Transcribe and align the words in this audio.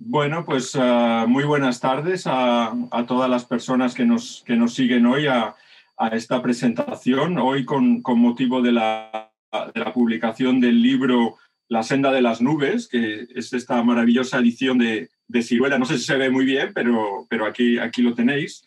Bueno, 0.00 0.44
pues 0.44 0.76
uh, 0.76 1.26
muy 1.26 1.42
buenas 1.42 1.80
tardes 1.80 2.22
a, 2.26 2.72
todas 3.08 3.28
las 3.28 3.44
personas 3.44 3.94
que 3.94 4.04
nos, 4.04 4.44
que 4.46 4.54
nos 4.54 4.72
siguen 4.74 5.06
hoy 5.06 5.26
a, 5.26 5.56
esta 6.12 6.40
presentación. 6.40 7.36
Hoy 7.38 7.64
con, 7.64 8.00
con 8.02 8.20
motivo 8.20 8.62
de 8.62 8.70
la, 8.70 9.32
publicación 9.92 10.60
del 10.60 10.80
libro 10.80 11.36
La 11.68 11.82
senda 11.82 12.12
de 12.12 12.22
las 12.22 12.40
nubes, 12.40 12.86
que 12.86 13.26
es 13.34 13.52
esta 13.52 13.82
maravillosa 13.82 14.38
edición 14.38 14.78
de, 14.78 15.10
de 15.26 15.42
Ciruela. 15.42 15.78
No 15.78 15.84
sé 15.84 15.98
si 15.98 16.04
se 16.04 16.16
ve 16.16 16.30
muy 16.30 16.44
bien, 16.44 16.70
pero, 16.72 17.26
pero 17.28 17.44
aquí, 17.44 17.78
aquí 17.78 18.02
lo 18.02 18.14
tenéis. 18.14 18.64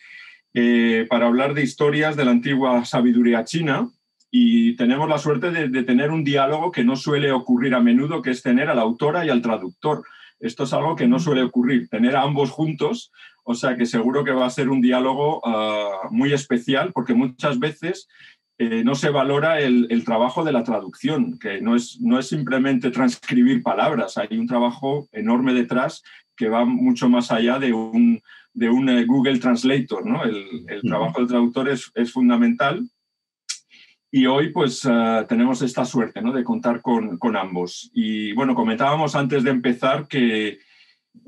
Eh, 0.54 1.08
para 1.10 1.28
hablar 1.28 1.54
de 1.54 1.64
historias 1.64 2.18
de 2.18 2.26
la 2.26 2.32
antigua 2.32 2.84
sabiduría 2.84 3.46
china. 3.46 3.90
Y 4.30 4.76
tenemos 4.76 5.08
la 5.08 5.18
suerte 5.18 5.52
de 5.52 5.84
tener 5.84 6.12
un 6.12 6.26
diálogo 6.26 6.72
que 6.72 6.84
no 6.84 6.98
suele 6.98 7.32
ocurrir 7.32 7.74
a 7.74 7.80
menudo, 7.80 8.22
que 8.22 8.32
es 8.32 8.42
tener 8.42 8.70
a 8.70 8.76
la 8.76 8.82
autora 8.82 9.26
y 9.26 9.30
al 9.30 9.42
traductor. 9.42 10.04
Esto 10.42 10.64
es 10.64 10.74
algo 10.74 10.96
que 10.96 11.08
no 11.08 11.20
suele 11.20 11.44
ocurrir, 11.44 11.88
tener 11.88 12.16
a 12.16 12.24
ambos 12.24 12.50
juntos, 12.50 13.12
o 13.44 13.56
sea 13.56 13.78
que 13.78 13.86
seguro 13.86 14.24
que 14.24 14.32
va 14.32 14.46
a 14.46 14.50
ser 14.50 14.70
un 14.70 14.82
diálogo 14.82 15.40
uh, 15.40 16.12
muy 16.12 16.34
especial 16.34 16.92
porque 16.94 17.14
muchas 17.14 17.60
veces 17.60 18.08
eh, 18.58 18.84
no 18.84 18.96
se 18.96 19.10
valora 19.10 19.60
el, 19.60 19.88
el, 19.90 20.04
trabajo 20.04 20.44
de 20.44 20.52
la 20.52 20.64
traducción, 20.64 21.40
que 21.40 21.62
no 21.62 21.76
es, 21.76 22.00
no 22.02 22.20
es 22.20 22.28
simplemente 22.28 22.92
transcribir 22.92 23.64
palabras, 23.64 24.18
hay 24.18 24.38
un 24.38 24.48
trabajo 24.48 25.08
enorme 25.12 25.54
detrás 25.54 26.04
que 26.36 26.50
va 26.50 26.66
mucho 26.66 27.10
más 27.10 27.32
allá 27.32 27.60
de 27.60 27.74
un, 27.74 28.22
de 28.54 28.70
un 28.70 28.90
uh, 28.90 29.06
Google 29.06 29.40
Translator. 29.40 30.06
¿no? 30.06 30.24
El, 30.24 30.66
el 30.68 30.82
trabajo 30.82 31.20
del 31.20 31.28
traductor 31.28 31.70
es, 31.70 31.92
es 31.96 32.12
fundamental 32.12 32.88
y 34.12 34.26
hoy 34.26 34.50
pues 34.50 34.84
uh, 34.84 35.26
tenemos 35.28 35.62
esta 35.62 35.86
suerte 35.86 36.22
¿no? 36.22 36.34
de 36.34 36.44
contar 36.44 36.82
con, 36.82 37.18
con, 37.18 37.38
ambos. 37.38 37.90
Y 37.94 38.34
bueno, 38.34 38.54
comentábamos 38.54 39.16
antes 39.16 39.44
de 39.44 39.52
empezar 39.52 40.08
que, 40.10 40.60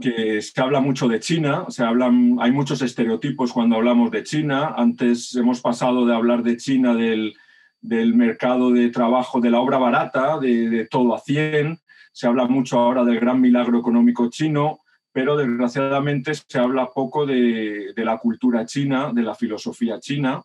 que, 0.02 0.42
se 0.42 0.62
habla 0.62 0.82
mucho 0.82 1.08
de 1.08 1.22
China, 1.22 1.66
se 1.70 1.84
hablan, 1.84 2.38
hay 2.42 2.52
muchos 2.52 2.82
estereotipos 2.82 3.54
cuando 3.54 3.78
hablamos 3.78 4.12
de 4.12 4.24
China. 4.24 4.74
Antes 4.76 5.34
hemos 5.36 5.62
pasado 5.62 6.06
de 6.06 6.14
hablar 6.14 6.44
de 6.44 6.58
China 6.58 6.94
del, 6.94 7.34
del 7.80 8.16
mercado 8.16 8.72
de 8.72 8.90
trabajo 8.90 9.40
de 9.40 9.50
la 9.50 9.62
obra 9.62 9.78
barata, 9.78 10.38
de, 10.40 10.70
de, 10.70 10.86
todo 10.86 11.16
a 11.16 11.20
100. 11.20 11.80
Se 12.12 12.28
habla 12.28 12.48
mucho 12.48 12.80
ahora 12.80 13.06
del 13.06 13.20
gran 13.22 13.40
milagro 13.40 13.80
económico 13.80 14.30
chino, 14.30 14.80
pero 15.14 15.38
desgraciadamente 15.38 16.34
se 16.34 16.60
habla 16.60 16.92
poco 16.94 17.26
de, 17.26 17.94
de 17.96 18.06
la 18.06 18.18
cultura 18.18 18.66
china, 18.66 19.14
de 19.14 19.22
la 19.22 19.36
filosofía 19.36 20.02
china. 20.02 20.44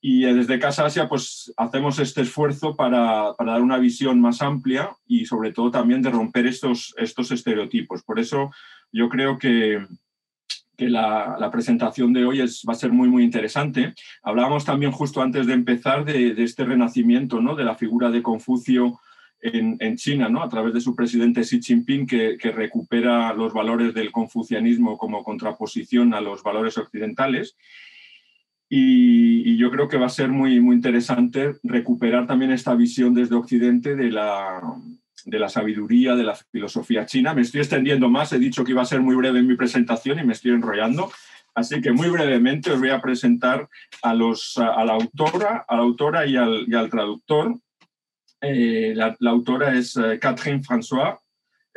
Y 0.00 0.22
desde 0.22 0.60
Casa 0.60 0.86
Asia 0.86 1.08
pues 1.08 1.52
hacemos 1.56 1.98
este 1.98 2.22
esfuerzo 2.22 2.76
para, 2.76 3.34
para, 3.36 3.52
dar 3.52 3.62
una 3.62 3.78
visión 3.78 4.20
más 4.20 4.42
amplia 4.42 4.90
y 5.06 5.26
sobre 5.26 5.52
todo 5.52 5.70
también 5.70 6.02
de 6.02 6.10
romper 6.10 6.46
estos, 6.46 6.94
estos 6.98 7.32
estereotipos. 7.32 8.04
Por 8.04 8.20
eso 8.20 8.52
yo 8.92 9.08
creo 9.08 9.38
que, 9.38 9.84
que 10.76 10.88
la, 10.88 11.36
la, 11.40 11.50
presentación 11.50 12.12
de 12.12 12.24
hoy 12.24 12.40
es, 12.40 12.62
va 12.66 12.74
a 12.74 12.76
ser 12.76 12.92
muy, 12.92 13.08
muy 13.08 13.24
interesante. 13.24 13.94
Hablábamos 14.22 14.64
también 14.64 14.92
justo 14.92 15.20
antes 15.20 15.48
de 15.48 15.54
empezar 15.54 16.04
de, 16.04 16.32
de 16.32 16.44
este 16.44 16.64
renacimiento, 16.64 17.40
¿no? 17.40 17.56
de 17.56 17.64
la 17.64 17.74
figura 17.74 18.10
de 18.10 18.22
Confucio 18.22 19.00
en, 19.40 19.76
en, 19.80 19.96
China, 19.96 20.28
¿no? 20.28 20.42
a 20.42 20.48
través 20.48 20.74
de 20.74 20.80
su 20.80 20.94
presidente 20.94 21.42
Xi 21.42 21.60
Jinping, 21.60 22.06
que, 22.06 22.38
que 22.38 22.52
recupera 22.52 23.32
los 23.32 23.52
valores 23.52 23.94
del 23.94 24.12
confucianismo 24.12 24.96
como 24.96 25.24
contraposición 25.24 26.14
a 26.14 26.20
los 26.20 26.44
valores 26.44 26.78
occidentales. 26.78 27.56
Y, 28.70 29.50
y, 29.50 29.56
yo 29.56 29.70
creo 29.70 29.88
que 29.88 29.96
va 29.96 30.06
a 30.06 30.10
ser 30.10 30.28
muy, 30.28 30.60
muy 30.60 30.76
interesante 30.76 31.56
recuperar 31.62 32.26
también 32.26 32.50
esta 32.50 32.74
visión 32.74 33.14
desde 33.14 33.34
Occidente 33.34 33.96
de 33.96 34.10
la, 34.10 34.60
de 35.24 35.38
la 35.38 35.48
sabiduría, 35.48 36.14
de 36.14 36.24
la 36.24 36.34
filosofía 36.34 37.06
china. 37.06 37.34
Me 37.34 37.42
estoy 37.42 37.60
extendiendo 37.60 38.08
más, 38.08 38.32
he 38.32 38.38
dicho 38.38 38.64
que 38.64 38.72
iba 38.72 38.82
a 38.82 38.86
ser 38.86 39.00
muy 39.00 39.16
breve 39.16 39.38
en 39.38 39.46
mi 39.46 39.56
presentación 39.56 40.18
y 40.18 40.24
me 40.24 40.32
estoy 40.32 40.52
enrollando. 40.52 41.10
Así 41.54 41.80
que 41.80 41.92
muy 41.92 42.08
brevemente 42.08 42.70
os 42.70 42.78
voy 42.78 42.90
a 42.90 43.00
presentar 43.00 43.68
a, 44.02 44.14
los, 44.14 44.56
a 44.58 44.84
la 44.84 44.92
autora, 44.92 45.64
a 45.66 45.76
la 45.76 45.82
autora 45.82 46.26
y 46.26 46.36
al, 46.36 46.64
y 46.68 46.74
al 46.74 46.88
traductor. 46.88 47.58
Eh, 48.40 48.92
la, 48.94 49.16
la, 49.18 49.30
autora 49.30 49.74
es 49.76 49.96
eh, 49.96 50.18
Catherine 50.20 50.62
François, 50.62 51.18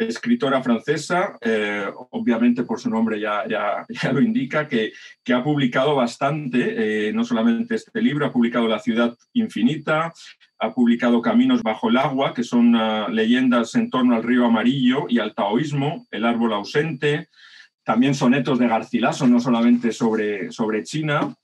escritora 0.07 0.61
francesa, 0.61 1.37
eh, 1.41 1.85
obviamente 2.11 2.63
por 2.63 2.79
su 2.79 2.89
nombre 2.89 3.19
ya, 3.19 3.47
ya, 3.47 3.85
ya 3.89 4.11
lo 4.11 4.21
indica, 4.21 4.67
que, 4.67 4.91
que, 5.23 5.33
ha 5.33 5.43
publicado 5.43 5.95
bastante, 5.95 7.07
eh, 7.07 7.13
no 7.13 7.23
solamente 7.23 7.75
este 7.75 8.01
libro, 8.01 8.25
ha 8.25 8.33
publicado 8.33 8.67
La 8.67 8.79
ciudad 8.79 9.15
infinita, 9.33 10.13
ha 10.59 10.73
publicado 10.73 11.21
Caminos 11.21 11.63
bajo 11.63 11.89
el 11.89 11.97
agua, 11.97 12.33
que 12.33 12.43
son 12.43 12.75
uh, 12.75 13.09
leyendas 13.09 13.73
en 13.75 13.89
torno 13.89 14.15
al 14.15 14.23
río 14.23 14.45
amarillo 14.45 15.05
y 15.09 15.17
al 15.17 15.33
taoísmo, 15.33 16.05
El 16.11 16.23
árbol 16.23 16.53
ausente, 16.53 17.29
también 17.83 18.13
sonetos 18.13 18.59
de 18.59 18.67
Garcilaso, 18.67 19.27
no 19.27 19.39
solamente 19.39 19.91
sobre, 19.91 20.51
sobre 20.51 20.83
China. 20.83 21.35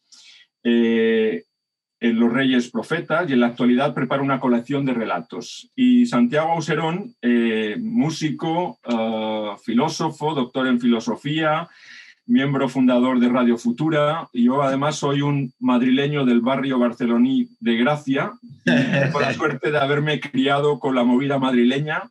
Eh, 0.63 1.43
Los 1.99 2.31
Reyes 2.31 2.69
Profetas 2.69 3.29
y 3.29 3.33
en 3.33 3.39
la 3.39 3.47
actualidad 3.47 3.93
prepara 3.93 4.21
una 4.21 4.39
colección 4.39 4.85
de 4.85 4.93
relatos. 4.93 5.71
Y 5.75 6.05
Santiago 6.05 6.51
Auserón, 6.51 7.15
eh, 7.21 7.77
músico, 7.79 8.79
uh, 8.85 9.57
filósofo, 9.57 10.35
doctor 10.35 10.67
en 10.67 10.79
filosofía, 10.79 11.67
miembro 12.27 12.69
fundador 12.69 13.19
de 13.19 13.29
Radio 13.29 13.57
Futura. 13.57 14.27
Y 14.31 14.45
yo 14.45 14.61
además 14.61 14.97
soy 14.97 15.21
un 15.21 15.53
madrileño 15.59 16.23
del 16.25 16.41
barrio 16.41 16.77
barceloní 16.77 17.49
de 17.59 17.77
Gracia, 17.77 18.33
con 19.11 19.21
la 19.21 19.33
suerte 19.33 19.71
de 19.71 19.79
haberme 19.79 20.19
criado 20.19 20.79
con 20.79 20.93
la 20.93 21.03
movida 21.03 21.39
madrileña. 21.39 22.03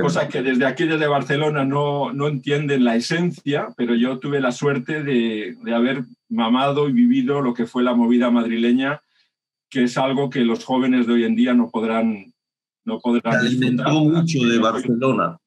Cosa 0.00 0.28
que 0.28 0.42
desde 0.42 0.66
aquí, 0.66 0.84
desde 0.84 1.06
Barcelona, 1.06 1.64
no, 1.64 2.12
no 2.12 2.28
entienden 2.28 2.84
la 2.84 2.96
esencia, 2.96 3.68
pero 3.76 3.94
yo 3.94 4.18
tuve 4.18 4.40
la 4.40 4.52
suerte 4.52 5.02
de, 5.02 5.56
de 5.62 5.74
haber 5.74 6.04
mamado 6.28 6.88
y 6.88 6.92
vivido 6.92 7.40
lo 7.40 7.54
que 7.54 7.66
fue 7.66 7.82
la 7.82 7.94
movida 7.94 8.30
madrileña, 8.30 9.00
que 9.70 9.84
es 9.84 9.96
algo 9.96 10.28
que 10.28 10.40
los 10.40 10.64
jóvenes 10.64 11.06
de 11.06 11.14
hoy 11.14 11.24
en 11.24 11.36
día 11.36 11.54
no 11.54 11.70
podrán 11.70 12.32
no 12.84 12.98
podrán 12.98 13.40
se 13.40 13.46
alimentó 13.46 13.92
mucho 13.92 14.38
de 14.40 14.58
Barcelona. 14.58 15.38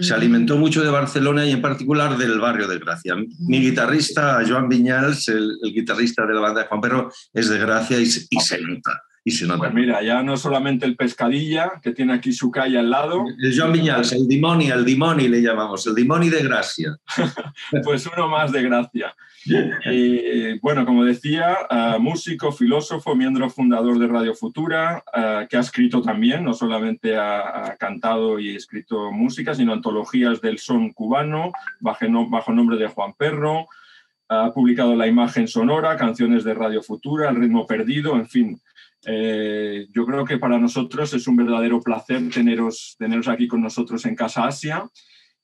Se 0.00 0.12
alimentó 0.12 0.56
mucho 0.56 0.82
de 0.82 0.90
Barcelona 0.90 1.46
y 1.46 1.52
en 1.52 1.62
particular 1.62 2.18
del 2.18 2.40
barrio 2.40 2.66
de 2.66 2.80
Gracia. 2.80 3.14
Mi 3.38 3.60
guitarrista 3.60 4.42
Joan 4.46 4.68
Viñals 4.68 5.28
el, 5.28 5.56
el 5.62 5.72
guitarrista 5.72 6.26
de 6.26 6.34
la 6.34 6.40
banda 6.40 6.62
de 6.62 6.66
Juan 6.66 6.80
Perro 6.80 7.12
es 7.32 7.48
de 7.48 7.58
Gracia 7.58 8.00
y, 8.00 8.02
y 8.02 8.40
se 8.40 8.60
nota 8.60 9.04
y 9.24 9.30
se 9.30 9.46
nota. 9.46 9.58
Pues 9.58 9.74
mira, 9.74 10.02
ya 10.02 10.22
no 10.22 10.36
solamente 10.36 10.86
el 10.86 10.96
pescadilla, 10.96 11.72
que 11.82 11.92
tiene 11.92 12.14
aquí 12.14 12.32
su 12.32 12.50
calle 12.50 12.78
al 12.78 12.90
lado. 12.90 13.24
El 13.38 13.58
Joan 13.58 13.72
Viñals, 13.72 14.12
el 14.12 14.26
dimoni, 14.26 14.70
el 14.70 14.84
dimoni 14.84 15.28
le 15.28 15.42
llamamos, 15.42 15.86
el 15.86 15.94
dimoni 15.94 16.28
de 16.28 16.42
Gracia. 16.42 16.96
pues 17.84 18.06
uno 18.06 18.28
más 18.28 18.52
de 18.52 18.62
Gracia. 18.62 19.14
Bueno, 20.62 20.84
como 20.84 21.04
decía, 21.04 21.56
uh, 21.70 21.98
músico, 21.98 22.52
filósofo, 22.52 23.14
miembro 23.14 23.48
fundador 23.48 23.98
de 23.98 24.06
Radio 24.06 24.34
Futura, 24.34 25.02
uh, 25.06 25.48
que 25.48 25.56
ha 25.56 25.60
escrito 25.60 26.02
también, 26.02 26.44
no 26.44 26.52
solamente 26.52 27.16
ha, 27.16 27.64
ha, 27.64 27.76
cantado 27.76 28.38
y 28.38 28.54
escrito 28.54 29.10
música, 29.12 29.54
sino 29.54 29.72
antologías 29.72 30.40
del 30.40 30.58
son 30.58 30.92
cubano, 30.92 31.52
bajo, 31.80 32.06
bajo 32.28 32.52
nombre 32.52 32.76
de 32.76 32.88
Juan 32.88 33.14
Perro, 33.14 33.66
ha 34.28 34.52
publicado 34.52 34.94
La 34.94 35.06
imagen 35.06 35.48
sonora, 35.48 35.96
canciones 35.96 36.44
de 36.44 36.54
Radio 36.54 36.82
Futura, 36.82 37.30
El 37.30 37.36
ritmo 37.36 37.66
perdido, 37.66 38.14
en 38.14 38.28
fin. 38.28 38.60
Eh, 39.06 39.86
yo 39.94 40.04
creo 40.04 40.24
que 40.24 40.38
para 40.38 40.58
nosotros 40.58 41.14
es 41.14 41.26
un 41.26 41.36
verdadero 41.36 41.80
placer 41.80 42.28
teneros, 42.30 42.96
teneros 42.98 43.28
aquí 43.28 43.48
con 43.48 43.62
nosotros 43.62 44.04
en 44.04 44.14
Casa 44.14 44.46
Asia 44.46 44.88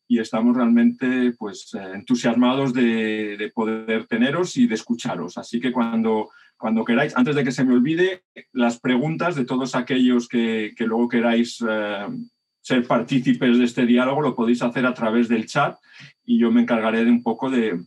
y 0.08 0.18
estamos 0.18 0.56
realmente 0.56 1.32
pues, 1.38 1.74
eh, 1.74 1.92
entusiasmados 1.94 2.72
de, 2.72 3.36
de, 3.36 3.50
poder 3.50 4.06
teneros 4.06 4.56
y 4.56 4.66
de 4.66 4.74
escucharos. 4.74 5.38
Así 5.38 5.58
que 5.58 5.72
cuando, 5.72 6.30
cuando 6.56 6.84
queráis, 6.84 7.16
antes 7.16 7.34
de 7.34 7.44
que 7.44 7.52
se 7.52 7.64
me 7.64 7.74
olvide, 7.74 8.22
las 8.52 8.78
preguntas 8.78 9.34
de 9.34 9.44
todos 9.44 9.74
aquellos 9.74 10.28
que, 10.28 10.74
que 10.76 10.86
luego 10.86 11.08
queráis 11.08 11.64
eh, 11.68 12.06
ser 12.60 12.86
partícipes 12.86 13.58
de 13.58 13.64
este 13.64 13.86
diálogo 13.86 14.20
lo 14.20 14.34
podéis 14.34 14.62
hacer 14.62 14.86
a 14.86 14.94
través 14.94 15.28
del 15.28 15.46
chat 15.46 15.78
y 16.24 16.38
yo 16.38 16.50
me 16.50 16.62
encargaré 16.62 17.04
de 17.04 17.10
un 17.10 17.22
poco 17.22 17.50
de, 17.50 17.80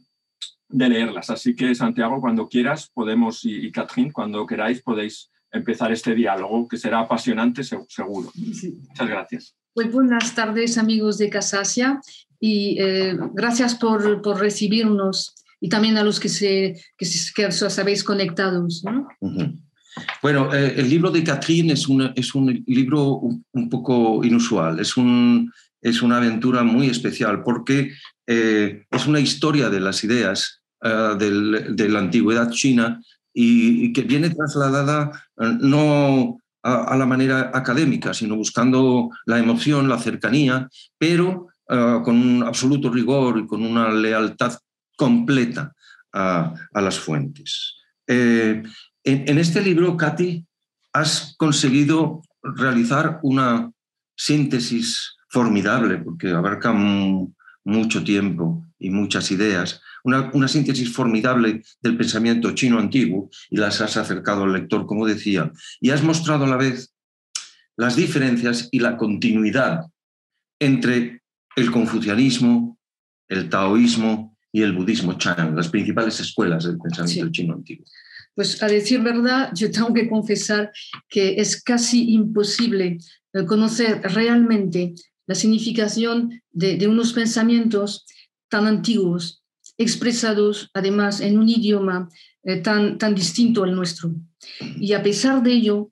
de 0.67 0.89
leerlas. 0.89 1.29
Así 1.29 1.55
que 1.55 1.75
Santiago, 1.75 2.19
cuando 2.19 2.47
quieras, 2.47 2.89
podemos, 2.93 3.45
y, 3.45 3.67
y 3.67 3.71
Catherine, 3.71 4.11
cuando 4.11 4.45
queráis, 4.45 4.81
podéis 4.81 5.31
empezar 5.51 5.91
este 5.91 6.15
diálogo, 6.15 6.67
que 6.67 6.77
será 6.77 6.99
apasionante 6.99 7.63
seguro. 7.63 8.31
Sí. 8.53 8.77
Muchas 8.87 9.09
gracias. 9.09 9.55
Pues 9.73 9.91
buenas 9.91 10.35
tardes, 10.35 10.77
amigos 10.77 11.17
de 11.17 11.29
Casasia, 11.29 12.01
y 12.39 12.77
eh, 12.79 13.17
gracias 13.33 13.75
por, 13.75 14.21
por, 14.21 14.39
recibirnos 14.39 15.35
y 15.59 15.69
también 15.69 15.97
a 15.97 16.03
los 16.03 16.19
que, 16.19 16.29
se, 16.29 16.81
que, 16.97 17.05
se, 17.05 17.33
que 17.33 17.45
os 17.45 17.79
habéis 17.79 18.03
conectados. 18.03 18.83
¿no? 18.83 19.07
Uh 19.19 19.29
-huh. 19.29 19.59
Bueno, 20.21 20.53
eh, 20.53 20.75
el 20.77 20.89
libro 20.89 21.11
de 21.11 21.23
Catherine 21.23 21.73
es, 21.73 21.87
una, 21.87 22.13
es 22.15 22.33
un 22.35 22.63
libro 22.67 23.15
un, 23.15 23.45
un, 23.51 23.69
poco 23.69 24.23
inusual, 24.23 24.79
es, 24.79 24.97
un, 24.97 25.51
es 25.81 26.01
una 26.01 26.17
aventura 26.17 26.63
muy 26.63 26.87
especial 26.87 27.43
porque 27.43 27.91
eh, 28.27 28.85
es 28.89 29.07
una 29.07 29.19
historia 29.19 29.69
de 29.69 29.79
las 29.79 30.03
ideas 30.03 30.61
uh, 30.83 31.17
del, 31.17 31.75
de 31.75 31.89
la 31.89 31.99
antigüedad 31.99 32.51
china 32.51 33.01
y, 33.33 33.93
que 33.93 34.01
viene 34.01 34.29
trasladada 34.29 35.11
uh, 35.37 35.45
no 35.45 36.37
a, 36.63 36.95
la 36.97 37.05
manera 37.05 37.51
académica, 37.53 38.13
sino 38.13 38.35
buscando 38.35 39.09
la 39.25 39.39
emoción, 39.39 39.87
la 39.87 39.97
cercanía, 39.97 40.67
pero 40.97 41.47
eh, 41.69 41.99
con 42.03 42.15
un 42.15 42.43
absoluto 42.43 42.89
rigor 42.89 43.37
y 43.39 43.47
con 43.47 43.63
una 43.63 43.91
lealtad 43.91 44.57
completa 44.97 45.73
a, 46.11 46.53
las 46.73 46.99
fuentes. 46.99 47.75
Eh, 48.07 48.63
en, 49.03 49.37
este 49.37 49.61
libro, 49.61 49.95
Katy, 49.95 50.45
has 50.93 51.35
conseguido 51.37 52.21
realizar 52.41 53.19
una 53.23 53.71
síntesis 54.15 55.15
formidable, 55.29 55.99
porque 55.99 56.31
abarca 56.31 56.73
mucho 57.63 58.03
tiempo 58.03 58.65
y 58.79 58.89
muchas 58.89 59.31
ideas, 59.31 59.81
una, 60.03 60.31
una, 60.33 60.47
síntesis 60.47 60.91
formidable 60.91 61.61
del 61.81 61.97
pensamiento 61.97 62.51
chino 62.53 62.79
antiguo 62.79 63.29
y 63.49 63.57
las 63.57 63.81
has 63.81 63.97
acercado 63.97 64.43
al 64.43 64.53
lector, 64.53 64.85
como 64.85 65.05
decía, 65.05 65.51
y 65.79 65.89
has 65.89 66.03
mostrado 66.03 66.45
a 66.45 66.47
la 66.47 66.57
vez 66.57 66.93
las 67.77 67.95
diferencias 67.95 68.67
y 68.71 68.79
la 68.79 68.97
continuidad 68.97 69.85
entre 70.59 71.21
el 71.55 71.71
confucianismo, 71.71 72.77
el 73.27 73.49
taoísmo 73.49 74.37
y 74.51 74.61
el 74.61 74.73
budismo 74.73 75.13
Chan, 75.13 75.55
las 75.55 75.69
principales 75.69 76.19
escuelas 76.19 76.65
del 76.65 76.77
pensamiento 76.77 77.31
chino 77.31 77.53
antiguo. 77.53 77.85
Pues 78.35 78.61
a 78.63 78.67
decir 78.67 79.01
verdad, 79.01 79.51
yo 79.53 79.69
tengo 79.71 79.93
que 79.93 80.09
confesar 80.09 80.71
que 81.07 81.35
es 81.39 81.61
casi 81.61 82.13
imposible 82.13 82.97
eh, 83.33 83.45
conocer 83.45 84.01
realmente 84.01 84.93
la 85.27 85.35
significación 85.35 86.41
de, 86.51 86.87
unos 86.87 87.13
pensamientos 87.13 88.05
tan 88.49 88.65
antiguos, 88.65 89.38
expresados 89.79 90.69
además 90.75 91.21
en 91.21 91.39
un 91.39 91.49
idioma 91.49 92.09
eh, 92.43 92.57
tan, 92.57 92.99
tan 92.99 93.15
distinto 93.15 93.63
al 93.63 93.75
nuestro. 93.75 94.11
Y 94.79 94.93
a 94.93 95.01
pesar 95.01 95.41
de 95.41 95.53
ello, 95.53 95.91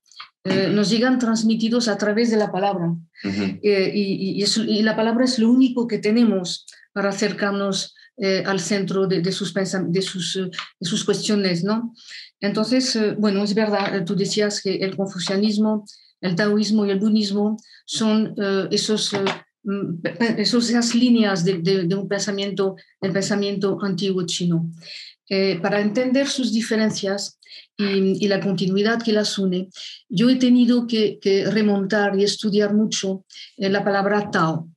eh, 0.50 0.70
nos 0.70 0.90
llegan 0.90 1.20
transmitidos 1.20 1.88
a 1.88 1.98
través 1.98 2.32
de 2.32 2.38
la 2.38 2.52
palabra. 2.52 2.96
Eh, 3.24 3.92
y, 3.94 4.82
la 4.84 4.96
palabra 4.96 5.26
es 5.26 5.40
lo 5.40 5.50
único 5.50 5.88
que 5.88 5.98
tenemos 5.98 6.66
para 6.94 7.10
acercarnos 7.10 7.96
eh, 8.18 8.44
al 8.46 8.60
centro 8.60 9.08
de, 9.08 9.32
sus, 9.32 9.54
de, 9.54 10.02
sus, 10.02 10.36
de 10.80 10.88
sus 10.88 11.04
cuestiones. 11.04 11.64
¿no? 11.64 11.94
Entonces, 12.40 12.98
bueno, 13.18 13.44
es 13.44 13.54
verdad, 13.56 14.06
tú 14.06 14.16
decías 14.16 14.62
que 14.62 14.76
el 14.76 14.96
confucianismo, 14.96 15.86
el 16.22 16.36
taoísmo 16.36 16.86
y 16.86 16.92
el 16.92 17.00
budismo 17.00 17.58
son 17.86 18.36
esos 18.72 19.12
esas 20.38 20.96
líneas 20.96 21.44
de, 21.44 21.60
de, 21.60 21.96
un 21.96 22.08
pensamiento, 22.08 22.76
el 23.02 23.12
pensamiento 23.12 23.78
antiguo 23.82 24.26
chino. 24.26 24.72
para 25.62 25.82
entender 25.82 26.28
sus 26.28 26.54
diferencias, 26.54 27.38
y, 27.78 28.28
la 28.28 28.40
continuidad 28.40 29.02
que 29.02 29.14
las 29.14 29.38
une, 29.38 29.70
yo 30.10 30.30
he 30.30 30.36
tenido 30.38 30.88
que, 30.88 31.20
remontar 31.52 32.20
y 32.20 32.24
estudiar 32.24 32.74
mucho 32.74 33.26
eh, 33.58 33.70
la 33.70 33.84
palabra 33.84 34.32
Tao. 34.32 34.70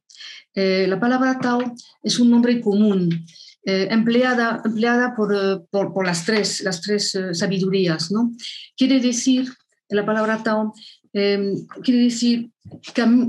Eh, 0.54 0.86
la 0.88 1.00
palabra 1.00 1.38
Tao 1.38 1.60
es 2.02 2.18
un 2.18 2.30
nombre 2.30 2.60
común, 2.60 3.24
eh, 3.64 3.88
empleada, 3.90 4.60
empleada 4.64 5.14
por, 5.14 5.66
por, 5.70 6.06
las 6.06 6.24
tres, 6.24 6.60
las 6.60 6.80
tres 6.82 7.16
sabidurías. 7.32 8.10
¿no? 8.10 8.32
Quiere 8.76 9.00
decir, 9.00 9.48
la 9.88 10.04
palabra 10.04 10.42
Tao 10.42 10.72
em, 11.12 11.66
quiere 11.82 12.02
decir 12.02 12.50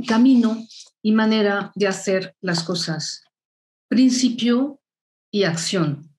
camino 0.08 0.68
y 1.02 1.12
manera 1.12 1.72
de 1.76 1.88
hacer 1.88 2.36
las 2.42 2.64
cosas, 2.64 3.24
principio 3.88 4.80
y 5.32 5.44
acción. 5.44 6.10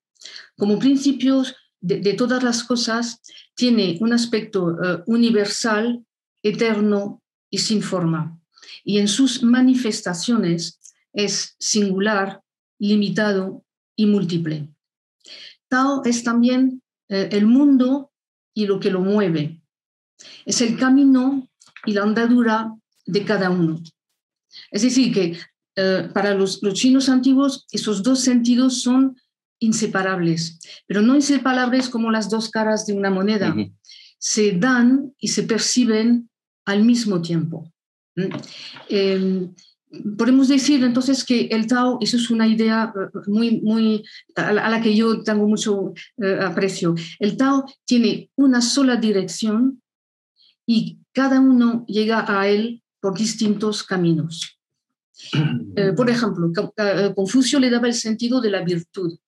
Como 0.56 0.79
principios 0.79 1.55
de, 1.81 2.14
todas 2.14 2.43
las 2.43 2.62
cosas 2.64 3.20
tiene 3.55 3.99
un 4.00 4.12
aspecto 4.12 4.70
eh, 4.70 5.02
universal, 5.06 6.05
eterno 6.43 7.23
y 7.50 7.58
sin 7.58 7.82
forma. 7.82 8.40
Y 8.84 8.99
en 8.99 9.08
sus 9.08 9.43
manifestaciones 9.43 10.81
es 11.12 11.56
singular, 11.58 12.43
limitado 12.79 13.64
y 13.96 14.06
múltiple. 14.06 14.69
Tao 15.69 16.02
es 16.05 16.25
también 16.25 16.82
eh, 17.08 17.29
el 17.32 17.46
mundo 17.46 18.12
y 18.55 18.67
lo 18.67 18.81
que 18.81 18.90
lo 18.90 19.00
mueve. 19.00 19.62
Es 20.44 20.61
el 20.61 20.79
camino 20.79 21.49
y 21.84 21.93
la 21.93 22.02
andadura 22.02 22.75
de 23.06 23.25
cada 23.25 23.50
uno. 23.50 23.81
Es 24.73 24.83
decir, 24.83 25.13
que 25.13 25.39
eh, 25.77 26.09
para 26.13 26.35
los, 26.35 26.63
los, 26.63 26.75
chinos 26.75 27.09
antiguos 27.09 27.67
esos 27.71 28.03
dos 28.03 28.21
sentidos 28.21 28.83
son 28.83 29.17
inseparables, 29.61 30.59
pero 30.87 31.03
no 31.03 31.15
inseparables 31.15 31.89
como 31.89 32.11
las 32.11 32.29
dos 32.29 32.51
caras 32.51 32.85
de 32.87 32.95
una 32.95 33.11
moneda. 33.11 33.55
Se 34.19 34.53
dan 34.53 35.15
y 35.19 35.29
se 35.29 35.45
perciben 35.45 36.29
al 36.65 36.85
mismo 36.85 37.23
tiempo. 37.23 37.73
Em, 38.89 39.55
podemos 40.17 40.49
decir 40.49 40.83
entonces 40.85 41.25
que 41.25 41.47
el 41.47 41.67
Tao, 41.67 41.99
eso 42.01 42.17
es 42.17 42.31
una 42.31 42.47
idea 42.47 42.93
eh, 42.95 43.19
muy, 43.27 43.61
muy, 43.61 44.05
a 44.37 44.53
la, 44.53 44.81
que 44.81 44.95
yo 44.97 45.23
tengo 45.23 45.47
mucho 45.47 45.93
eh, 46.19 46.39
aprecio. 46.43 46.95
El 47.19 47.37
Tao 47.37 47.65
tiene 47.85 48.31
una 48.37 48.61
sola 48.61 48.97
dirección 48.97 49.83
y 50.67 50.99
cada 51.13 51.41
uno 51.41 51.85
llega 51.87 52.25
a 52.29 52.49
él 52.49 52.83
por 53.01 53.17
distintos 53.17 53.83
caminos. 53.83 54.59
Eh, 55.76 55.93
por 55.93 56.09
ejemplo, 56.11 56.50
Confucio 57.14 57.59
le 57.61 57.70
daba 57.70 57.87
el 57.87 57.94
sentido 57.94 58.41
de 58.41 58.50
la 58.50 58.62
virtud 58.62 59.19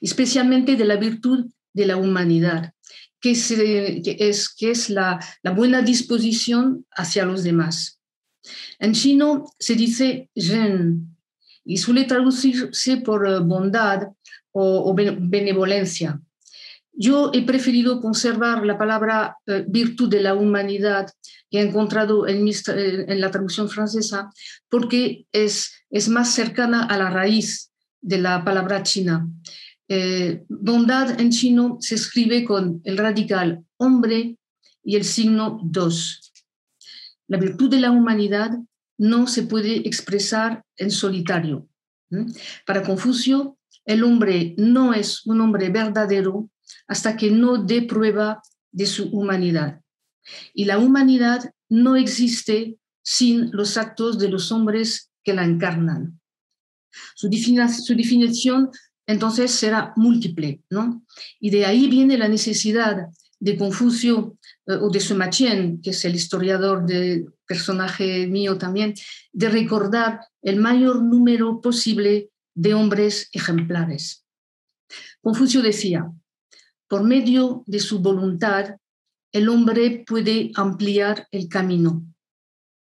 especialmente 0.00 0.76
de 0.76 0.84
la 0.84 0.96
virtud 0.96 1.46
de 1.72 1.86
la 1.86 1.96
humanidad, 1.96 2.74
que, 3.20 3.32
es, 3.32 4.54
que 4.54 4.70
es 4.70 4.90
la, 4.90 5.20
buena 5.54 5.82
disposición 5.82 6.86
hacia 6.90 7.24
los 7.24 7.42
demás. 7.44 8.00
En 8.78 8.92
chino 8.92 9.46
se 9.58 9.76
dice 9.76 10.28
zhen 10.36 11.16
y 11.64 11.76
suele 11.76 12.04
traducirse 12.04 12.96
por 12.98 13.28
eh, 13.28 13.38
bondad 13.38 14.08
o, 14.50 14.94
benevolencia. 14.94 16.20
Yo 16.94 17.30
he 17.32 17.42
preferido 17.42 18.00
conservar 18.00 18.64
la 18.66 18.76
palabra 18.76 19.36
eh, 19.46 19.64
virtud 19.66 20.10
de 20.10 20.20
la 20.20 20.34
humanidad 20.34 21.10
que 21.50 21.58
he 21.58 21.62
encontrado 21.62 22.26
en, 22.28 22.46
en, 22.46 23.20
la 23.20 23.30
traducción 23.30 23.68
francesa 23.68 24.30
porque 24.68 25.26
es, 25.32 25.72
es 25.90 26.08
más 26.08 26.34
cercana 26.34 26.84
a 26.84 26.98
la 26.98 27.10
raíz 27.10 27.70
de 28.00 28.18
la 28.18 28.44
palabra 28.44 28.82
china. 28.82 29.26
Eh, 29.88 30.44
bondad 30.48 31.20
en 31.20 31.30
chino 31.30 31.78
se 31.80 31.94
escribe 31.94 32.44
con 32.44 32.80
el 32.84 32.98
radical 32.98 33.64
hombre 33.78 34.38
y 34.84 34.96
el 34.96 35.04
signo 35.04 35.60
dos. 35.62 36.32
La 37.26 37.38
virtud 37.38 37.70
de 37.70 37.80
la 37.80 37.90
humanidad 37.90 38.50
no 38.98 39.26
se 39.26 39.42
puede 39.42 39.86
expresar 39.88 40.64
en 40.76 40.90
solitario. 40.90 41.68
Para 42.66 42.82
Confucio, 42.82 43.56
el 43.84 44.04
hombre 44.04 44.54
no 44.58 44.94
es 44.94 45.26
un 45.26 45.40
hombre 45.40 45.70
verdadero 45.70 46.50
hasta 46.86 47.16
que 47.16 47.30
no 47.30 47.58
dé 47.58 47.82
prueba 47.82 48.42
de 48.70 48.86
su 48.86 49.08
humanidad. 49.10 49.80
Y 50.54 50.64
la 50.64 50.78
humanidad 50.78 51.52
no 51.68 51.96
existe 51.96 52.78
sin 53.02 53.50
los 53.52 53.76
actos 53.76 54.18
de 54.18 54.28
los 54.28 54.52
hombres 54.52 55.10
que 55.24 55.34
la 55.34 55.44
encarnan. 55.44 56.20
Su, 57.14 57.28
definición 57.28 58.70
entonces 59.06 59.50
será 59.50 59.92
múltiple, 59.96 60.62
¿no? 60.70 61.04
Y 61.40 61.50
de 61.50 61.64
ahí 61.66 61.88
viene 61.88 62.18
la 62.18 62.28
necesidad 62.28 63.08
de 63.40 63.56
Confucio 63.56 64.38
eh, 64.66 64.74
o 64.74 64.90
de 64.90 65.00
Sumachien, 65.00 65.80
que 65.80 65.90
es 65.90 66.04
el 66.04 66.14
historiador 66.14 66.86
de 66.86 67.26
personaje 67.46 68.26
mío 68.26 68.56
también, 68.58 68.94
de 69.32 69.48
recordar 69.48 70.20
el 70.42 70.60
mayor 70.60 71.02
número 71.02 71.60
posible 71.60 72.30
de 72.54 72.74
hombres 72.74 73.28
ejemplares. 73.32 74.24
Confucio 75.20 75.62
decía, 75.62 76.10
por 76.92 77.04
medio 77.04 77.64
de 77.66 77.78
su 77.78 78.00
voluntad, 78.00 78.76
el 79.32 79.48
hombre 79.48 80.04
puede 80.06 80.52
ampliar 80.54 81.26
el 81.30 81.48
camino, 81.48 82.04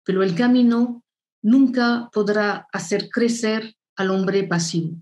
pero 0.03 0.21
el 0.21 0.35
camino 0.35 1.01
nunca 1.41 2.09
podrá 2.11 2.67
hacer 2.73 3.07
crecer 3.09 3.73
al 3.95 4.09
hombre 4.09 4.43
pasivo. 4.43 4.97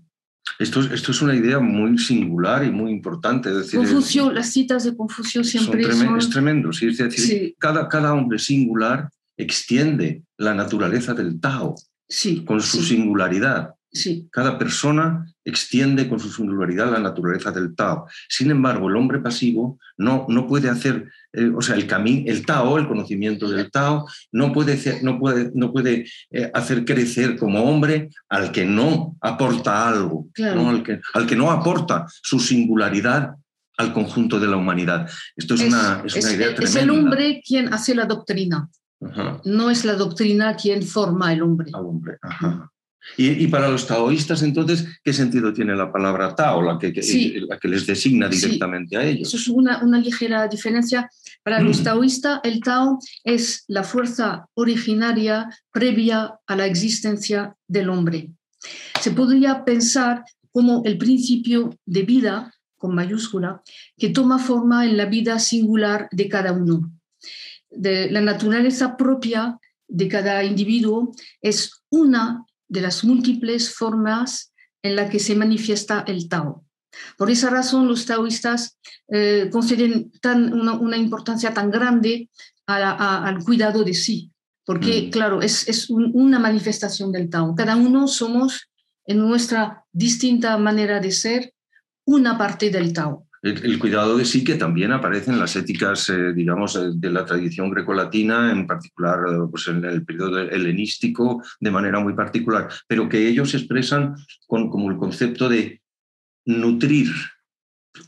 Esto, 0.60 0.82
esto 0.94 1.10
es 1.10 1.22
una 1.22 1.34
idea 1.34 1.58
muy 1.58 1.98
singular 1.98 2.64
y 2.64 2.70
muy 2.70 2.92
importante. 2.92 3.52
decir, 3.52 3.80
Confucio, 3.80 4.30
las 4.30 4.52
citas 4.52 4.84
de 4.84 4.96
Confucio 4.96 5.42
siempre 5.42 5.92
son... 5.92 6.16
Es 6.16 6.30
tremendo, 6.30 6.70
es 6.70 6.98
decir, 6.98 7.56
cada, 7.58 7.88
cada 7.88 8.14
hombre 8.14 8.38
singular 8.38 9.10
extiende 9.36 10.22
la 10.38 10.54
naturaleza 10.54 11.14
del 11.14 11.40
Tao 11.40 11.74
sí, 12.08 12.44
con 12.44 12.62
su 12.62 12.80
singularidad. 12.80 13.74
Sí. 13.92 14.28
Cada 14.30 14.56
persona 14.56 15.26
extiende 15.44 16.08
con 16.08 16.20
su 16.20 16.30
singularidad 16.30 16.92
la 16.92 17.00
naturaleza 17.00 17.50
del 17.50 17.74
Tao. 17.74 18.06
Sin 18.28 18.50
embargo, 18.50 18.88
el 18.88 18.96
hombre 18.96 19.18
pasivo 19.18 19.78
no, 19.96 20.26
no 20.28 20.46
puede 20.46 20.68
hacer, 20.68 21.10
eh, 21.32 21.50
o 21.54 21.60
sea, 21.60 21.74
el 21.74 21.86
camino, 21.86 22.30
el 22.30 22.46
Tao, 22.46 22.78
el 22.78 22.86
conocimiento 22.86 23.48
del 23.48 23.70
Tao, 23.70 24.06
no 24.30 24.52
puede, 24.52 25.02
no 25.02 25.18
puede, 25.18 25.50
no 25.54 25.72
puede 25.72 26.06
eh, 26.30 26.50
hacer 26.54 26.84
crecer 26.84 27.36
como 27.36 27.64
hombre 27.64 28.10
al 28.28 28.52
que 28.52 28.64
no 28.64 29.16
aporta 29.20 29.88
algo, 29.88 30.28
Al, 30.38 30.82
que, 30.84 31.00
al 31.14 31.26
que 31.26 31.36
no 31.36 31.50
aporta 31.50 32.06
su 32.22 32.38
singularidad 32.38 33.34
al 33.76 33.92
conjunto 33.92 34.38
de 34.38 34.46
la 34.46 34.56
humanidad. 34.56 35.10
Esto 35.34 35.54
es, 35.54 35.62
una, 35.62 36.02
es 36.04 36.14
una, 36.14 36.32
idea 36.32 36.54
tremenda. 36.54 36.64
Es 36.64 36.76
el 36.76 36.90
hombre 36.90 37.42
quien 37.44 37.72
hace 37.72 37.94
la 37.94 38.04
doctrina. 38.04 38.68
No 39.44 39.70
es 39.70 39.86
la 39.86 39.94
doctrina 39.94 40.54
quien 40.54 40.82
forma 40.82 41.32
el 41.32 41.42
hombre. 41.42 41.70
Al 41.72 41.86
hombre. 41.86 42.18
Ajá. 42.20 42.70
Y, 43.16 43.46
para 43.48 43.68
los 43.68 43.86
taoístas, 43.86 44.42
entonces, 44.42 44.86
¿qué 45.04 45.12
sentido 45.12 45.52
tiene 45.52 45.76
la 45.76 45.92
palabra 45.92 46.34
Tao, 46.34 46.62
la 46.62 46.78
que, 46.78 46.92
la 47.48 47.58
que 47.58 47.68
les 47.68 47.86
designa 47.86 48.28
directamente 48.28 48.96
a 48.96 49.04
ellos? 49.04 49.28
Eso 49.28 49.36
es 49.36 49.48
una, 49.48 49.82
una 49.82 49.98
ligera 49.98 50.46
diferencia. 50.48 51.10
Para 51.42 51.60
los 51.60 51.82
taoístas, 51.82 52.40
el 52.44 52.60
Tao 52.60 52.98
es 53.24 53.64
la 53.68 53.82
fuerza 53.82 54.46
originaria 54.54 55.48
previa 55.72 56.34
a 56.46 56.56
la 56.56 56.66
existencia 56.66 57.54
del 57.66 57.90
hombre. 57.90 58.30
Se 59.00 59.10
podría 59.10 59.64
pensar 59.64 60.24
como 60.52 60.82
el 60.84 60.98
principio 60.98 61.76
de 61.86 62.02
vida, 62.02 62.54
con 62.76 62.94
mayúscula, 62.94 63.62
que 63.96 64.08
toma 64.08 64.38
forma 64.38 64.86
en 64.86 64.96
la 64.96 65.06
vida 65.06 65.38
singular 65.38 66.08
de 66.10 66.28
cada 66.28 66.52
uno. 66.52 66.90
De 67.70 68.10
la 68.10 68.20
naturaleza 68.20 68.96
propia 68.96 69.58
de 69.86 70.08
cada 70.08 70.42
individuo 70.44 71.12
es 71.42 71.82
una 71.90 72.44
de 72.70 72.80
las 72.80 73.04
múltiples 73.04 73.74
formas 73.74 74.54
en 74.82 74.96
la 74.96 75.10
que 75.10 75.18
se 75.18 75.34
manifiesta 75.36 76.04
el 76.06 76.28
Tao. 76.28 76.64
Por 77.18 77.30
esa 77.30 77.50
razón, 77.50 77.86
los 77.86 78.06
taoístas 78.06 78.78
eh, 79.08 79.48
conceden 79.52 80.10
tan, 80.20 80.52
una, 80.52 80.96
importancia 80.96 81.52
tan 81.52 81.70
grande 81.70 82.30
al 82.66 83.42
cuidado 83.44 83.82
de 83.82 83.94
sí, 83.94 84.30
porque, 84.64 85.02
mm. 85.02 85.10
claro, 85.10 85.42
es, 85.42 85.68
es 85.68 85.90
una 85.90 86.38
manifestación 86.38 87.10
del 87.10 87.28
Tao. 87.28 87.54
Cada 87.54 87.74
uno 87.76 88.06
somos, 88.06 88.70
en 89.04 89.18
nuestra 89.18 89.84
distinta 89.92 90.56
manera 90.56 91.00
de 91.00 91.10
ser, 91.10 91.52
una 92.06 92.38
parte 92.38 92.70
del 92.70 92.92
Tao. 92.92 93.26
El, 93.42 93.78
cuidado 93.78 94.18
de 94.18 94.26
sí 94.26 94.44
que 94.44 94.56
también 94.56 94.92
aparece 94.92 95.30
en 95.30 95.38
las 95.38 95.56
éticas, 95.56 96.10
eh, 96.10 96.34
digamos, 96.34 96.76
eh, 96.76 96.90
de 96.94 97.10
la 97.10 97.24
tradición 97.24 97.70
grecolatina, 97.70 98.52
en 98.52 98.66
particular 98.66 99.18
pues, 99.50 99.68
en 99.68 99.82
el 99.84 100.04
periodo 100.04 100.38
helenístico, 100.40 101.42
de 101.58 101.70
manera 101.70 102.00
muy 102.00 102.12
particular, 102.12 102.68
pero 102.86 103.08
que 103.08 103.26
ellos 103.26 103.54
expresan 103.54 104.14
con, 104.46 104.68
como 104.68 104.90
el 104.90 104.98
concepto 104.98 105.48
de 105.48 105.80
nutrir 106.44 107.10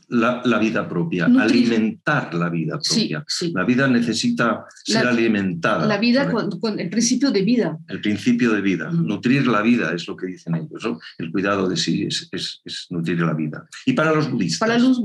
la, 0.07 0.59
vida 0.59 0.87
propia, 0.87 1.25
alimentar 1.25 2.33
la 2.33 2.49
vida 2.49 2.79
propia. 2.79 3.25
La 3.53 3.65
vida 3.65 3.87
necesita 3.87 4.65
ser 4.83 5.05
alimentada. 5.07 5.85
La 5.85 5.97
vida 5.97 6.31
con, 6.31 6.79
el 6.79 6.89
principio 6.89 7.31
de 7.31 7.41
vida. 7.41 7.77
El 7.87 7.99
principio 7.99 8.53
de 8.53 8.61
vida. 8.61 8.89
Nutrir 8.91 9.45
la 9.47 9.61
vida 9.61 9.93
es 9.93 10.07
lo 10.07 10.15
que 10.15 10.27
dicen 10.27 10.55
ellos. 10.55 10.87
El 11.17 11.31
cuidado 11.31 11.67
de 11.67 11.75
sí 11.75 12.03
es, 12.03 12.29
es, 12.31 12.87
nutrir 12.89 13.19
la 13.19 13.33
vida. 13.33 13.67
Y 13.85 13.93
para 13.93 14.13
los 14.13 14.31
budistas. 14.31 14.59
Para 14.59 14.79
los, 14.79 15.01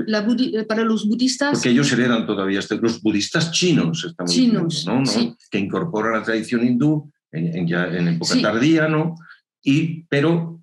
para 0.69 0.85
los 0.85 1.09
budistas. 1.09 1.53
Porque 1.53 1.71
ellos 1.71 1.93
heredan 1.93 2.27
todavía 2.27 2.61
este, 2.61 2.77
los 2.77 3.03
budistas 3.03 3.51
chinos, 3.51 4.05
estamos 4.05 4.33
chinos, 4.33 4.87
que 5.51 5.59
incorporan 5.59 6.13
la 6.13 6.23
tradición 6.23 6.65
hindú 6.65 7.11
en, 7.33 7.67
ya 7.67 7.87
en 7.87 8.09
época 8.09 8.41
tardía, 8.41 8.89
¿no? 8.89 9.17
Y, 9.63 10.05
pero 10.05 10.58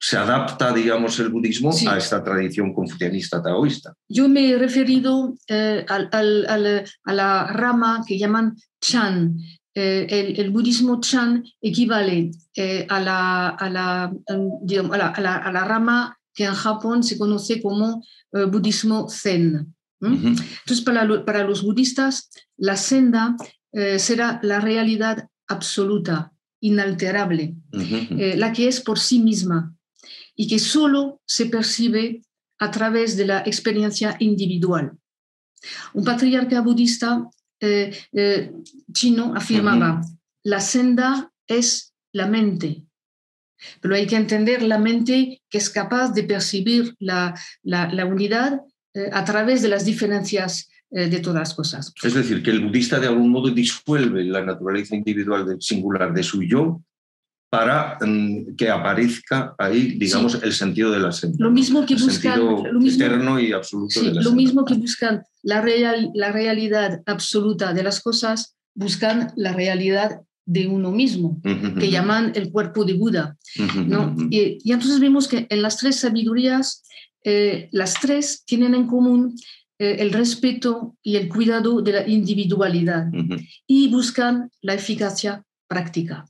se 0.00 0.16
adapta, 0.16 0.72
digamos, 0.72 1.18
el 1.18 1.28
budismo 1.28 1.70
a 1.88 1.96
esta 1.96 2.22
tradición 2.22 2.72
confucianista 2.72 3.42
taoísta. 3.42 3.94
Yo 4.08 4.28
me 4.28 4.50
he 4.50 4.58
referido 4.58 5.34
eh, 5.48 5.84
a 5.88 7.12
la 7.12 7.46
rama 7.48 8.04
que 8.06 8.18
llaman 8.18 8.56
Chan. 8.80 9.36
Eh, 9.74 10.34
el, 10.36 10.50
budismo 10.50 11.00
Chan 11.00 11.44
equivale 11.60 12.30
eh, 12.54 12.86
a, 12.88 13.00
la, 13.00 13.48
a, 13.48 13.70
la, 13.70 14.04
a, 14.04 15.50
la, 15.52 15.64
rama 15.64 16.16
que 16.34 16.44
en 16.44 16.54
Japón 16.54 17.02
se 17.02 17.18
conoce 17.18 17.60
como 17.60 18.02
budismo 18.32 19.08
Zen. 19.08 19.74
Entonces, 20.00 20.80
para, 20.84 21.24
para, 21.24 21.44
los 21.44 21.62
budistas, 21.62 22.30
la 22.56 22.76
senda 22.76 23.36
será 23.98 24.38
la 24.42 24.60
realidad 24.60 25.28
absoluta, 25.48 26.32
inalterable, 26.60 27.56
la 27.70 28.52
que 28.52 28.68
es 28.68 28.80
por 28.80 28.98
sí 28.98 29.18
misma, 29.20 29.74
y 30.38 30.46
que 30.46 30.60
solo 30.60 31.20
se 31.26 31.46
percibe 31.46 32.22
a 32.58 32.70
través 32.70 33.16
de 33.16 33.26
la 33.26 33.40
experiencia 33.40 34.16
individual. 34.20 34.96
Un 35.94 36.04
patriarca 36.04 36.60
budista 36.60 37.28
eh, 37.60 37.92
eh, 38.12 38.52
chino 38.92 39.34
afirmaba, 39.34 40.00
la 40.44 40.60
senda 40.60 41.32
es 41.48 41.92
la 42.12 42.28
mente, 42.28 42.84
pero 43.80 43.96
hay 43.96 44.06
que 44.06 44.14
entender 44.14 44.62
la 44.62 44.78
mente 44.78 45.42
que 45.50 45.58
es 45.58 45.68
capaz 45.68 46.12
de 46.12 46.22
percibir 46.22 46.94
la, 47.00 47.34
unidad 48.06 48.60
eh, 48.94 49.10
a 49.12 49.24
través 49.24 49.60
de 49.60 49.68
las 49.68 49.84
diferencias 49.84 50.70
de 50.90 51.20
todas 51.20 51.40
las 51.40 51.54
cosas. 51.54 51.92
Es 52.02 52.14
decir, 52.14 52.42
que 52.42 52.50
el 52.50 52.64
budista 52.64 52.98
de 52.98 53.08
algún 53.08 53.28
modo 53.28 53.50
disuelve 53.50 54.24
la 54.24 54.42
naturaleza 54.42 54.96
individual 54.96 55.46
del 55.46 55.60
singular 55.60 56.14
de 56.14 56.22
su 56.22 56.42
yo 56.42 56.82
para 57.50 57.98
mm, 58.00 58.56
que 58.56 58.68
aparezca 58.68 59.54
ahí, 59.58 59.96
digamos, 59.98 60.42
el 60.42 60.52
sentido 60.52 60.90
de 60.90 61.00
la 61.00 61.12
senda. 61.12 61.36
Lo 61.38 61.50
mismo 61.50 61.86
que 61.86 61.94
buscan, 61.94 62.40
lo 62.40 62.80
mismo, 62.80 63.38
y 63.38 63.52
absoluto 63.52 64.02
de 64.02 64.14
la 64.14 64.22
Lo 64.22 64.32
mismo 64.32 64.64
que 64.64 64.74
buscan 64.74 65.22
la, 65.42 65.60
real, 65.60 66.10
la 66.14 66.30
realidad 66.30 67.02
absoluta 67.06 67.72
de 67.72 67.82
las 67.82 68.00
cosas, 68.00 68.56
buscan 68.74 69.32
la 69.36 69.52
realidad 69.52 70.20
de 70.44 70.66
uno 70.66 70.90
mismo, 70.90 71.40
que 71.42 71.90
llaman 71.90 72.32
el 72.34 72.50
cuerpo 72.50 72.84
de 72.84 72.94
Buda. 72.94 73.36
¿no? 73.86 74.16
y, 74.30 74.58
entonces 74.64 74.98
vemos 74.98 75.28
que 75.28 75.46
en 75.50 75.60
las 75.60 75.76
tres 75.76 76.00
sabidurías, 76.00 76.84
eh, 77.22 77.68
las 77.72 77.94
tres 78.00 78.44
tienen 78.46 78.74
en 78.74 78.86
común 78.86 79.36
eh, 79.78 79.96
el 79.98 80.12
respeto 80.12 80.96
y 81.02 81.16
el 81.16 81.28
cuidado 81.28 81.82
de 81.82 81.92
la 81.92 82.08
individualidad 82.08 83.08
y 83.66 83.88
buscan 83.88 84.50
la 84.62 84.74
eficacia 84.74 85.44
práctica. 85.66 86.24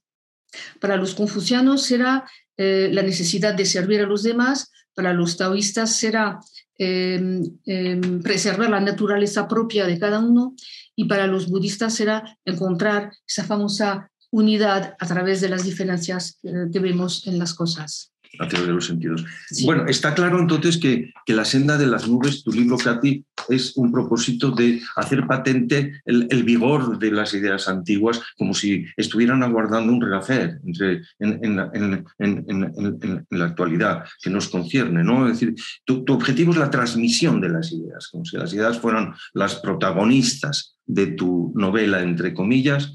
Para 0.81 0.97
los 0.97 1.15
confucianos 1.15 1.83
será 1.83 2.25
eh, 2.57 2.89
la 2.93 3.03
necesidad 3.03 3.55
de 3.55 3.67
servir 3.67 4.01
a 4.01 4.07
los 4.07 4.23
demás, 4.23 4.71
para 4.95 5.13
los 5.13 5.37
taoístas 5.37 5.97
será 5.97 6.41
em, 6.79 7.43
em, 7.67 8.23
preservar 8.23 8.71
la 8.71 8.81
naturaleza 8.81 9.47
propia 9.47 9.87
de 9.87 9.99
cada 9.99 10.19
uno 10.19 10.55
y 10.97 11.05
para 11.05 11.27
los 11.27 11.49
budistas 11.49 11.95
será 11.95 12.37
encontrar 12.45 13.13
esa 13.27 13.45
famosa 13.45 14.11
unidad 14.31 14.97
a 14.99 15.07
través 15.07 15.41
de 15.41 15.49
las 15.49 15.65
diferencias 15.65 16.39
eh, 16.43 16.67
que 16.73 16.81
vemos 16.81 17.27
en 17.27 17.39
las 17.39 17.55
cosas 17.55 18.13
a 18.39 18.49
través 18.49 18.69
de 18.69 18.75
los 18.75 18.87
sentidos. 18.87 19.25
Bueno, 19.65 19.87
está 19.87 20.15
claro 20.15 20.39
entonces 20.39 20.77
que, 20.77 21.13
que, 21.25 21.35
La 21.35 21.45
senda 21.45 21.79
de 21.79 21.87
las 21.87 22.09
nubes, 22.09 22.43
tu 22.43 22.53
libro, 22.53 22.77
Katy, 22.77 23.25
es 23.49 23.77
un 23.77 23.93
propósito 23.93 24.51
de 24.51 24.81
hacer 24.97 25.27
patente 25.27 26.01
el, 26.05 26.43
vigor 26.43 26.99
de 26.99 27.11
las 27.11 27.35
ideas 27.35 27.69
antiguas 27.69 28.21
como 28.37 28.55
si 28.55 28.85
estuvieran 28.97 29.43
aguardando 29.43 29.93
un 29.93 30.01
renacer 30.01 30.61
entre, 30.67 31.03
en, 31.19 31.41
en, 31.43 32.05
en, 32.19 33.27
la 33.31 33.45
actualidad 33.47 34.05
que 34.23 34.31
nos 34.31 34.49
concierne. 34.49 35.05
¿no? 35.05 35.27
Es 35.27 35.41
decir, 35.41 35.55
tu, 35.85 36.05
tu 36.05 36.13
objetivo 36.15 36.53
es 36.53 36.59
la 36.59 36.71
transmisión 36.71 37.41
de 37.41 37.49
las 37.49 37.73
ideas, 37.73 38.09
como 38.09 38.25
si 38.25 38.37
las 38.37 38.53
ideas 38.53 38.79
fueran 38.79 39.15
las 39.35 39.57
protagonistas 39.57 40.77
de 40.87 41.09
tu 41.09 41.53
novela, 41.55 42.03
entre 42.03 42.35
comillas, 42.35 42.93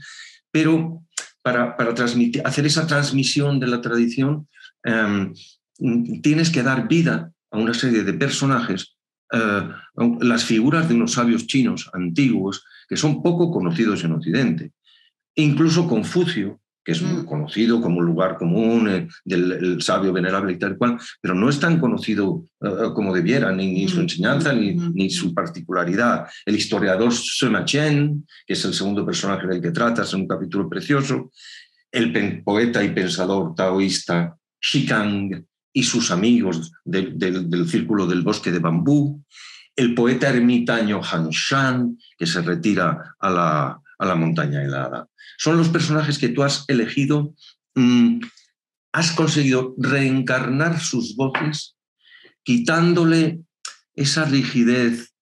pero 0.51 1.03
para, 1.41 1.75
para 1.75 1.93
transmitir, 1.93 2.41
hacer 2.45 2.65
esa 2.65 2.87
transmisión 2.87 3.59
de 3.59 3.67
la 3.67 3.81
tradición 3.81 4.47
Em, 4.83 5.33
tienes 6.21 6.49
que 6.49 6.63
dar 6.63 6.87
vida 6.87 7.31
a 7.51 7.57
una 7.57 7.73
serie 7.73 8.03
de 8.03 8.13
personajes, 8.13 8.95
eh, 9.31 9.69
las 10.21 10.43
figuras 10.43 10.87
de 10.87 10.95
unos 10.95 11.13
sabios 11.13 11.47
chinos 11.47 11.89
antiguos 11.93 12.63
que 12.87 12.97
son 12.97 13.23
poco 13.23 13.51
conocidos 13.51 14.03
en 14.03 14.13
Occidente. 14.13 14.71
Incluso 15.35 15.87
Confucio, 15.87 16.59
que 16.83 16.91
es 16.91 17.01
muy 17.01 17.23
mm. 17.23 17.25
conocido 17.25 17.81
como 17.81 18.01
lugar 18.01 18.37
común 18.37 18.89
eh, 18.89 19.07
del 19.23 19.81
sabio 19.81 20.11
venerable 20.11 20.53
y 20.53 20.59
tal 20.59 20.77
cual, 20.77 20.99
pero 21.21 21.33
no 21.33 21.49
es 21.49 21.59
tan 21.59 21.79
conocido 21.79 22.45
eh, 22.61 22.91
como 22.93 23.13
debiera, 23.13 23.51
ni, 23.51 23.87
su 23.87 23.97
mm. 23.97 24.01
enseñanza, 24.01 24.53
ni, 24.53 24.73
mm. 24.73 24.91
ni, 24.93 25.09
su 25.09 25.33
particularidad. 25.33 26.27
El 26.45 26.55
historiador 26.55 27.13
Sima 27.13 27.63
Chen, 27.65 28.27
que 28.45 28.53
es 28.53 28.65
el 28.65 28.73
segundo 28.73 29.05
personaje 29.05 29.47
del 29.47 29.61
que 29.61 29.71
tratas 29.71 30.13
en 30.13 30.21
un 30.21 30.27
capítulo 30.27 30.69
precioso, 30.69 31.31
el 31.91 32.43
poeta 32.43 32.83
y 32.83 32.89
pensador 32.89 33.55
taoísta 33.55 34.35
Shikang 34.63 35.45
y 35.73 35.83
sus 35.83 36.11
amigos 36.11 36.71
del 36.85 37.67
círculo 37.67 38.07
del 38.07 38.21
bosque 38.21 38.51
de 38.51 38.59
bambú, 38.59 39.23
el 39.75 39.93
poeta 39.93 40.29
ermitaño 40.29 41.01
Han 41.03 41.29
Shan, 41.29 41.97
que 42.17 42.25
se 42.25 42.41
retira 42.41 43.15
a 43.19 43.29
la, 43.29 43.81
a 43.97 44.05
la 44.05 44.15
montaña 44.15 44.63
helada. 44.63 45.07
Son 45.37 45.57
los 45.57 45.69
personajes 45.69 46.19
que 46.19 46.29
tú 46.29 46.43
has 46.43 46.65
elegido, 46.67 47.33
mm, 47.75 48.19
has 48.93 49.11
conseguido 49.11 49.73
reencarnar 49.77 50.79
sus 50.79 51.15
voces, 51.15 51.75
quitándole 52.43 53.41
esa 53.95 54.25
rigidez 54.25 55.13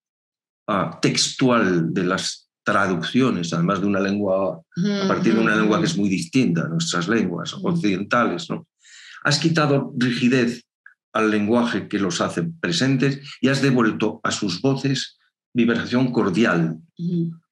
ah, 0.68 1.00
textual 1.02 1.94
de 1.94 2.04
las 2.04 2.50
traducciones, 2.64 3.54
además 3.54 3.82
de 3.82 3.88
una 3.88 4.00
lengua, 4.00 4.62
a 5.04 5.08
partir 5.08 5.34
de 5.34 5.40
una 5.40 5.56
lengua 5.56 5.80
que 5.80 5.88
es 5.88 5.98
muy 5.98 6.10
distinta 6.10 6.64
a 6.64 6.68
nuestras 6.68 7.08
lenguas 7.08 7.54
occidentales, 7.54 8.50
¿no? 8.50 8.68
Has 9.24 9.40
quitado 9.40 9.94
rigidez 9.98 10.64
al 11.14 11.30
lenguaje 11.30 11.88
que 11.88 12.00
los 12.00 12.22
hace 12.22 12.44
presentes 12.44 13.20
y 13.42 13.50
has 13.50 13.62
devuelto 13.62 14.20
a 14.24 14.32
sus 14.32 14.62
voces 14.62 15.18
vibración 15.54 16.12
cordial 16.12 16.78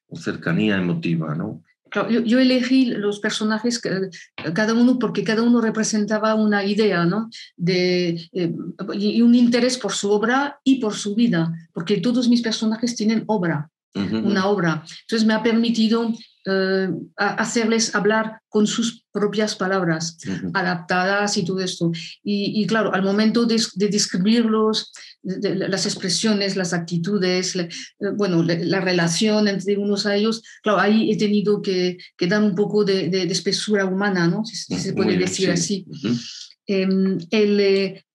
o 0.08 0.16
cercanía 0.16 0.78
emotiva. 0.78 1.36
¿no? 1.36 1.64
yo, 2.10 2.40
elegí 2.40 2.86
los 2.86 3.20
personajes, 3.20 3.82
cada 4.54 4.74
uno, 4.74 5.00
porque 5.00 5.24
cada 5.24 5.42
uno 5.42 5.62
representaba 5.62 6.36
una 6.36 6.64
idea, 6.64 7.06
¿no? 7.06 7.30
De, 7.58 8.30
eh, 8.32 8.54
y 8.94 9.22
un 9.22 9.36
interés 9.36 9.78
por 9.78 9.92
su 9.92 10.12
obra 10.12 10.60
y 10.64 10.80
por 10.80 10.94
su 10.94 11.16
vida, 11.16 11.52
porque 11.74 12.00
todos 12.00 12.30
mis 12.30 12.42
personajes 12.42 12.96
tienen 12.96 13.24
obra, 13.28 13.70
una 13.96 14.46
obra. 14.46 14.84
Entonces 15.02 15.28
me 15.28 15.34
ha 15.34 15.44
permitido 15.44 16.14
eh, 16.50 16.90
hacerles 17.16 17.94
hablar 17.94 18.42
con 18.48 18.66
sus 18.66 19.06
propias 19.12 19.56
palabras, 19.56 20.18
adaptadas 20.54 21.38
y 21.38 21.46
todo 21.46 21.60
esto. 21.60 21.92
Y, 22.24 22.66
claro, 22.66 22.94
al 22.94 23.04
momento 23.04 23.46
de, 23.46 23.62
describirlos, 23.76 24.92
las 25.22 25.86
expresiones, 25.86 26.56
las 26.56 26.74
actitudes, 26.74 27.56
eh, 27.56 27.70
bueno, 28.16 28.42
la, 28.44 28.82
relación 28.82 29.48
entre 29.48 29.78
unos 29.78 30.06
a 30.06 30.16
ellos, 30.16 30.42
claro, 30.64 30.80
ahí 30.80 31.12
he 31.12 31.18
tenido 31.18 31.62
que, 31.62 31.98
dar 32.28 32.42
un 32.42 32.56
poco 32.56 32.84
de, 32.84 33.24
espesura 33.24 33.86
humana, 33.86 34.28
¿no? 34.28 34.44
Si, 34.46 34.56
se 34.56 34.94
puede 34.94 35.18
decir 35.18 35.52
así. 35.52 35.86
Em, 36.66 37.18
el, 37.30 37.60
eh, 37.60 38.06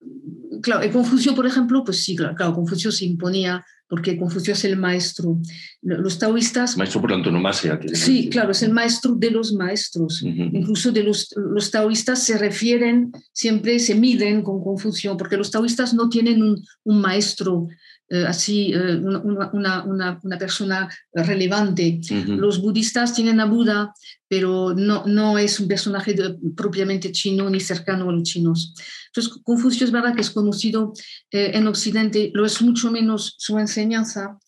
claro, 0.63 0.83
el 0.83 0.91
Confucio, 0.91 1.35
por 1.35 1.47
ejemplo, 1.47 1.85
pues 1.85 2.03
sí, 2.03 2.17
claro, 2.17 2.35
claro 2.35 2.55
Confucio 2.55 2.91
se 2.91 3.05
imponía 3.05 3.65
porque 3.95 4.17
Confucio 4.17 4.55
es 4.55 4.65
el 4.65 4.77
maestro. 4.77 5.39
Los 5.81 6.19
taoístas... 6.19 6.77
Maestro 6.77 7.01
por 7.01 7.13
antonomasia. 7.13 7.79
Sí, 7.93 8.29
claro, 8.29 8.51
es 8.51 8.61
el 8.65 8.73
maestro 8.73 9.15
de 9.15 9.31
los 9.31 9.53
maestros. 9.53 10.21
Incluso 10.21 10.91
de 10.91 11.05
los, 11.05 11.33
los 11.37 11.71
taoístas 11.71 12.25
se 12.25 12.37
refieren, 12.37 13.13
siempre 13.33 13.79
se 13.79 13.95
miden 13.95 14.43
con 14.43 14.65
Confucio, 14.65 15.17
porque 15.17 15.37
los 15.37 15.53
taoístas 15.53 15.95
no 15.95 16.09
tienen 16.09 16.43
un, 16.43 16.61
un 16.83 17.01
maestro 17.01 17.69
eh, 18.11 18.25
así 18.27 18.73
eh, 18.75 18.97
una, 18.97 19.51
una, 19.85 20.21
una, 20.23 20.39
persona 20.39 20.89
relevante. 21.13 22.01
Los 22.27 22.61
budistas 22.61 23.15
tienen 23.15 23.41
a 23.41 23.47
Buda, 23.47 23.95
pero 24.29 24.75
no, 24.75 25.05
no 25.07 25.39
es 25.39 25.59
un 25.59 25.69
personaje 25.69 26.15
propiamente 26.55 27.13
chino 27.13 27.49
ni 27.49 27.61
cercano 27.61 28.11
a 28.11 28.13
los 28.13 28.25
chinos. 28.25 28.75
Entonces, 29.07 29.41
Confucio 29.43 29.87
es 29.87 29.93
verdad 29.93 30.15
que 30.15 30.21
es 30.21 30.31
conocido 30.31 30.93
eh, 31.31 31.53
en 31.55 31.67
Occidente, 31.67 32.31
lo 32.35 32.45
es 32.45 32.61
mucho 32.61 32.91
menos 32.91 33.37
su 33.39 33.59
enseñanza 33.59 34.39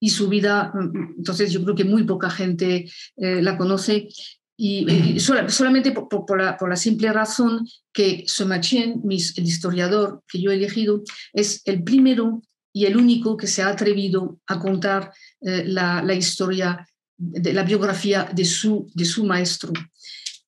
y 0.00 0.10
su 0.10 0.28
vida, 0.28 0.72
mm, 0.74 1.14
entonces 1.18 1.52
yo 1.52 1.62
creo 1.62 1.76
que 1.76 1.84
muy 1.84 2.02
poca 2.02 2.30
gente 2.30 2.90
la 3.16 3.56
conoce 3.56 4.08
y, 4.56 5.18
solamente 5.20 5.92
por, 5.92 6.08
por, 6.08 6.40
la, 6.40 6.56
por, 6.56 6.68
la, 6.68 6.76
simple 6.76 7.12
razón 7.12 7.66
que 7.92 8.24
Soma 8.26 8.60
Chien, 8.60 9.02
el 9.04 9.44
historiador 9.44 10.22
que 10.28 10.40
yo 10.40 10.50
he 10.50 10.54
elegido, 10.54 11.02
es 11.32 11.62
el 11.64 11.82
primero 11.82 12.42
y 12.74 12.86
el 12.86 12.96
único 12.96 13.36
que 13.36 13.46
se 13.46 13.62
ha 13.62 13.68
atrevido 13.68 14.40
a 14.48 14.58
contar 14.58 15.12
eh, 15.40 15.62
la, 15.64 16.02
la, 16.02 16.12
historia, 16.12 16.86
de 17.16 17.52
la 17.52 17.62
biografía 17.62 18.28
de 18.34 18.44
su, 18.44 18.90
de 18.92 19.04
su 19.04 19.24
maestro. 19.24 19.72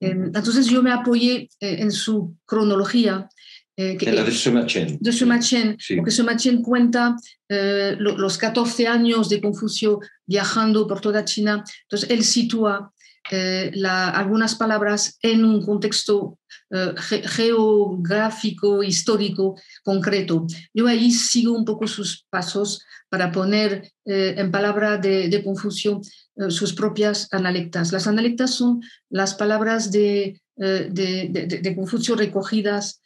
Em, 0.00 0.24
entonces 0.24 0.66
yo 0.66 0.82
me 0.82 0.90
apoyé 0.92 1.48
eh, 1.60 1.76
en 1.78 1.92
su 1.92 2.36
cronología. 2.44 3.28
Eh, 3.76 3.96
que, 3.96 4.08
en 4.08 4.16
la 4.16 4.24
de 4.24 4.32
Suma 4.32 4.66
Chen. 4.66 4.98
De 5.00 5.12
Suma 5.12 5.38
Chen, 5.38 5.76
porque 5.96 6.10
Suma 6.10 6.36
Chen 6.36 6.62
cuenta 6.62 7.14
los 7.48 8.38
14 8.38 8.88
años 8.88 9.28
de 9.28 9.40
Confucio 9.40 10.00
viajando 10.26 10.88
por 10.88 11.00
toda 11.00 11.24
China. 11.24 11.62
Entonces 11.82 12.10
él 12.10 12.24
sitúa 12.24 12.92
eh, 13.30 13.72
algunas 13.84 14.54
palabras 14.54 15.18
en 15.22 15.44
un 15.44 15.64
contexto 15.64 16.38
eh, 16.70 16.94
geográfico, 16.98 18.82
histórico, 18.82 19.58
concreto. 19.84 20.46
Yo 20.74 20.86
ahí 20.86 21.10
sigo 21.10 21.52
un 21.52 21.64
poco 21.64 21.86
sus 21.86 22.26
pasos 22.30 22.84
para 23.08 23.30
poner 23.32 23.92
eh, 24.04 24.34
en 24.36 24.50
palabra 24.50 24.98
de, 24.98 25.28
de 25.28 25.44
Confucio 25.44 26.00
sus 26.48 26.74
propias 26.74 27.28
analectas. 27.32 27.92
Las 27.92 28.06
analectas 28.06 28.50
son 28.50 28.82
las 29.08 29.34
palabras 29.34 29.90
de, 29.90 30.38
de, 30.54 30.90
de 31.62 31.74
Confucio 31.74 32.14
recogidas 32.14 33.00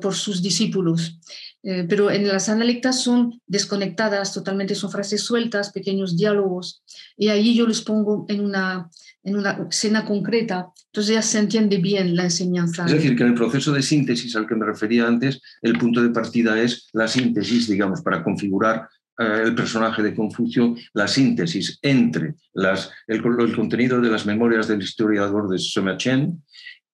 por 0.00 0.14
sus 0.14 0.42
discípulos. 0.42 1.20
pero 1.62 2.10
en 2.10 2.26
las 2.26 2.48
analectas 2.48 3.02
son 3.02 3.40
desconectadas 3.46 4.32
totalmente, 4.32 4.74
son 4.74 4.90
frases 4.90 5.22
sueltas, 5.22 5.72
pequeños 5.72 6.16
diálogos, 6.16 6.82
y 7.16 7.28
ahí 7.28 7.54
yo 7.54 7.66
les 7.66 7.82
pongo 7.82 8.24
en 8.28 8.40
una, 8.40 8.88
en 9.22 9.36
una 9.36 9.66
escena 9.70 10.04
concreta, 10.04 10.72
entonces 10.86 11.14
ya 11.14 11.22
se 11.22 11.38
entiende 11.38 11.76
bien 11.78 12.16
la 12.16 12.24
enseñanza. 12.24 12.86
Es 12.86 12.92
decir, 12.92 13.16
que 13.16 13.22
en 13.22 13.30
el 13.30 13.34
proceso 13.34 13.72
de 13.72 13.82
síntesis 13.82 14.34
al 14.34 14.46
que 14.46 14.56
me 14.56 14.66
refería 14.66 15.06
antes, 15.06 15.40
el 15.62 15.78
punto 15.78 16.02
de 16.02 16.10
partida 16.10 16.60
es 16.60 16.88
la 16.92 17.06
síntesis, 17.06 17.68
digamos, 17.68 18.02
para 18.02 18.24
configurar 18.24 18.88
eh, 19.20 19.42
el 19.44 19.54
personaje 19.54 20.02
de 20.02 20.14
Confucio, 20.14 20.74
la 20.94 21.06
síntesis 21.06 21.78
entre 21.82 22.36
las, 22.54 22.90
el, 23.06 23.22
contenido 23.22 24.00
de 24.00 24.10
las 24.10 24.24
memorias 24.24 24.66
del 24.66 24.80
historiador 24.80 25.48
de 25.50 25.58
Soma 25.58 25.98
Chen 25.98 26.42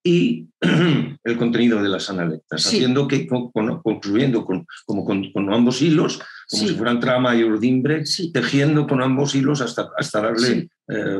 y 0.06 0.48
el 1.24 1.36
contenido 1.36 1.82
de 1.82 1.88
las 1.88 2.08
analectas, 2.08 2.64
haciendo 2.64 3.08
que, 3.08 3.26
concluyendo 3.26 4.44
con, 4.44 4.64
como 4.86 5.04
con 5.04 5.52
ambos 5.52 5.82
hilos, 5.82 6.20
como 6.48 6.68
si 6.68 6.74
fueran 6.74 7.00
trama 7.00 7.34
y 7.34 7.42
urdimbre, 7.42 8.04
tejiendo 8.32 8.86
con 8.86 9.02
ambos 9.02 9.34
hilos 9.34 9.60
hasta, 9.60 9.90
hasta 9.98 10.22
darle 10.22 10.68
eh, 10.88 11.18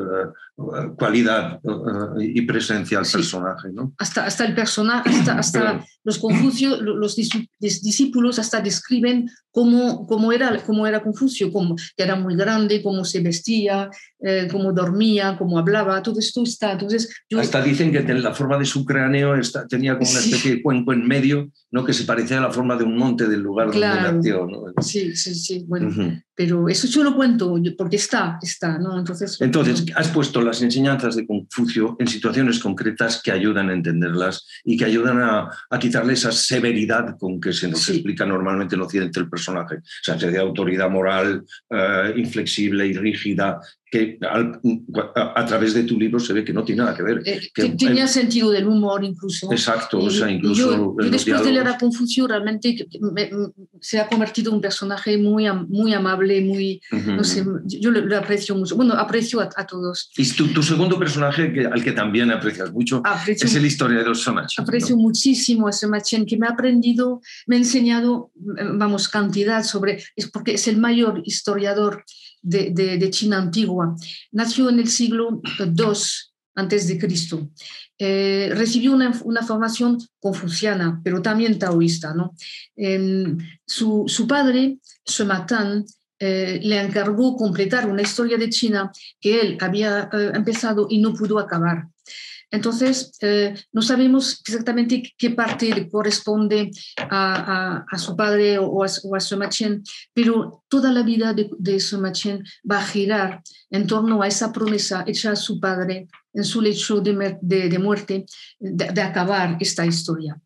cualidad 0.97 1.61
eh, 1.63 2.33
y 2.35 2.43
presencia 2.43 2.99
al 2.99 3.07
personaje. 3.07 3.69
¿no? 3.73 3.93
Hasta, 3.99 4.25
hasta 4.25 4.47
el 4.47 4.55
personaje, 4.55 5.11
hasta, 5.11 5.39
hasta 5.39 5.87
los 6.03 6.19
Confucio, 6.19 6.81
los 6.81 7.17
discípulos 7.17 8.39
hasta 8.39 8.61
describen 8.61 9.29
cómo, 9.51 10.07
cómo, 10.07 10.33
era, 10.33 10.57
cómo 10.65 10.87
era 10.87 11.03
Confucio, 11.03 11.53
cómo 11.53 11.77
era 11.97 12.15
muy 12.15 12.37
grande, 12.37 12.83
cómo 12.83 13.05
se 13.05 13.21
vestía, 13.21 13.91
eh, 14.21 14.49
cómo 14.51 14.73
dormía, 14.73 15.37
cómo 15.37 15.59
hablaba, 15.59 16.03
todo 16.03 16.21
esto 16.21 16.43
está. 16.43 16.73
Entonces, 16.73 17.13
Hasta 17.37 17.61
dicen 17.61 17.91
que 17.91 18.03
la 18.15 18.33
forma 18.33 18.57
de 18.57 18.65
su 18.65 18.85
cráneo 18.85 19.35
está, 19.35 19.67
tenía 19.67 19.99
como 19.99 20.11
una 20.11 20.21
especie 20.21 20.57
de 20.57 20.63
cuenco 20.63 20.93
en 20.93 21.07
medio, 21.07 21.51
¿no? 21.71 21.85
que 21.85 21.93
se 21.93 22.05
parecía 22.05 22.39
a 22.39 22.43
la 22.43 22.53
forma 22.53 22.77
de 22.77 22.85
un 22.85 22.97
monte 22.97 23.27
del 23.27 23.41
lugar 23.41 23.73
donde 23.73 23.81
nació. 23.81 24.47
¿no? 24.47 24.63
Sí, 24.81 25.17
sí, 25.17 25.35
sí, 25.35 25.65
bueno, 25.67 25.91
pero 26.35 26.69
eso 26.69 26.87
yo 26.87 27.03
lo 27.03 27.17
cuento 27.17 27.55
porque 27.77 27.97
está, 27.97 28.39
está, 28.43 28.79
¿no? 28.79 28.99
Entonces, 28.99 29.39
Entonces, 29.41 29.87
has 29.97 30.09
puesto 30.09 30.41
las 30.47 30.63
enseñanzas 30.63 31.17
de 31.17 31.27
Confucio 31.27 31.97
en 31.99 32.07
situaciones 32.07 32.59
concretas 32.59 33.21
que 33.23 33.33
ayudan 33.33 33.71
a 33.71 33.75
entenderlas 33.75 34.47
y 34.65 34.77
que 34.77 34.85
ayudan 34.85 35.21
a, 35.21 35.51
a 35.69 35.79
quitarle 35.79 36.15
esa 36.15 36.33
severidad 36.33 37.17
con 37.19 37.41
que 37.41 37.53
se 37.53 37.69
nos 37.69 37.89
explica 37.89 38.25
normalmente 38.25 38.75
en 38.75 38.83
Occidente 38.83 39.21
el 39.21 39.29
personaje, 39.29 39.77
o 39.77 39.83
sea, 40.03 40.17
de 40.17 40.39
autoridad 40.39 40.91
moral 40.91 41.45
eh, 41.71 42.15
inflexible 42.17 42.87
y 42.87 42.93
rígida, 42.95 43.61
que 43.89 44.19
a, 44.21 45.47
través 45.47 45.75
de 45.75 45.85
tu 45.85 45.99
libro 45.99 46.19
se 46.19 46.33
ve 46.33 46.45
que 46.45 46.53
no 46.53 46.65
tiene 46.65 46.83
nada 46.83 46.97
que 46.97 47.03
ver. 47.05 47.23
Eh, 47.25 47.41
que, 47.55 47.69
tenía 47.71 48.09
sentido 48.09 48.51
del 48.51 48.67
humor 48.67 49.05
incluso. 49.05 49.51
Exacto, 49.53 50.01
o 50.01 50.11
sea, 50.11 50.29
incluso... 50.29 50.97
Yo, 50.99 51.09
después 51.09 51.45
de 51.45 51.53
leer 51.53 51.69
a 51.69 51.79
Confucio 51.79 52.27
realmente 52.27 52.89
se 53.81 54.01
ha 54.01 54.09
convertido 54.09 54.51
en 54.51 54.57
un 54.57 54.61
personaje 54.61 55.17
muy, 55.17 55.47
muy 55.69 55.95
amable, 55.95 56.41
muy... 56.41 56.81
no 56.91 57.23
sé, 57.23 57.45
yo 57.65 57.93
lo, 57.93 58.17
aprecio 58.17 58.57
mucho. 58.57 58.75
Bueno, 58.75 58.95
aprecio 58.95 59.41
a, 59.41 59.67
todos. 59.67 60.11
Y 60.17 60.29
tu, 60.33 60.49
tu, 60.49 60.63
segundo 60.63 60.99
personaje 60.99 61.53
que, 61.53 61.67
al 61.67 61.83
que 61.83 61.93
también 61.93 62.31
aprecias 62.33 62.73
mucho 62.73 63.03
es 63.29 63.55
el 63.55 63.67
historiador 63.67 64.17
Somachen. 64.17 64.65
Aprecio 64.65 64.97
muchísimo 64.97 65.69
a 65.69 65.73
Somachen, 65.73 66.27
que 66.27 66.37
me 66.37 66.49
ha 66.49 66.51
aprendido, 66.51 67.21
me 67.47 67.55
ha 67.55 67.59
enseñado, 67.59 68.33
vamos, 68.35 69.09
cantidad 69.09 69.63
sobre... 69.63 70.03
Es 70.17 70.29
porque 70.29 70.55
es 70.55 70.67
el 70.67 70.79
mayor 70.79 71.23
historiador 71.25 72.05
de, 72.47 73.11
China 73.11 73.39
antigua. 73.39 73.97
Nació 74.33 74.71
en 74.71 74.79
el 74.79 74.89
siglo 74.89 75.41
II 75.59 75.93
antes 76.55 76.89
de 76.89 76.99
Cristo. 76.99 77.51
Eh, 77.99 78.51
recibió 78.55 78.93
una, 78.93 79.13
formación 79.13 79.99
confuciana, 80.21 81.01
pero 81.03 81.23
también 81.23 81.59
taoísta. 81.59 82.15
¿no? 82.15 82.35
Su, 83.67 84.05
su, 84.07 84.27
padre, 84.27 84.79
Sema 85.05 85.47
Tan, 85.47 85.85
eh, 86.19 86.61
le 86.63 86.81
encargó 86.81 87.37
completar 87.37 87.87
una 87.87 88.01
historia 88.01 88.39
de 88.39 88.49
China 88.49 88.91
que 89.21 89.39
él 89.39 89.59
había 89.61 90.09
eh, 90.11 90.31
empezado 90.35 90.87
y 90.89 90.99
no 90.99 91.13
pudo 91.13 91.39
acabar. 91.39 91.89
Entonces, 92.51 93.13
eh, 93.23 93.55
no 93.73 93.83
sabemos 93.83 94.41
exactamente 94.47 95.03
qué 95.19 95.31
parte 95.31 95.75
le 95.75 95.89
corresponde 95.89 96.71
a, 96.97 97.85
su 97.99 98.15
padre 98.17 98.59
o 98.59 98.85
a, 98.85 98.87
o 99.05 99.17
a 99.17 99.21
pero 100.15 100.65
toda 100.69 100.93
la 100.93 101.03
vida 101.03 101.33
de, 101.33 101.51
de 101.59 101.81
va 102.71 102.79
a 102.79 102.87
girar 102.87 103.43
en 103.71 103.87
torno 103.87 104.23
a 104.23 104.29
esa 104.29 104.53
promesa 104.53 105.05
hecha 105.07 105.33
a 105.33 105.37
su 105.37 105.59
padre 105.59 106.09
en 106.37 106.45
su 106.45 106.61
lecho 106.61 107.01
de, 107.01 107.79
muerte 107.79 108.27
de, 108.61 109.01
acabar 109.01 109.57
esta 109.59 109.87
historia. 109.87 110.39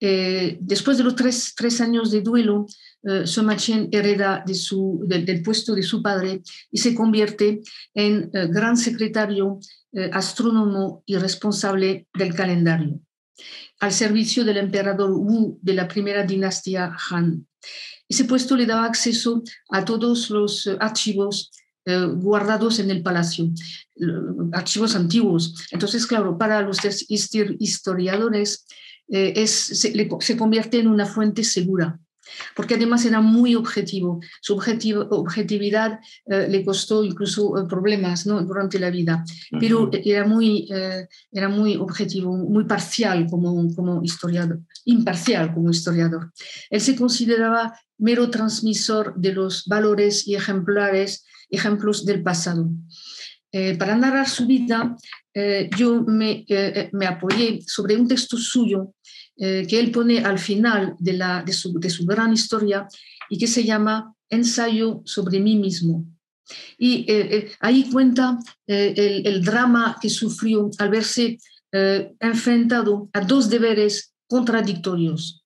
Eh, 0.00 0.58
después 0.60 0.98
de 0.98 1.04
los 1.04 1.14
tres, 1.14 1.80
años 1.80 2.10
de 2.10 2.20
duelo, 2.20 2.66
eh, 3.02 3.88
hereda 3.92 4.42
de 4.46 4.54
su, 4.54 5.02
del 5.06 5.42
puesto 5.42 5.74
de 5.74 5.82
su 5.82 6.02
padre 6.02 6.42
y 6.70 6.78
se 6.78 6.94
convierte 6.94 7.62
en 7.94 8.30
eh, 8.32 8.48
gran 8.48 8.76
secretario 8.76 9.58
eh, 9.92 10.10
astrónomo 10.12 11.02
y 11.06 11.16
responsable 11.16 12.06
del 12.14 12.34
calendario, 12.34 13.00
al 13.80 13.92
servicio 13.92 14.44
del 14.44 14.58
emperador 14.58 15.12
Wu 15.12 15.58
de 15.62 15.74
la 15.74 15.88
primera 15.88 16.24
dinastía 16.24 16.94
Han. 17.10 17.46
Ese 18.08 18.24
puesto 18.24 18.56
le 18.56 18.66
daba 18.66 18.84
acceso 18.84 19.42
a 19.70 19.84
todos 19.84 20.30
los 20.30 20.66
eh, 20.66 20.76
archivos 20.80 21.50
guardados 22.18 22.78
en 22.78 22.90
el 22.90 23.02
palacio, 23.02 23.50
archivos 24.52 24.94
antiguos. 24.94 25.54
Entonces, 25.72 26.06
claro, 26.06 26.38
para 26.38 26.60
los 26.60 26.78
historiadores 27.08 28.66
es, 29.08 29.50
se 30.20 30.36
convierte 30.36 30.78
en 30.78 30.86
una 30.86 31.06
fuente 31.06 31.42
segura 31.42 31.98
porque 32.54 32.74
además 32.74 33.04
era 33.04 33.20
muy 33.20 33.54
objetivo. 33.54 34.20
Su 34.40 34.54
objetividad 34.54 36.00
eh, 36.26 36.46
le 36.48 36.64
costó 36.64 37.04
incluso 37.04 37.56
eh, 37.58 37.66
problemas 37.68 38.26
¿no? 38.26 38.42
durante 38.42 38.78
la 38.78 38.90
vida, 38.90 39.24
pero 39.58 39.90
era 39.92 40.26
muy, 40.26 40.68
eh, 40.72 41.06
era 41.32 41.48
muy 41.48 41.76
objetivo, 41.76 42.36
muy 42.36 42.64
parcial 42.64 43.26
como, 43.30 43.72
como 43.74 44.02
historiador, 44.02 44.60
imparcial 44.84 45.52
como 45.54 45.70
historiador. 45.70 46.32
Él 46.70 46.80
se 46.80 46.96
consideraba 46.96 47.74
mero 47.98 48.30
transmisor 48.30 49.14
de 49.16 49.32
los 49.32 49.66
valores 49.66 50.26
y 50.26 50.34
ejemplares, 50.34 51.24
ejemplos 51.50 52.04
del 52.04 52.22
pasado. 52.22 52.70
para 53.78 53.96
narrar 53.96 54.28
su 54.28 54.46
vida, 54.46 54.96
yo 55.76 56.04
me, 56.06 56.46
me 56.92 57.06
apoyé 57.06 57.60
sobre 57.66 57.96
un 57.96 58.06
texto 58.06 58.36
suyo 58.36 58.94
eh, 59.42 59.66
que 59.66 59.80
él 59.80 59.90
pone 59.90 60.18
al 60.18 60.38
final 60.38 60.96
de, 60.98 61.14
la, 61.14 61.42
de, 61.42 61.54
su, 61.54 61.72
de, 61.80 61.88
su, 61.88 62.04
gran 62.04 62.30
historia 62.30 62.86
y 63.30 63.38
que 63.38 63.46
se 63.46 63.64
llama 63.64 64.14
Ensayo 64.28 65.00
sobre 65.06 65.40
mí 65.40 65.56
mismo. 65.56 66.04
Y 66.76 67.10
eh, 67.10 67.36
eh, 67.36 67.52
ahí 67.60 67.88
cuenta 67.90 68.38
el, 68.66 69.26
el, 69.26 69.42
drama 69.42 69.96
que 69.98 70.10
sufrió 70.10 70.70
al 70.78 70.90
verse 70.90 71.38
enfrentado 72.20 73.08
a 73.14 73.20
dos 73.22 73.48
deberes 73.48 74.12
contradictorios. 74.26 75.42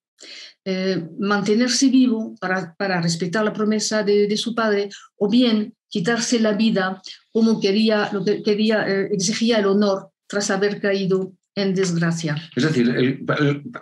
mantenerse 1.17 1.87
vivo 1.87 2.35
para, 2.41 2.75
para, 2.75 2.99
respetar 3.01 3.45
la 3.45 3.53
promesa 3.53 4.03
de, 4.03 4.27
de, 4.27 4.35
su 4.35 4.53
padre 4.53 4.89
o 5.17 5.29
bien 5.29 5.73
quitarse 5.87 6.39
la 6.39 6.51
vida 6.51 7.01
como 7.31 7.61
quería, 7.61 8.09
lo 8.11 8.25
que 8.25 8.43
quería, 8.43 8.85
exigía 9.11 9.59
el 9.59 9.67
honor 9.67 10.09
tras 10.27 10.49
haber 10.51 10.81
caído 10.81 11.31
en 11.55 11.73
desgracia. 11.73 12.35
Es 12.55 12.63
decir, 12.63 13.25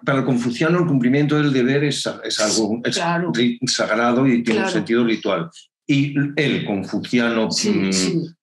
para 0.05 0.19
el 0.19 0.25
confuciano 0.25 0.79
el 0.79 0.85
cumplimiento 0.85 1.35
del 1.35 1.51
deber 1.51 1.83
es, 1.83 2.07
es 2.23 2.39
algo 2.39 2.81
sagrado 3.65 4.27
y 4.27 4.43
tiene 4.43 4.63
un 4.63 4.69
sentido 4.69 5.03
ritual. 5.03 5.49
Y 5.85 6.15
el 6.37 6.65
confuciano 6.65 7.49
mm, 7.49 7.89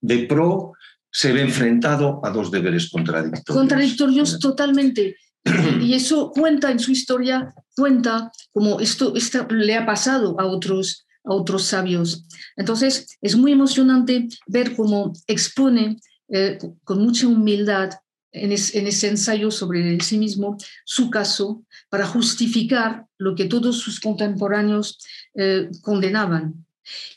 de 0.01 0.19
pro 0.25 0.73
se 1.11 1.33
ve 1.33 1.43
enfrentado 1.43 2.21
a 2.25 2.31
dos 2.31 2.51
deberes 2.51 2.91
contradictorios. 2.91 3.57
Contradictorios 3.57 4.39
totalmente. 4.39 5.17
y 5.81 5.95
eso 5.95 6.33
cuenta 6.33 6.71
en 6.71 6.79
su 6.79 6.91
historia, 6.91 7.55
cuenta 7.77 8.31
como 8.53 8.81
esto, 8.81 9.15
esto 9.17 9.47
le 9.49 9.75
ha 9.75 9.87
pasado 9.87 10.39
a 10.39 10.47
otros, 10.47 11.07
a 11.25 11.33
otros 11.33 11.65
sabios. 11.65 12.27
Entonces, 12.57 13.07
es 13.23 13.37
muy 13.37 13.53
emocionante 13.53 14.29
ver 14.47 14.77
cómo 14.77 15.13
expone 15.27 15.97
eh, 16.29 16.59
con 16.85 17.01
mucha 17.01 17.27
humildad 17.27 17.91
en, 18.33 18.53
ese 18.53 19.09
ensayo 19.09 19.51
sobre 19.51 19.99
sí 20.01 20.19
mismo 20.19 20.57
su 20.85 21.11
caso 21.11 21.65
para 21.89 22.07
justificar 22.07 23.07
lo 23.19 23.35
que 23.35 23.47
todos 23.47 23.79
sus 23.79 24.01
contemporáneos 24.01 24.99
eh, 25.35 25.69
condenaban 25.83 26.67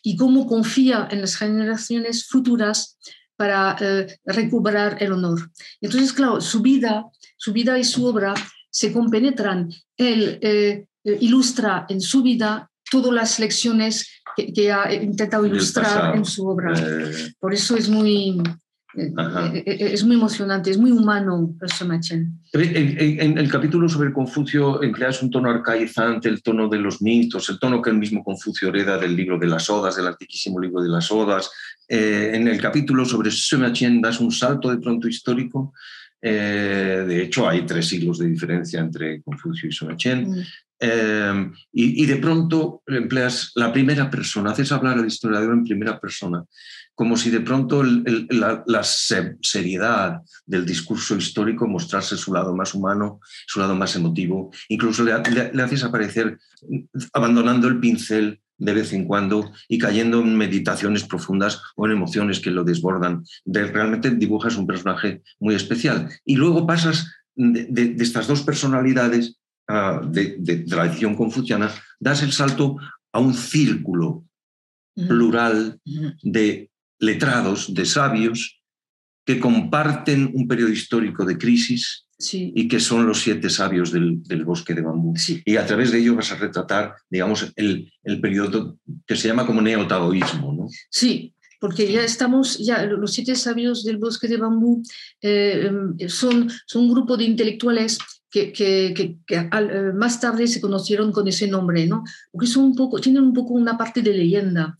y 0.02 0.16
cómo 0.16 0.48
confía 0.48 1.08
en 1.12 1.22
las 1.22 1.36
generaciones 1.36 2.28
futuras 2.28 2.98
para 3.36 3.76
eh, 3.80 4.20
recuperar 4.26 4.98
el 5.02 5.14
honor. 5.14 5.52
Entonces, 5.82 6.14
claro, 6.14 6.42
su 6.42 6.62
vida, 6.62 7.06
su 7.38 7.54
vida 7.54 7.78
y 7.80 7.84
su 7.84 8.06
obra 8.06 8.34
se 8.70 8.92
compenetran. 8.92 9.72
Él 9.98 10.40
eh, 10.42 10.86
ilustra 11.20 11.86
en 11.90 12.02
su 12.02 12.22
vida 12.24 12.70
todas 12.90 13.14
las 13.14 13.40
lecciones 13.40 14.08
que, 14.36 14.54
que 14.54 14.72
ha 14.72 14.94
intentado 14.94 15.46
ilustrar 15.46 16.16
en 16.16 16.26
su 16.26 16.48
obra. 16.48 16.74
Por 17.40 17.54
eso 17.54 17.76
es 17.76 17.90
muy, 17.90 18.42
eh, 18.96 19.12
eh, 19.18 19.64
eh, 19.66 19.90
es 19.94 20.04
muy 20.04 20.16
emocionante, 20.16 20.70
es 20.70 20.78
muy 20.78 20.92
humano 20.92 21.56
el 21.62 21.72
En, 22.54 23.20
en, 23.20 23.38
el 23.38 23.50
capítulo 23.50 23.90
sobre 23.90 24.14
Confucio 24.14 24.84
empleas 24.84 25.24
un 25.24 25.32
tono 25.32 25.50
arcaizante, 25.50 26.30
el 26.30 26.44
tono 26.44 26.70
de 26.70 26.78
los 26.78 27.02
mitos, 27.02 27.50
el 27.50 27.60
tono 27.60 27.82
que 27.82 27.90
el 27.90 27.98
mismo 27.98 28.24
Confucio 28.24 28.70
hereda 28.70 28.98
del 28.98 29.16
libro 29.16 29.40
de 29.40 29.48
las 29.48 29.70
Odas, 29.70 29.96
del 29.96 30.08
antiquísimo 30.08 30.60
libro 30.60 30.82
de 30.82 30.90
las 30.90 31.12
Odas. 31.12 31.50
en 31.88 32.48
el 32.48 32.62
capítulo 32.62 33.04
sobre 33.06 33.32
Sumachien 33.32 34.02
das 34.02 34.20
un 34.20 34.32
salto 34.32 34.70
de 34.70 34.78
pronto 34.78 35.08
histórico. 35.08 35.74
De 36.30 37.22
hecho, 37.22 37.48
hay 37.48 37.66
tres 37.66 37.88
siglos 37.88 38.20
de 38.20 38.30
diferencia 38.30 38.80
entre 38.80 39.22
Confucio 39.22 39.70
y 39.70 39.72
Sumachien. 39.72 40.30
Mm. 40.30 41.54
y, 41.72 42.04
y, 42.04 42.06
de 42.06 42.18
pronto 42.18 42.82
empleas 42.88 43.52
la 43.56 43.72
primera 43.72 44.10
persona, 44.10 44.52
haces 44.52 44.72
hablar 44.72 44.98
al 44.98 45.08
historiador 45.08 45.54
en 45.54 45.64
primera 45.64 46.00
persona 46.00 46.44
como 46.96 47.18
si 47.18 47.30
de 47.32 47.42
pronto 47.42 47.84
la, 47.84 48.84
seriedad 48.84 50.22
del 50.46 50.66
discurso 50.66 51.16
histórico 51.16 51.68
mostrase 51.68 52.18
su 52.18 52.34
lado 52.34 52.56
más 52.56 52.76
humano, 52.76 53.20
su 53.48 53.60
lado 53.60 53.76
más 53.76 53.96
emotivo. 53.96 54.52
Incluso 54.70 55.04
le, 55.04 55.14
haces 55.14 55.84
aparecer 55.84 56.38
abandonando 57.14 57.68
el 57.68 57.80
pincel 57.80 58.42
de 58.58 58.74
vez 58.74 58.94
en 58.94 59.06
cuando 59.06 59.52
y 59.68 59.78
cayendo 59.78 60.22
en 60.22 60.36
meditaciones 60.36 61.04
profundas 61.04 61.62
o 61.76 61.86
en 61.86 61.94
emociones 61.94 62.40
que 62.40 62.52
lo 62.52 62.64
desbordan. 62.64 63.24
realmente 63.46 64.12
dibujas 64.12 64.58
un 64.58 64.68
personaje 64.68 65.22
muy 65.40 65.56
especial. 65.56 66.10
Y 66.26 66.36
luego 66.36 66.66
pasas 66.66 67.08
de, 67.36 67.96
estas 68.00 68.28
dos 68.28 68.42
personalidades 68.44 69.40
ah, 69.68 70.02
de, 70.06 70.38
de 70.40 70.58
tradición 70.60 71.16
confuciana, 71.16 71.72
das 72.00 72.22
el 72.24 72.32
salto 72.32 72.78
a 73.12 73.20
un 73.20 73.34
círculo 73.34 74.26
plural 74.96 75.80
de 76.22 76.70
letrados, 77.00 77.74
de 77.74 77.86
sabios, 77.86 78.62
que 79.26 79.40
comparten 79.40 80.32
un 80.34 80.48
periodo 80.48 80.70
histórico 80.70 81.26
de 81.26 81.38
crisis 81.38 82.03
y 82.32 82.68
que 82.68 82.80
son 82.80 83.06
los 83.06 83.22
siete 83.22 83.50
sabios 83.50 83.92
del, 83.92 84.46
bosque 84.46 84.74
de 84.74 84.82
bambú. 84.82 85.14
Y 85.46 85.58
a 85.58 85.66
través 85.66 85.92
de 85.92 86.00
ello 86.00 86.16
vas 86.16 86.32
a 86.32 86.36
retratar, 86.36 86.96
digamos, 87.10 87.52
el, 87.56 87.92
el 88.04 88.22
periodo 88.22 88.78
que 89.06 89.16
se 89.16 89.28
llama 89.28 89.46
como 89.46 89.62
neotaoísmo. 89.62 90.54
¿no? 90.54 90.68
Sí, 90.90 91.34
porque 91.60 91.92
ya 91.92 92.04
estamos, 92.04 92.58
ya 92.58 92.84
los 92.86 93.14
siete 93.14 93.36
sabios 93.36 93.84
del 93.84 93.98
bosque 93.98 94.28
de 94.28 94.38
bambú 94.38 94.84
eh, 95.22 95.72
son, 96.08 96.50
son 96.66 96.84
un 96.84 96.92
grupo 96.92 97.16
de 97.16 97.24
intelectuales 97.24 98.00
que, 98.30 98.52
que, 98.52 98.94
que, 98.96 99.36
eh, 99.36 99.92
más 99.94 100.20
tarde 100.20 100.48
se 100.48 100.60
conocieron 100.60 101.12
con 101.12 101.28
ese 101.28 101.48
nombre, 101.48 101.86
¿no? 101.86 102.04
Porque 102.32 102.48
son 102.48 102.66
un 102.66 102.76
poco, 102.76 103.00
tienen 103.00 103.24
un 103.24 103.34
poco 103.34 103.54
una 103.54 103.78
parte 103.78 104.02
de 104.02 104.12
leyenda. 104.12 104.78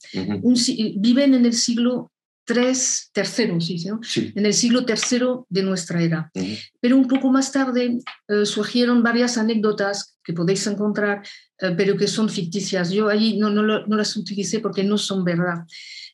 viven 0.98 1.36
en 1.36 1.46
el 1.46 1.54
siglo 1.54 2.12
tres 2.46 3.10
terceros, 3.14 3.66
¿sí? 3.66 4.32
en 4.36 4.46
el 4.46 4.54
siglo 4.54 4.86
tercero 4.86 5.48
de 5.50 5.64
nuestra 5.64 6.02
era. 6.02 6.32
Pero 6.80 6.98
un 6.98 7.08
poco 7.08 7.32
más 7.32 7.52
tarde 7.52 8.00
eh, 8.28 8.46
surgieron 8.46 9.02
varias 9.02 9.38
anécdotas 9.38 10.18
que 10.24 10.34
podéis 10.34 10.66
encontrar, 10.68 11.24
eh, 11.60 11.74
pero 11.78 11.96
que 11.96 12.08
son 12.08 12.30
ficticias. 12.30 12.92
Yo 12.92 13.08
ahí 13.10 13.38
no, 13.38 13.50
no, 13.50 13.64
no 13.64 13.96
las 13.96 14.16
utilicé 14.18 14.60
porque 14.60 14.84
no 14.84 14.98
son 14.98 15.24
verdad. 15.24 15.66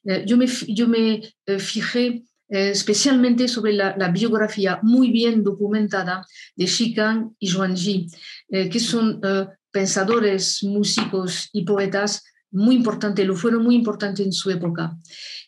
Eh, 0.03 0.23
yo 0.25 0.37
me, 0.37 0.47
yo 0.67 0.87
me 0.87 1.21
fijé 1.57 2.23
especialmente 2.47 3.47
sobre 3.47 3.73
la, 3.73 3.95
la, 3.95 4.09
biografía 4.09 4.79
muy 4.81 5.11
bien 5.11 5.43
documentada 5.43 6.25
de 6.55 6.65
Shikang 6.65 7.35
y 7.37 7.47
Zhuangzi, 7.47 8.07
que 8.49 8.79
son 8.79 9.21
pensadores, 9.71 10.63
músicos 10.63 11.49
y 11.53 11.63
poetas 11.63 12.23
muy 12.51 12.75
importantes, 12.75 13.25
lo 13.25 13.35
fueron 13.35 13.63
muy 13.63 13.75
importantes 13.75 14.25
en 14.25 14.33
su 14.33 14.49
época. 14.49 14.97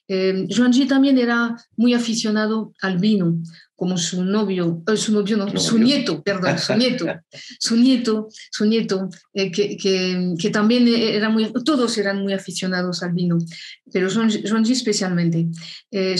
Eh, 0.08 0.46
G 0.50 0.88
también 0.88 1.18
era 1.18 1.56
muy 1.78 1.94
aficionado 1.94 2.74
al 2.82 2.98
vino, 2.98 3.38
como 3.76 3.98
su 3.98 4.24
novio, 4.24 4.84
eh, 4.88 4.98
su 4.98 5.14
novio, 5.14 5.38
no, 5.38 5.58
su 5.58 5.80
nieto, 5.80 6.22
perdón, 6.22 6.60
su 6.60 6.76
nieto, 6.76 7.06
su 7.60 7.76
nieto, 7.78 8.28
su 8.52 8.66
nieto, 8.66 9.10
eh, 9.34 9.52
que, 9.52 9.78
que, 9.78 10.36
que, 10.38 10.50
también 10.50 10.88
era 10.88 11.30
muy, 11.30 11.52
todos 11.66 11.98
eran 11.98 12.22
muy 12.22 12.34
aficionados 12.34 13.02
al 13.02 13.14
vino, 13.14 13.38
pero 13.92 14.08
G 14.10 14.70
especialmente. 14.70 15.48
Eh, 15.90 16.16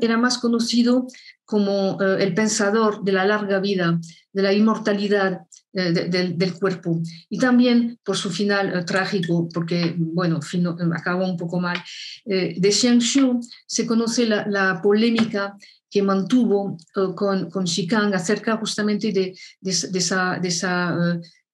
era 0.00 0.18
más 0.18 0.38
conocido 0.38 1.06
como 1.48 1.96
eh, 2.02 2.18
el 2.20 2.34
pensador 2.34 3.02
de 3.02 3.12
la 3.12 3.24
larga 3.24 3.58
vida, 3.58 3.98
de 4.34 4.42
la 4.42 4.52
inmortalidad 4.52 5.46
eh, 5.74 5.92
del 5.92 6.54
cuerpo. 6.54 7.00
Y 7.28 7.38
también 7.38 7.98
por 8.02 8.16
su 8.16 8.30
final 8.30 8.74
eh, 8.74 8.84
trágico, 8.84 9.48
porque, 9.52 9.94
bueno, 9.96 10.40
acabó 10.94 11.26
un 11.26 11.36
poco 11.36 11.60
mal. 11.60 11.76
de 12.24 12.72
Xiangshu 12.72 13.40
se 13.66 13.86
conoce 13.86 14.26
la, 14.26 14.80
polémica 14.82 15.54
que 15.90 16.02
mantuvo 16.02 16.76
con, 17.14 17.50
con 17.50 17.64
Shikang 17.64 18.14
acerca 18.14 18.56
justamente 18.56 19.12
de, 19.12 19.34
de, 19.60 19.98
esa... 19.98 20.38
De 20.38 20.48
esa 20.48 20.96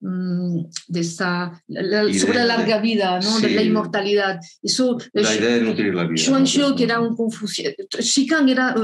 mm, 0.00 0.60
de 0.88 1.00
esta 1.00 1.62
sobre 1.66 2.38
la 2.38 2.44
larga 2.44 2.78
vida, 2.78 3.18
¿no? 3.20 3.40
de 3.40 3.50
la 3.50 3.62
inmortalidad. 3.62 4.38
Eso, 4.62 4.98
la 5.12 5.34
idea 5.34 5.54
de 5.56 5.60
nutrir 5.62 5.94
la 5.94 6.04
vida. 6.04 6.22
Xuan 6.22 6.76
que 6.76 6.84
era 6.84 7.00
un 7.00 7.16
confucio, 7.16 7.70
Shikang 7.98 8.48
era 8.50 8.74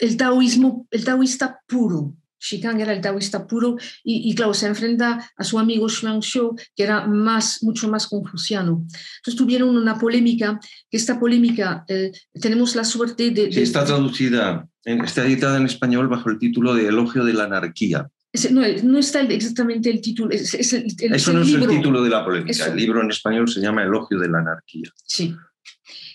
el 0.00 0.16
taoísmo, 0.16 0.86
el 0.90 1.04
taoísta 1.04 1.60
puro, 1.66 2.14
Shikang 2.44 2.80
era 2.80 2.92
el 2.92 3.00
taoísta 3.00 3.46
puro 3.46 3.76
y, 4.04 4.34
claro, 4.34 4.52
se 4.52 4.66
enfrenta 4.66 5.32
a 5.36 5.44
su 5.44 5.58
amigo 5.58 5.88
Xuan 5.88 6.20
Xiu, 6.20 6.54
que 6.76 6.82
era 6.82 7.06
más, 7.06 7.62
mucho 7.62 7.88
más 7.88 8.06
confuciano. 8.06 8.86
Entonces 9.18 9.36
tuvieron 9.36 9.76
una 9.76 9.98
polémica, 9.98 10.60
que 10.90 10.96
esta 10.96 11.18
polémica 11.18 11.84
eh, 11.88 12.12
tenemos 12.40 12.76
la 12.76 12.84
suerte 12.84 13.30
de... 13.30 13.50
Sí, 13.50 13.62
está 13.62 13.84
traducida, 13.84 14.68
está 14.84 15.24
editada 15.24 15.56
en 15.56 15.66
español 15.66 16.08
bajo 16.08 16.28
el 16.28 16.38
título 16.38 16.74
de 16.74 16.88
Elogio 16.88 17.24
de 17.24 17.32
la 17.32 17.44
Anarquía. 17.44 18.08
No, 18.50 18.62
no, 18.82 18.98
está 18.98 19.20
exactamente 19.22 19.88
el 19.90 20.00
título. 20.00 20.30
Es, 20.32 20.72
el, 20.72 20.86
Eso 20.98 21.32
no 21.32 21.42
es 21.42 21.52
el 21.54 21.68
título 21.68 22.02
de 22.02 22.10
la 22.10 22.24
polémica. 22.24 22.66
El 22.66 22.76
libro 22.76 23.00
en 23.00 23.10
español 23.10 23.48
se 23.48 23.60
llama 23.60 23.84
Elogio 23.84 24.18
de 24.18 24.28
la 24.28 24.38
Anarquía. 24.40 24.90
Sí. 25.06 25.34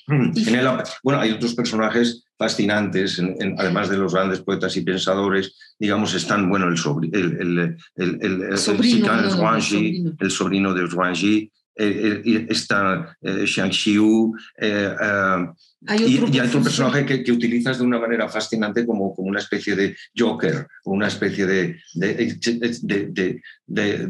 Mm, 0.08 0.32
bueno, 1.04 1.22
hay 1.22 1.32
otros 1.32 1.56
personajes 1.56 2.26
fascinantes, 2.40 3.22
además 3.58 3.90
de 3.90 3.98
los 3.98 4.14
grandes 4.14 4.40
poetas 4.40 4.76
y 4.78 4.82
pensadores, 4.82 5.58
digamos, 5.78 6.14
están, 6.16 6.48
bueno, 6.48 6.70
el, 6.70 6.78
el, 7.12 7.78
el, 7.98 8.44
el, 8.44 8.58
sobrino, 8.58 9.12
el 10.20 10.32
sobrino 10.32 10.74
de 10.74 10.88
Zhuangzi, 10.88 11.52
está 11.76 13.18
eh, 13.22 13.46
Xiang 13.46 13.72
Xiu, 13.72 14.34
eh, 14.58 14.96
eh, 15.02 15.46
y, 15.98 16.18
hay 16.40 16.48
otro 16.48 16.62
personaje 16.62 17.06
que, 17.06 17.24
que, 17.24 17.32
utilizas 17.32 17.78
de 17.78 17.86
una 17.86 18.00
manera 18.00 18.28
fascinante 18.30 18.86
como, 18.86 19.14
como 19.14 19.28
una 19.30 19.40
especie 19.40 19.76
de 19.76 19.96
Joker, 20.18 20.66
una 20.86 21.08
especie 21.08 21.46
de, 21.46 21.78
de, 21.94 23.42
de 23.68 24.10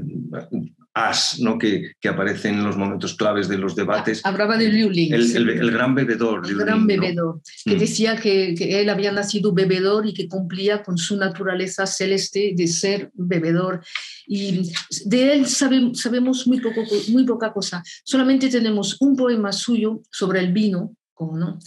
as 1.07 1.39
¿no? 1.39 1.57
que, 1.57 1.93
que, 1.99 2.09
aparece 2.09 2.49
en 2.49 2.63
los 2.63 2.77
momentos 2.77 3.15
claves 3.15 3.47
de 3.47 3.57
los 3.57 3.75
debates. 3.75 4.21
Hablaba 4.23 4.57
de 4.57 4.69
Liu 4.69 4.89
Ling. 4.89 5.13
El, 5.13 5.71
gran 5.71 5.95
bebedor. 5.95 6.45
El 6.47 6.57
gran 6.57 6.85
bebedor, 6.87 7.41
que 7.63 7.75
mm. 7.75 7.79
decía 7.79 8.15
que, 8.15 8.55
que, 8.55 8.81
él 8.81 8.89
había 8.89 9.11
nacido 9.11 9.53
bebedor 9.53 10.07
y 10.07 10.13
que 10.13 10.27
cumplía 10.27 10.83
con 10.83 10.97
su 10.97 11.17
naturaleza 11.17 11.85
celeste 11.85 12.53
de 12.55 12.67
ser 12.67 13.11
bebedor. 13.13 13.81
Y 14.27 14.71
de 15.05 15.33
él 15.33 15.47
sabemos 15.47 16.47
muy, 16.47 16.59
poco, 16.59 16.81
muy 17.09 17.25
poca 17.25 17.51
cosa. 17.51 17.83
Solamente 18.03 18.49
tenemos 18.49 18.97
un 18.99 19.15
poema 19.15 19.51
suyo 19.51 20.01
sobre 20.11 20.39
el 20.39 20.53
vino, 20.53 20.95
¿no? 21.19 21.59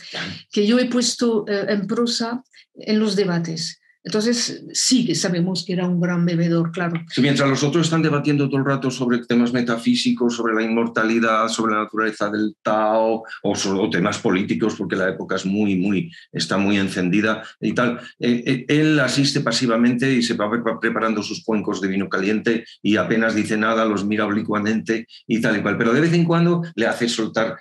que 0.50 0.66
yo 0.66 0.78
he 0.78 0.86
puesto 0.86 1.44
eh, 1.46 1.66
en 1.68 1.86
prosa 1.86 2.42
en 2.74 2.98
los 2.98 3.16
debates. 3.16 3.81
Entonces, 4.04 4.64
sí 4.72 5.06
que 5.06 5.14
sabemos 5.14 5.64
que 5.64 5.74
era 5.74 5.86
un 5.86 6.00
gran 6.00 6.26
bebedor, 6.26 6.72
claro. 6.72 7.00
mientras 7.18 7.48
los 7.48 7.62
otros 7.62 7.86
están 7.86 8.02
debatiendo 8.02 8.48
todo 8.48 8.58
el 8.58 8.66
rato 8.66 8.90
sobre 8.90 9.24
temas 9.24 9.52
metafísicos, 9.52 10.34
sobre 10.34 10.54
la 10.54 10.62
inmortalidad, 10.62 11.48
sobre 11.48 11.74
la 11.74 11.84
naturaleza 11.84 12.28
del 12.28 12.56
Tao, 12.62 13.22
o, 13.42 13.54
sobre, 13.54 13.90
temas 13.90 14.18
políticos, 14.18 14.74
porque 14.76 14.96
la 14.96 15.08
época 15.08 15.36
es 15.36 15.46
muy, 15.46 15.76
muy, 15.76 16.10
está 16.32 16.58
muy 16.58 16.78
encendida 16.78 17.42
y 17.60 17.72
tal, 17.72 18.00
eh, 18.18 18.42
eh, 18.46 18.64
él 18.68 18.98
asiste 18.98 19.40
pasivamente 19.40 20.12
y 20.12 20.22
se 20.22 20.34
va 20.34 20.50
preparando 20.80 21.22
sus 21.22 21.44
cuencos 21.44 21.80
de 21.80 21.88
vino 21.88 22.08
caliente 22.08 22.64
y 22.82 22.96
apenas 22.96 23.34
dice 23.34 23.56
nada, 23.56 23.84
los 23.84 24.04
mira 24.04 24.26
oblicuamente 24.26 25.06
y 25.26 25.40
tal 25.40 25.58
y 25.58 25.62
cual. 25.62 25.78
Pero 25.78 25.92
de 25.92 26.00
vez 26.00 26.12
en 26.12 26.24
cuando 26.24 26.62
le 26.74 26.86
hace 26.86 27.08
soltar 27.08 27.56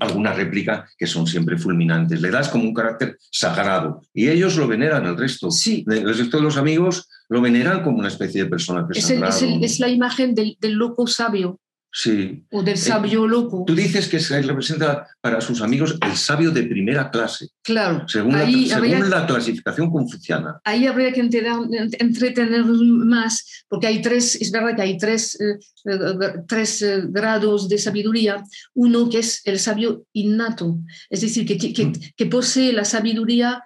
alguna 0.00 0.32
réplica 0.32 0.86
que 0.96 1.06
son 1.06 1.26
siempre 1.26 1.58
fulminantes. 1.58 2.20
Le 2.20 2.30
das 2.30 2.48
como 2.48 2.64
un 2.64 2.74
carácter 2.74 3.16
sagrado 3.30 4.02
y 4.12 4.28
ellos 4.28 4.56
lo 4.56 4.66
veneran 4.66 5.06
el 5.06 5.16
resto. 5.16 5.50
Sí, 5.50 5.73
el 5.86 6.16
resto 6.16 6.36
de 6.36 6.42
los 6.42 6.56
amigos 6.56 7.08
lo 7.28 7.40
veneran 7.40 7.82
como 7.82 7.98
una 7.98 8.08
especie 8.08 8.44
de 8.44 8.50
persona 8.50 8.86
es, 8.90 9.10
es, 9.10 9.80
la 9.80 9.88
imagen 9.88 10.34
del, 10.34 10.56
loco 10.62 11.06
sabio. 11.06 11.60
Sí. 11.96 12.44
O 12.50 12.60
del 12.60 12.76
sabio 12.76 13.24
loco. 13.24 13.62
Tú 13.64 13.74
dices 13.74 14.08
que 14.08 14.18
se 14.18 14.42
representa 14.42 15.06
para 15.20 15.40
sus 15.40 15.62
amigos 15.62 15.96
el 16.04 16.16
sabio 16.16 16.50
de 16.50 16.64
primera 16.64 17.08
clase. 17.08 17.50
Claro. 17.62 18.08
Según, 18.08 18.32
la, 18.32 19.26
clasificación 19.26 19.92
confuciana. 19.92 20.60
Ahí 20.64 20.88
habría 20.88 21.12
que 21.12 21.20
entretener 21.20 22.64
más, 22.64 23.64
porque 23.68 23.86
hay 23.86 24.02
tres, 24.02 24.34
es 24.34 24.50
verdad 24.50 24.74
que 24.74 24.82
hay 24.82 24.98
tres, 24.98 25.40
eh, 25.40 25.56
eh, 25.84 26.32
tres 26.48 26.82
eh, 26.82 27.04
grados 27.08 27.68
de 27.68 27.78
sabiduría. 27.78 28.42
Uno 28.74 29.08
que 29.08 29.20
es 29.20 29.40
el 29.44 29.60
sabio 29.60 30.04
innato, 30.12 30.78
es 31.08 31.20
decir, 31.20 31.46
que, 31.46 31.56
que, 31.56 31.92
que 32.16 32.26
posee 32.26 32.72
la 32.72 32.84
sabiduría 32.84 33.62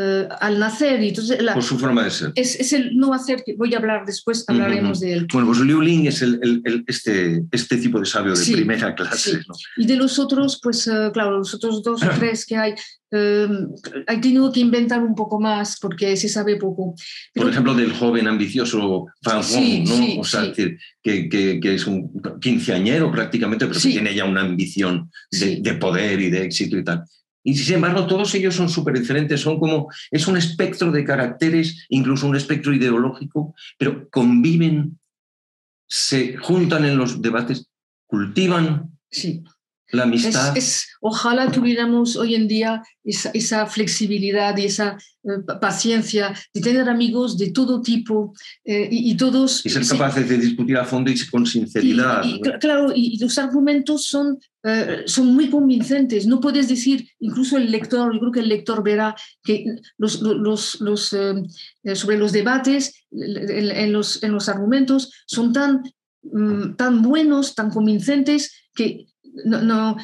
eh, 0.00 0.28
al 0.40 0.58
nacer. 0.58 1.02
Y 1.02 1.08
entonces 1.08 1.38
Por 1.54 1.62
su 1.62 1.78
forma 1.78 2.04
de 2.04 2.10
ser. 2.10 2.32
Es, 2.34 2.54
es, 2.60 2.72
el 2.72 2.96
no 2.96 3.12
hacer, 3.12 3.42
que 3.44 3.54
voy 3.56 3.74
a 3.74 3.78
hablar 3.78 4.04
después, 4.06 4.44
hablaremos 4.46 5.00
de 5.00 5.12
él. 5.12 5.26
Bueno, 5.32 5.48
pues 5.48 5.58
Liu 5.60 5.80
Ling 5.80 6.06
es 6.06 6.22
el, 6.22 6.38
el, 6.42 6.84
este, 6.86 7.42
este 7.50 7.76
tipo 7.78 7.98
de 7.98 8.06
sabio 8.06 8.34
de 8.34 8.52
primera 8.52 8.94
clase. 8.94 9.40
Y 9.76 9.86
de 9.86 9.96
los 9.96 10.18
otros, 10.18 10.60
pues 10.62 10.86
uh, 10.86 11.10
claro, 11.12 11.38
los 11.38 11.52
otros 11.54 11.82
dos 11.82 12.02
o 12.02 12.08
tres 12.18 12.46
que 12.46 12.56
hay, 12.56 12.74
um, 13.10 13.74
hay 14.06 14.20
tenido 14.20 14.52
que 14.52 14.60
inventar 14.60 15.02
un 15.02 15.14
poco 15.16 15.40
más 15.40 15.78
porque 15.80 16.16
se 16.16 16.28
sabe 16.28 16.56
poco. 16.56 16.94
Por 17.34 17.50
ejemplo, 17.50 17.74
del 17.74 17.92
joven 17.92 18.28
ambicioso 18.28 19.06
Fan 19.22 19.42
Hong, 19.42 19.84
¿no? 19.84 20.20
o 20.20 20.24
sea, 20.24 20.52
que, 20.52 20.78
que, 21.02 21.28
que, 21.28 21.74
es 21.74 21.86
un 21.86 22.12
quinceañero 22.40 23.10
prácticamente, 23.10 23.66
pero 23.66 23.80
que 23.80 23.88
tiene 23.88 24.14
ya 24.14 24.24
una 24.24 24.42
ambición 24.42 25.10
de, 25.30 25.56
de 25.60 25.74
poder 25.74 26.20
y 26.20 26.30
de 26.30 26.44
éxito 26.44 26.76
y 26.76 26.84
tal. 26.84 27.04
Y 27.48 27.54
sin 27.54 27.76
embargo, 27.76 28.06
todos 28.06 28.34
ellos 28.34 28.54
son 28.54 28.68
súper 28.68 28.98
diferentes, 28.98 29.40
son 29.40 29.58
como, 29.58 29.88
es 30.10 30.28
un 30.28 30.36
espectro 30.36 30.92
de 30.92 31.02
caracteres, 31.02 31.86
incluso 31.88 32.26
un 32.26 32.36
espectro 32.36 32.74
ideológico, 32.74 33.54
pero 33.78 34.06
conviven, 34.10 34.98
se 35.86 36.36
juntan 36.36 36.84
en 36.84 36.98
los 36.98 37.22
debates, 37.22 37.70
cultivan 38.06 38.90
sí 39.10 39.42
la 39.90 40.02
amistad. 40.02 40.56
Es, 40.56 40.88
ojalá 41.00 41.50
tuviéramos 41.50 42.16
hoy 42.16 42.34
en 42.34 42.46
día 42.46 42.82
esa, 43.04 43.66
flexibilidad 43.66 44.56
y 44.56 44.66
esa 44.66 44.98
eh, 45.24 45.28
paciencia 45.60 46.34
de 46.52 46.60
tener 46.60 46.88
amigos 46.88 47.38
de 47.38 47.50
todo 47.50 47.80
tipo 47.80 48.34
eh, 48.64 48.88
y, 48.90 49.16
todos... 49.16 49.64
Y 49.64 49.70
ser 49.70 49.86
capaces 49.86 50.28
de 50.28 50.38
discutir 50.38 50.76
a 50.76 50.84
fondo 50.84 51.10
y 51.10 51.18
con 51.28 51.46
sinceridad. 51.46 52.22
Y, 52.24 52.40
Claro, 52.60 52.92
y, 52.94 53.18
los 53.18 53.38
argumentos 53.38 54.04
son, 54.04 54.38
eh, 54.68 55.02
son 55.06 55.34
muy 55.34 55.50
convincentes. 55.50 56.26
No 56.26 56.40
puedes 56.40 56.68
decir, 56.68 57.08
incluso 57.18 57.56
el 57.56 57.70
lector, 57.70 58.12
yo 58.12 58.20
creo 58.20 58.32
que 58.32 58.40
el 58.40 58.48
lector 58.48 58.82
verá 58.82 59.16
que 59.42 59.64
los, 59.96 60.20
los, 60.22 60.80
los 60.80 61.16
sobre 61.94 62.18
los 62.18 62.32
debates, 62.32 63.06
en, 63.10 63.92
los, 63.92 64.22
en 64.22 64.32
los 64.32 64.48
argumentos, 64.48 65.12
son 65.26 65.52
tan, 65.52 65.82
mm, 66.22 66.76
tan 66.76 67.02
buenos, 67.02 67.54
tan 67.54 67.70
convincentes 67.70 68.70
que 68.74 69.07
no, 69.44 69.62
no, 69.62 69.96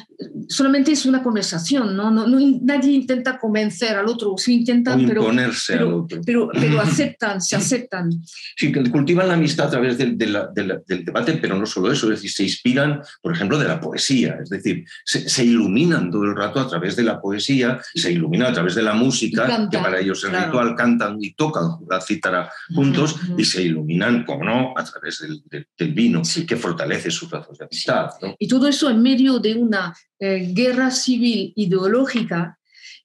solamente 0.47 0.91
es 0.91 1.05
una 1.05 1.21
conversación, 1.23 1.95
¿no? 1.95 2.11
No, 2.11 2.25
nadie 2.61 2.93
intenta 2.93 3.37
convencer 3.39 3.95
al 3.95 4.07
otro, 4.07 4.35
sí 4.37 4.55
intentan, 4.55 5.05
pero, 5.05 5.25
pero, 5.67 6.07
pero, 6.25 6.49
pero, 6.53 6.81
aceptan, 6.81 7.41
se 7.41 7.55
aceptan. 7.55 8.09
Sí, 8.55 8.71
cultivan 8.91 9.27
la 9.27 9.33
amistad 9.33 9.67
a 9.67 9.71
través 9.71 9.97
del, 9.97 10.17
del, 10.17 11.05
debate, 11.05 11.37
pero 11.41 11.57
no 11.57 11.65
solo 11.65 11.91
eso, 11.91 12.11
es 12.11 12.21
decir, 12.21 12.31
se 12.31 12.43
inspiran, 12.43 13.01
por 13.21 13.33
ejemplo, 13.33 13.57
de 13.57 13.65
la 13.65 13.79
poesía, 13.79 14.37
es 14.41 14.49
decir, 14.49 14.85
se, 15.03 15.43
iluminan 15.43 16.11
todo 16.11 16.23
el 16.23 16.35
rato 16.35 16.59
a 16.59 16.67
través 16.67 16.95
de 16.95 17.03
la 17.03 17.19
poesía, 17.19 17.79
se 17.93 18.11
iluminan 18.11 18.51
a 18.51 18.53
través 18.53 18.75
de 18.75 18.81
la 18.81 18.93
música, 18.93 19.69
que 19.69 19.77
para 19.77 19.99
ellos 19.99 20.23
es 20.23 20.31
ritual, 20.31 20.75
cantan 20.75 21.17
y 21.19 21.33
tocan 21.33 21.77
la 21.89 22.01
cítara 22.01 22.51
juntos, 22.73 23.15
y 23.37 23.45
se 23.45 23.63
iluminan, 23.63 24.23
como 24.23 24.43
no, 24.43 24.73
a 24.75 24.83
través 24.83 25.19
del, 25.19 25.43
del 25.77 25.93
vino, 25.93 26.21
que 26.47 26.55
fortalece 26.55 27.11
sus 27.11 27.31
lazos 27.31 27.57
de 27.57 27.65
amistad. 27.65 28.09
Y 28.39 28.47
todo 28.47 28.67
eso 28.67 28.89
en 28.89 29.01
medio 29.01 29.24
de 29.33 29.55
una 29.55 29.93
eh, 30.19 30.51
guerra 30.53 30.91
civil 30.91 31.51
ideológica 31.55 32.57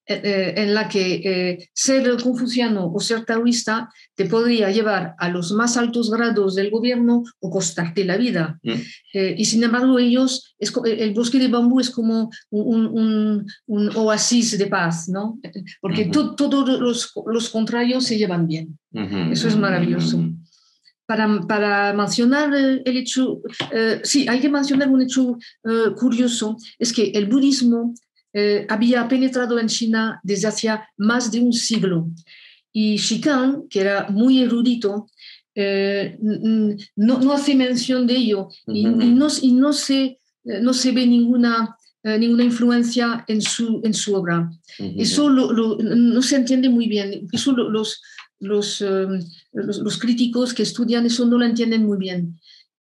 eh, 0.06 0.20
eh, 0.24 0.54
en 0.56 0.74
la 0.74 0.88
que 0.88 1.68
ser 1.72 2.16
confuciano 2.22 2.92
o 2.92 3.00
ser 3.00 3.24
taoísta 3.24 3.88
te 4.14 4.26
podría 4.26 4.70
llevar 4.70 5.14
a 5.18 5.28
los 5.28 5.52
más 5.52 5.76
altos 5.76 6.10
grados 6.10 6.54
del 6.56 6.70
gobierno 6.70 7.22
o 7.40 7.50
costarte 7.50 8.04
la 8.04 8.16
vida. 8.16 8.58
Mm. 8.62 8.80
y 9.36 9.44
sin 9.44 9.62
embargo, 9.62 9.98
ellos, 9.98 10.54
el 10.84 11.14
bosque 11.14 11.38
de 11.38 11.48
bambú 11.48 11.80
es 11.80 11.90
como 11.90 12.30
un, 12.50 13.46
oasis 13.94 14.58
de 14.58 14.66
paz, 14.66 15.08
¿no? 15.08 15.38
Porque 15.80 16.06
todos 16.06 16.80
los, 16.80 17.12
los, 17.26 17.48
contrarios 17.48 18.04
se 18.04 18.18
llevan 18.18 18.46
bien. 18.46 18.78
Eso 19.32 19.48
es 19.48 19.56
maravilloso 19.56 20.18
para, 21.46 21.92
mencionar 21.92 22.54
el 22.54 22.96
hecho, 22.96 23.40
eh, 23.72 24.00
sí, 24.04 24.26
hay 24.28 24.40
que 24.40 24.48
mencionar 24.48 24.88
un 24.88 25.02
hecho 25.02 25.36
eh, 25.64 25.92
curioso, 25.96 26.56
es 26.78 26.92
que 26.92 27.10
el 27.10 27.26
budismo 27.26 27.94
eh, 28.32 28.64
había 28.68 29.08
penetrado 29.08 29.58
en 29.58 29.66
China 29.66 30.20
desde 30.22 30.46
hacía 30.46 30.88
más 30.96 31.32
de 31.32 31.40
un 31.40 31.52
siglo 31.52 32.08
y 32.72 32.96
Shikan, 32.96 33.64
que 33.68 33.80
era 33.80 34.08
muy 34.08 34.40
erudito, 34.40 35.08
no, 35.56 37.18
no, 37.18 37.32
hace 37.32 37.54
mención 37.54 38.06
de 38.06 38.14
ello 38.14 38.48
y, 38.66 38.84
no, 38.84 39.26
y 39.42 39.52
no, 39.52 39.72
se, 39.72 40.18
no 40.44 40.72
se 40.72 40.92
ve 40.92 41.06
ninguna 41.06 41.76
ninguna 42.02 42.44
influencia 42.44 43.26
en 43.28 43.42
su, 43.42 43.82
en 43.84 43.92
su 43.92 44.14
obra. 44.14 44.48
Eso 44.78 45.28
no 45.28 46.22
se 46.22 46.36
entiende 46.36 46.70
muy 46.70 46.88
bien. 46.88 47.28
Eso 47.30 47.52
los, 47.52 48.00
Em, 48.40 49.20
los, 49.52 49.78
los, 49.78 49.98
críticos 49.98 50.54
que 50.54 50.62
estudian 50.62 51.06
eso 51.06 51.26
no 51.26 51.38
lo 51.38 51.44
entienden 51.44 51.84
muy 51.84 51.98
bien. 51.98 52.40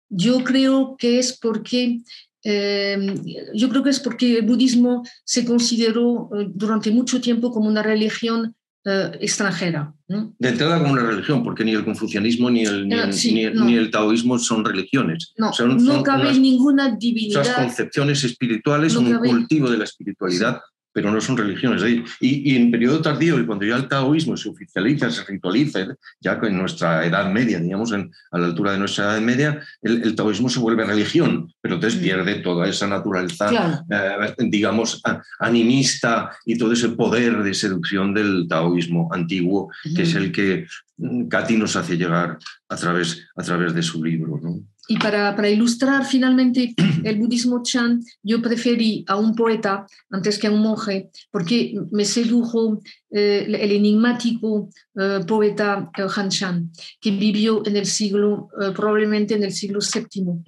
Yo 0.09 0.43
creo 0.43 0.95
que 0.97 1.19
es 1.19 1.37
porque 1.37 2.01
em, 2.43 3.15
yo 3.53 3.69
creo 3.69 3.83
que 3.83 3.89
es 3.89 3.99
porque 3.99 4.39
el 4.39 4.45
budismo 4.45 5.03
se 5.23 5.45
consideró 5.45 6.29
eh, 6.37 6.47
durante 6.53 6.91
mucho 6.91 7.21
tiempo 7.21 7.51
como 7.51 7.69
una 7.69 7.81
religión 7.81 8.55
eh, 8.83 9.11
extranjera. 9.21 9.93
De 10.07 10.49
entrada 10.49 10.79
como 10.79 10.93
una 10.93 11.03
religión, 11.03 11.43
porque 11.43 11.63
ni 11.63 11.71
el 11.71 11.85
confucianismo 11.85 12.49
ni 12.49 12.63
el, 12.63 12.89
ni 12.89 13.75
el, 13.75 13.91
taoísmo 13.91 14.37
son 14.39 14.65
religiones. 14.65 15.33
No, 15.37 15.51
no 15.77 16.03
cabe 16.03 16.33
ninguna 16.33 16.95
divinidad. 16.95 17.43
Esas 17.43 17.55
concepciones 17.55 18.23
espirituales 18.23 18.93
son 18.93 19.07
un 19.07 19.19
cultivo 19.19 19.69
de 19.69 19.77
la 19.77 19.83
espiritualidad 19.85 20.59
pero 20.93 21.11
no 21.11 21.21
son 21.21 21.37
religiones. 21.37 21.83
Y, 22.19 22.51
y, 22.51 22.55
en 22.55 22.71
periodo 22.71 23.01
tardío, 23.01 23.39
y 23.39 23.45
cuando 23.45 23.65
ya 23.65 23.75
el 23.75 23.87
taoísmo 23.87 24.35
se 24.35 24.49
oficializa, 24.49 25.09
se 25.09 25.23
ritualiza, 25.23 25.79
ya 26.19 26.39
en 26.41 26.57
nuestra 26.57 27.05
edad 27.05 27.31
media, 27.31 27.59
digamos, 27.59 27.91
en, 27.91 28.11
a 28.31 28.37
la 28.37 28.47
altura 28.47 28.73
de 28.73 28.79
nuestra 28.79 29.05
edad 29.05 29.21
media, 29.21 29.61
el, 29.81 30.15
taoísmo 30.15 30.49
se 30.49 30.59
vuelve 30.59 30.85
religión, 30.85 31.51
pero 31.61 31.75
entonces 31.75 31.99
mm. 31.99 32.03
pierde 32.03 32.35
toda 32.35 32.67
esa 32.67 32.87
naturaleza, 32.87 33.83
eh, 33.89 34.35
digamos, 34.39 35.01
animista 35.39 36.31
y 36.45 36.57
todo 36.57 36.73
ese 36.73 36.89
poder 36.89 37.43
de 37.43 37.53
seducción 37.53 38.13
del 38.13 38.47
taoísmo 38.47 39.09
antiguo, 39.11 39.71
que 39.95 40.03
es 40.03 40.15
el 40.15 40.31
que 40.31 40.67
mm, 40.97 41.27
Katy 41.27 41.57
nos 41.57 41.75
hace 41.75 41.97
llegar 41.97 42.37
a 42.69 42.75
través, 42.75 43.27
a 43.35 43.43
través 43.43 43.73
de 43.73 43.81
su 43.81 44.03
libro. 44.03 44.39
¿no? 44.41 44.61
Y 44.91 44.97
para, 44.97 45.33
para, 45.37 45.49
ilustrar 45.49 46.05
finalmente 46.05 46.75
el 47.05 47.17
budismo 47.17 47.63
Chan, 47.63 48.03
yo 48.23 48.41
preferí 48.41 49.05
a 49.07 49.15
un 49.15 49.33
poeta 49.35 49.85
antes 50.09 50.37
que 50.37 50.47
a 50.47 50.51
un 50.51 50.61
monje, 50.61 51.09
porque 51.31 51.73
me 51.91 52.03
sedujo 52.03 52.81
eh, 53.09 53.45
el 53.47 53.71
enigmático 53.71 54.69
eh, 54.99 55.21
poeta 55.25 55.89
eh, 55.97 56.07
Han 56.13 56.27
Shan, 56.27 56.71
que 56.99 57.11
vivió 57.11 57.65
en 57.65 57.77
el 57.77 57.85
siglo, 57.85 58.49
probablemente 58.75 59.33
en 59.33 59.43
el 59.43 59.53
siglo 59.53 59.79
VII. 59.79 60.43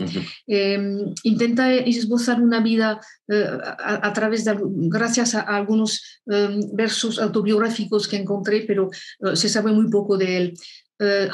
Em, 0.45 1.13
intenta 1.23 1.73
esbozar 1.73 2.41
una 2.41 2.59
vida 2.59 2.99
a, 3.29 4.07
a, 4.07 4.11
través 4.11 4.43
de, 4.43 4.57
gracias 4.89 5.35
a, 5.35 5.41
algunos 5.41 6.01
em, 6.25 6.59
versos 6.73 7.17
autobiográficos 7.17 8.09
que 8.09 8.17
encontré, 8.17 8.65
pero 8.67 8.89
se 9.35 9.47
sabe 9.47 9.71
muy 9.71 9.89
poco 9.89 10.17
de 10.17 10.37
él. 10.37 10.53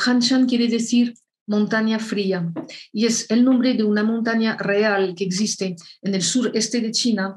Han 0.05 0.19
Shan 0.19 0.45
quiere 0.45 0.67
decir 0.67 1.13
montaña 1.49 1.99
fría, 1.99 2.49
y 2.93 3.05
es 3.05 3.29
el 3.29 3.43
nombre 3.43 3.73
de 3.73 3.83
una 3.83 4.03
montaña 4.03 4.55
real 4.57 5.13
que 5.15 5.25
existe 5.25 5.75
en 6.01 6.15
el 6.15 6.21
sureste 6.21 6.79
de 6.79 6.91
China, 6.91 7.35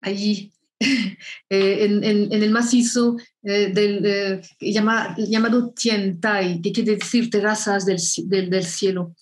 allí 0.00 0.52
eh, 1.50 1.84
en, 1.84 2.32
el 2.32 2.50
macizo 2.50 3.16
eh, 3.42 3.72
del, 3.74 4.00
eh, 4.04 4.40
llamado 4.60 5.72
Tiantai, 5.72 6.60
que 6.62 6.72
quiere 6.72 6.96
decir 6.96 7.30
terrazas 7.30 7.84
del, 7.84 7.98
del, 8.48 8.64
cielo. 8.64 9.14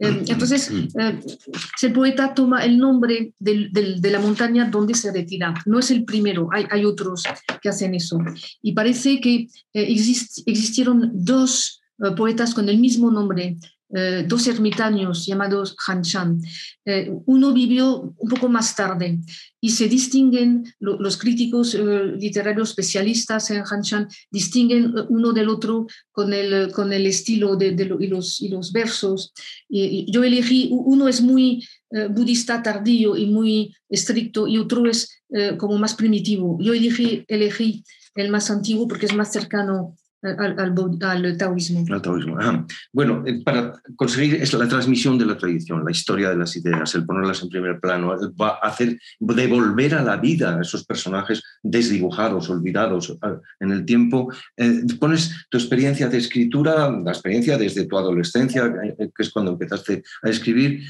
Mm, 0.00 0.24
entonces, 0.26 0.72
mm. 0.72 0.88
el 1.82 1.92
poeta 1.92 2.34
toma 2.34 2.64
el 2.64 2.78
nombre 2.78 3.32
de 3.38 4.10
la 4.10 4.18
montaña 4.18 4.68
donde 4.68 4.94
se 4.94 5.12
retira. 5.12 5.54
No 5.66 5.78
es 5.78 5.92
el 5.92 6.04
primero, 6.04 6.48
hay, 6.52 6.66
hay 6.70 6.84
otros 6.84 7.22
que 7.62 7.68
hacen 7.68 7.94
eso. 7.94 8.18
Y 8.60 8.72
parece 8.72 9.20
que 9.20 9.46
existieron 9.72 11.12
dos 11.14 11.80
poetas 12.16 12.54
con 12.54 12.68
el 12.68 12.78
mismo 12.78 13.12
nombre, 13.12 13.56
eh, 13.96 14.24
dos 14.26 14.48
ermitaños 14.48 15.24
llamados 15.24 15.76
Hanshan. 15.86 16.40
Eh, 16.84 17.12
uno 17.26 17.52
vivió 17.52 18.12
un 18.18 18.28
poco 18.28 18.48
más 18.48 18.74
tarde 18.74 19.20
y 19.60 19.70
se 19.70 19.88
distinguen, 19.88 20.64
los 20.80 21.16
críticos 21.16 21.76
eh, 21.76 22.12
literarios 22.18 22.70
especialistas 22.70 23.52
en 23.52 23.62
Hanshan 23.62 24.08
distinguen 24.32 24.92
uno 25.10 25.32
del 25.32 25.48
otro 25.48 25.86
con 26.10 26.32
el, 26.32 26.72
con 26.72 26.92
el 26.92 27.06
estilo 27.06 27.54
de, 27.54 27.68
y, 28.00 28.06
los, 28.08 28.42
y 28.42 28.48
los 28.48 28.72
versos. 28.72 29.32
Y, 29.68 30.10
yo 30.10 30.24
elegí, 30.24 30.70
uno 30.72 31.06
es 31.06 31.20
muy 31.20 31.64
budista 32.10 32.60
tardío 32.60 33.16
y 33.16 33.26
muy 33.26 33.72
estricto 33.88 34.48
y 34.48 34.58
otro 34.58 34.90
es 34.90 35.22
como 35.58 35.78
más 35.78 35.94
primitivo. 35.94 36.58
Yo 36.60 36.74
elegí, 36.74 37.24
elegí 37.28 37.84
el 38.16 38.30
más 38.30 38.50
antiguo 38.50 38.88
porque 38.88 39.06
es 39.06 39.14
más 39.14 39.32
cercano 39.32 39.94
al, 40.24 40.58
al, 40.58 41.38
taoísmo. 41.38 41.84
Al 41.90 42.02
taoísmo. 42.02 42.36
Bueno, 42.92 43.22
eh, 43.26 43.42
para 43.44 43.72
conseguir 43.96 44.36
es 44.36 44.52
la 44.54 44.66
transmisión 44.66 45.18
de 45.18 45.26
la 45.26 45.36
tradición, 45.36 45.84
la 45.84 45.90
historia 45.90 46.30
de 46.30 46.36
las 46.36 46.56
ideas, 46.56 46.94
el 46.94 47.04
ponerlas 47.04 47.42
en 47.42 47.48
primer 47.48 47.80
plano, 47.80 48.16
va 48.40 48.58
a 48.62 48.68
hacer 48.68 48.98
devolver 49.20 49.94
a 49.94 50.02
la 50.02 50.16
vida 50.16 50.56
a 50.56 50.62
esos 50.62 50.84
personajes 50.84 51.42
desdibujados, 51.62 52.48
olvidados 52.48 53.16
en 53.60 53.70
el 53.70 53.84
tiempo. 53.84 54.32
Eh, 54.56 54.82
pones 54.98 55.46
tu 55.50 55.58
experiencia 55.58 56.08
de 56.08 56.18
escritura, 56.18 56.90
la 56.90 57.12
experiencia 57.12 57.58
desde 57.58 57.86
tu 57.86 57.98
adolescencia, 57.98 58.72
eh, 58.98 59.10
que 59.14 59.22
es 59.22 59.30
cuando 59.30 59.52
empezaste 59.52 60.02
a 60.22 60.30
escribir, 60.30 60.82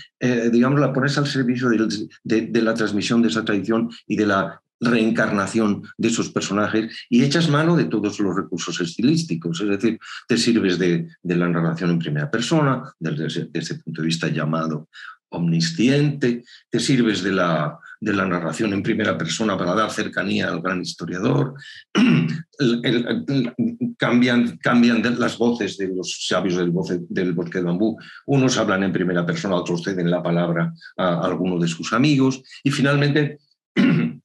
digamos, 0.53 0.81
la 0.81 0.93
pones 0.93 1.19
al 1.19 1.27
servicio 1.27 1.69
de 1.69 2.63
la 2.63 2.75
transmisión 2.75 3.21
de 3.21 3.29
esa 3.29 3.45
tradición 3.45 3.91
y 4.07 4.17
de 4.17 4.27
la 4.27 4.63
reencarnación 4.81 5.83
de 5.97 6.09
esos 6.09 6.31
personajes 6.31 7.07
y 7.09 7.23
echas 7.23 7.49
mano 7.49 7.77
de 7.77 7.85
todos 7.85 8.19
los 8.21 8.35
recursos 8.35 8.81
estilísticos, 8.81 9.61
es 9.61 9.69
decir, 9.69 9.99
te 10.29 10.37
sirves 10.37 10.79
de, 10.79 11.09
la 11.23 11.49
narración 11.49 11.91
en 11.91 11.99
primera 11.99 12.31
persona, 12.31 12.83
desde 12.99 13.49
ese, 13.53 13.77
punto 13.77 14.03
de 14.03 14.07
vista 14.07 14.29
llamado 14.29 14.89
omnisciente, 15.31 16.45
te 16.71 16.81
sirves 16.81 17.23
de 17.23 17.33
la, 17.33 17.79
narración 18.01 18.73
en 18.73 18.83
primera 18.83 19.17
persona 19.17 19.57
para 19.57 19.75
dar 19.75 19.91
cercanía 19.91 20.49
al 20.49 20.61
gran 20.61 20.83
historiador, 20.83 21.55
cambian, 23.99 24.59
cambian 24.59 25.03
las 25.19 25.39
voces 25.39 25.77
de 25.79 25.89
los 25.89 26.27
sabios 26.29 26.57
del, 26.57 26.71
bosque 26.71 27.59
de 27.59 27.65
bambú, 27.65 27.97
unos 28.27 28.59
hablan 28.59 28.85
en 28.85 28.93
primera 28.93 29.27
persona, 29.27 29.57
otros 29.57 29.83
ceden 29.83 30.11
la 30.11 30.23
palabra 30.23 30.73
a 30.97 31.25
alguno 31.25 31.59
de 31.59 31.67
sus 31.67 31.93
amigos, 31.93 32.43
y 32.63 32.71
finalmente 32.71 33.39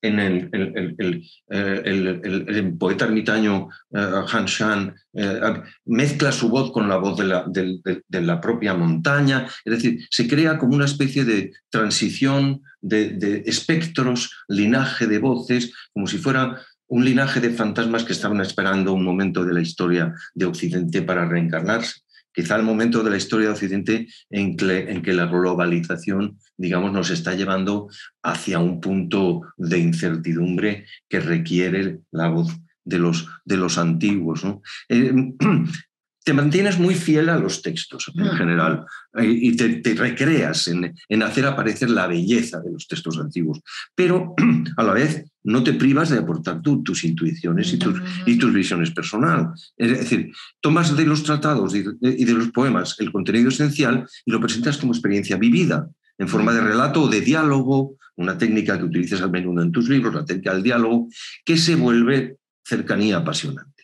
en 0.00 0.20
el, 0.20 0.48
el, 1.48 2.76
poeta 2.78 3.06
ermitaño 3.06 3.68
uh, 3.90 4.26
Han 4.32 4.46
Shan 4.46 4.94
eh, 5.14 5.40
mezcla 5.86 6.30
su 6.30 6.48
voz 6.48 6.70
con 6.70 6.88
la 6.88 6.96
voz 6.96 7.18
de, 7.18 8.20
la, 8.20 8.40
propia 8.40 8.74
montaña, 8.74 9.46
es 9.64 9.72
decir, 9.72 10.06
se 10.10 10.28
crea 10.28 10.58
como 10.58 10.74
una 10.74 10.84
especie 10.84 11.24
de 11.24 11.52
transición 11.70 12.62
de, 12.80 13.42
espectros, 13.46 14.30
linaje 14.48 15.06
de 15.06 15.18
voces, 15.18 15.72
como 15.92 16.06
si 16.06 16.18
fuera 16.18 16.60
un 16.86 17.04
linaje 17.04 17.40
de 17.40 17.50
fantasmas 17.50 18.04
que 18.04 18.12
estaban 18.12 18.40
esperando 18.40 18.92
un 18.92 19.04
momento 19.04 19.44
de 19.44 19.52
la 19.52 19.60
historia 19.60 20.14
de 20.34 20.46
Occidente 20.46 21.02
para 21.02 21.26
reencarnarse 21.26 22.00
quizá 22.38 22.54
el 22.54 22.62
momento 22.62 23.02
de 23.02 23.10
la 23.10 23.16
historia 23.16 23.48
de 23.48 23.52
Occidente 23.54 24.06
en 24.30 24.56
que, 24.56 25.12
la 25.12 25.26
globalización, 25.26 26.38
digamos, 26.56 26.92
nos 26.92 27.10
está 27.10 27.34
llevando 27.34 27.88
hacia 28.22 28.60
un 28.60 28.80
punto 28.80 29.42
de 29.56 29.78
incertidumbre 29.78 30.86
que 31.08 31.18
requiere 31.18 31.98
la 32.12 32.28
voz 32.28 32.56
de 32.84 33.00
los, 33.00 33.28
de 33.44 33.56
los 33.56 33.76
antiguos. 33.76 34.46
Eh, 34.88 35.12
te 36.28 36.34
mantienes 36.34 36.78
muy 36.78 36.94
fiel 36.94 37.30
a 37.30 37.38
los 37.38 37.62
textos 37.62 38.12
en 38.14 38.26
mm. 38.26 38.36
general 38.36 38.84
y 39.18 39.56
te, 39.56 39.94
recreas 39.94 40.68
en, 40.68 41.22
hacer 41.22 41.46
aparecer 41.46 41.88
la 41.88 42.06
belleza 42.06 42.60
de 42.60 42.70
los 42.70 42.86
textos 42.86 43.18
antiguos, 43.18 43.60
pero 43.94 44.34
a 44.76 44.82
la 44.82 44.92
vez 44.92 45.24
no 45.44 45.64
te 45.64 45.72
privas 45.72 46.10
de 46.10 46.18
aportar 46.18 46.60
tus 46.60 47.04
intuiciones 47.04 47.72
y 47.72 47.78
tus, 47.78 48.02
y 48.26 48.36
tus 48.36 48.52
visiones 48.52 48.90
personales. 48.90 49.72
Es 49.78 50.00
decir, 50.00 50.30
tomas 50.60 50.94
de 50.94 51.06
los 51.06 51.22
tratados 51.22 51.74
y 51.74 51.82
de, 51.82 52.34
los 52.34 52.50
poemas 52.50 52.96
el 52.98 53.10
contenido 53.10 53.48
esencial 53.48 54.06
y 54.26 54.30
lo 54.30 54.38
presentas 54.38 54.76
como 54.76 54.92
experiencia 54.92 55.38
vivida, 55.38 55.88
en 56.18 56.28
forma 56.28 56.52
de 56.52 56.60
relato 56.60 57.04
o 57.04 57.08
de 57.08 57.22
diálogo, 57.22 57.96
una 58.16 58.36
técnica 58.36 58.76
que 58.76 58.84
utilizas 58.84 59.22
a 59.22 59.28
menudo 59.28 59.62
en 59.62 59.72
tus 59.72 59.88
libros, 59.88 60.14
la 60.14 60.26
técnica 60.26 60.52
del 60.52 60.62
diálogo, 60.62 61.08
que 61.42 61.56
se 61.56 61.74
vuelve 61.74 62.36
cercanía 62.62 63.16
apasionante. 63.16 63.77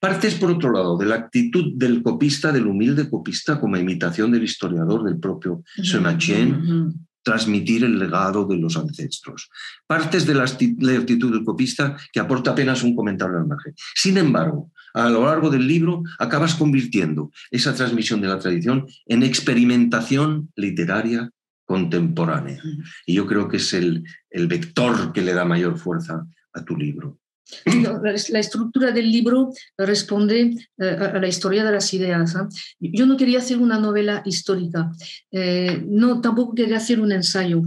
Partes, 0.00 0.36
por 0.36 0.50
otro 0.50 0.70
lado, 0.72 0.96
de 0.96 1.06
la 1.06 1.16
actitud 1.16 1.72
del 1.74 2.02
copista, 2.02 2.52
del 2.52 2.66
humilde 2.66 3.10
copista, 3.10 3.60
como 3.60 3.76
imitación 3.76 4.30
del 4.30 4.44
historiador 4.44 5.02
del 5.02 5.18
propio 5.18 5.64
Semachien, 5.82 6.94
transmitir 7.22 7.84
el 7.84 7.98
legado 7.98 8.46
de 8.46 8.56
los 8.56 8.76
ancestros. 8.76 9.50
Partes 9.86 10.24
de 10.24 10.34
la 10.34 10.44
actitud 10.44 11.32
del 11.32 11.44
copista 11.44 11.96
que 12.12 12.20
aporta 12.20 12.52
apenas 12.52 12.82
un 12.82 12.94
comentario 12.94 13.36
al 13.36 13.46
margen. 13.46 13.74
Sin 13.94 14.16
embargo, 14.16 14.70
a 14.94 15.10
lo 15.10 15.26
largo 15.26 15.50
del 15.50 15.66
libro 15.66 16.02
acabas 16.18 16.54
convirtiendo 16.54 17.30
esa 17.50 17.74
transmisión 17.74 18.20
de 18.20 18.28
la 18.28 18.38
tradición 18.38 18.86
en 19.06 19.22
experimentación 19.22 20.50
literaria 20.56 21.30
contemporánea. 21.64 22.62
Y 23.04 23.14
yo 23.14 23.26
creo 23.26 23.48
que 23.48 23.58
es 23.58 23.74
el, 23.74 24.04
el 24.30 24.46
vector 24.46 25.12
que 25.12 25.22
le 25.22 25.34
da 25.34 25.44
mayor 25.44 25.78
fuerza 25.78 26.24
a 26.54 26.64
tu 26.64 26.76
libro. 26.76 27.18
La 27.64 28.40
estructura 28.40 28.92
del 28.92 29.10
libro 29.10 29.52
responde 29.76 30.54
eh, 30.78 30.84
a 30.84 31.18
la 31.18 31.28
historia 31.28 31.64
de 31.64 31.72
las 31.72 31.92
ideas. 31.94 32.34
Yo 32.78 33.06
no 33.06 33.16
quería 33.16 33.38
hacer 33.38 33.58
una 33.58 33.78
novela 33.78 34.22
histórica, 34.24 34.90
eh, 35.30 35.82
no, 35.86 36.20
tampoco 36.20 36.54
quería 36.54 36.76
hacer 36.76 37.00
un 37.00 37.12
ensayo. 37.12 37.62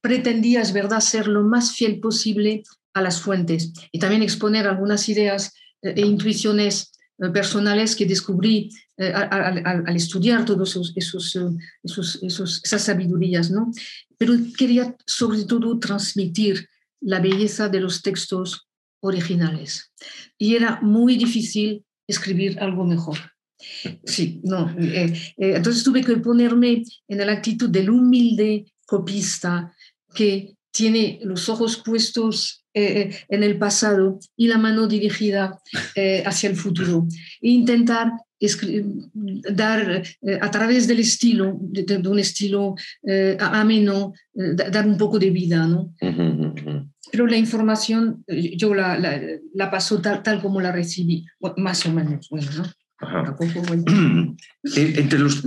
Pretendía, 0.00 0.60
es 0.60 0.72
verdad, 0.72 1.00
ser 1.00 1.28
lo 1.28 1.44
más 1.44 1.76
fiel 1.76 2.00
posible 2.00 2.64
a 2.94 3.02
las 3.02 3.20
fuentes 3.20 3.72
y 3.92 3.98
también 3.98 4.22
exponer 4.22 4.66
algunas 4.66 5.08
ideas 5.08 5.54
eh, 5.82 5.94
e 5.96 6.00
intuiciones 6.02 6.90
personales 7.32 7.94
que 7.94 8.04
descubrí 8.04 8.70
al, 8.96 9.94
estudiar 9.94 10.44
todas 10.44 10.76
esos, 10.96 11.38
esos, 11.84 12.60
esas 12.64 12.82
sabidurías. 12.82 13.48
¿no? 13.52 13.70
Pero 14.18 14.34
quería 14.58 14.96
sobre 15.06 15.44
todo 15.44 15.78
transmitir 15.78 16.68
la 17.00 17.20
belleza 17.20 17.68
de 17.68 17.80
los 17.80 18.02
textos 18.02 18.66
originales. 19.02 19.92
Y 20.38 20.56
era 20.56 20.80
muy 20.80 21.16
difícil 21.16 21.84
escribir 22.06 22.58
algo 22.60 22.84
mejor. 22.84 23.18
Sí, 24.04 24.40
no. 24.42 24.74
Eh, 24.78 25.12
eh, 25.36 25.52
entonces 25.56 25.84
tuve 25.84 26.02
que 26.02 26.16
ponerme 26.16 26.82
en 27.08 27.18
la 27.18 27.32
actitud 27.32 27.68
del 27.68 27.90
humilde 27.90 28.64
copista 28.86 29.72
que 30.14 30.54
tiene 30.72 31.20
los 31.22 31.48
ojos 31.48 31.82
puestos 31.84 32.64
eh, 32.74 33.14
en 33.28 33.42
el 33.42 33.58
pasado 33.58 34.18
y 34.36 34.48
la 34.48 34.58
mano 34.58 34.86
dirigida 34.86 35.58
hacia 36.24 36.48
el 36.48 36.56
futuro. 36.56 37.06
E 37.40 37.50
intentar 37.50 38.12
dar 39.52 40.02
a 40.40 40.50
través 40.50 40.86
del 40.86 41.00
estilo, 41.00 41.58
de, 41.60 41.96
un 42.08 42.18
estilo 42.18 42.74
ameno, 43.38 44.12
dar 44.34 44.86
un 44.86 44.98
poco 44.98 45.18
de 45.18 45.30
vida. 45.30 45.66
¿no? 45.66 45.94
Pero 47.10 47.26
la 47.26 47.36
información 47.36 48.24
yo 48.26 48.74
la, 48.74 48.98
la, 49.54 49.70
paso 49.70 50.00
tal, 50.00 50.22
tal, 50.22 50.40
como 50.40 50.60
la 50.60 50.72
recibí, 50.72 51.24
más 51.56 51.84
o 51.86 51.92
menos. 51.92 52.28
Bueno, 52.30 52.48
¿no? 52.56 52.64
Eh, 54.76 54.94
entre 54.96 55.18
los, 55.18 55.42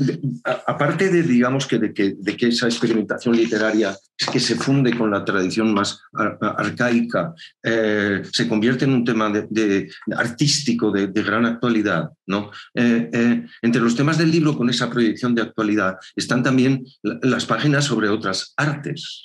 aparte 0.67 1.09
de, 1.09 1.23
digamos, 1.23 1.65
que 1.65 1.79
de, 1.79 1.93
que, 1.93 2.15
de 2.19 2.35
que 2.35 2.47
esa 2.47 2.65
experimentación 2.65 3.33
literaria 3.33 3.95
es 4.17 4.27
que 4.27 4.41
se 4.41 4.55
funde 4.55 4.93
con 4.93 5.09
la 5.09 5.23
tradición 5.23 5.73
más 5.73 6.01
arcaica, 6.41 7.33
eh, 7.63 8.23
se 8.29 8.49
convierte 8.49 8.83
en 8.83 8.91
un 8.91 9.05
tema 9.05 9.29
de, 9.29 9.89
artístico 10.17 10.91
de, 10.91 11.07
gran 11.07 11.45
actualidad. 11.45 12.09
¿no? 12.27 12.51
Eh, 12.73 13.45
entre 13.61 13.81
los 13.81 13.95
temas 13.95 14.17
del 14.17 14.31
libro 14.31 14.57
con 14.57 14.69
esa 14.69 14.89
proyección 14.89 15.33
de 15.33 15.43
actualidad 15.43 15.95
están 16.13 16.43
también 16.43 16.83
las 17.01 17.45
páginas 17.45 17.85
sobre 17.85 18.09
otras 18.09 18.53
artes. 18.57 19.23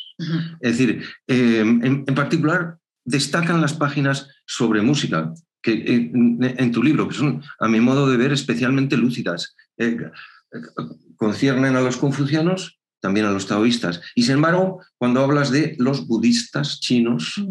Es 0.60 0.78
decir, 0.78 1.02
en, 1.26 2.04
en 2.06 2.14
particular 2.14 2.76
destacan 3.04 3.60
las 3.60 3.74
páginas 3.74 4.28
sobre 4.46 4.82
música, 4.82 5.32
que 5.62 6.10
en, 6.12 6.72
tu 6.72 6.82
libro, 6.82 7.08
que 7.08 7.14
son, 7.14 7.42
a 7.58 7.68
mi 7.68 7.80
modo 7.80 8.08
de 8.08 8.16
ver, 8.16 8.32
especialmente 8.32 8.96
lúcidas. 8.96 9.54
Eh, 9.76 9.96
conciernen 11.16 11.76
a 11.76 11.80
los 11.80 11.96
confucianos, 11.96 12.80
también 13.00 13.26
a 13.26 13.30
los 13.30 13.46
taoístas. 13.46 14.00
Y 14.14 14.22
sin 14.22 14.34
embargo, 14.36 14.82
cuando 14.98 15.20
hablas 15.20 15.50
de 15.50 15.76
los 15.78 16.06
budistas 16.06 16.80
chinos, 16.80 17.42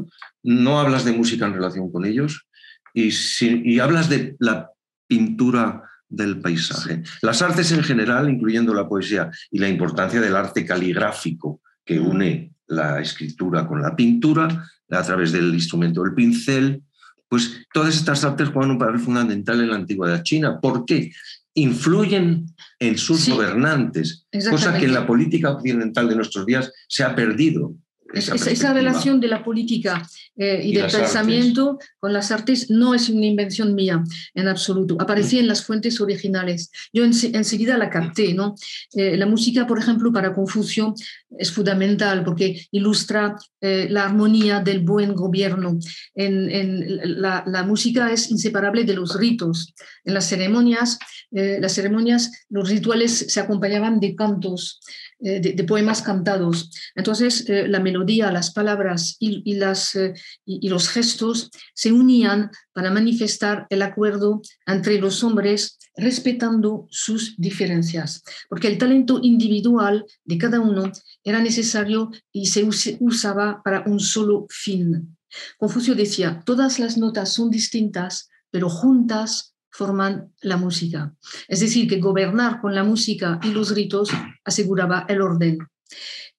no 0.43 0.79
hablas 0.79 1.05
de 1.05 1.13
música 1.13 1.45
en 1.45 1.53
relación 1.53 1.91
con 1.91 2.05
ellos 2.05 2.47
y, 2.93 3.11
y 3.41 3.79
hablas 3.79 4.09
de 4.09 4.35
la 4.39 4.71
pintura 5.07 5.83
del 6.07 6.39
paisaje. 6.39 7.03
Las 7.21 7.41
artes 7.41 7.71
en 7.71 7.83
general, 7.83 8.29
incluyendo 8.29 8.73
la 8.73 8.87
poesía, 8.87 9.29
y 9.51 9.59
la 9.59 9.69
importancia 9.69 10.19
del 10.19 10.35
arte 10.35 10.65
caligráfico 10.65 11.61
que 11.85 11.99
une 11.99 12.53
la 12.67 12.99
escritura 12.99 13.67
con 13.67 13.81
la 13.81 13.95
pintura 13.95 14.65
a 14.89 15.03
través 15.03 15.31
del 15.31 15.53
instrumento 15.53 16.03
del 16.03 16.13
pincel, 16.13 16.83
pues 17.29 17.65
todas 17.73 17.95
estas 17.95 18.23
artes 18.23 18.49
juegan 18.49 18.71
un 18.71 18.79
papel 18.79 18.99
fundamental 18.99 19.61
en 19.61 19.69
la 19.69 19.75
antigüedad 19.75 20.23
china. 20.23 20.59
¿Por 20.59 20.85
qué? 20.85 21.11
Influyen 21.53 22.47
en 22.79 22.97
sus 22.97 23.29
gobernantes, 23.29 24.25
cosa 24.49 24.77
que 24.77 24.85
en 24.85 24.93
la 24.93 25.05
política 25.05 25.51
occidental 25.51 26.09
de 26.09 26.15
nuestros 26.15 26.45
días 26.45 26.71
se 26.87 27.03
ha 27.03 27.15
perdido. 27.15 27.73
Esa, 28.13 28.73
relación 28.73 29.19
de 29.19 29.27
la 29.27 29.43
política 29.43 30.07
eh, 30.35 30.61
y, 30.63 30.73
del 30.73 30.91
pensamiento 30.91 31.77
con 31.99 32.11
las 32.11 32.31
artes 32.31 32.69
no 32.71 32.95
es 32.95 33.07
una 33.09 33.25
invención 33.25 33.75
mía 33.75 34.03
en 34.33 34.47
absoluto. 34.47 34.97
Aparecía 34.99 35.39
en 35.39 35.47
las 35.47 35.63
fuentes 35.63 36.01
originales. 36.01 36.71
Yo 36.91 37.03
enseguida 37.03 37.77
la 37.77 37.89
capté. 37.89 38.33
¿no? 38.33 38.55
Eh, 38.93 39.15
la 39.15 39.27
música, 39.27 39.67
por 39.67 39.77
ejemplo, 39.77 40.11
para 40.11 40.33
Confucio 40.33 40.95
es 41.37 41.51
fundamental 41.51 42.23
porque 42.23 42.67
ilustra 42.71 43.35
eh, 43.61 43.87
la 43.89 44.05
armonía 44.05 44.59
del 44.59 44.79
buen 44.79 45.13
gobierno. 45.13 45.77
En, 46.15 47.21
la, 47.21 47.43
la, 47.45 47.63
música 47.63 48.11
es 48.11 48.31
inseparable 48.31 48.85
de 48.85 48.93
los 48.93 49.19
ritos. 49.19 49.73
En 50.03 50.15
las 50.15 50.27
ceremonias, 50.27 50.97
las 51.31 51.73
ceremonias, 51.73 52.45
los 52.49 52.69
rituales 52.69 53.25
se 53.29 53.39
acompañaban 53.39 53.99
de 53.99 54.15
cantos. 54.15 54.79
Eh, 55.21 55.41
de, 55.41 55.63
poemas 55.65 56.01
cantados. 56.01 56.71
Entonces, 56.95 57.49
eh, 57.49 57.67
la 57.67 57.81
melodía, 57.81 58.31
las 58.31 58.51
palabras 58.51 59.17
y, 59.19 59.53
las, 59.55 59.93
eh, 59.95 60.13
y, 60.45 60.69
los 60.69 60.87
gestos 60.87 61.49
se 61.73 61.91
unían 61.91 62.51
para 62.71 62.89
manifestar 62.89 63.67
el 63.69 63.81
acuerdo 63.81 64.41
entre 64.65 64.97
los 64.97 65.21
hombres 65.25 65.77
respetando 65.97 66.87
sus 66.89 67.35
diferencias, 67.37 68.23
porque 68.47 68.69
el 68.69 68.77
talento 68.77 69.19
individual 69.21 70.05
de 70.23 70.37
cada 70.37 70.61
uno 70.61 70.89
era 71.25 71.41
necesario 71.41 72.11
y 72.31 72.45
se 72.45 72.65
usaba 73.01 73.61
para 73.61 73.83
un 73.87 73.99
solo 73.99 74.45
fin. 74.49 75.17
Confucio 75.57 75.95
decía, 75.95 76.41
todas 76.45 76.79
las 76.79 76.97
notas 76.97 77.33
son 77.33 77.49
distintas, 77.49 78.29
pero 78.51 78.69
juntas 78.69 79.53
forman 79.71 80.33
la 80.41 80.57
música. 80.57 81.13
Es 81.47 81.59
decir, 81.59 81.87
que 81.87 81.99
gobernar 81.99 82.61
con 82.61 82.75
la 82.75 82.83
música 82.83 83.39
y 83.43 83.51
los 83.51 83.73
ritos 83.73 84.09
aseguraba 84.43 85.05
el 85.07 85.21
orden. 85.21 85.59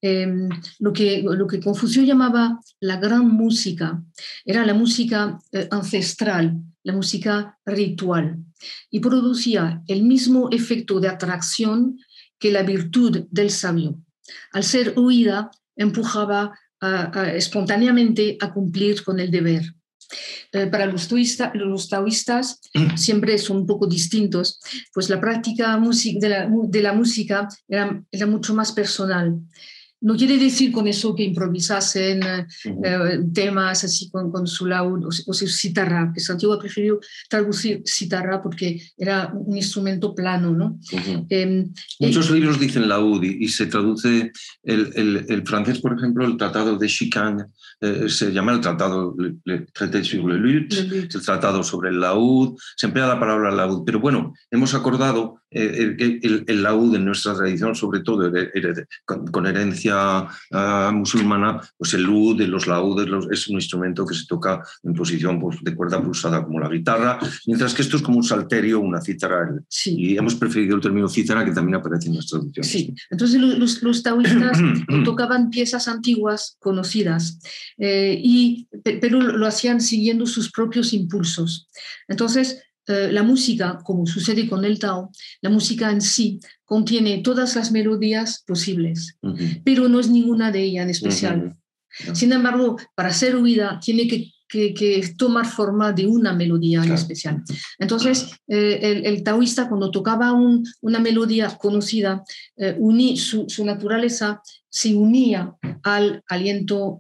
Em, 0.03 0.49
lo, 0.79 0.93
que, 0.93 1.25
Confucio 1.63 2.03
llamaba 2.03 2.59
la 2.81 2.97
gran 2.97 3.29
música 3.29 4.03
era 4.47 4.65
la 4.65 4.73
música 4.73 5.39
eh, 5.53 5.69
ancestral, 5.71 6.57
la 6.83 6.95
música 6.95 7.59
ritual, 7.67 8.39
y 8.91 9.01
producía 9.01 9.83
el 9.87 10.03
mismo 10.05 10.49
efecto 10.51 11.01
de 11.01 11.09
atracción 11.09 11.99
que 12.39 12.51
la 12.51 12.63
virtud 12.63 13.27
del 13.31 13.51
sabio. 13.51 14.01
Al 14.53 14.65
ser 14.65 14.95
oída, 14.97 15.51
empujaba 15.77 16.53
espontáneamente 17.35 18.39
a 18.41 18.53
cumplir 18.55 19.05
con 19.05 19.21
el 19.21 19.31
deber. 19.31 19.63
Eh, 20.53 20.67
para 20.67 20.87
los, 20.87 21.09
los 21.55 21.89
taoístas 21.89 22.61
mm. 22.75 22.97
siempre 22.97 23.39
son 23.39 23.59
un 23.59 23.67
poco 23.67 23.87
distintos, 23.87 24.61
pues 24.93 25.09
la 25.09 25.21
práctica 25.21 25.79
de 25.79 26.29
la, 26.29 26.49
de 26.51 26.83
la 26.83 26.93
música 26.93 27.49
era, 27.69 28.03
era 28.11 28.27
mucho 28.27 28.55
más 28.55 28.73
personal. 28.73 29.39
No 30.03 30.17
quiere 30.17 30.39
decir 30.39 30.73
con 30.73 30.87
eso 30.87 31.15
que 31.15 31.25
improvisasen 31.25 32.23
eh, 32.23 33.21
temas 33.33 33.85
así 33.85 34.11
con, 34.11 34.31
con 34.31 34.47
su 34.47 34.67
laúd 34.67 35.05
o, 35.05 35.11
su 35.11 35.47
citarra, 35.47 36.11
que 36.15 36.21
Santiago 36.21 36.55
ha 36.55 36.59
preferido 36.59 37.01
traducir 37.29 37.83
citarra 37.85 38.43
porque 38.43 38.81
era 38.97 39.33
un 39.35 39.57
instrumento 39.57 40.15
plano. 40.15 40.53
¿no? 40.53 40.79
Em, 41.29 41.73
Muchos 41.99 42.31
libros 42.31 42.59
dicen 42.59 42.89
laúd 42.89 43.23
y, 43.23 43.49
se 43.49 43.67
traduce 43.67 44.33
el, 44.63 44.93
el, 44.95 45.27
el, 45.29 45.47
francés, 45.47 45.81
por 45.81 45.97
ejemplo, 45.97 46.25
el 46.25 46.37
tratado 46.37 46.79
de 46.79 46.87
Chicane, 46.87 47.45
eh, 47.83 48.09
se 48.09 48.31
llama 48.31 48.53
el 48.53 48.61
tratado 48.61 49.17
le, 49.45 49.67
traité 49.73 50.05
sur 50.05 50.31
le 50.31 50.67
el 50.69 51.09
tratado 51.09 51.63
sobre 51.63 51.89
el 51.89 51.99
laúd, 51.99 52.59
se 52.77 52.87
emplea 52.87 53.07
la 53.07 53.19
palabra 53.19 53.51
laúd, 53.51 53.85
pero 53.87 54.01
bueno, 54.01 54.35
hemos 54.51 54.75
acordado 54.75 55.41
eh, 55.51 55.97
el, 55.99 56.45
el, 56.47 56.63
laúd 56.63 56.95
en 56.95 57.07
nuestra 57.07 57.35
tradición, 57.35 57.75
sobre 57.75 58.01
todo 58.01 58.31
con, 59.07 59.47
herencia 59.47 59.90
ah, 59.93 60.91
musulmana, 60.93 61.61
pues 61.77 61.95
el 61.95 62.07
de 62.37 62.47
los 62.47 62.67
laúdes 62.67 63.09
es 63.31 63.49
un 63.49 63.57
instrumento 63.57 64.05
que 64.05 64.15
se 64.15 64.27
toca 64.27 64.63
en 64.83 64.95
posición 64.95 65.41
pues, 65.41 65.59
de 65.63 65.75
cuerda 65.75 66.03
pulsada 66.03 66.45
como 66.45 66.61
la 66.61 66.69
guitarra, 66.69 67.19
mientras 67.47 67.75
que 67.75 67.83
esto 67.83 67.97
es 67.97 68.03
como 68.03 68.19
un 68.19 68.25
salterio, 68.25 68.81
una 68.81 69.01
cítara. 69.01 69.49
Y 69.85 70.17
hemos 70.17 70.35
preferido 70.35 70.77
el 70.77 70.83
término 70.83 71.09
cítara 71.09 71.45
que 71.45 71.53
también 71.53 71.77
aparece 71.77 72.09
en 72.09 72.15
nuestra 72.15 72.39
traducción. 72.39 72.65
Sí, 72.65 72.95
entonces 73.11 73.41
los, 73.41 73.83
los 73.83 74.03
taoístas 74.03 74.59
tocaban 75.05 75.51
piezas 75.51 75.89
antiguas 75.89 76.57
conocidas, 76.59 77.39
eh, 77.79 78.19
y, 78.23 78.69
pero 79.01 79.21
lo 79.21 79.47
hacían 79.47 79.81
siguiendo 79.81 80.27
sus 80.27 80.51
propios 80.51 80.93
impulsos. 80.93 81.69
Entonces, 82.09 82.63
eh, 82.91 83.13
la 83.13 83.23
música, 83.23 83.79
como 83.85 84.07
sucede 84.07 84.49
con 84.49 84.65
el 84.65 84.79
Tao, 84.79 85.11
la 85.41 85.51
música 85.51 85.91
en 85.91 86.01
sí 86.01 86.41
contiene 86.65 87.19
todas 87.19 87.57
las 87.57 87.73
melodías 87.73 88.45
posibles, 88.47 89.19
pero 89.65 89.89
no 89.89 90.01
es 90.01 90.09
ninguna 90.09 90.53
de 90.53 90.63
ellas 90.63 90.85
en 90.85 90.91
especial. 90.91 91.57
Sin 92.13 92.33
embargo, 92.33 92.77
para 92.95 93.13
ser 93.13 93.35
oída 93.35 93.81
tiene 93.83 94.07
que, 94.07 94.31
tomar 95.17 95.47
forma 95.47 95.93
de 95.93 96.07
una 96.07 96.33
melodía 96.33 96.83
en 96.83 96.93
especial. 96.93 97.43
Entonces, 97.79 98.31
eh, 98.49 99.03
el, 99.05 99.23
taoísta 99.23 99.69
cuando 99.69 99.91
tocaba 99.91 100.33
una 100.81 100.99
melodía 100.99 101.57
conocida, 101.59 102.23
eh, 102.57 102.75
uní 102.79 103.17
su, 103.17 103.49
su, 103.49 103.65
naturaleza 103.65 104.43
se 104.69 104.95
unía 104.95 105.53
al 105.83 106.23
aliento, 106.29 106.99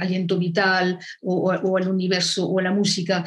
aliento 0.00 0.38
vital 0.38 0.98
o, 1.22 1.50
al 1.50 1.88
universo 1.88 2.46
o 2.46 2.58
a 2.58 2.62
la 2.62 2.72
música, 2.72 3.24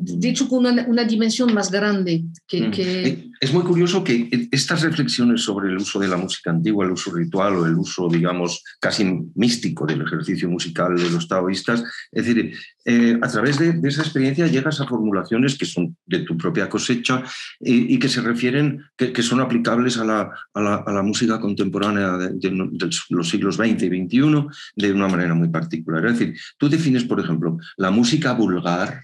de 0.00 0.28
hecho 0.28 0.48
con 0.48 0.66
una, 0.66 1.04
dimensión 1.04 1.54
más 1.54 1.70
grande. 1.70 2.24
Que, 2.46 2.60
mm. 2.62 3.25
Es 3.40 3.52
muy 3.52 3.62
curioso 3.62 4.02
que 4.02 4.48
estas 4.50 4.82
reflexiones 4.82 5.42
sobre 5.42 5.68
el 5.68 5.76
uso 5.76 5.98
de 5.98 6.08
la 6.08 6.16
música 6.16 6.50
antigua, 6.50 6.84
el 6.84 6.92
uso 6.92 7.12
ritual 7.12 7.56
o 7.56 7.66
el 7.66 7.74
uso, 7.74 8.08
digamos, 8.08 8.62
casi 8.80 9.04
místico 9.34 9.84
del 9.84 10.02
ejercicio 10.02 10.48
musical 10.48 10.96
de 10.96 11.10
los 11.10 11.28
taoístas, 11.28 11.84
es 12.12 12.26
decir, 12.26 12.54
eh, 12.84 13.18
a 13.20 13.28
través 13.28 13.58
de, 13.58 13.78
esa 13.84 14.02
experiencia 14.02 14.46
llegas 14.46 14.80
a 14.80 14.86
formulaciones 14.86 15.58
que 15.58 15.66
son 15.66 15.96
de 16.06 16.20
tu 16.20 16.36
propia 16.36 16.68
cosecha 16.68 17.22
y, 17.60 17.98
que 17.98 18.08
se 18.08 18.20
refieren, 18.20 18.82
que, 18.96 19.22
son 19.22 19.40
aplicables 19.40 19.98
a 19.98 20.04
la, 20.04 21.02
música 21.02 21.38
contemporánea 21.38 22.16
de, 22.16 22.74
los 23.10 23.28
siglos 23.28 23.56
XX 23.56 23.82
y 23.82 24.06
XXI 24.06 24.46
de 24.76 24.92
una 24.92 25.08
manera 25.08 25.34
muy 25.34 25.48
particular. 25.48 26.06
Es 26.06 26.18
decir, 26.18 26.38
tú 26.58 26.68
defines, 26.68 27.04
por 27.04 27.20
ejemplo, 27.20 27.58
la 27.76 27.90
música 27.90 28.32
vulgar 28.32 29.02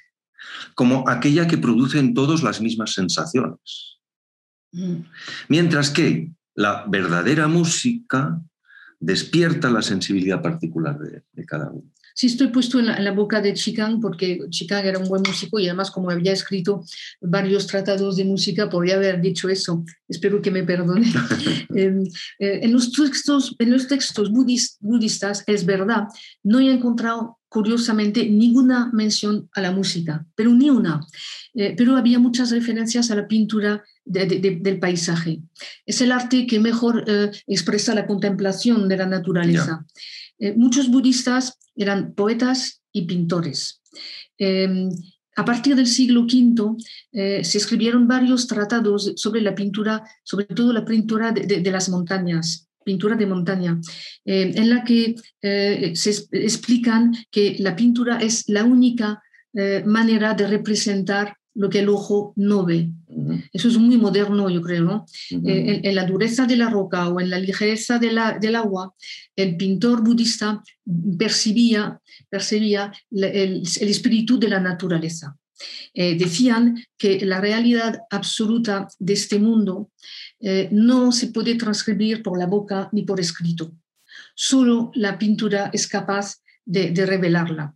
como 0.75 1.09
aquella 1.09 1.47
que 1.47 1.59
produce 1.59 1.99
en 1.99 2.15
todos 2.15 2.43
las 2.43 2.61
mismas 2.61 2.95
sensaciones. 2.95 3.92
Mientras 5.49 5.91
que 5.91 6.31
la 6.55 6.85
verdadera 6.89 7.49
música 7.49 8.41
despierta 8.99 9.71
la 9.71 9.83
sensibilidad 9.83 10.41
particular 10.41 10.99
de 10.99 11.47
cada 11.47 11.71
uno. 11.71 11.93
Sí, 12.15 12.27
estoy 12.27 12.49
puesto 12.49 12.79
en 12.79 12.87
la, 12.87 13.13
boca 13.13 13.41
de 13.41 13.55
Chicago 13.55 13.99
porque 14.01 14.41
Chicago 14.51 14.89
era 14.89 14.99
un 14.99 15.09
buen 15.09 15.23
músico 15.23 15.59
y 15.59 15.67
además 15.67 15.91
como 15.91 16.11
había 16.11 16.33
escrito 16.33 16.85
varios 17.21 17.67
tratados 17.67 18.17
de 18.17 18.25
música, 18.25 18.69
podría 18.69 18.97
haber 18.97 19.21
dicho 19.21 19.49
eso. 19.49 19.85
Espero 20.09 20.43
que 20.43 20.51
me 20.51 20.63
perdone. 20.63 21.13
Em, 21.75 22.03
eh, 22.39 22.61
en, 22.63 22.73
los 22.73 22.93
textos, 22.93 23.57
en 23.59 23.71
los 23.71 23.89
textos 23.89 24.31
budistas, 24.31 25.43
es 25.47 25.65
verdad, 25.65 26.07
no 26.43 26.61
he 26.61 26.71
encontrado 26.71 27.39
curiosamente 27.53 28.29
ninguna 28.29 28.91
mención 28.93 29.49
a 29.53 29.61
la 29.61 29.73
música, 29.73 30.27
pero 30.35 30.55
ni 30.55 30.71
una. 30.71 31.01
Eh, 31.55 31.75
pero 31.77 31.97
había 31.97 32.19
muchas 32.19 32.51
referencias 32.51 33.11
a 33.11 33.15
la 33.15 33.29
pintura 33.29 33.85
del 34.05 34.79
paisaje. 34.81 35.43
Es 35.85 36.01
el 36.01 36.13
arte 36.13 36.47
que 36.47 36.59
mejor 36.59 37.05
eh, 37.07 37.31
expresa 37.47 37.95
la 37.95 38.07
contemplación 38.07 38.89
de 38.89 38.97
la 38.97 39.07
naturaleza. 39.07 39.85
muchos 40.57 40.89
budistas 40.89 41.59
eran 41.77 42.15
poetas 42.15 42.83
y 42.91 43.03
pintores. 43.03 43.81
Em, 44.39 44.89
a 45.37 45.45
partir 45.45 45.75
del 45.77 45.87
siglo 45.87 46.23
V 46.23 46.77
eh, 47.13 47.45
se 47.45 47.59
escribieron 47.59 48.07
varios 48.07 48.47
tratados 48.47 49.13
sobre 49.17 49.41
la 49.41 49.55
pintura, 49.55 50.03
sobre 50.23 50.45
todo 50.47 50.73
la 50.73 50.85
pintura 50.85 51.33
de, 51.33 51.71
las 51.71 51.89
montañas, 51.89 52.69
pintura 52.85 53.17
de 53.17 53.27
montaña, 53.27 53.81
em, 54.25 54.53
en 54.57 54.71
la 54.71 54.85
que 54.85 55.15
eh, 55.43 55.93
se 55.95 56.11
explican 56.33 57.13
que 57.31 57.57
la 57.59 57.75
pintura 57.75 58.19
es 58.19 58.49
la 58.49 58.65
única 58.65 59.23
eh, 59.55 59.83
manera 59.85 60.35
de 60.35 60.47
representar 60.47 61.37
lo 61.55 61.69
que 61.69 61.81
el 61.81 61.89
ojo 61.89 62.33
no 62.37 62.65
ve. 62.65 62.91
Eso 63.53 63.69
es 63.69 63.77
muy 63.77 63.99
moderno, 63.99 64.49
yo 64.49 64.63
creo, 64.63 64.85
¿no? 64.85 65.07
Eh, 65.31 65.81
en, 65.85 65.95
la 65.95 66.07
dureza 66.07 66.47
de 66.47 66.57
la 66.57 66.71
roca 66.71 67.09
o 67.09 67.21
en 67.21 67.29
la 67.29 67.39
ligereza 67.39 67.99
de 67.99 68.13
la, 68.13 68.39
del 68.39 68.57
agua, 68.57 68.95
el 69.37 69.57
pintor 69.57 70.03
budista 70.03 70.63
percibía, 71.19 72.01
percibía 72.31 72.93
el, 73.11 73.63
espíritu 73.63 74.39
de 74.39 74.49
la 74.49 74.61
naturaleza. 74.61 75.37
Eh, 75.95 76.17
decían 76.17 76.83
que 76.97 77.25
la 77.25 77.41
realidad 77.41 78.01
absoluta 78.11 78.89
de 78.99 79.13
este 79.13 79.39
mundo 79.39 79.91
eh, 80.41 80.69
no 80.73 81.13
se 81.13 81.29
puede 81.29 81.55
transcribir 81.55 82.23
por 82.23 82.39
la 82.39 82.47
boca 82.47 82.89
ni 82.93 83.03
por 83.03 83.21
escrito. 83.21 83.73
Solo 84.35 84.91
la 84.95 85.19
pintura 85.19 85.71
es 85.73 85.87
capaz 85.87 86.43
de, 86.65 87.07
revelarla. 87.07 87.75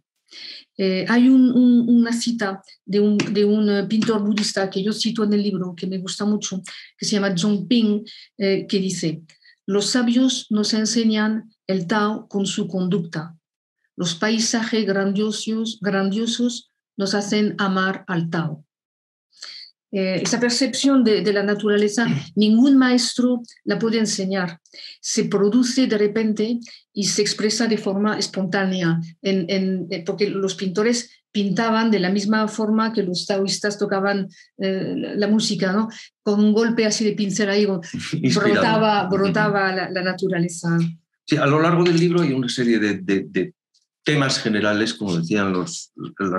Eh, 0.78 1.06
hay 1.08 1.28
una 1.28 2.12
cita 2.12 2.62
de 2.84 3.00
un, 3.00 3.18
pintor 3.88 4.22
budista 4.22 4.68
que 4.68 4.82
yo 4.82 4.92
cito 4.92 5.24
en 5.24 5.32
el 5.32 5.42
libro, 5.42 5.74
que 5.74 5.86
me 5.86 5.98
gusta 5.98 6.24
mucho, 6.24 6.60
que 6.98 7.06
se 7.06 7.12
llama 7.12 7.36
Zhongping, 7.36 8.04
eh, 8.38 8.66
que 8.68 8.78
dice, 8.78 9.22
los 9.64 9.86
sabios 9.86 10.46
nos 10.50 10.74
enseñan 10.74 11.50
el 11.66 11.86
Tao 11.86 12.28
con 12.28 12.46
su 12.46 12.68
conducta. 12.68 13.36
Los 13.96 14.14
paisajes 14.14 14.84
grandiosos, 14.84 15.78
grandiosos 15.80 16.70
nos 16.96 17.14
hacen 17.14 17.54
amar 17.58 18.04
al 18.06 18.30
Tao. 18.30 18.66
Eh, 19.92 20.20
esa 20.22 20.40
percepción 20.40 21.04
de, 21.04 21.32
la 21.32 21.42
naturaleza, 21.42 22.06
ningún 22.34 22.76
maestro 22.76 23.40
la 23.64 23.78
puede 23.78 23.98
enseñar. 23.98 24.60
Se 25.00 25.24
produce 25.24 25.86
de 25.86 25.96
repente 25.96 26.58
y 26.92 27.04
se 27.04 27.22
expresa 27.22 27.66
de 27.66 27.78
forma 27.78 28.18
espontánea, 28.18 29.00
en, 29.22 29.86
eh, 29.90 30.02
porque 30.04 30.28
los 30.28 30.54
pintores 30.54 31.10
pintaban 31.30 31.90
de 31.90 32.00
la 32.00 32.10
misma 32.10 32.48
forma 32.48 32.92
que 32.92 33.04
los 33.04 33.26
taoístas 33.26 33.78
tocaban 33.78 34.28
eh, 34.58 34.94
la, 34.96 35.28
música, 35.28 35.72
¿no? 35.72 35.88
con 36.22 36.40
un 36.40 36.52
golpe 36.52 36.84
así 36.84 37.04
de 37.04 37.12
pincel 37.12 37.48
ahí, 37.48 37.66
brotaba, 38.34 39.08
brotaba 39.08 39.72
la, 39.72 40.02
naturaleza. 40.02 40.76
Sí, 41.24 41.36
a 41.36 41.46
lo 41.46 41.60
largo 41.60 41.84
del 41.84 41.98
libro 41.98 42.22
hay 42.22 42.32
una 42.32 42.48
serie 42.48 42.78
de, 42.78 43.54
temas 44.06 44.38
generales, 44.38 44.94
como 44.94 45.18
decían 45.18 45.52
los, 45.52 45.92
los 45.96 46.30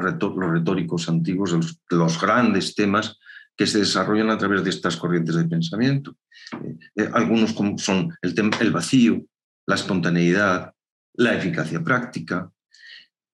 retóricos 0.53 1.09
antiguos, 1.09 1.77
los 1.89 2.21
grandes 2.21 2.73
temas 2.73 3.19
que 3.57 3.67
se 3.67 3.79
desarrollan 3.79 4.29
a 4.29 4.37
través 4.37 4.63
de 4.63 4.69
estas 4.69 4.95
corrientes 4.95 5.35
de 5.35 5.43
pensamiento. 5.43 6.15
Eh, 6.63 6.77
eh, 6.95 7.09
algunos 7.13 7.53
son 7.77 8.17
el, 8.21 8.33
el 8.61 8.71
vacío, 8.71 9.21
la 9.65 9.75
espontaneidad, 9.75 10.71
la 11.15 11.35
eficacia 11.35 11.83
práctica, 11.83 12.49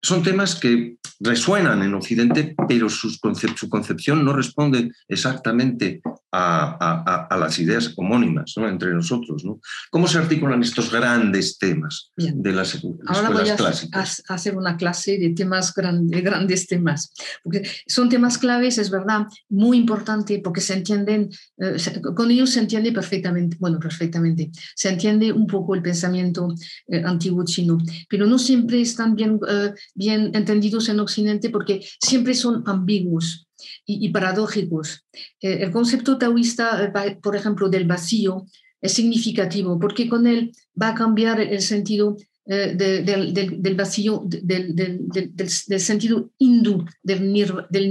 son 0.01 0.21
temas 0.21 0.55
que 0.55 0.97
resuenan 1.19 1.81
en 1.81 1.95
Occidente, 1.95 2.55
pero 2.67 2.87
su 2.87 3.19
concepción 3.19 4.23
no 4.23 4.33
responde 4.33 4.91
exactamente 5.07 6.01
a, 6.31 7.37
las 7.39 7.59
ideas 7.59 7.93
homónimas 7.95 8.53
entre 8.57 8.93
nosotros. 8.93 9.43
¿Cómo 9.89 10.07
se 10.07 10.17
articulan 10.17 10.61
estos 10.61 10.91
grandes 10.91 11.57
temas 11.57 12.11
de 12.15 12.51
las 12.51 12.75
escuelas 12.75 12.99
Ahora 13.07 13.29
voy 13.29 13.49
a, 13.49 14.33
hacer 14.33 14.55
una 14.55 14.77
clase 14.77 15.17
de 15.17 15.31
temas 15.31 15.73
grandes, 15.73 16.23
grandes 16.23 16.67
temas, 16.67 17.13
porque 17.43 17.67
son 17.87 18.09
temas 18.09 18.37
claves, 18.37 18.77
es 18.77 18.89
verdad, 18.89 19.25
muy 19.49 19.77
importante 19.77 20.41
porque 20.43 20.61
se 20.61 20.73
entienden, 20.73 21.29
eh, 21.57 21.77
con 22.15 22.31
ellos 22.31 22.51
se 22.51 22.59
entiende 22.59 22.91
perfectamente, 22.91 23.57
bueno, 23.59 23.79
perfectamente, 23.79 24.51
se 24.75 24.89
entiende 24.89 25.31
un 25.31 25.47
poco 25.47 25.75
el 25.75 25.81
pensamiento 25.81 26.53
eh, 26.87 27.01
antiguo 27.03 27.43
chino, 27.45 27.77
pero 28.09 28.25
no 28.25 28.37
siempre 28.37 28.81
están 28.81 29.15
bien... 29.15 29.39
Eh, 29.47 29.73
bien 29.95 30.31
entendidos 30.33 30.89
en 30.89 30.99
Occidente 30.99 31.49
porque 31.49 31.85
siempre 31.99 32.33
son 32.33 32.63
ambiguos 32.65 33.48
y, 33.89 34.09
paradójicos. 34.09 35.05
Eh, 35.41 35.59
el 35.61 35.71
concepto 35.71 36.17
taoísta, 36.17 36.91
eh, 36.95 37.17
por 37.21 37.35
ejemplo, 37.35 37.69
del 37.69 37.85
vacío 37.85 38.45
es 38.81 38.93
significativo 38.93 39.79
porque 39.79 40.07
con 40.07 40.27
él 40.27 40.51
va 40.81 40.89
a 40.89 40.95
cambiar 40.95 41.41
el 41.41 41.61
sentido 41.61 42.15
eh, 42.45 42.75
del, 42.75 43.75
vacío, 43.75 44.23
del, 44.25 45.79
sentido 45.79 46.31
hindú 46.37 46.85
del, 47.03 47.31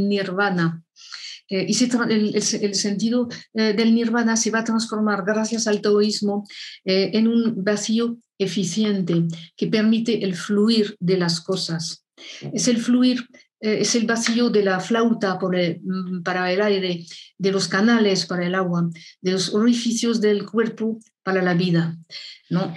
nirvana. 0.09 0.83
y 1.49 1.85
el, 2.65 2.75
sentido 2.75 3.29
del 3.53 3.95
nirvana 3.95 4.37
se 4.37 4.51
va 4.51 4.61
a 4.61 4.65
transformar 4.65 5.25
gracias 5.27 5.67
al 5.67 5.81
taoísmo 5.81 6.45
en 6.85 7.29
un 7.29 7.65
vacío 7.65 8.19
eficiente 8.39 9.25
que 9.57 9.67
permite 9.67 10.25
el 10.25 10.35
fluir 10.35 10.97
de 11.01 11.19
las 11.19 11.41
cosas. 11.41 12.05
Es 12.53 12.69
el 12.69 12.79
fluir, 12.79 13.21
eh, 13.21 13.48
es 13.61 13.95
el 13.95 14.07
vacío 14.07 14.51
de 14.51 14.65
la 14.65 14.81
flauta 14.81 15.39
mm, 15.41 16.23
para 16.23 16.53
el 16.53 16.63
aire, 16.63 17.05
de 17.37 17.53
los 17.53 17.69
canales 17.69 18.27
para 18.27 18.47
el 18.47 18.55
agua, 18.55 18.89
de 19.21 19.33
los 19.33 19.55
orificios 19.55 20.21
del 20.21 20.47
cuerpo 20.47 20.99
para 21.23 21.43
la 21.43 21.55
vida. 21.55 21.97
¿no? 22.51 22.75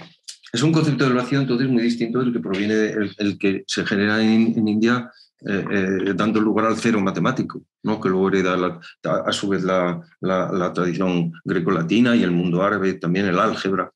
Es 0.52 0.62
un 0.62 0.72
concepto 0.72 1.04
del 1.04 1.14
vacío 1.14 1.40
entonces 1.40 1.68
muy 1.68 1.82
distinto 1.82 2.20
del 2.20 2.32
que 2.32 2.40
proviene, 2.40 2.94
el, 3.18 3.38
que 3.38 3.64
se 3.66 3.86
genera 3.86 4.22
en 4.22 4.68
India 4.68 5.10
eh, 5.44 5.64
eh, 5.70 6.14
dando 6.14 6.40
lugar 6.40 6.66
al 6.66 6.76
cero 6.76 7.00
matemático, 7.00 7.64
¿no? 7.82 8.00
que 8.00 8.08
luego 8.08 8.28
hereda 8.28 8.80
a 9.02 9.32
su 9.32 9.48
vez 9.48 9.64
la, 9.64 10.00
la, 10.20 10.72
tradición 10.72 11.32
grecolatina 11.44 12.14
y 12.14 12.22
el 12.22 12.30
mundo 12.30 12.62
árabe, 12.62 12.94
también 12.94 13.26
el 13.26 13.38
álgebra 13.40 13.92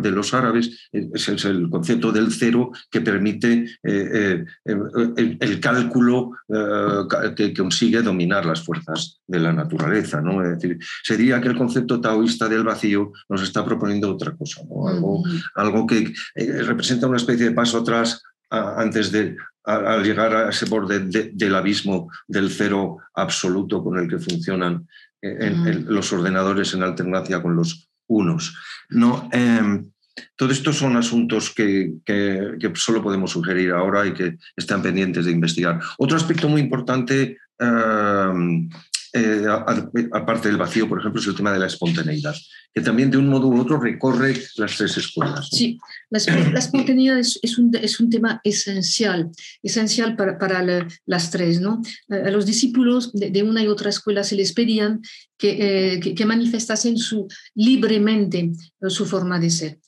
de 0.00 0.10
los 0.12 0.32
árabes, 0.34 0.88
es, 0.92 1.28
es, 1.28 1.44
el 1.44 1.68
concepto 1.68 2.12
del 2.12 2.30
cero 2.30 2.70
que 2.90 3.00
permite 3.00 3.66
eh, 3.82 4.44
el, 4.64 5.60
cálculo 5.60 6.30
que 7.36 7.52
consigue 7.56 8.00
dominar 8.02 8.46
las 8.46 8.64
fuerzas 8.64 9.20
de 9.26 9.40
la 9.40 9.52
naturaleza. 9.52 10.20
¿no? 10.20 10.42
Es 10.44 10.60
decir, 10.60 10.78
sería 11.02 11.40
que 11.40 11.48
el 11.48 11.56
concepto 11.56 12.00
taoísta 12.00 12.48
del 12.48 12.62
vacío 12.62 13.12
nos 13.28 13.42
está 13.42 13.64
proponiendo 13.64 14.12
otra 14.12 14.36
cosa, 14.36 14.60
algo, 14.60 15.24
algo 15.56 15.86
que 15.86 16.12
representa 16.62 17.08
una 17.08 17.16
especie 17.16 17.46
de 17.46 17.54
paso 17.54 17.78
atrás 17.78 18.22
antes 18.50 19.12
de 19.12 19.36
al 19.64 20.02
llegar 20.02 20.34
a 20.34 20.48
ese 20.48 20.64
borde 20.64 21.00
del 21.32 21.54
abismo 21.54 22.10
del 22.26 22.50
cero 22.50 22.98
absoluto 23.14 23.84
con 23.84 23.98
el 23.98 24.08
que 24.08 24.18
funcionan 24.18 24.88
eh, 25.20 25.50
mm. 25.50 25.88
los 25.88 26.10
ordenadores 26.12 26.72
en 26.72 26.82
alternancia 26.82 27.42
con 27.42 27.54
los 27.54 27.88
unos. 28.06 28.56
No, 28.88 29.28
em, 29.30 29.90
todo 30.36 30.52
esto 30.52 30.72
son 30.72 30.96
asuntos 30.96 31.52
que, 31.54 31.92
solo 32.74 33.02
podemos 33.02 33.32
sugerir 33.32 33.72
ahora 33.72 34.06
y 34.06 34.14
que 34.14 34.38
están 34.56 34.82
pendientes 34.82 35.26
de 35.26 35.32
investigar. 35.32 35.80
Otro 35.98 36.16
aspecto 36.16 36.48
muy 36.48 36.62
importante 36.62 37.36
em, 37.58 38.70
eh, 39.12 39.44
aparte 40.12 40.48
del 40.48 40.56
vacío, 40.56 40.88
por 40.88 41.00
ejemplo, 41.00 41.20
es 41.20 41.26
el 41.26 41.34
tema 41.34 41.52
de 41.52 41.58
la 41.58 41.66
espontaneidad, 41.66 42.34
que 42.74 42.80
también 42.80 43.10
de 43.10 43.18
un 43.18 43.28
modo 43.28 43.48
u 43.48 43.60
otro 43.60 43.80
recorre 43.80 44.34
las 44.56 44.76
tres 44.76 44.96
escuelas. 44.96 45.48
Sí, 45.50 45.78
la, 46.10 46.18
espontaneidad 46.58 47.18
es, 47.18 47.58
un, 47.58 47.74
es, 47.74 48.00
un, 48.00 48.10
tema 48.10 48.40
esencial, 48.44 49.30
esencial 49.62 50.16
para, 50.16 50.38
para 50.38 50.86
las 51.06 51.30
tres. 51.30 51.60
¿no? 51.60 51.80
A 52.08 52.30
los 52.30 52.46
discípulos 52.46 53.12
de, 53.12 53.42
una 53.42 53.62
y 53.62 53.68
otra 53.68 53.90
escuela 53.90 54.24
se 54.24 54.36
les 54.36 54.52
pedían 54.52 55.00
que, 55.36 55.94
eh, 55.94 56.00
que 56.00 56.26
manifestasen 56.26 56.98
su, 56.98 57.28
libremente 57.54 58.50
su 58.88 59.06
forma 59.06 59.38
de 59.38 59.50
ser. 59.50 59.78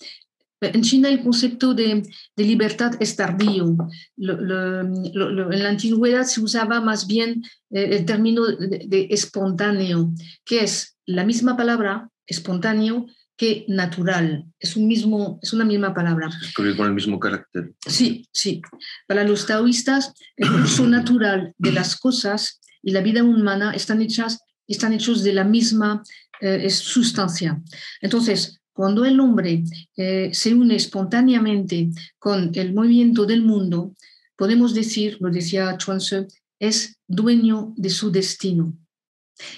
En 0.61 0.83
China 0.83 1.09
el 1.09 1.23
concepto 1.23 1.75
de, 1.75 2.03
libertad 2.37 2.93
es 3.01 3.17
tardío. 3.17 3.77
en 4.17 5.63
la 5.63 5.69
antigüedad 5.69 6.25
se 6.25 6.41
usaba 6.41 6.81
más 6.81 7.07
bien 7.07 7.43
eh, 7.71 7.89
el 7.93 8.05
término 8.05 8.47
de, 8.47 9.09
espontáneo, 9.11 10.13
que 10.45 10.65
es 10.65 10.97
la 11.07 11.25
misma 11.25 11.57
palabra, 11.57 12.11
espontáneo, 12.27 13.07
que 13.37 13.65
natural. 13.69 14.45
Es, 14.59 14.77
un 14.77 14.87
mismo, 14.87 15.39
es 15.43 15.55
una 15.55 15.65
misma 15.65 15.95
palabra. 15.95 16.29
Con 16.55 16.67
el 16.67 16.93
mismo 16.93 17.19
carácter. 17.19 17.73
Sí, 17.87 18.29
sí. 18.31 18.61
Para 19.09 19.25
los 19.25 19.47
taoístas, 19.47 20.13
el 20.37 20.51
curso 20.51 20.87
natural 20.87 21.55
de 21.57 21.73
las 21.73 21.97
cosas 21.97 22.61
y 22.83 22.93
la 22.93 23.01
vida 23.01 23.25
humana 23.25 23.73
están, 23.73 24.03
hechas, 24.03 24.41
están 24.69 24.93
hechos 24.93 25.25
de 25.25 25.33
la 25.33 25.45
misma 25.45 26.03
eh, 26.43 26.69
sustancia. 26.69 27.63
Entonces, 28.03 28.60
cuando 28.81 29.05
el 29.05 29.20
hombre 29.20 29.62
eh, 29.99 30.31
se 30.33 30.55
une 30.55 30.74
espontáneamente 30.74 31.91
con 32.18 32.51
el 32.55 32.72
movimiento 32.72 33.26
del 33.26 33.43
mundo, 33.43 33.95
podemos 34.37 34.72
decir, 34.72 35.18
lo 35.20 35.28
decía 35.28 35.76
Chuanze, 35.76 36.28
es 36.59 36.97
dueño 37.07 37.74
de 37.76 37.91
su 37.91 38.11
destino. 38.11 38.72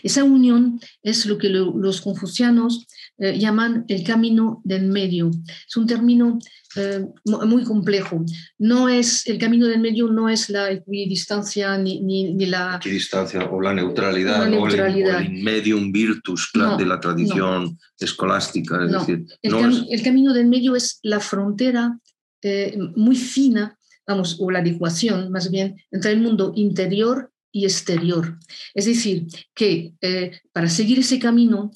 Esa 0.02 0.24
unión 0.24 0.80
es 1.02 1.26
lo 1.26 1.38
que 1.38 1.48
los 1.48 2.00
confucianos 2.00 2.86
eh, 3.18 3.38
llaman 3.38 3.84
el 3.88 4.04
camino 4.04 4.60
del 4.64 4.86
medio. 4.86 5.30
Es 5.68 5.76
un 5.76 5.86
término 5.86 6.38
eh, 6.76 7.04
muy 7.24 7.64
complejo. 7.64 8.24
No 8.58 8.88
es, 8.88 9.26
el 9.26 9.38
camino 9.38 9.66
del 9.66 9.80
medio 9.80 10.08
no 10.08 10.28
es 10.28 10.48
la 10.48 10.70
equidistancia 10.70 11.76
ni, 11.78 12.00
ni, 12.00 12.46
la... 12.46 12.76
Equidistancia 12.76 13.44
o 13.44 13.60
la 13.60 13.74
neutralidad, 13.74 14.50
O, 14.54 14.66
el, 14.66 15.42
medium 15.42 15.92
virtus 15.92 16.50
de 16.78 16.86
la 16.86 16.98
tradición 17.00 17.78
escolástica. 17.98 18.84
Es 18.84 18.92
decir, 18.92 19.26
el, 19.42 20.02
camino 20.02 20.32
del 20.32 20.46
medio 20.46 20.74
es 20.74 20.98
la 21.02 21.20
frontera 21.20 21.98
eh, 22.42 22.76
muy 22.96 23.16
fina, 23.16 23.78
vamos, 24.06 24.38
o 24.40 24.50
la 24.50 24.60
adecuación 24.60 25.30
más 25.30 25.50
bien, 25.50 25.76
entre 25.90 26.12
el 26.12 26.20
mundo 26.20 26.52
interior 26.56 27.31
y 27.52 27.64
exterior. 27.64 28.38
Es 28.74 28.86
decir, 28.86 29.26
que 29.54 29.92
eh, 30.00 30.40
para 30.52 30.68
seguir 30.68 30.98
ese 30.98 31.18
camino 31.18 31.70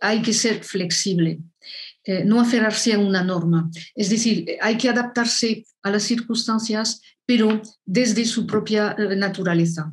hay 0.00 0.22
que 0.22 0.32
ser 0.32 0.64
flexible. 0.64 1.38
Eh, 2.08 2.24
no 2.24 2.40
aferrarse 2.40 2.92
a 2.92 3.00
una 3.00 3.24
norma. 3.24 3.68
Es 3.96 4.10
decir, 4.10 4.46
hay 4.60 4.78
que 4.78 4.88
adaptarse 4.88 5.66
a 5.82 5.90
las 5.90 6.04
circunstancias, 6.04 7.02
pero 7.26 7.60
desde 7.84 8.24
su 8.24 8.46
propia 8.46 8.94
eh, 8.96 9.16
naturaleza. 9.16 9.92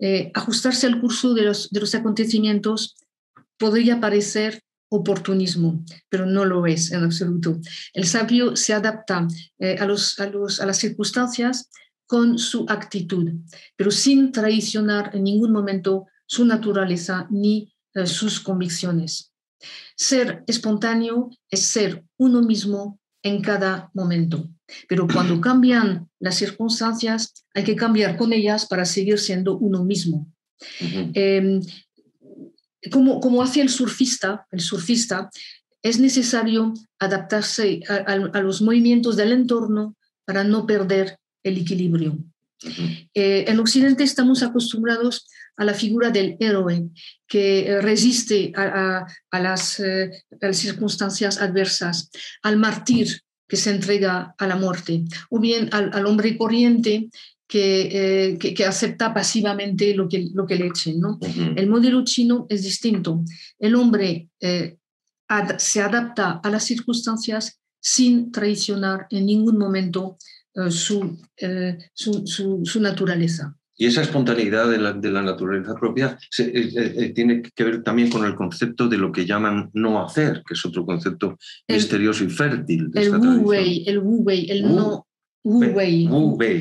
Eh, 0.00 0.32
ajustarse 0.34 0.88
al 0.88 1.00
curso 1.00 1.32
de 1.32 1.42
los, 1.42 1.70
de 1.70 1.78
los 1.78 1.94
acontecimientos 1.94 2.96
podría 3.56 4.00
parecer 4.00 4.64
oportunismo, 4.88 5.84
pero 6.08 6.26
no 6.26 6.44
lo 6.44 6.66
es 6.66 6.90
en 6.90 7.04
absoluto. 7.04 7.60
El 7.92 8.04
sabio 8.04 8.56
se 8.56 8.74
adapta 8.74 9.28
a, 9.78 9.86
los, 9.86 10.18
a, 10.18 10.26
los, 10.26 10.60
a 10.60 10.66
las 10.66 10.78
circunstancias 10.78 11.70
con 12.06 12.38
su 12.38 12.66
actitud, 12.68 13.32
pero 13.76 13.90
sin 13.90 14.32
traicionar 14.32 15.10
en 15.14 15.24
ningún 15.24 15.52
momento 15.52 16.06
su 16.26 16.44
naturaleza 16.44 17.26
ni 17.30 17.74
sus 18.04 18.40
convicciones. 18.40 19.32
Ser 19.96 20.42
espontáneo 20.46 21.30
es 21.50 21.66
ser 21.66 22.04
uno 22.16 22.42
mismo 22.42 23.00
en 23.22 23.40
cada 23.40 23.90
momento. 23.94 24.48
Pero 24.88 25.06
cuando 25.06 25.40
cambian 25.40 26.08
las 26.18 26.36
circunstancias, 26.36 27.44
hay 27.54 27.64
que 27.64 27.76
cambiar 27.76 28.16
con 28.16 28.32
ellas 28.32 28.66
para 28.66 28.84
seguir 28.84 29.18
siendo 29.18 29.56
uno 29.58 29.84
mismo. 29.84 30.26
Em, 30.80 31.60
como, 32.90 33.20
como 33.20 33.42
hace 33.42 33.60
el 33.60 33.68
surfista, 33.68 34.46
el 34.50 34.60
surfista, 34.60 35.30
es 35.82 36.00
necesario 36.00 36.72
adaptarse 36.98 37.80
a, 37.88 38.40
los 38.40 38.62
movimientos 38.62 39.16
del 39.16 39.32
entorno 39.32 39.96
para 40.24 40.42
no 40.42 40.66
perder 40.66 41.18
el 41.44 41.58
equilibrio. 41.58 42.18
Eh, 43.14 43.44
en 43.46 43.60
Occidente 43.60 44.04
estamos 44.04 44.42
acostumbrados 44.42 45.28
a 45.56 45.64
la 45.64 45.74
figura 45.74 46.10
del 46.10 46.36
héroe 46.40 46.88
que 47.28 47.66
eh, 47.66 47.80
resiste 47.80 48.52
a, 48.56 49.06
las, 49.32 49.80
eh, 49.80 50.10
las, 50.40 50.56
circunstancias 50.56 51.40
adversas, 51.40 52.10
al 52.42 52.56
mártir 52.56 53.20
que 53.46 53.56
se 53.56 53.70
entrega 53.70 54.34
a 54.38 54.46
la 54.46 54.56
muerte, 54.56 55.04
o 55.30 55.38
bien 55.38 55.68
al, 55.72 56.06
hombre 56.06 56.36
corriente 56.36 57.10
que, 57.46 58.38
que, 58.40 58.64
acepta 58.64 59.12
pasivamente 59.12 59.94
lo 59.94 60.08
que, 60.08 60.28
lo 60.32 60.46
que 60.46 60.56
le 60.56 60.66
echen. 60.66 60.98
¿no? 60.98 61.18
El 61.54 61.68
modelo 61.68 62.02
chino 62.04 62.46
es 62.48 62.62
distinto. 62.62 63.22
El 63.58 63.74
hombre 63.74 64.30
se 64.40 65.82
adapta 65.82 66.40
a 66.42 66.50
las 66.50 66.64
circunstancias 66.64 67.60
sin 67.80 68.32
traicionar 68.32 69.06
en 69.10 69.26
ningún 69.26 69.58
momento 69.58 70.16
su, 70.70 71.18
su, 71.94 72.62
su 72.64 72.80
naturaleza. 72.80 73.56
Y 73.76 73.86
esa 73.86 74.02
espontaneidad 74.02 74.70
de 74.70 74.78
la, 74.78 74.92
de 74.92 75.10
la 75.10 75.22
naturaleza 75.22 75.74
propia 75.74 76.16
se, 76.30 76.44
eh, 76.44 76.70
eh, 76.76 76.94
eh, 76.96 77.08
tiene 77.10 77.42
que 77.42 77.64
ver 77.64 77.82
también 77.82 78.08
con 78.08 78.24
el 78.24 78.36
concepto 78.36 78.88
de 78.88 78.98
lo 78.98 79.10
que 79.10 79.26
llaman 79.26 79.70
no 79.74 80.04
hacer, 80.04 80.42
que 80.46 80.54
es 80.54 80.64
otro 80.64 80.86
concepto 80.86 81.36
misterioso 81.68 82.22
y 82.24 82.30
fértil. 82.30 82.90
De 82.90 83.02
el 83.02 83.16
wu 83.16 83.48
wei, 83.48 83.84
el 83.86 83.98
wu 83.98 84.22
wei, 84.22 84.46
el 84.48 84.62
no 84.62 85.06
wu 85.42 85.64
wei, 85.74 86.06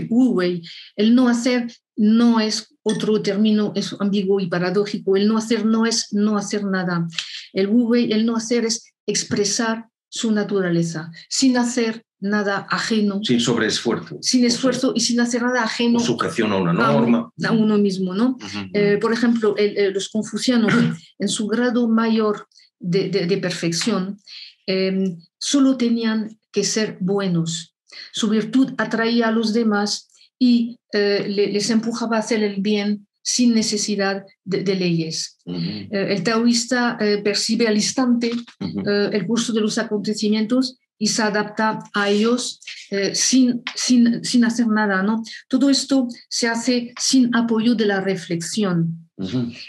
wu 0.09 0.33
wei. 0.33 0.61
El 0.95 1.13
no 1.13 1.29
hacer 1.29 1.67
no 1.95 2.39
es 2.39 2.75
otro 2.81 3.21
término, 3.21 3.73
es 3.75 3.95
ambiguo 3.99 4.39
y 4.39 4.47
paradójico. 4.47 5.15
El 5.15 5.27
no 5.27 5.37
hacer 5.37 5.65
no 5.65 5.85
es 5.85 6.11
no 6.13 6.35
hacer 6.35 6.65
nada. 6.65 7.07
El 7.53 7.67
wu 7.67 7.89
wei, 7.89 8.11
el 8.11 8.25
no 8.25 8.35
hacer 8.35 8.65
es 8.65 8.91
expresar 9.05 9.85
su 10.09 10.31
naturaleza, 10.31 11.11
sin 11.29 11.57
hacer 11.57 12.03
nada 12.23 12.65
ajeno. 12.69 13.19
Sin 13.21 13.41
sobreesfuerzo. 13.41 14.17
Sin 14.21 14.45
esfuerzo 14.45 14.93
y 14.95 15.01
sin 15.01 15.19
hacer 15.19 15.43
nada 15.43 15.63
ajeno. 15.63 15.99
sujeción 15.99 16.53
a 16.53 16.55
una 16.55 16.71
norma. 16.71 17.29
A, 17.43 17.51
uno 17.51 17.77
mismo, 17.77 18.15
¿no? 18.15 18.37
Eh, 18.73 18.97
por 18.99 19.11
ejemplo, 19.11 19.55
eh, 19.57 19.91
los 19.93 20.07
confucianos, 20.07 20.73
en 21.19 21.27
su 21.27 21.47
grado 21.47 21.87
mayor 21.89 22.47
de, 22.79 23.37
perfección, 23.41 24.19
em, 24.65 25.19
solo 25.37 25.75
tenían 25.75 26.39
que 26.51 26.63
ser 26.63 26.97
buenos. 27.01 27.75
Su 28.13 28.29
virtud 28.29 28.73
atraía 28.77 29.27
a 29.27 29.31
los 29.31 29.53
demás 29.53 30.09
y 30.39 30.79
eh, 30.93 31.25
les 31.27 31.69
empujaba 31.69 32.15
a 32.15 32.19
hacer 32.19 32.41
el 32.41 32.61
bien 32.61 33.05
sin 33.21 33.53
necesidad 33.53 34.25
de, 34.43 34.75
leyes. 34.75 35.37
el 35.45 36.23
taoísta 36.23 36.97
percibe 37.23 37.69
al 37.69 37.77
instante 37.77 38.31
el 38.59 39.25
curso 39.25 39.53
de 39.53 39.61
los 39.61 39.77
acontecimientos 39.77 40.77
y 41.03 41.07
se 41.07 41.21
adapta 41.21 41.79
a 41.93 42.07
ellos 42.07 42.61
eh, 42.89 43.13
sin, 43.13 43.61
sin, 43.75 44.23
sin, 44.23 44.45
hacer 44.45 44.67
nada. 44.67 45.03
¿no? 45.03 45.21
Todo 45.49 45.69
esto 45.69 46.07
se 46.29 46.47
hace 46.47 46.93
sin 46.97 47.35
apoyo 47.35 47.75
de 47.75 47.85
la 47.85 47.99
reflexión 47.99 49.09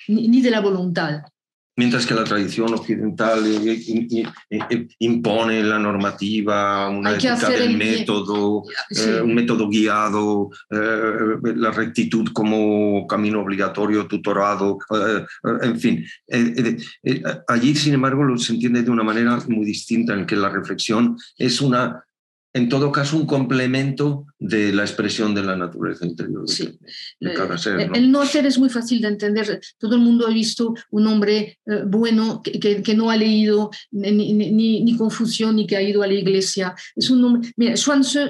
ni, 0.07 0.41
de 0.41 0.51
la 0.53 0.61
voluntad. 0.61 1.23
Mientras 1.77 2.07
que 2.07 2.15
la 2.15 2.25
tradición 2.25 2.73
occidental 2.73 3.45
eh, 3.47 4.23
eh, 4.51 4.89
impone 5.01 5.63
la 5.63 5.79
normativa, 5.79 6.89
una 6.89 7.13
ética 7.15 7.49
del 7.49 7.77
método, 7.77 8.63
un 9.23 9.35
método 9.35 9.69
guiado, 9.69 10.51
la 10.71 11.71
rectitud 11.73 12.33
como 12.33 13.07
camino 13.07 13.41
obligatorio, 13.41 14.07
tutorado, 14.07 14.79
en 15.63 15.81
fin. 15.81 16.05
allí, 17.49 17.75
sin 17.75 17.95
embargo, 17.95 18.39
se 18.39 18.53
entiende 18.53 18.83
de 18.83 18.91
una 18.91 19.03
manera 19.03 19.39
muy 19.49 19.65
distinta 19.65 20.15
en 20.15 20.27
que 20.27 20.37
la 20.37 20.51
reflexión 20.51 21.17
es 21.37 21.61
una 21.61 22.05
en 22.55 22.69
todo 22.69 22.93
caso, 22.93 23.17
un 23.17 23.27
complemento 23.27 24.27
de 24.39 24.73
la 24.73 24.83
expresión 24.83 25.35
de 25.35 25.43
la 25.43 25.57
naturaleza 25.57 26.07
interior 26.07 26.47
de, 26.47 27.35
cada 27.35 27.59
ser. 27.59 27.91
El 27.93 28.13
no 28.13 28.21
hacer 28.21 28.47
es 28.47 28.59
muy 28.59 28.71
fácil 28.71 29.01
de 29.01 29.09
entender. 29.09 29.61
Todo 29.77 29.97
el 29.97 30.01
mundo 30.01 30.25
ha 30.25 30.31
visto 30.31 30.73
un 30.93 31.09
hombre 31.09 31.59
eh, 31.67 31.83
bueno 31.85 32.43
que, 32.45 32.81
que, 32.81 32.95
no 32.95 33.11
ha 33.11 33.17
leído 33.17 33.71
ni, 33.91 34.33
ni, 34.33 34.83
ni, 34.83 34.97
Confusión 34.97 35.57
ni 35.57 35.67
que 35.67 35.77
ha 35.77 35.83
ido 35.83 36.05
a 36.05 36.07
la 36.07 36.15
iglesia. 36.15 36.77
Es 36.95 37.11
un 37.11 37.25
hombre, 37.25 37.53
mira, 37.57 37.75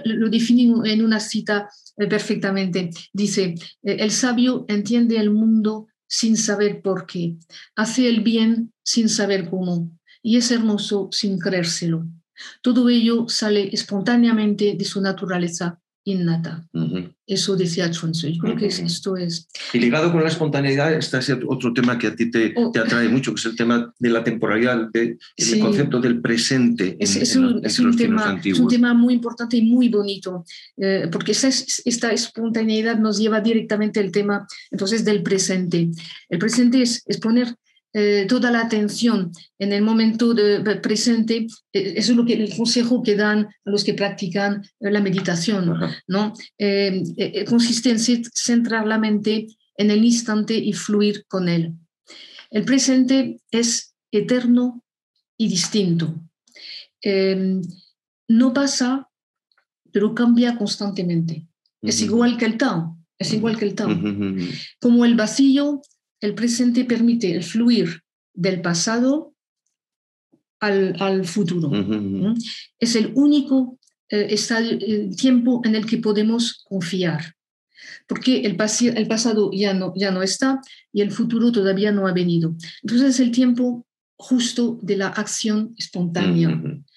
lo 0.04 0.30
define 0.30 0.90
en 0.90 1.04
una 1.04 1.20
cita 1.20 1.68
eh, 1.98 2.06
perfectamente. 2.06 2.90
Dice, 3.12 3.54
eh, 3.82 3.96
el 4.00 4.10
sabio 4.10 4.64
entiende 4.68 5.18
el 5.18 5.30
mundo 5.30 5.88
sin 6.06 6.38
saber 6.38 6.80
por 6.80 7.04
qué, 7.04 7.36
hace 7.76 8.08
el 8.08 8.22
bien 8.22 8.72
sin 8.82 9.10
saber 9.10 9.50
cómo, 9.50 9.90
y 10.22 10.38
es 10.38 10.50
hermoso 10.50 11.08
sin 11.12 11.38
creérselo. 11.38 12.06
Todo 12.62 12.88
ello 12.88 13.26
sale 13.28 13.70
espontáneamente 13.72 14.74
de 14.76 14.84
su 14.84 15.00
naturaleza 15.00 15.80
innata. 16.04 16.66
Eso 17.26 17.56
decía 17.56 17.90
Chunsu. 17.90 18.28
Yo 18.28 18.42
creo 18.42 18.56
que 18.56 18.66
esto 18.66 19.16
es. 19.16 19.48
Y 19.72 19.78
ligado 19.78 20.12
con 20.12 20.22
la 20.22 20.28
espontaneidad 20.28 20.92
está 20.92 21.18
ese 21.18 21.38
otro 21.46 21.72
tema 21.72 21.98
que 21.98 22.08
a 22.08 22.14
ti 22.14 22.30
te, 22.30 22.52
oh. 22.56 22.70
te 22.70 22.80
atrae 22.80 23.08
mucho, 23.08 23.32
que 23.32 23.40
es 23.40 23.46
el 23.46 23.56
tema 23.56 23.92
de 23.98 24.10
la 24.10 24.22
temporalidad, 24.22 24.90
de, 24.92 25.16
el 25.36 25.58
concepto 25.60 26.00
del 26.00 26.20
presente 26.20 26.96
es, 27.00 27.36
un, 27.36 27.62
tema, 27.96 28.38
es, 28.44 28.58
un, 28.58 28.68
tema, 28.68 28.92
muy 28.92 29.14
importante 29.14 29.56
y 29.56 29.62
muy 29.62 29.88
bonito, 29.88 30.44
eh, 30.76 31.08
porque 31.10 31.32
esa, 31.32 31.48
esta 31.48 32.12
espontaneidad 32.12 32.98
nos 32.98 33.18
lleva 33.18 33.40
directamente 33.40 34.00
al 34.00 34.10
tema 34.10 34.46
entonces 34.70 35.04
del 35.04 35.22
presente. 35.22 35.90
El 36.28 36.38
presente 36.38 36.82
es, 36.82 37.02
es 37.06 37.18
poner 37.18 37.56
eh, 37.96 38.26
toda 38.28 38.50
la 38.50 38.62
atención 38.62 39.30
en 39.56 39.72
el 39.72 39.80
momento 39.80 40.34
de, 40.34 40.58
presente, 40.82 41.46
eh, 41.72 41.94
eso 41.96 42.10
es 42.10 42.16
lo 42.16 42.24
que 42.24 42.32
el 42.32 42.56
consejo 42.56 43.04
que 43.04 43.14
dan 43.14 43.46
a 43.64 43.70
los 43.70 43.84
que 43.84 43.94
practican 43.94 44.64
eh, 44.80 44.90
la 44.90 45.00
meditación, 45.00 45.72
¿no? 46.08 46.34
consiste 47.46 47.90
en 47.90 48.00
centrar 48.00 48.84
la 48.88 48.98
mente 48.98 49.46
en 49.76 49.92
el 49.92 50.04
instante 50.04 50.54
y 50.54 50.72
fluir 50.72 51.24
con 51.28 51.48
él. 51.48 51.74
El 52.50 52.64
presente 52.64 53.40
es 53.52 53.94
eterno 54.10 54.82
y 55.38 55.46
distinto. 55.46 56.20
no 58.26 58.52
pasa, 58.52 59.08
pero 59.92 60.16
cambia 60.16 60.58
constantemente. 60.58 61.46
Es 61.80 62.00
igual 62.00 62.36
que 62.38 62.46
el 62.46 62.58
Tao, 62.58 62.98
es 63.20 63.32
igual 63.32 63.56
que 63.56 63.66
el 63.66 63.76
Tao. 63.76 63.90
Como 64.80 65.04
el 65.04 65.14
vacío 65.14 65.80
el 66.24 66.34
presente 66.34 66.84
permite 66.84 67.34
el 67.34 67.42
fluir 67.42 68.00
del 68.32 68.62
pasado 68.62 69.34
al, 70.58 71.26
futuro. 71.26 71.70
Es 72.78 72.96
el 72.96 73.12
único 73.14 73.78
eh, 74.08 74.34
tiempo 75.18 75.60
en 75.64 75.74
el 75.74 75.84
que 75.84 75.98
podemos 75.98 76.64
confiar, 76.64 77.34
porque 78.08 78.40
el, 78.46 78.56
el 78.96 79.06
pasado 79.06 79.50
ya 79.52 79.74
no, 79.74 79.92
ya 79.94 80.10
no 80.10 80.22
está 80.22 80.60
y 80.90 81.02
el 81.02 81.10
futuro 81.10 81.52
todavía 81.52 81.92
no 81.92 82.06
ha 82.06 82.12
venido. 82.12 82.56
Entonces 82.82 83.10
es 83.10 83.20
el 83.20 83.30
tiempo 83.30 83.86
justo 84.16 84.78
de 84.82 84.96
la 84.96 85.08
acción 85.08 85.74
espontánea. 85.76 86.48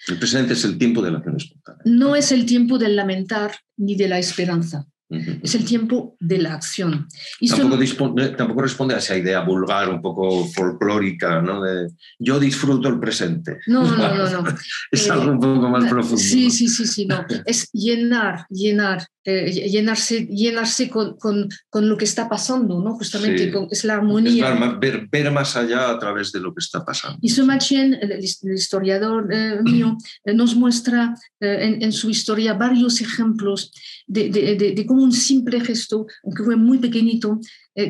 El 0.08 0.20
presente 0.20 0.54
es 0.54 0.64
el 0.64 0.78
tiempo 0.78 1.02
de 1.02 1.12
la 1.12 1.18
acción 1.18 1.36
espontánea. 1.36 1.82
No 1.84 2.16
es 2.16 2.32
el 2.32 2.46
tiempo 2.46 2.78
del 2.78 2.96
lamentar 2.96 3.52
ni 3.76 3.98
de 3.98 4.08
la 4.08 4.20
esperanza. 4.20 4.88
Es 5.10 5.56
el 5.56 5.64
tiempo 5.64 6.18
de 6.20 6.38
la 6.38 6.54
acción. 6.54 7.08
Y 7.40 7.50
tampoco, 7.50 8.62
responde 8.62 8.94
a 8.94 8.98
esa 8.98 9.16
idea 9.16 9.40
vulgar, 9.40 9.90
un 9.90 10.02
poco 10.02 10.46
folclórica, 10.48 11.42
¿no? 11.42 11.62
De 11.62 11.88
yo 12.20 12.40
disfruto 12.40 12.90
el 12.90 13.00
presente. 13.00 13.60
No, 13.68 13.84
no, 13.84 14.16
no, 14.16 14.42
no. 14.42 14.56
es 14.92 15.10
algo 15.10 15.32
un 15.32 15.40
poco 15.40 15.70
más 15.70 15.90
profundo. 15.90 16.18
Sí, 16.18 16.52
sí, 16.52 16.68
sí, 16.68 16.86
sí, 16.86 17.06
no. 17.06 17.26
Es 17.46 17.70
llenar, 17.72 18.46
llenar, 18.50 19.08
eh, 19.24 19.70
llenarse, 19.70 20.26
llenarse 20.26 20.90
con, 20.90 21.18
con, 21.18 21.48
con, 21.70 21.88
lo 21.88 21.96
que 21.96 22.06
está 22.06 22.28
pasando, 22.28 22.82
¿no? 22.82 22.96
Justamente 22.96 23.54
es 23.72 23.84
la 23.86 23.94
armonía. 23.94 24.54
Es 24.54 24.80
ver, 24.80 25.08
ver, 25.10 25.32
más 25.32 25.56
allá 25.56 25.90
a 25.90 26.00
través 26.00 26.34
de 26.34 26.42
lo 26.42 26.54
que 26.54 26.60
está 26.60 26.84
pasando. 26.84 27.18
Y 27.22 27.30
Somachien, 27.30 27.94
el, 27.94 28.12
el 28.12 28.24
historiador 28.24 29.28
eh, 29.32 29.60
mío, 29.64 29.98
eh, 30.26 30.34
nos 30.34 30.56
muestra 30.56 31.14
en, 31.40 31.82
en, 31.82 31.92
su 31.94 32.10
historia 32.10 32.54
varios 32.54 33.00
ejemplos 33.00 33.72
de, 34.08 34.30
de, 34.30 34.56
de, 34.56 34.86
cómo 34.86 34.97
un 35.04 35.12
simple 35.12 35.60
gesto, 35.62 36.06
aunque 36.24 36.44
fue 36.44 36.56
muy 36.56 36.80
pequeñito, 36.80 37.40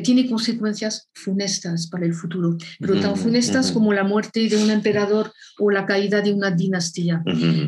tiene 0.04 0.28
consecuencias 0.28 1.08
funestas 1.14 1.86
para 1.86 2.04
el 2.04 2.12
futuro, 2.12 2.58
pero 2.78 3.00
tan 3.00 3.16
funestas 3.16 3.72
como 3.72 3.94
la 3.94 4.04
muerte 4.04 4.46
de 4.46 4.62
un 4.62 4.70
emperador 4.70 5.32
o 5.58 5.70
la 5.70 5.86
caída 5.86 6.20
de 6.20 6.32
una 6.32 6.50
dinastía. 6.50 7.22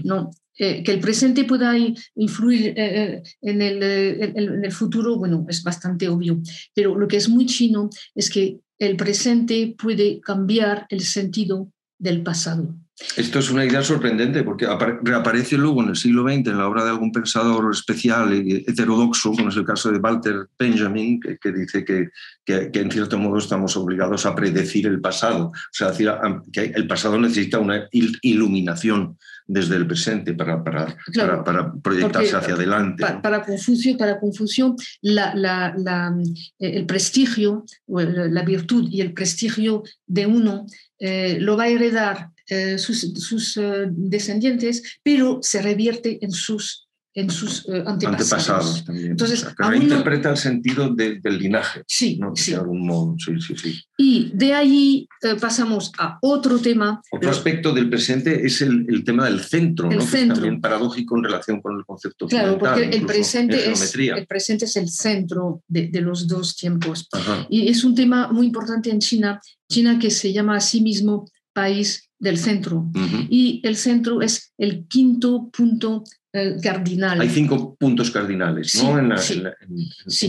¿no? 0.05 0.31
Eh, 0.63 0.83
que 0.83 0.93
el 0.93 1.01
presente 1.01 1.45
pueda 1.45 1.75
influir 2.17 2.67
eh, 2.67 2.75
eh, 2.77 3.23
en, 3.41 3.63
el, 3.63 3.83
en, 3.83 4.63
el, 4.63 4.73
futuro, 4.73 5.17
bueno, 5.17 5.47
es 5.49 5.63
bastante 5.63 6.07
obvio, 6.07 6.39
pero 6.75 6.99
lo 6.99 7.09
que 7.09 7.17
es 7.17 7.31
muy 7.31 7.47
chino 7.47 7.89
es 8.15 8.29
que 8.29 8.59
el 8.79 8.95
presente 8.95 9.75
puede 9.79 10.21
cambiar 10.21 10.87
el 10.91 11.01
sentido 11.01 11.73
del 12.01 12.23
pasado. 12.23 12.75
Esto 13.17 13.39
es 13.39 13.51
una 13.51 13.65
idea 13.65 13.83
sorprendente 13.83 14.43
porque 14.43 14.67
reaparece 15.03 15.57
luego 15.57 15.83
en 15.83 15.91
el 15.91 15.97
siglo 15.97 16.23
XX 16.23 16.49
en 16.49 16.59
la 16.59 16.69
obra 16.69 16.85
de 16.85 16.91
algún 16.91 17.13
pensador 17.13 17.73
especial 17.73 18.35
y 18.35 18.57
heterodoxo, 18.67 19.33
como 19.33 19.49
es 19.49 19.57
el 19.57 19.65
caso 19.65 19.91
de 19.91 19.99
Walter 19.99 20.49
Benjamin, 20.59 21.19
que, 21.19 21.53
dice 21.53 21.85
que, 21.85 22.09
que, 22.45 22.71
en 22.79 22.91
cierto 22.91 23.19
modo 23.19 23.39
estamos 23.39 23.75
obligados 23.77 24.27
a 24.27 24.35
predecir 24.35 24.87
el 24.87 25.01
pasado. 25.01 25.47
O 25.47 25.73
sea, 25.73 25.91
decir, 25.91 26.11
que 26.53 26.73
el 26.75 26.87
pasado 26.87 27.19
necesita 27.19 27.59
una 27.59 27.89
iluminación 27.91 29.17
desde 29.47 29.77
el 29.77 29.87
presente 29.87 30.35
para, 30.35 30.63
para, 30.63 30.95
para, 31.43 31.73
proyectarse 31.73 32.37
hacia 32.37 32.55
adelante. 32.55 33.05
Para, 33.21 33.43
Confucio, 33.45 33.97
para 33.97 34.21
Confucio 34.21 34.77
la, 35.01 35.35
la, 35.35 36.15
el 36.59 36.87
prestigio, 36.87 37.65
la 37.89 38.43
virtud 38.43 38.89
y 38.91 39.01
el 39.01 39.13
prestigio 39.13 39.83
de 40.07 40.27
uno 40.27 40.67
eh, 41.01 41.39
lo 41.41 41.57
va 41.57 41.65
a 41.65 41.69
heredar 41.69 42.31
eh, 42.47 42.77
sus, 42.77 43.01
sus 43.15 43.57
eh, 43.57 43.87
descendientes, 43.89 44.99
pero 45.03 45.39
se 45.43 45.63
revierte 45.63 46.23
en 46.23 46.31
sus 46.31 46.90
en 47.15 47.31
sus 47.31 47.69
antepasados. 47.69 48.85
también. 48.85 49.13
Entonces, 49.13 49.47
interpreta 49.75 50.31
el 50.31 50.37
sentido 50.37 50.95
del 50.95 51.39
linaje. 51.39 51.83
Sí, 51.87 52.21
sí. 52.35 52.53
De 52.53 52.59
algún 52.59 52.87
modo, 52.87 53.17
sí, 53.19 53.33
sí, 53.41 53.55
sí. 53.57 53.81
Y 53.99 54.31
de 54.35 54.55
ahí 54.55 55.09
pasamos 55.41 55.93
a 55.99 56.19
otro 56.23 56.59
tema. 56.59 57.01
Otro 57.11 57.31
aspecto 57.31 57.73
del 57.73 57.89
presente 57.89 58.47
es 58.47 58.63
el, 58.63 58.87
el 58.89 59.05
tema 59.05 59.25
del 59.25 59.41
centro, 59.41 59.91
el 59.91 59.99
¿no? 59.99 60.03
centro. 60.05 60.35
es 60.35 60.41
también 60.41 60.61
paradójico 60.61 61.17
en 61.17 61.25
relación 61.25 61.61
con 61.61 61.77
el 61.77 61.85
concepto 61.85 62.27
Claro, 62.27 62.59
porque 62.59 62.85
el 62.85 63.07
presente, 63.07 63.71
es, 63.71 63.95
el 63.95 64.27
presente 64.27 64.65
es 64.65 64.77
el 64.77 64.89
centro 64.89 65.63
de, 65.69 65.89
de 65.89 66.01
los 66.01 66.29
dos 66.29 66.57
tiempos. 66.57 67.09
Y 67.49 67.69
es 67.69 67.85
un 67.85 67.95
tema 67.95 68.31
muy 68.33 68.47
importante 68.47 68.91
en 68.91 69.01
China 69.01 69.41
China 69.71 69.99
que 69.99 70.11
se 70.11 70.33
llama 70.33 70.57
a 70.57 70.61
sí 70.61 70.83
mismo 70.83 71.31
país 71.53 72.11
del 72.19 72.37
centro. 72.37 72.91
Y 73.31 73.61
el 73.65 73.77
centro 73.77 74.21
es 74.21 74.53
el 74.59 74.87
quinto 74.87 75.49
punto 75.51 76.05
eh, 76.33 76.57
cardinal. 76.63 77.21
Hay 77.21 77.29
cinco 77.29 77.77
puntos 77.79 78.11
cardinales 78.11 78.83
¿no? 78.83 78.99
en, 78.99 79.17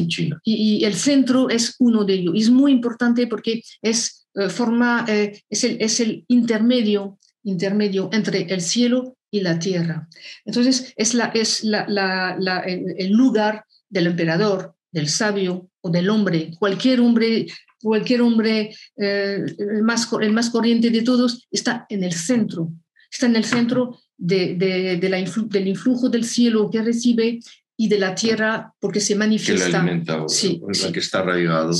China. 0.07 0.41
Y, 0.43 0.83
el 0.83 0.95
centro 0.95 1.49
es 1.49 1.75
uno 1.79 2.03
de 2.03 2.13
ellos. 2.13 2.33
Y 2.35 2.41
es 2.41 2.49
muy 2.49 2.71
importante 2.71 3.27
porque 3.27 3.61
es, 3.81 4.27
eh, 4.35 4.49
forma, 4.49 5.05
eh, 5.07 5.41
es, 5.49 5.63
el, 5.63 5.77
es 5.79 5.99
el 5.99 6.25
intermedio, 6.27 7.19
intermedio 7.43 8.09
entre 8.13 8.41
el 8.41 8.61
cielo 8.61 9.15
y 9.29 9.41
la 9.41 9.59
tierra. 9.59 10.07
Entonces 10.45 10.93
es, 10.95 11.13
la, 11.13 11.25
es 11.27 11.63
la, 11.63 11.85
la, 11.87 12.59
el 12.65 13.11
lugar 13.11 13.65
del 13.89 14.07
emperador, 14.07 14.75
del 14.91 15.07
sabio 15.07 15.69
o 15.81 15.89
del 15.89 16.09
hombre. 16.09 16.51
Cualquier 16.59 16.99
hombre 16.99 17.47
cualquier 17.81 18.21
hombre, 18.21 18.73
eh, 18.97 19.45
el, 19.57 19.83
más, 19.83 20.07
el 20.21 20.33
más 20.33 20.49
corriente 20.49 20.89
de 20.89 21.01
todos, 21.01 21.47
está 21.51 21.85
en 21.89 22.03
el 22.03 22.13
centro, 22.13 22.71
está 23.11 23.25
en 23.25 23.35
el 23.35 23.45
centro 23.45 23.99
de, 24.17 24.55
de, 24.55 25.09
la 25.09 25.17
del 25.17 25.67
influjo 25.67 26.09
del 26.09 26.23
cielo 26.23 26.69
que 26.69 26.81
recibe 26.81 27.39
y 27.77 27.87
de 27.87 27.97
la 27.97 28.15
tierra 28.15 28.73
porque 28.79 28.99
se 28.99 29.15
manifiesta. 29.15 29.65
Que 29.65 29.71
le 29.71 29.77
alimenta, 29.77 30.23
sí, 30.27 30.61
la 30.83 30.91
que 30.91 30.99
está 30.99 31.19
arraigado. 31.19 31.71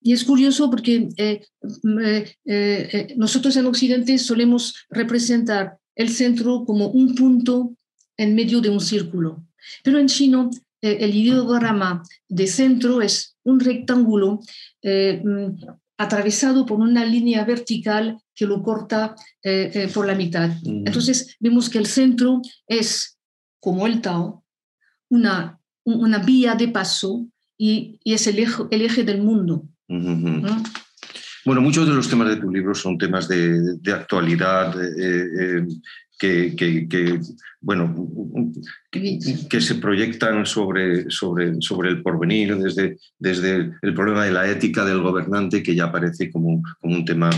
Y 0.00 0.12
es 0.12 0.24
curioso 0.24 0.70
porque 0.70 1.08
eh, 1.16 1.42
eh, 2.46 3.14
nosotros 3.16 3.56
en 3.56 3.66
Occidente 3.66 4.18
solemos 4.18 4.86
representar 4.88 5.76
el 5.94 6.08
centro 6.08 6.64
como 6.64 6.88
un 6.88 7.14
punto 7.14 7.74
en 8.16 8.34
medio 8.34 8.60
de 8.60 8.70
un 8.70 8.80
círculo, 8.80 9.44
pero 9.82 9.98
en 9.98 10.06
chino 10.06 10.50
el 10.82 11.14
ideograma 11.14 12.02
de 12.28 12.46
centro 12.46 13.02
es 13.02 13.36
un 13.42 13.60
rectángulo 13.60 14.40
eh, 14.82 15.20
mm, 15.22 15.56
atravesado 16.00 16.64
por 16.64 16.80
una 16.80 17.04
línea 17.04 17.44
vertical 17.44 18.16
que 18.34 18.46
lo 18.46 18.62
corta 18.62 19.14
eh, 19.42 19.70
eh, 19.74 19.90
por 19.92 20.06
la 20.06 20.14
mitad. 20.14 20.50
Entonces 20.64 21.36
vemos 21.38 21.68
que 21.68 21.76
el 21.76 21.84
centro 21.84 22.40
es, 22.66 23.18
como 23.60 23.86
el 23.86 24.00
Tao, 24.00 24.42
una, 25.10 25.60
una 25.84 26.18
vía 26.20 26.54
de 26.54 26.68
paso 26.68 27.26
y, 27.58 28.00
es 28.02 28.26
el 28.26 28.38
eje, 28.38 28.62
el 28.70 28.80
eje 28.80 29.04
del 29.04 29.20
mundo. 29.20 29.68
Bueno, 31.44 31.60
muchos 31.60 31.86
de 31.86 31.92
los 31.92 32.08
temas 32.08 32.28
de 32.28 32.36
tu 32.36 32.50
libro 32.50 32.74
son 32.74 32.96
temas 32.96 33.28
de, 33.28 33.78
actualidad, 33.92 34.74
que, 36.20 37.20
bueno, 37.62 38.52
que 38.90 39.60
se 39.60 39.74
proyectan 39.76 40.44
sobre, 40.44 41.10
sobre, 41.10 41.60
sobre 41.60 41.88
el 41.88 42.02
porvenir, 42.02 42.56
desde, 42.56 42.98
desde 43.18 43.72
el 43.80 43.94
problema 43.94 44.24
de 44.24 44.32
la 44.32 44.48
ética 44.48 44.84
del 44.84 45.00
gobernante, 45.00 45.62
que 45.62 45.74
ya 45.74 45.84
aparece 45.84 46.30
como, 46.30 46.62
como 46.78 46.94
un 46.94 47.04
tema 47.06 47.30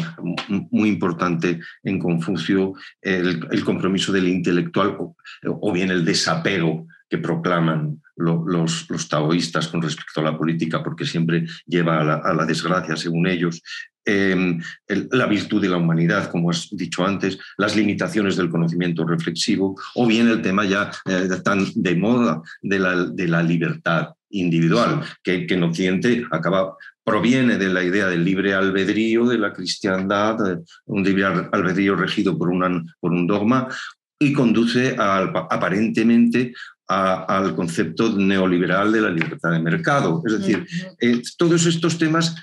muy 0.70 0.88
importante 0.88 1.60
en 1.84 2.00
Confucio, 2.00 2.74
el, 3.00 3.64
compromiso 3.64 4.12
del 4.12 4.26
intelectual 4.26 4.96
o, 4.98 5.72
bien 5.72 5.90
el 5.90 6.04
desapego 6.04 6.88
que 7.08 7.18
proclaman 7.18 8.00
los, 8.16 8.90
los, 8.90 9.08
taoístas 9.08 9.68
con 9.68 9.80
respecto 9.80 10.20
a 10.20 10.24
la 10.24 10.36
política, 10.36 10.82
porque 10.82 11.04
siempre 11.04 11.46
lleva 11.66 12.00
a 12.00 12.34
la, 12.34 12.46
desgracia, 12.46 12.96
según 12.96 13.28
ellos. 13.28 13.62
Em, 14.04 14.60
la 14.88 15.26
virtud 15.26 15.60
de 15.60 15.68
la 15.68 15.76
humanidad, 15.76 16.30
como 16.30 16.50
has 16.50 16.68
dicho 16.70 17.04
antes, 17.04 17.38
las 17.58 17.76
limitaciones 17.76 18.36
del 18.36 18.50
conocimiento 18.50 19.04
reflexivo, 19.06 19.76
o 19.94 20.06
bien 20.06 20.28
el 20.28 20.42
tema 20.42 20.64
ya 20.64 20.90
eh, 21.06 21.28
tan 21.44 21.66
de 21.74 21.94
moda 21.94 22.42
de 22.60 22.78
la, 22.78 23.42
libertad 23.42 24.08
individual, 24.30 25.02
que, 25.22 25.46
que 25.46 25.54
en 25.54 25.62
Occidente 25.62 26.26
proviene 27.04 27.58
de 27.58 27.68
la 27.68 27.82
idea 27.82 28.06
del 28.06 28.24
libre 28.24 28.54
albedrío 28.54 29.26
de 29.26 29.38
la 29.38 29.52
cristiandad, 29.52 30.36
un 30.86 31.02
libre 31.02 31.24
albedrío 31.24 31.96
regido 31.96 32.38
por 32.38 32.50
un 32.50 33.26
dogma, 33.26 33.68
y 34.22 34.32
conduce 34.32 34.94
aparentemente 34.98 36.52
al 36.88 37.54
concepto 37.54 38.16
neoliberal 38.16 38.92
de 38.92 39.00
la 39.00 39.10
libertad 39.10 39.52
de 39.52 39.60
mercado. 39.60 40.22
Es 40.26 40.38
decir, 40.38 40.66
eh, 41.00 41.22
todos 41.38 41.64
estos 41.66 41.96
temas 41.96 42.34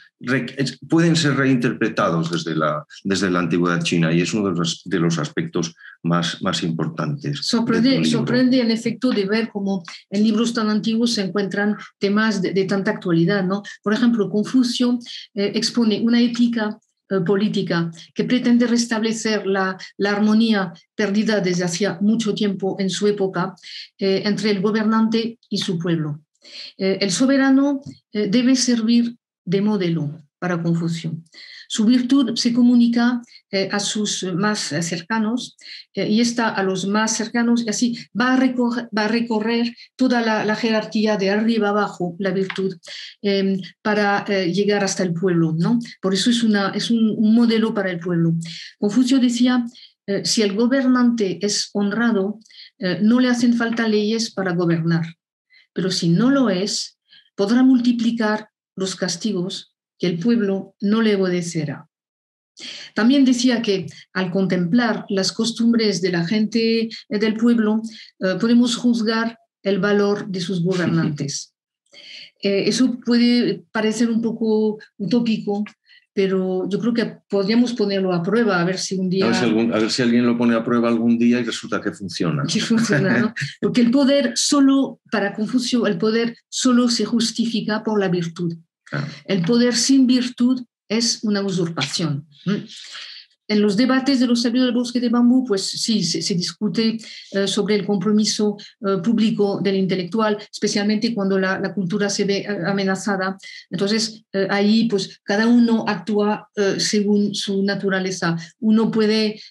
pueden 0.89 1.15
ser 1.15 1.35
reinterpretados 1.35 2.31
desde 2.31 2.55
la, 2.55 2.83
desde 3.03 3.29
la 3.29 3.39
antigüedad 3.39 3.81
china 3.83 4.11
y 4.11 4.21
es 4.21 4.33
uno 4.33 4.49
de 4.49 4.57
los, 4.57 4.81
de 4.85 4.99
los 4.99 5.17
aspectos 5.19 5.75
más, 6.03 6.41
más 6.41 6.63
importantes. 6.63 7.39
Sorprende, 7.43 8.03
sorprende 8.05 8.59
en 8.59 8.71
efecto 8.71 9.11
de 9.11 9.25
ver 9.25 9.49
cómo 9.49 9.83
en 10.09 10.23
libros 10.23 10.53
tan 10.53 10.69
antiguos 10.69 11.13
se 11.13 11.21
encuentran 11.21 11.77
temas 11.99 12.41
de, 12.41 12.65
tanta 12.65 12.91
actualidad. 12.91 13.45
¿no? 13.45 13.61
Por 13.83 13.93
ejemplo, 13.93 14.29
Confucio 14.29 14.99
eh, 15.35 15.51
expone 15.53 16.01
una 16.01 16.19
ética 16.19 16.77
política 17.25 17.91
que 18.13 18.23
pretende 18.23 18.67
restablecer 18.67 19.45
la, 19.47 19.77
la, 19.97 20.11
armonía 20.11 20.73
perdida 20.95 21.41
desde 21.41 21.63
hacía 21.63 21.97
mucho 22.01 22.33
tiempo 22.33 22.75
en 22.79 22.89
su 22.89 23.07
época 23.07 23.55
eh, 23.97 24.21
entre 24.25 24.51
el 24.51 24.61
gobernante 24.61 25.39
y 25.49 25.57
su 25.57 25.77
pueblo. 25.77 26.21
el 26.77 27.11
soberano 27.11 27.81
debe 28.11 28.55
servir 28.55 29.15
de 29.45 29.61
modelo 29.61 30.03
para 30.39 30.61
Confucio. 30.61 31.11
Su 31.71 31.85
virtud 31.85 32.35
se 32.35 32.51
comunica 32.51 33.21
eh, 33.51 33.69
a 33.71 33.79
sus 33.79 34.23
más 34.33 34.73
cercanos 34.81 35.55
eh, 35.93 36.09
y 36.09 36.19
está 36.19 36.49
a 36.49 36.63
los 36.63 36.87
más 36.87 37.15
cercanos 37.15 37.63
y 37.63 37.69
así 37.69 37.95
va 38.19 38.33
a 38.33 38.37
recorrer, 38.37 38.89
va 38.97 39.07
recorrer 39.07 39.75
toda 39.95 40.19
la, 40.21 40.55
jerarquía 40.55 41.15
de 41.15 41.29
arriba 41.29 41.69
abajo, 41.69 42.15
la 42.17 42.31
virtud, 42.31 42.75
em, 43.21 43.61
para 43.83 44.25
eh, 44.27 44.51
llegar 44.51 44.83
hasta 44.83 45.03
el 45.03 45.13
pueblo. 45.13 45.53
¿no? 45.55 45.77
Por 46.01 46.15
eso 46.15 46.31
es, 46.31 46.41
una, 46.41 46.69
es 46.69 46.89
un, 46.89 47.13
un 47.15 47.35
modelo 47.35 47.71
para 47.71 47.91
el 47.91 47.99
pueblo. 47.99 48.33
Confucio 48.79 49.19
decía, 49.19 49.63
si 50.23 50.41
el 50.41 50.55
gobernante 50.55 51.37
es 51.45 51.69
honrado, 51.73 52.39
no 53.01 53.19
le 53.19 53.29
hacen 53.29 53.53
falta 53.53 53.87
leyes 53.87 54.31
para 54.31 54.53
gobernar, 54.53 55.05
pero 55.71 55.91
si 55.91 56.09
no 56.09 56.31
lo 56.31 56.49
es, 56.49 56.97
podrá 57.35 57.61
multiplicar 57.61 58.49
los 58.75 58.95
castigos 58.95 59.68
que 59.99 60.07
el 60.07 60.17
pueblo 60.17 60.75
no 60.81 61.01
le 61.01 61.15
obedecerá. 61.15 61.89
También 62.93 63.25
decía 63.25 63.61
que 63.61 63.87
al 64.13 64.31
contemplar 64.31 65.05
las 65.09 65.31
costumbres 65.31 66.01
de 66.01 66.11
la 66.11 66.25
gente 66.25 66.89
del 67.09 67.35
pueblo, 67.35 67.81
eh, 68.19 68.35
podemos 68.39 68.75
juzgar 68.75 69.37
el 69.63 69.79
valor 69.79 70.27
de 70.27 70.41
sus 70.41 70.63
gobernantes. 70.63 71.53
Eh, 72.41 72.69
eso 72.69 72.97
puede 73.05 73.65
parecer 73.73 74.09
un 74.09 74.21
poco 74.21 74.79
utópico, 74.97 75.65
pero 76.13 76.69
yo 76.69 76.79
creo 76.79 76.93
que 76.93 77.17
podríamos 77.29 77.73
ponerlo 77.73 78.13
a 78.13 78.23
prueba, 78.23 78.61
a 78.61 78.63
ver 78.63 78.77
si 78.77 78.95
un 78.95 79.09
día... 79.09 79.25
A 79.25 79.29
ver 79.79 79.91
si, 79.91 80.01
alguien 80.01 80.25
lo 80.25 80.37
pone 80.37 80.55
a 80.55 80.63
prueba 80.63 80.87
algún 80.87 81.17
día 81.17 81.41
y 81.41 81.43
resulta 81.43 81.81
que 81.81 81.91
funciona. 81.91 82.43
Que 82.43 82.61
funciona, 82.61 83.19
¿no? 83.19 83.33
Porque 83.59 83.81
el 83.81 83.91
poder 83.91 84.31
solo, 84.35 85.01
para 85.11 85.33
Confucio, 85.33 85.85
el 85.85 85.97
poder 85.97 86.37
solo 86.47 86.87
se 86.87 87.03
justifica 87.03 87.83
por 87.83 87.99
la 87.99 88.07
virtud. 88.07 88.55
El 89.25 89.43
poder 89.43 89.75
sin 89.75 90.07
virtud 90.07 90.63
es 90.87 91.19
una 91.23 91.41
usurpación. 91.41 92.27
En 93.49 93.63
los 93.63 93.75
debates 93.75 94.19
de 94.19 94.27
los 94.27 94.43
sabios 94.43 94.65
del 94.65 94.75
bosque 94.75 94.99
de 94.99 95.09
bambú, 95.09 95.43
pues 95.43 95.63
sí, 95.63 96.03
se, 96.03 96.35
discute 96.35 96.99
eh, 97.31 97.47
sobre 97.47 97.73
el 97.73 97.85
compromiso 97.85 98.57
eh, 98.85 98.97
público 99.03 99.59
del 99.59 99.75
intelectual, 99.75 100.37
especialmente 100.51 101.15
cuando 101.15 101.39
la, 101.39 101.73
cultura 101.73 102.11
se 102.11 102.25
ve 102.25 102.37
eh, 102.37 102.47
amenazada. 102.67 103.37
Entonces, 103.71 104.23
ahí, 104.49 104.87
pues 104.87 105.19
cada 105.23 105.47
uno 105.47 105.83
actúa 105.87 106.47
según 106.77 107.33
su 107.33 107.63
naturaleza. 107.63 108.35
Uno 108.59 108.91
puede, 108.91 109.41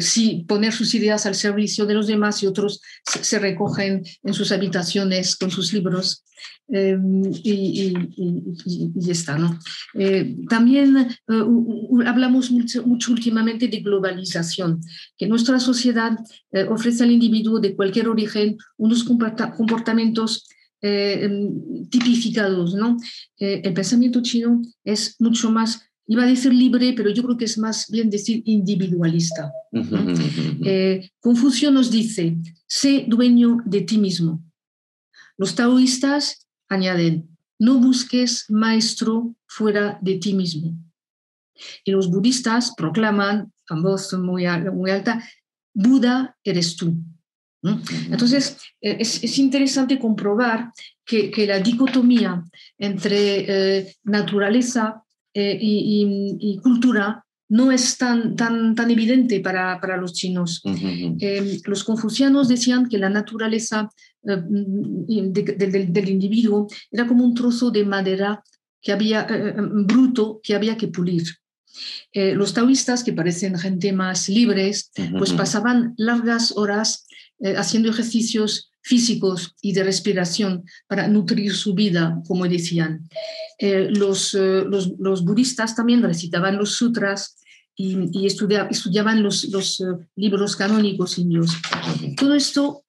sí, 0.00 0.44
poner 0.46 0.72
sus 0.72 0.94
ideas 0.94 1.26
al 1.26 1.34
servicio 1.34 1.84
de 1.86 1.94
los 1.94 2.06
demás 2.06 2.42
y 2.42 2.46
otros 2.46 2.80
se 3.04 3.38
recogen 3.38 4.04
en 4.22 4.34
sus 4.34 4.52
habitaciones 4.52 5.36
con 5.36 5.50
sus 5.50 5.72
libros. 5.72 6.24
Em, 6.68 7.22
y, 7.42 7.94
y, 8.16 9.10
está. 9.10 9.36
¿no? 9.36 9.58
Eh, 9.94 10.36
también 10.48 10.96
eh, 10.96 12.06
hablamos 12.06 12.50
mucho, 12.50 13.12
últimamente 13.32 13.68
de 13.68 13.80
globalización, 13.80 14.80
que 15.16 15.26
nuestra 15.26 15.58
sociedad 15.58 16.12
eh, 16.52 16.64
ofrece 16.68 17.02
al 17.02 17.10
individuo 17.10 17.60
de 17.60 17.74
cualquier 17.74 18.08
origen 18.08 18.56
unos 18.76 19.04
comportamientos 19.04 20.46
em, 20.82 21.88
tipificados. 21.88 22.74
¿no? 22.74 22.96
el 23.38 23.72
pensamiento 23.72 24.20
chino 24.20 24.60
es 24.84 25.16
mucho 25.18 25.50
más 25.50 25.80
iba 26.08 26.24
a 26.24 26.26
decir 26.26 26.52
libre, 26.52 26.92
pero 26.94 27.10
yo 27.10 27.22
creo 27.22 27.36
que 27.36 27.46
es 27.46 27.56
más 27.56 27.86
bien 27.88 28.10
decir 28.10 28.42
individualista. 28.44 29.52
Confucio 31.20 31.70
nos 31.70 31.90
dice, 31.90 32.36
sé 32.66 33.04
dueño 33.08 33.58
de 33.64 33.80
ti 33.82 33.98
mismo. 33.98 34.42
Los 35.38 35.54
taoístas 35.54 36.46
añaden, 36.68 37.28
no 37.58 37.78
busques 37.78 38.46
maestro 38.50 39.34
fuera 39.46 39.98
de 40.02 40.18
ti 40.18 40.34
mismo. 40.34 40.76
Y 41.84 41.90
los 41.90 42.10
budistas 42.10 42.72
proclaman, 42.76 43.52
a 43.68 43.80
voz 43.80 44.12
muy, 44.14 44.46
muy 44.72 44.90
alta, 44.90 45.22
Buda 45.74 46.36
eres 46.44 46.76
tú. 46.76 46.94
Entonces, 48.10 48.58
eh, 48.80 48.96
es, 48.98 49.38
interesante 49.38 49.98
comprobar 49.98 50.72
que, 51.04 51.32
la 51.46 51.60
dicotomía 51.60 52.42
entre 52.76 53.78
eh, 53.78 53.96
naturaleza 54.02 55.02
eh, 55.32 55.56
y, 55.60 56.58
cultura 56.62 57.24
no 57.48 57.70
es 57.70 57.98
tan, 57.98 58.34
tan, 58.34 58.74
tan 58.74 58.90
evidente 58.90 59.40
para, 59.40 59.78
para 59.78 59.98
los 59.98 60.14
chinos. 60.14 60.62
Em, 60.64 61.60
los 61.66 61.84
confucianos 61.84 62.48
decían 62.48 62.88
que 62.88 62.98
la 62.98 63.10
naturaleza 63.10 63.90
eh, 64.24 64.42
del 64.46 66.08
individuo 66.08 66.66
era 66.90 67.06
como 67.06 67.24
un 67.24 67.34
trozo 67.34 67.70
de 67.70 67.84
madera 67.84 68.42
que 68.80 68.92
había, 68.92 69.22
eh, 69.28 69.48
eh, 69.48 69.54
bruto 69.58 70.40
que 70.42 70.54
había 70.54 70.76
que 70.76 70.88
pulir. 70.88 71.24
Los 72.12 72.54
taoístas, 72.54 73.04
que 73.04 73.12
parecen 73.12 73.58
gente 73.58 73.92
más 73.92 74.28
libres, 74.28 74.90
pues 75.18 75.32
pasaban 75.32 75.94
largas 75.96 76.52
horas 76.56 77.06
haciendo 77.56 77.90
ejercicios 77.90 78.70
físicos 78.82 79.54
y 79.62 79.72
de 79.72 79.84
respiración 79.84 80.64
para 80.86 81.08
nutrir 81.08 81.54
su 81.54 81.74
vida, 81.74 82.20
como 82.26 82.46
decían. 82.46 83.08
los, 83.60 84.34
los, 84.34 84.92
los, 84.98 85.24
budistas 85.24 85.74
también 85.74 86.02
recitaban 86.02 86.58
los 86.58 86.72
sutras 86.72 87.36
y, 87.76 88.26
estudiaban 88.26 89.22
los, 89.22 89.44
los 89.44 89.80
eh, 89.80 89.84
libros 90.16 90.56
canónicos 90.56 91.18
indios. 91.18 91.52
Todo 92.16 92.34
esto 92.34 92.84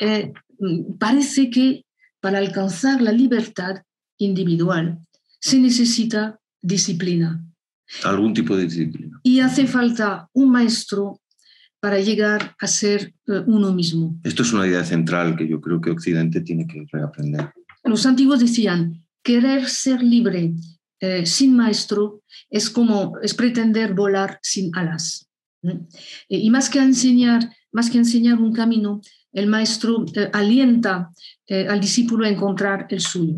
eh, 0.00 0.32
parece 0.98 1.50
que 1.50 1.84
para 2.20 2.38
alcanzar 2.38 3.02
la 3.02 3.12
libertad 3.12 3.82
individual 4.18 4.98
se 5.40 5.58
necesita 5.58 6.40
disciplina. 6.60 7.44
Algún 8.04 8.34
tipo 8.34 8.56
de 8.56 8.64
disciplina. 8.64 9.20
Y 9.22 9.40
hace 9.40 9.66
falta 9.66 10.28
un 10.32 10.50
maestro 10.50 11.20
para 11.80 11.98
llegar 12.00 12.54
a 12.58 12.66
ser 12.66 13.14
eh, 13.26 13.42
uno 13.46 13.72
mismo. 13.72 14.18
Esto 14.22 14.42
es 14.42 14.52
una 14.52 14.66
idea 14.66 14.84
central 14.84 15.36
que 15.36 15.48
yo 15.48 15.60
creo 15.60 15.80
que 15.80 15.90
Occidente 15.90 16.40
tiene 16.40 16.66
que 16.66 16.84
reaprender. 16.92 17.52
Los 17.84 18.06
antiguos 18.06 18.40
decían, 18.40 19.04
querer 19.22 19.68
ser 19.68 20.02
libre 20.02 20.54
eh, 21.00 21.26
sin 21.26 21.56
maestro 21.56 22.22
es 22.48 22.70
como 22.70 23.18
es 23.20 23.34
pretender 23.34 23.92
volar 23.94 24.38
sin 24.42 24.70
alas. 24.76 25.28
Y 26.28 26.50
más 26.50 26.68
que 26.70 26.80
enseñar, 26.80 27.48
más 27.72 27.90
que 27.90 27.98
enseñar 27.98 28.38
un 28.38 28.52
camino, 28.52 29.00
el 29.32 29.46
maestro 29.46 30.04
eh, 30.14 30.28
alienta 30.32 31.10
eh, 31.46 31.66
al 31.68 31.80
discípulo 31.80 32.24
a 32.24 32.28
encontrar 32.28 32.86
el 32.90 33.00
suyo. 33.00 33.36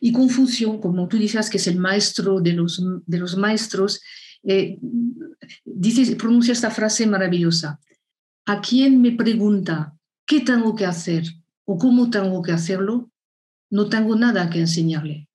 Y 0.00 0.12
Confucio, 0.12 0.80
como 0.80 1.08
tú 1.08 1.16
dices, 1.16 1.50
que 1.50 1.58
es 1.58 1.66
el 1.66 1.78
maestro 1.78 2.40
de 2.40 2.52
los, 2.52 2.82
de 3.06 3.18
los 3.18 3.36
maestros, 3.36 4.00
dice, 5.64 6.16
pronuncia 6.16 6.52
esta 6.52 6.70
frase 6.70 7.06
maravillosa. 7.06 7.80
A 8.46 8.60
quien 8.60 9.00
me 9.00 9.12
pregunta 9.12 9.94
qué 10.26 10.40
tengo 10.40 10.74
que 10.74 10.86
hacer 10.86 11.24
o 11.64 11.76
cómo 11.78 12.10
tengo 12.10 12.42
que 12.42 12.52
hacerlo, 12.52 13.10
no 13.70 13.88
tengo 13.88 14.16
nada 14.16 14.48
que 14.50 14.60
enseñarle. 14.60 15.28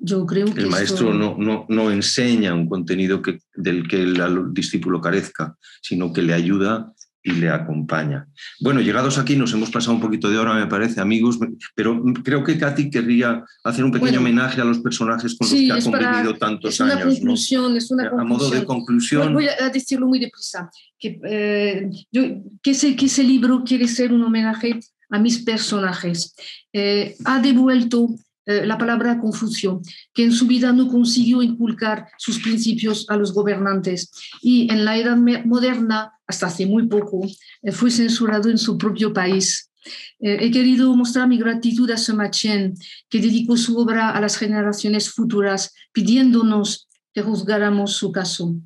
Yo 0.00 0.26
creo 0.26 0.52
que 0.52 0.62
el 0.62 0.68
maestro 0.68 1.14
no, 1.14 1.36
no, 1.38 1.66
no, 1.68 1.90
enseña 1.90 2.54
un 2.54 2.68
contenido 2.68 3.22
que, 3.22 3.38
del 3.54 3.86
que 3.86 4.02
el 4.02 4.52
discípulo 4.52 5.00
carezca, 5.00 5.56
sino 5.80 6.12
que 6.12 6.22
le 6.22 6.34
ayuda 6.34 6.92
y 7.22 7.32
le 7.32 7.50
acompaña. 7.50 8.26
Bueno, 8.60 8.80
llegados 8.80 9.18
aquí 9.18 9.36
nos 9.36 9.52
hemos 9.52 9.70
pasado 9.70 9.94
un 9.94 10.00
poquito 10.00 10.28
de 10.28 10.38
hora, 10.38 10.54
me 10.54 10.66
parece, 10.66 11.00
amigos, 11.00 11.38
pero 11.74 12.02
creo 12.24 12.42
que 12.42 12.58
Katy 12.58 12.90
querría 12.90 13.44
hacer 13.64 13.84
un 13.84 13.92
pequeño 13.92 14.18
homenaje 14.18 14.60
a 14.60 14.64
los 14.64 14.80
personajes 14.80 15.36
con 15.36 15.48
los 15.48 15.54
que 15.54 15.72
ha 15.72 15.80
convivido 15.80 16.36
tantos 16.36 16.74
es 16.74 16.80
una 16.80 16.94
años. 16.94 17.14
Conclusión, 17.14 17.76
Es 17.76 17.90
una 17.90 18.08
a 18.08 18.24
modo 18.24 18.50
de 18.50 18.64
conclusión. 18.64 19.32
Voy 19.32 19.46
a 19.46 19.68
decirlo 19.68 20.06
muy 20.06 20.18
deprisa, 20.18 20.70
que, 20.98 21.20
eh, 21.24 21.90
yo, 22.10 22.22
que, 22.60 22.72
ese, 22.72 22.96
que 22.96 23.06
ese 23.06 23.22
libro 23.22 23.62
quiere 23.64 23.86
ser 23.86 24.12
un 24.12 24.22
homenaje 24.22 24.80
a 25.10 25.18
mis 25.18 25.38
personajes. 25.38 26.34
Eh, 26.72 27.16
ha 27.24 27.40
devuelto 27.40 28.08
eh, 28.44 28.66
la 28.66 28.76
palabra 28.76 29.20
Confucio, 29.20 29.80
que 30.12 30.24
en 30.24 30.32
su 30.32 30.48
vida 30.48 30.72
no 30.72 30.88
consiguió 30.88 31.42
inculcar 31.42 32.08
sus 32.18 32.40
principios 32.40 33.06
a 33.08 33.16
los 33.16 33.32
gobernantes 33.32 34.10
y 34.40 34.70
en 34.72 34.84
la 34.84 34.96
edad 34.96 35.16
moderna, 35.16 36.12
hasta 36.26 36.46
hace 36.46 36.66
muy 36.66 36.88
poco, 36.88 37.20
eh, 37.62 37.70
fue 37.72 37.90
censurado 37.90 38.50
en 38.50 38.58
su 38.58 38.76
propio 38.76 39.12
país. 39.12 39.70
Eh, 40.18 40.38
he 40.40 40.50
querido 40.50 40.94
mostrar 40.96 41.28
mi 41.28 41.38
gratitud 41.38 41.88
a 41.92 41.96
Semachien, 41.96 42.74
que 43.08 43.20
dedicó 43.20 43.56
su 43.56 43.78
obra 43.78 44.10
a 44.10 44.20
las 44.20 44.36
generaciones 44.36 45.10
futuras, 45.10 45.72
pidiéndonos 45.92 46.88
que 47.14 47.22
juzgáramos 47.22 47.92
su 47.92 48.10
caso. 48.10 48.56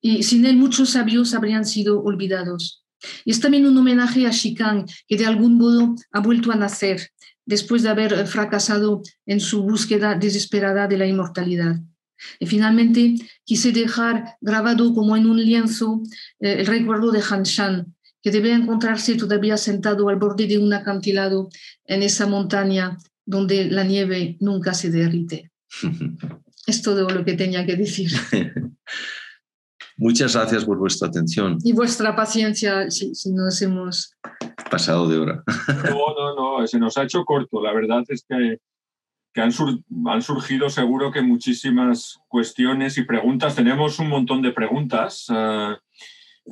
Y 0.00 0.22
sin 0.22 0.46
él 0.46 0.56
muchos 0.56 0.90
sabios 0.90 1.34
habrían 1.34 1.66
sido 1.66 2.02
olvidados. 2.02 2.84
Y 3.26 3.32
es 3.32 3.40
también 3.40 3.66
un 3.66 3.76
homenaje 3.76 4.26
a 4.26 4.30
Chican, 4.30 4.86
que 5.06 5.18
de 5.18 5.26
algún 5.26 5.58
modo 5.58 5.94
ha 6.12 6.20
vuelto 6.20 6.52
a 6.52 6.56
nacer 6.56 7.10
después 7.46 7.82
de 7.82 7.90
haber 7.90 8.26
fracasado 8.26 9.02
en 9.26 9.40
su 9.40 9.62
búsqueda 9.62 10.14
desesperada 10.14 10.86
de 10.86 10.98
la 10.98 11.06
inmortalidad. 11.06 11.76
Y 12.38 12.46
finalmente 12.46 13.16
quise 13.44 13.72
dejar 13.72 14.36
grabado 14.40 14.94
como 14.94 15.16
en 15.16 15.26
un 15.26 15.42
lienzo 15.42 16.02
eh, 16.40 16.56
el 16.60 16.66
recuerdo 16.66 17.10
de 17.10 17.22
Han 17.28 17.42
Shan, 17.42 17.94
que 18.22 18.30
debe 18.30 18.52
encontrarse 18.52 19.16
todavía 19.16 19.56
sentado 19.56 20.08
al 20.08 20.16
borde 20.16 20.46
de 20.46 20.58
un 20.58 20.72
acantilado 20.72 21.50
en 21.84 22.02
esa 22.02 22.26
montaña 22.26 22.96
donde 23.26 23.66
la 23.66 23.84
nieve 23.84 24.36
nunca 24.40 24.72
se 24.74 24.90
derrite. 24.90 25.50
es 26.66 26.82
todo 26.82 27.08
lo 27.08 27.24
que 27.24 27.34
tenía 27.34 27.66
que 27.66 27.76
decir. 27.76 28.10
Muchas 29.96 30.34
gracias 30.34 30.64
por 30.64 30.78
vuestra 30.78 31.08
atención. 31.08 31.58
Y 31.62 31.72
vuestra 31.72 32.16
paciencia 32.16 32.90
si, 32.90 33.12
nos 33.32 33.62
hemos 33.62 34.14
pasado 34.70 35.08
de 35.08 35.18
hora. 35.18 35.42
No, 35.88 36.14
no, 36.16 36.58
no, 36.60 36.66
se 36.66 36.78
nos 36.78 36.96
ha 36.98 37.04
hecho 37.04 37.24
corto. 37.24 37.62
La 37.62 37.72
verdad 37.72 38.02
es 38.08 38.24
que, 38.28 38.58
que 39.32 39.40
han, 39.40 39.52
han, 40.06 40.22
surgido 40.22 40.68
seguro 40.68 41.12
que 41.12 41.22
muchísimas 41.22 42.18
cuestiones 42.28 42.98
y 42.98 43.04
preguntas. 43.04 43.54
Tenemos 43.54 43.98
un 44.00 44.08
montón 44.08 44.42
de 44.42 44.50
preguntas. 44.50 45.26
Eh, 45.32 45.76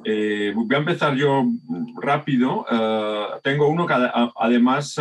eh, 0.05 0.53
voy 0.55 0.75
a 0.75 0.79
empezar 0.79 1.17
yo 1.17 1.45
rápido. 2.01 2.65
Eh, 2.71 3.27
tengo 3.43 3.69
uno 3.69 3.87
que 3.87 3.95
además 4.37 4.97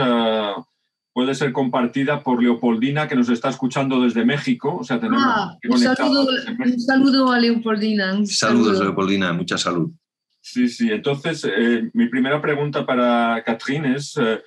puede 1.14 1.36
ser 1.36 1.52
compartida 1.52 2.24
por 2.24 2.42
Leopoldina, 2.42 3.08
que 3.08 3.16
nos 3.16 3.30
está 3.30 3.50
escuchando 3.50 4.02
desde 4.02 4.26
México. 4.26 4.78
O 4.80 4.84
sea, 4.84 5.00
tenemos 5.00 5.24
ah, 5.26 5.58
un, 5.70 5.78
saludo, 5.78 7.32
a 7.32 7.40
Leopoldina. 7.40 8.26
Saludos, 8.26 8.80
Leopoldina, 8.80 9.34
mucha 9.34 9.58
salud. 9.58 9.92
Sí, 10.42 10.70
sí. 10.70 10.92
Entonces, 10.92 11.46
eh, 11.46 11.90
mi 11.94 12.08
primera 12.08 12.42
pregunta 12.42 12.86
para 12.86 13.44
Catherine 13.46 13.96
es, 13.96 14.18
eh, 14.18 14.42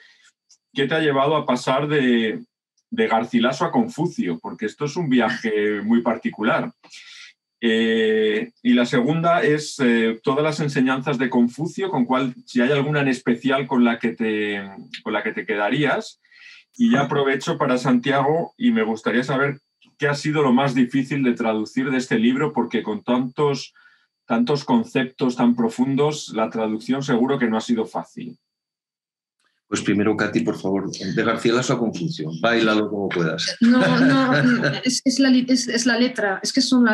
¿qué 0.72 0.86
te 0.86 0.94
ha 0.94 1.00
llevado 1.00 1.36
a 1.36 1.46
pasar 1.46 1.86
de, 1.86 2.42
de, 2.90 3.08
Garcilaso 3.08 3.64
a 3.64 3.70
Confucio? 3.70 4.38
Porque 4.40 4.66
esto 4.66 4.86
es 4.86 4.96
un 4.96 5.08
viaje 5.08 5.80
muy 5.84 6.02
particular. 6.02 6.72
Eh, 7.60 8.52
y 8.62 8.74
la 8.74 8.84
segunda 8.84 9.42
es 9.42 9.78
todas 10.22 10.42
las 10.42 10.60
enseñanzas 10.60 11.16
de 11.16 11.30
Confucio, 11.30 11.88
con 11.88 12.04
cuál, 12.04 12.34
si 12.44 12.60
hay 12.60 12.72
alguna 12.72 13.00
en 13.00 13.08
especial 13.08 13.66
con 13.66 13.84
la 13.84 13.98
que 13.98 14.10
te, 14.10 14.62
con 15.02 15.12
la 15.12 15.22
que 15.22 15.32
te 15.32 15.46
quedarías. 15.46 16.20
Y 16.76 16.90
ya 16.90 17.02
aprovecho 17.02 17.56
para 17.56 17.78
Santiago 17.78 18.54
y 18.56 18.72
me 18.72 18.82
gustaría 18.82 19.22
saber 19.22 19.60
qué 19.98 20.08
ha 20.08 20.14
sido 20.14 20.42
lo 20.42 20.52
más 20.52 20.74
difícil 20.74 21.22
de 21.22 21.34
traducir 21.34 21.90
de 21.90 21.98
este 21.98 22.18
libro, 22.18 22.52
porque 22.52 22.82
con 22.82 23.04
tantos, 23.04 23.74
tantos 24.26 24.64
conceptos 24.64 25.36
tan 25.36 25.54
profundos, 25.54 26.30
la 26.34 26.50
traducción 26.50 27.02
seguro 27.02 27.38
que 27.38 27.46
no 27.46 27.56
ha 27.56 27.60
sido 27.60 27.86
fácil. 27.86 28.38
Pues 29.74 29.82
primero, 29.82 30.16
Katy, 30.16 30.42
por 30.42 30.56
favor, 30.56 30.88
de 30.88 31.24
García 31.24 31.52
Lasso 31.52 31.72
a 31.72 31.78
Confucio, 31.80 32.30
bailalo 32.40 32.88
como 32.88 33.08
puedas. 33.08 33.56
No, 33.60 33.80
no, 33.98 34.32
es, 34.84 35.18
la, 35.18 35.30
es, 35.30 35.84
la, 35.84 35.98
letra, 35.98 36.38
es 36.44 36.52
que 36.52 36.60
son 36.60 36.86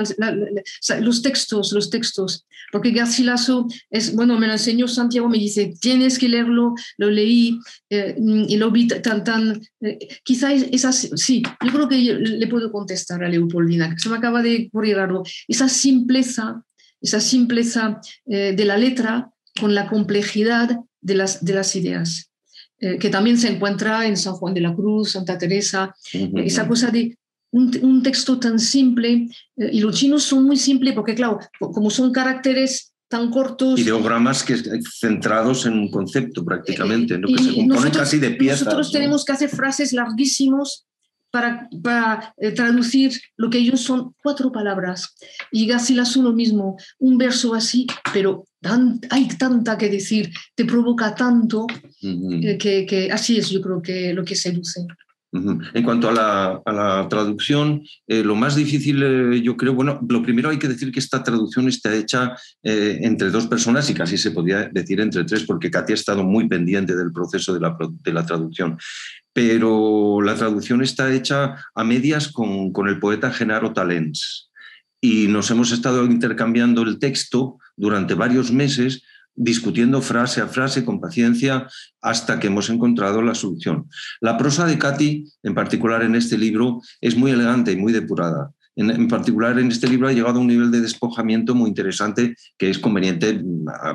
los 1.00 1.20
textos, 1.20 1.72
los 1.72 1.90
textos, 1.90 2.46
porque 2.72 2.92
García 2.92 3.26
Lasso 3.26 3.66
es, 3.90 4.14
bueno, 4.14 4.38
me 4.38 4.46
lo 4.46 4.54
enseñó 4.54 4.88
Santiago, 4.88 5.28
me 5.28 5.36
dice, 5.36 5.74
tienes 5.78 6.18
que 6.18 6.30
leerlo, 6.30 6.74
lo 6.96 7.10
leí 7.10 7.58
eh, 7.90 8.16
y 8.18 8.56
lo 8.56 8.70
vi 8.70 8.88
tan, 8.88 9.24
tan, 9.24 9.60
eh, 9.82 9.98
quizá 10.24 10.54
es, 10.54 10.86
así, 10.86 11.10
sí, 11.16 11.42
yo 11.62 11.72
creo 11.72 11.86
que 11.86 11.98
le 11.98 12.46
puedo 12.46 12.72
contestar 12.72 13.22
a 13.22 13.28
Leopoldina, 13.28 13.94
se 13.98 14.08
me 14.08 14.16
acaba 14.16 14.40
de 14.40 14.68
ocurrir 14.68 14.96
algo, 15.00 15.22
esa 15.48 15.68
simpleza, 15.68 16.64
esa 17.02 17.20
simpleza 17.20 18.00
eh, 18.24 18.54
de 18.56 18.64
la 18.64 18.78
letra 18.78 19.28
con 19.60 19.74
la 19.74 19.86
complejidad 19.86 20.78
de 21.02 21.14
las, 21.14 21.44
de 21.44 21.52
las 21.52 21.76
ideas. 21.76 22.29
Eh, 22.82 22.96
que 22.98 23.10
también 23.10 23.36
se 23.36 23.48
encuentra 23.48 24.06
en 24.06 24.16
San 24.16 24.32
Juan 24.32 24.54
de 24.54 24.62
la 24.62 24.74
Cruz, 24.74 25.12
Santa 25.12 25.36
Teresa, 25.36 25.94
eh, 26.14 26.30
esa 26.36 26.66
cosa 26.66 26.90
de 26.90 27.14
un, 27.52 28.02
texto 28.02 28.38
tan 28.38 28.58
simple, 28.58 29.28
eh, 29.56 29.70
y 29.70 29.80
los 29.80 29.94
chinos 29.94 30.22
son 30.22 30.44
muy 30.44 30.56
simples 30.56 30.94
porque, 30.94 31.14
claro, 31.14 31.38
como 31.58 31.90
son 31.90 32.10
caracteres 32.10 32.94
tan 33.06 33.30
cortos. 33.30 33.78
Ideogramas 33.78 34.42
que 34.42 34.56
centrados 34.98 35.66
en 35.66 35.74
un 35.74 35.90
concepto 35.90 36.42
prácticamente, 36.42 37.18
¿no? 37.18 37.28
que 37.28 37.42
se 37.42 37.54
componen 37.54 37.92
casi 37.92 38.18
de 38.18 38.30
piezas. 38.30 38.64
Nosotros 38.64 38.92
tenemos 38.92 39.26
que 39.26 39.32
hacer 39.32 39.50
frases 39.50 39.92
larguísimos 39.92 40.86
para, 41.30 41.68
para 41.82 42.34
traducir 42.54 43.12
lo 43.36 43.50
que 43.50 43.58
ellos 43.58 43.80
son 43.80 44.14
cuatro 44.22 44.50
palabras. 44.50 45.14
Y 45.50 45.66
Garcilaso 45.66 46.22
lo 46.22 46.32
mismo, 46.32 46.76
un 46.98 47.18
verso 47.18 47.54
así, 47.54 47.86
pero 48.12 48.44
hay 49.10 49.28
tanta 49.38 49.78
que 49.78 49.88
decir, 49.88 50.30
te 50.54 50.64
provoca 50.64 51.14
tanto, 51.14 51.66
eh, 52.02 52.58
que, 52.58 53.08
así 53.12 53.38
es 53.38 53.50
yo 53.50 53.60
creo 53.60 53.80
que 53.80 54.12
lo 54.12 54.24
que 54.24 54.36
seduce. 54.36 54.86
En 55.32 55.84
cuanto 55.84 56.08
a 56.08 56.60
la, 56.64 57.06
traducción, 57.08 57.84
eh, 58.08 58.24
lo 58.24 58.34
más 58.34 58.56
difícil, 58.56 59.00
eh, 59.00 59.40
yo 59.40 59.56
creo, 59.56 59.74
bueno, 59.74 60.00
lo 60.08 60.22
primero 60.22 60.50
hay 60.50 60.58
que 60.58 60.66
decir 60.66 60.90
que 60.90 60.98
esta 60.98 61.22
traducción 61.22 61.68
está 61.68 61.94
hecha 61.94 62.34
entre 62.62 63.30
dos 63.30 63.46
personas 63.46 63.88
y 63.88 63.94
casi 63.94 64.18
se 64.18 64.32
podría 64.32 64.68
decir 64.72 65.00
entre 65.00 65.24
tres, 65.24 65.44
porque 65.44 65.70
Katy 65.70 65.92
ha 65.92 65.94
estado 65.94 66.24
muy 66.24 66.48
pendiente 66.48 66.96
del 66.96 67.12
proceso 67.12 67.54
de 67.54 67.60
la, 67.60 67.76
de 67.78 68.12
la 68.12 68.26
traducción. 68.26 68.76
Pero 69.32 70.20
la 70.22 70.34
traducción 70.34 70.82
está 70.82 71.12
hecha 71.12 71.56
a 71.74 71.84
medias 71.84 72.32
con, 72.32 72.72
con 72.72 72.88
el 72.88 72.98
poeta 72.98 73.32
Genaro 73.32 73.72
Talens 73.72 74.50
y 75.00 75.28
nos 75.28 75.50
hemos 75.50 75.72
estado 75.72 76.04
intercambiando 76.04 76.82
el 76.82 76.98
texto 76.98 77.58
durante 77.76 78.14
varios 78.14 78.52
meses 78.52 79.02
discutiendo 79.34 80.02
frase 80.02 80.40
a 80.40 80.48
frase 80.48 80.84
con 80.84 81.00
paciencia 81.00 81.66
hasta 82.02 82.38
que 82.38 82.48
hemos 82.48 82.68
encontrado 82.68 83.22
la 83.22 83.34
solución. 83.34 83.88
La 84.20 84.36
prosa 84.36 84.66
de 84.66 84.78
Katy, 84.78 85.24
en 85.42 85.54
particular 85.54 86.02
en 86.02 86.14
este 86.14 86.36
libro, 86.36 86.82
es 87.00 87.16
muy 87.16 87.30
elegante 87.30 87.72
y 87.72 87.76
muy 87.76 87.92
depurada. 87.92 88.52
En, 88.80 89.08
particular 89.08 89.58
en 89.58 89.70
este 89.70 89.88
libro 89.88 90.08
ha 90.08 90.12
llegado 90.12 90.38
a 90.38 90.40
un 90.40 90.46
nivel 90.46 90.70
de 90.70 90.80
despojamiento 90.80 91.54
muy 91.54 91.68
interesante 91.68 92.34
que 92.56 92.70
es 92.70 92.78
conveniente 92.78 93.42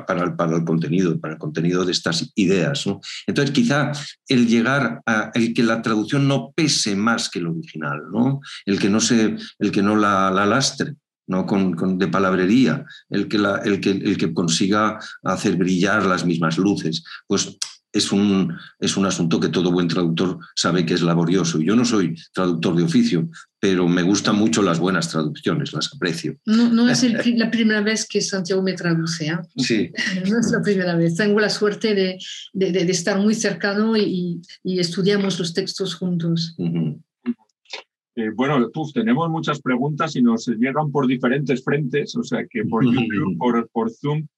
para 0.06 0.22
el, 0.22 0.36
para 0.36 0.56
el 0.56 0.64
contenido, 0.64 1.18
para 1.18 1.34
el 1.34 1.40
contenido 1.40 1.84
de 1.84 1.92
estas 1.92 2.30
ideas. 2.36 2.86
Entonces, 3.26 3.52
quizá 3.52 3.90
el 4.28 4.46
llegar 4.46 5.02
a 5.04 5.32
el 5.34 5.54
que 5.54 5.64
la 5.64 5.82
traducción 5.82 6.28
no 6.28 6.52
pese 6.54 6.94
más 6.94 7.28
que 7.28 7.40
el 7.40 7.48
original, 7.48 8.02
¿no? 8.12 8.40
el 8.64 8.78
que 8.78 8.88
no, 8.88 9.00
se, 9.00 9.36
el 9.58 9.72
que 9.72 9.82
no 9.82 9.96
la, 9.96 10.30
la 10.30 10.46
lastre 10.46 10.94
no 11.28 11.44
con, 11.44 11.98
de 11.98 12.06
palabrería, 12.06 12.84
el 13.10 13.26
que, 13.26 13.38
la, 13.38 13.56
el, 13.56 13.80
que, 13.80 13.90
el 13.90 14.16
que 14.16 14.32
consiga 14.32 15.00
hacer 15.24 15.56
brillar 15.56 16.06
las 16.06 16.24
mismas 16.24 16.56
luces. 16.56 17.02
Pues 17.26 17.58
es 17.92 18.12
un, 18.12 18.54
es 18.78 18.96
un 18.96 19.06
asunto 19.06 19.40
que 19.40 19.48
todo 19.48 19.72
buen 19.72 19.88
traductor 19.88 20.38
sabe 20.54 20.84
que 20.84 20.94
es 20.94 21.02
laborioso. 21.02 21.60
Yo 21.60 21.74
no 21.74 21.84
soy 21.84 22.14
traductor 22.32 22.76
de 22.76 22.84
oficio, 22.84 23.28
pero 23.68 23.88
me 23.88 24.02
gustan 24.02 24.36
mucho 24.36 24.62
las 24.62 24.78
buenas 24.78 25.10
traducciones, 25.10 25.72
las 25.72 25.92
aprecio. 25.92 26.36
No, 26.46 26.88
es 26.88 27.02
la 27.36 27.50
primera 27.50 27.80
vez 27.80 28.06
que 28.06 28.20
Santiago 28.20 28.62
me 28.62 28.74
traduce. 28.74 29.26
¿eh? 29.26 29.38
Sí. 29.56 29.90
No 30.30 30.38
es 30.38 30.52
la 30.52 30.62
primera 30.62 30.94
vez. 30.94 31.16
Tengo 31.16 31.40
la 31.40 31.50
suerte 31.50 31.94
de, 31.96 32.16
de, 32.52 32.90
estar 32.90 33.18
muy 33.18 33.34
cercano 33.34 33.96
y, 33.96 34.40
y, 34.62 34.78
estudiamos 34.78 35.40
los 35.40 35.52
textos 35.52 35.96
juntos. 35.96 36.54
Eh, 36.58 38.30
bueno, 38.36 38.70
tenemos 38.94 39.28
muchas 39.30 39.60
preguntas 39.60 40.14
y 40.14 40.22
nos 40.22 40.46
llegan 40.46 40.92
por 40.92 41.08
diferentes 41.08 41.64
frentes, 41.64 42.14
o 42.16 42.22
sea 42.22 42.46
que 42.48 42.64
por 42.64 42.84
YouTube, 42.84 43.36
por, 43.36 43.68
por 43.70 43.90
Zoom. 43.90 44.28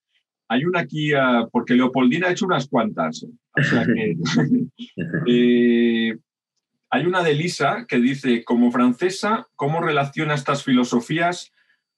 Hay 0.48 0.64
una 0.64 0.80
aquí, 0.80 1.12
ah, 1.12 1.46
porque 1.52 1.74
Leopoldina 1.74 2.28
ha 2.28 2.32
hecho 2.32 2.46
unas 2.46 2.66
cuantas. 2.66 3.22
O 3.24 3.62
sea 3.62 3.84
que, 3.84 4.16
eh, 5.26 6.16
hay 6.90 7.06
una 7.06 7.22
de 7.22 7.34
Lisa 7.34 7.86
que 7.86 7.98
dice, 7.98 8.44
como 8.44 8.72
francesa, 8.72 9.46
¿cómo 9.56 9.80
relaciona 9.80 10.34
estas 10.34 10.64
filosofías 10.64 11.52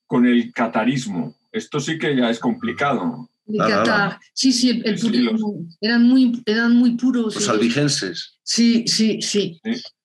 con 0.06 0.26
el 0.26 0.52
catarismo? 0.52 1.36
Esto 1.52 1.80
sí 1.80 1.98
que 1.98 2.16
ya 2.16 2.30
es 2.30 2.38
complicado. 2.38 3.28
Qatar. 3.56 4.20
Sí, 4.32 4.52
sí, 4.52 4.82
el, 4.84 4.98
purismo. 4.98 5.66
Eran, 5.80 6.04
muy, 6.04 6.42
eran 6.46 6.76
muy 6.76 6.96
puros. 6.96 7.34
Los 7.34 7.48
albigenses. 7.48 8.38
Sí, 8.42 8.84
sí, 8.86 9.20
sí. 9.22 9.60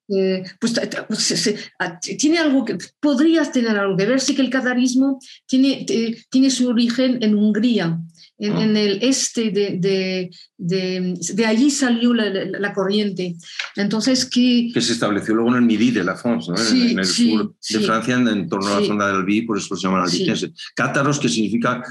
Eh, 0.08 0.44
pues, 0.60 0.80
pues 1.08 1.72
ah, 1.80 2.00
tiene 2.00 2.38
algo 2.38 2.64
que 2.64 2.78
podrías 3.00 3.52
tener 3.52 3.78
algo 3.78 3.98
que 3.98 4.06
ver, 4.06 4.22
sí 4.22 4.36
que 4.36 4.44
el 4.44 4.52
catarismo 4.52 5.20
tiene, 5.48 5.86
tiene 6.30 6.52
su 6.52 6.70
origen 6.70 7.24
en 7.24 7.36
Hungría, 7.36 8.00
en, 8.38 8.54
ah. 8.54 8.64
en 8.64 8.78
el 8.78 9.00
este 9.02 9.52
de, 9.52 9.78
de, 9.80 10.30
de, 10.58 11.46
allí 11.46 11.72
salió 11.72 12.14
la, 12.14 12.30
la, 12.30 12.74
corriente. 12.74 13.36
Entonces, 13.76 14.26
que... 14.26 14.70
Que 14.74 14.82
se 14.82 14.94
estableció 14.94 15.36
luego 15.36 15.52
en 15.52 15.58
el 15.58 15.62
Midi 15.62 15.92
de 15.92 16.04
la 16.04 16.16
France, 16.16 16.52
¿no? 16.52 16.58
en, 16.58 17.00
el 17.00 17.06
sur 17.06 17.56
de 17.70 17.80
Francia, 17.80 18.16
en, 18.16 18.50
torno 18.50 18.68
a 18.68 18.80
la 18.82 18.86
zona 18.86 19.08
del 19.08 19.18
Albi, 19.18 19.44
por 19.44 19.58
eso 19.58 19.76
se 19.76 19.88
llaman 19.88 20.04
albigenses. 20.04 20.52
Cátaros, 20.76 21.20
que 21.20 21.30
significa 21.30 21.82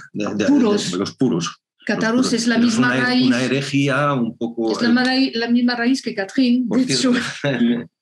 puros. 0.46 0.92
los 0.92 1.14
puros. 1.16 1.60
Cátaros 1.86 2.32
es 2.32 2.46
la 2.46 2.58
misma 2.58 2.88
una, 2.88 3.04
raíz. 3.04 3.26
Una 3.26 3.42
herejía 3.42 4.12
un 4.14 4.36
poco. 4.36 4.72
Es 4.72 4.80
la, 4.80 5.04
la 5.34 5.48
misma 5.48 5.76
raíz 5.76 6.00
que 6.00 6.14
Catherine, 6.14 6.64
de 6.66 6.92
hecho. 6.92 7.12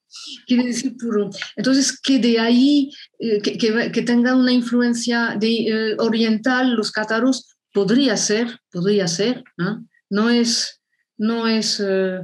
quiere 0.46 0.64
decir 0.64 0.96
puro. 0.96 1.30
Entonces, 1.56 1.98
que 2.00 2.18
de 2.18 2.38
ahí, 2.38 2.90
eh, 3.18 3.40
que, 3.40 3.56
que, 3.56 4.02
tenga 4.02 4.36
una 4.36 4.52
influencia 4.52 5.36
de, 5.38 5.66
eh, 5.66 5.96
oriental 5.98 6.74
los 6.74 6.90
cátaros, 6.90 7.51
podría 7.72 8.16
ser, 8.16 8.60
podría 8.70 9.08
ser, 9.08 9.44
¿no? 9.56 9.86
No 10.10 10.30
es, 10.30 10.82
no 11.16 11.48
es, 11.48 11.82
eh, 11.84 12.20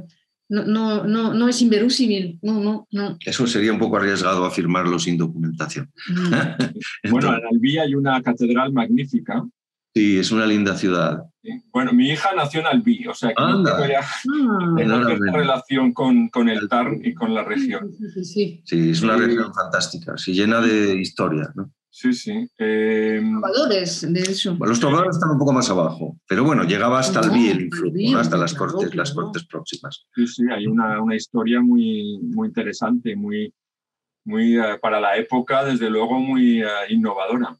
no, 0.49 0.65
no, 0.65 1.03
no, 1.03 1.33
no, 1.33 1.47
es 1.47 1.61
inverosímil, 1.61 2.39
no, 2.41 2.59
no, 2.59 2.87
no. 2.91 3.17
Eso 3.25 3.47
sería 3.47 3.73
un 3.73 3.79
poco 3.79 3.97
arriesgado 3.97 4.45
afirmarlo 4.45 4.99
sin 4.99 5.17
documentación. 5.17 5.91
Mm. 6.07 7.09
bueno, 7.11 7.35
en 7.35 7.45
Albi 7.45 7.77
hay 7.77 7.95
una 7.95 8.21
catedral 8.21 8.71
magnífica 8.71 9.43
Sí, 9.93 10.19
es 10.19 10.31
una 10.31 10.45
linda 10.45 10.77
ciudad. 10.77 11.23
Bueno, 11.71 11.93
mi 11.93 12.09
hija 12.09 12.29
nació 12.35 12.59
en 12.59 12.67
Albi, 12.67 13.07
o 13.07 13.13
sea 13.13 13.29
que 13.29 13.41
no 14.85 15.05
tengo 15.07 15.31
relación 15.31 15.93
con, 15.93 16.29
con, 16.29 16.47
el 16.47 16.69
Tarn 16.69 17.01
y 17.03 17.13
con 17.13 17.33
la 17.33 17.43
región. 17.43 17.91
Sí, 18.23 18.61
es 18.71 19.01
una 19.01 19.17
región 19.17 19.51
fantástica, 19.53 20.15
sí, 20.17 20.33
llena 20.33 20.61
de 20.61 20.99
historia. 20.99 21.51
¿no? 21.55 21.71
Sí, 21.91 22.13
sí. 22.13 22.47
Eh... 22.57 23.21
de 23.21 24.21
eso. 24.21 24.57
los 24.59 24.79
trovadores 24.79 25.15
están 25.15 25.31
un 25.31 25.39
poco 25.39 25.53
más 25.53 25.69
abajo, 25.69 26.17
pero 26.27 26.43
bueno, 26.43 26.63
llegaba 26.63 26.99
hasta 26.99 27.19
Albi 27.19 27.49
el 27.49 27.61
influjo, 27.61 28.17
hasta 28.17 28.37
las 28.37 28.53
cortes, 28.53 28.93
las 28.95 29.13
cortes 29.13 29.45
próximas. 29.45 30.05
Sí, 30.15 30.27
sí, 30.27 30.43
hay 30.51 30.67
una, 30.67 31.01
una 31.01 31.15
historia 31.15 31.61
muy, 31.61 32.19
muy 32.21 32.47
interesante, 32.47 33.15
muy, 33.15 33.53
muy 34.23 34.59
uh, 34.59 34.79
para 34.79 34.99
la 34.99 35.17
época, 35.17 35.65
desde 35.65 35.89
luego, 35.89 36.19
muy 36.19 36.63
uh, 36.63 36.67
innovadora. 36.89 37.57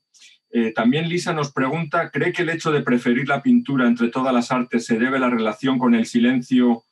Eh, 0.51 0.73
también 0.73 1.09
Lisa 1.09 1.33
nos 1.33 1.51
pregunta, 1.51 2.09
¿cree 2.09 2.33
que 2.33 2.41
el 2.41 2.49
hecho 2.49 2.71
de 2.71 2.81
preferir 2.81 3.27
la 3.27 3.41
pintura 3.41 3.87
entre 3.87 4.09
todas 4.09 4.33
las 4.33 4.51
artes 4.51 4.85
se 4.85 4.97
debe 4.97 5.17
a 5.17 5.21
la 5.21 5.29
relación 5.29 5.77
con 5.77 5.93
el 5.93 6.05
silencio 6.05 6.83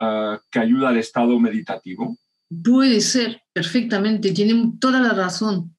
uh, 0.00 0.38
que 0.50 0.58
ayuda 0.58 0.88
al 0.88 0.98
estado 0.98 1.38
meditativo? 1.38 2.16
Puede 2.62 3.00
ser, 3.00 3.42
perfectamente, 3.52 4.32
tiene 4.32 4.72
toda 4.78 5.00
la 5.00 5.12
razón. 5.12 5.73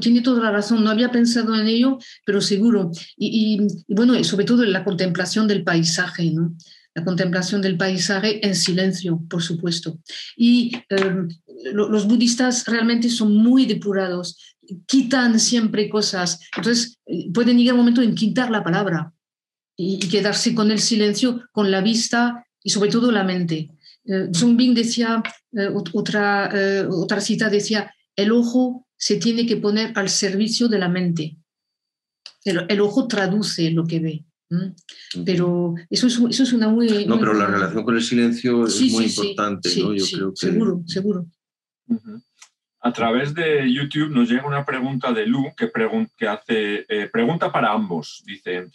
Tiene 0.00 0.20
toda 0.20 0.42
la 0.42 0.50
razón, 0.50 0.82
no 0.82 0.90
había 0.90 1.10
pensado 1.10 1.54
en 1.54 1.66
ello, 1.66 1.98
pero 2.24 2.40
seguro. 2.40 2.90
Y, 3.16 3.58
y, 3.88 3.94
bueno, 3.94 4.22
sobre 4.24 4.44
todo 4.44 4.64
en 4.64 4.72
la 4.72 4.84
contemplación 4.84 5.46
del 5.46 5.64
paisaje, 5.64 6.30
¿no? 6.30 6.54
la 6.94 7.04
contemplación 7.04 7.60
del 7.60 7.76
paisaje 7.76 8.46
en 8.46 8.54
silencio, 8.54 9.20
por 9.28 9.42
supuesto. 9.42 9.98
Y 10.34 10.72
eh, 10.88 11.14
los 11.72 12.08
budistas 12.08 12.64
realmente 12.66 13.10
son 13.10 13.36
muy 13.36 13.66
depurados 13.66 14.56
quitan 14.86 15.38
siempre 15.38 15.88
cosas. 15.88 16.40
Entonces, 16.56 16.98
eh, 17.06 17.30
pueden 17.32 17.58
llegar 17.58 17.74
un 17.74 17.80
momento 17.80 18.02
en 18.02 18.14
quitar 18.14 18.50
la 18.50 18.64
palabra 18.64 19.12
y, 19.76 19.98
quedarse 20.08 20.54
con 20.54 20.70
el 20.70 20.80
silencio, 20.80 21.42
con 21.52 21.70
la 21.70 21.80
vista 21.80 22.46
y 22.62 22.70
sobre 22.70 22.90
todo 22.90 23.12
la 23.12 23.24
mente. 23.24 23.70
Eh, 24.04 24.28
Bing 24.54 24.74
decía, 24.74 25.22
eh, 25.52 25.68
otra, 25.92 26.50
eh, 26.52 26.86
otra 26.88 27.20
cita 27.20 27.48
decía, 27.48 27.92
el 28.14 28.32
ojo 28.32 28.85
se 28.96 29.16
tiene 29.16 29.46
que 29.46 29.56
poner 29.56 29.92
al 29.94 30.08
servicio 30.08 30.68
de 30.68 30.78
la 30.78 30.88
mente. 30.88 31.36
El, 32.44 32.80
ojo 32.80 33.08
traduce 33.08 33.70
lo 33.70 33.84
que 33.84 34.00
ve. 34.00 34.24
Pero 35.24 35.74
eso 35.90 36.06
es, 36.06 36.20
eso 36.30 36.42
es 36.44 36.52
una 36.52 36.68
muy... 36.68 37.04
No, 37.06 37.18
pero 37.18 37.34
la 37.34 37.46
relación 37.46 37.84
con 37.84 37.96
el 37.96 38.02
silencio 38.02 38.66
es 38.66 38.80
muy 38.92 39.06
importante, 39.06 39.70
¿no? 39.80 39.94
Yo 39.94 40.04
creo 40.12 40.30
que... 40.30 40.46
Seguro, 40.46 40.82
seguro. 40.86 41.26
A 42.80 42.92
través 42.92 43.34
de 43.34 43.72
YouTube 43.72 44.10
nos 44.10 44.28
llega 44.28 44.46
una 44.46 44.64
pregunta 44.64 45.12
de 45.12 45.26
Lu 45.26 45.52
que, 45.56 45.70
que 46.16 46.28
hace 46.28 46.86
eh, 46.88 47.08
pregunta 47.12 47.50
para 47.50 47.72
ambos. 47.72 48.22
Dice, 48.24 48.68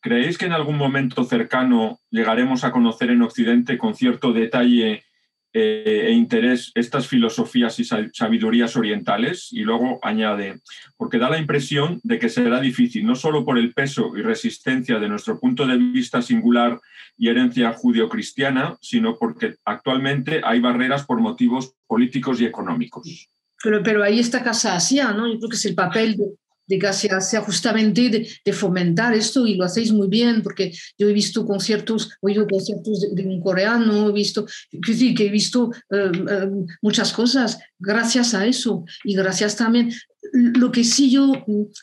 ¿creéis 0.00 0.38
que 0.38 0.46
en 0.46 0.52
algún 0.52 0.78
momento 0.78 1.24
cercano 1.24 2.00
llegaremos 2.10 2.64
a 2.64 2.72
conocer 2.72 3.10
en 3.10 3.20
Occidente 3.20 3.76
con 3.76 3.94
cierto 3.94 4.32
detalle 4.32 5.04
eh, 5.52 6.06
e 6.08 6.12
interés 6.12 6.72
estas 6.74 7.06
filosofías 7.06 7.78
y 7.78 7.84
sabidurías 7.84 8.76
orientales? 8.76 9.48
Y 9.50 9.60
luego 9.60 9.98
añade, 10.02 10.60
porque 10.96 11.18
da 11.18 11.30
la 11.30 11.38
impresión 11.38 12.00
de 12.02 12.18
que 12.18 12.28
será 12.28 12.60
difícil, 12.60 13.06
no 13.06 13.14
solo 13.14 13.44
por 13.44 13.58
el 13.58 13.72
peso 13.72 14.12
y 14.16 14.22
resistencia 14.22 14.98
de 14.98 15.08
nuestro 15.08 15.38
punto 15.38 15.66
de 15.66 15.76
vista 15.76 16.22
singular 16.22 16.80
y 17.16 17.28
herencia 17.28 17.72
judio-cristiana, 17.72 18.76
sino 18.80 19.16
porque 19.18 19.56
actualmente 19.64 20.40
hay 20.44 20.60
barreras 20.60 21.04
por 21.04 21.20
motivos 21.20 21.74
políticos 21.86 22.40
y 22.40 22.44
económicos. 22.44 23.28
Pero, 23.62 23.82
pero 23.82 24.04
ahí 24.04 24.20
está 24.20 24.44
Casa 24.44 24.76
Asia, 24.76 25.12
¿no? 25.12 25.26
Yo 25.26 25.38
creo 25.38 25.50
que 25.50 25.56
es 25.56 25.64
el 25.64 25.74
papel 25.74 26.16
de, 26.16 26.26
de 26.68 26.78
Casa 26.78 27.16
Asia 27.16 27.40
justamente 27.40 28.08
de, 28.10 28.52
fomentar 28.52 29.14
esto 29.14 29.46
y 29.46 29.54
lo 29.54 29.64
hacéis 29.64 29.92
muy 29.92 30.08
bien 30.08 30.42
porque 30.42 30.72
yo 30.98 31.08
he 31.08 31.12
visto 31.12 31.46
conciertos, 31.46 32.10
he 32.22 32.26
oído 32.26 32.46
conciertos 32.46 33.14
de, 33.14 33.26
un 33.26 33.40
coreano, 33.40 34.08
he 34.08 34.12
visto, 34.12 34.46
que, 34.70 35.14
que 35.14 35.26
he 35.26 35.30
visto 35.30 35.70
eh, 35.90 36.10
eh, 36.30 36.50
muchas 36.82 37.12
cosas 37.12 37.58
gracias 37.78 38.34
a 38.34 38.46
eso 38.46 38.84
y 39.04 39.14
gracias 39.14 39.56
también. 39.56 39.92
Lo 40.32 40.70
que 40.72 40.84
sí 40.84 41.10
yo 41.10 41.32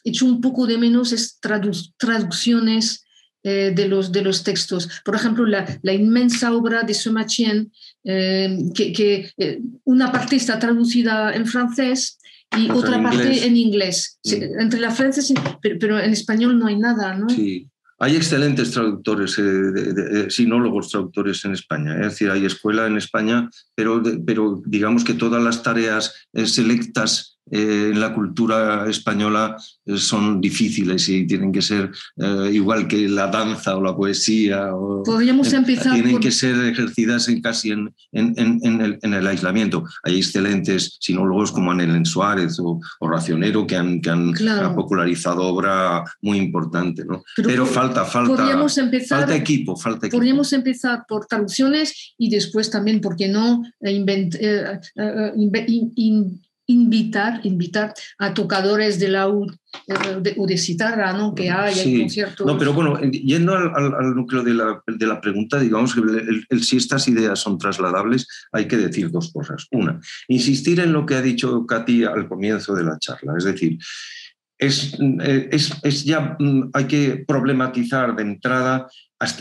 he 0.04 0.10
hecho 0.10 0.26
un 0.26 0.42
poco 0.42 0.68
de 0.68 0.78
menos 0.78 1.12
es 1.14 1.40
traducciones 1.98 3.05
eh, 3.48 3.74
de, 3.76 3.88
los, 3.88 4.12
de 4.12 4.24
los 4.24 4.44
textos. 4.44 4.90
Por 5.04 5.14
ejemplo, 5.14 5.46
la, 5.46 5.68
la 5.84 5.94
inmensa 5.94 6.52
obra 6.52 6.82
de 6.82 6.96
Chien, 7.28 7.72
eh, 8.04 8.58
que, 8.74 8.92
que 8.92 9.30
eh, 9.38 9.62
una 9.84 10.12
parte 10.12 10.36
está 10.36 10.58
traducida 10.58 11.32
en 11.32 11.46
francés 11.46 12.18
y 12.58 12.72
otra, 12.72 13.04
parte 13.04 13.46
en 13.46 13.56
inglés. 13.56 14.18
Mm. 14.24 14.62
Entre 14.62 14.80
la 14.80 14.90
francés, 14.90 15.32
pero, 15.62 15.78
pero, 15.80 16.00
en 16.00 16.12
español 16.12 16.58
no 16.58 16.66
hay 16.66 16.80
nada, 16.80 17.16
¿no? 17.16 17.30
Sí. 17.30 17.70
Hay 18.00 18.16
excelentes 18.16 18.72
traductores, 18.72 19.36
de, 19.36 20.26
sinólogos 20.32 20.90
traductores 20.90 21.46
en 21.46 21.54
España. 21.54 21.94
Es 21.98 22.14
decir, 22.14 22.32
hay 22.32 22.48
escuela 22.48 22.88
en 22.88 22.98
España, 22.98 23.48
pero, 23.76 24.02
pero 24.26 24.60
digamos 24.66 25.04
que 25.04 25.14
todas 25.14 25.44
las 25.44 25.62
tareas 25.62 26.28
selectas 26.34 27.35
eh, 27.52 27.92
en 27.92 28.00
la 28.00 28.12
cultura 28.12 28.90
española 28.90 29.56
eh, 29.86 29.98
son 29.98 30.42
difíciles 30.42 31.08
y 31.10 31.28
tienen 31.28 31.52
que 31.52 31.62
ser 31.62 31.92
eh, 32.18 32.50
igual 32.52 32.88
que 32.88 33.08
la 33.08 33.28
danza 33.28 33.78
o 33.78 33.84
la 33.84 33.96
poesía. 33.96 34.74
O, 34.74 35.04
Podríamos 35.04 35.54
empezar. 35.54 35.94
Tienen 35.94 36.20
que 36.20 36.32
ser 36.32 36.56
ejercidas 36.66 37.28
en, 37.28 37.42
casi 37.42 37.70
en, 37.70 37.94
en, 38.12 38.34
en, 38.36 38.82
el, 38.82 38.98
en, 39.04 39.14
el, 39.14 39.28
aislamiento. 39.28 39.84
Hay 40.04 40.18
excelentes 40.18 40.98
sinólogos 41.00 41.52
como 41.52 41.72
Anelén 41.72 42.06
Suárez 42.06 42.60
o, 42.60 42.80
o, 43.00 43.08
Racionero 43.08 43.68
que 43.68 43.76
han, 43.76 44.02
que 44.02 44.10
han 44.10 44.34
popularizado 44.76 45.44
obra 45.44 46.04
muy 46.22 46.40
importante. 46.40 47.06
¿no? 47.06 47.24
Pero, 47.36 47.68
falta, 47.68 48.06
falta, 48.06 48.52
empezar, 48.78 49.20
falta 49.20 49.36
equipo. 49.36 49.76
Falta 49.76 50.08
equipo. 50.08 50.18
Podríamos 50.18 50.52
empezar 50.52 51.06
por 51.08 51.28
traducciones 51.28 52.16
y 52.18 52.30
después 52.32 52.72
también, 52.72 53.02
¿por 53.02 53.16
qué 53.16 53.28
no? 53.28 53.62
Invent, 53.82 54.36
invitar, 56.68 57.42
invitar 57.44 57.94
a 58.18 58.34
tocadores 58.34 59.00
de 59.00 59.10
la 59.10 59.28
eh, 59.28 60.20
de, 60.22 60.36
de 60.38 60.58
citarra, 60.58 61.14
¿no? 61.14 61.36
Que 61.36 61.50
hay, 61.50 61.76
sí. 61.76 62.00
conciertos. 62.00 62.46
No, 62.46 62.58
pero 62.58 62.74
bueno, 62.74 63.00
yendo 63.02 63.56
al, 63.56 63.94
al, 63.94 64.16
núcleo 64.16 64.44
de 64.44 64.54
la, 64.54 64.82
de 64.88 65.06
la, 65.06 65.22
pregunta, 65.22 65.60
digamos 65.60 65.94
que 65.94 66.02
el, 66.50 66.64
si 66.64 66.78
estas 66.78 67.08
ideas 67.08 67.40
son 67.40 67.58
trasladables, 67.58 68.28
hay 68.52 68.68
que 68.68 68.78
decir 68.78 69.12
dos 69.12 69.32
cosas. 69.32 69.68
Una, 69.72 70.00
insistir 70.28 70.80
en 70.80 70.94
lo 70.94 71.06
que 71.06 71.16
ha 71.16 71.22
dicho 71.22 71.66
Katy 71.66 72.06
al 72.06 72.28
comienzo 72.28 72.74
de 72.74 72.84
la 72.84 72.98
charla, 73.00 73.34
es 73.38 73.44
decir, 73.44 73.78
es, 74.58 74.98
eh, 75.00 75.50
es, 75.52 75.74
es, 75.84 76.06
ya 76.06 76.38
mm, 76.40 76.70
hay 76.74 76.86
que 76.86 77.24
problematizar 77.28 78.16
de 78.16 78.24
entrada 78.24 78.88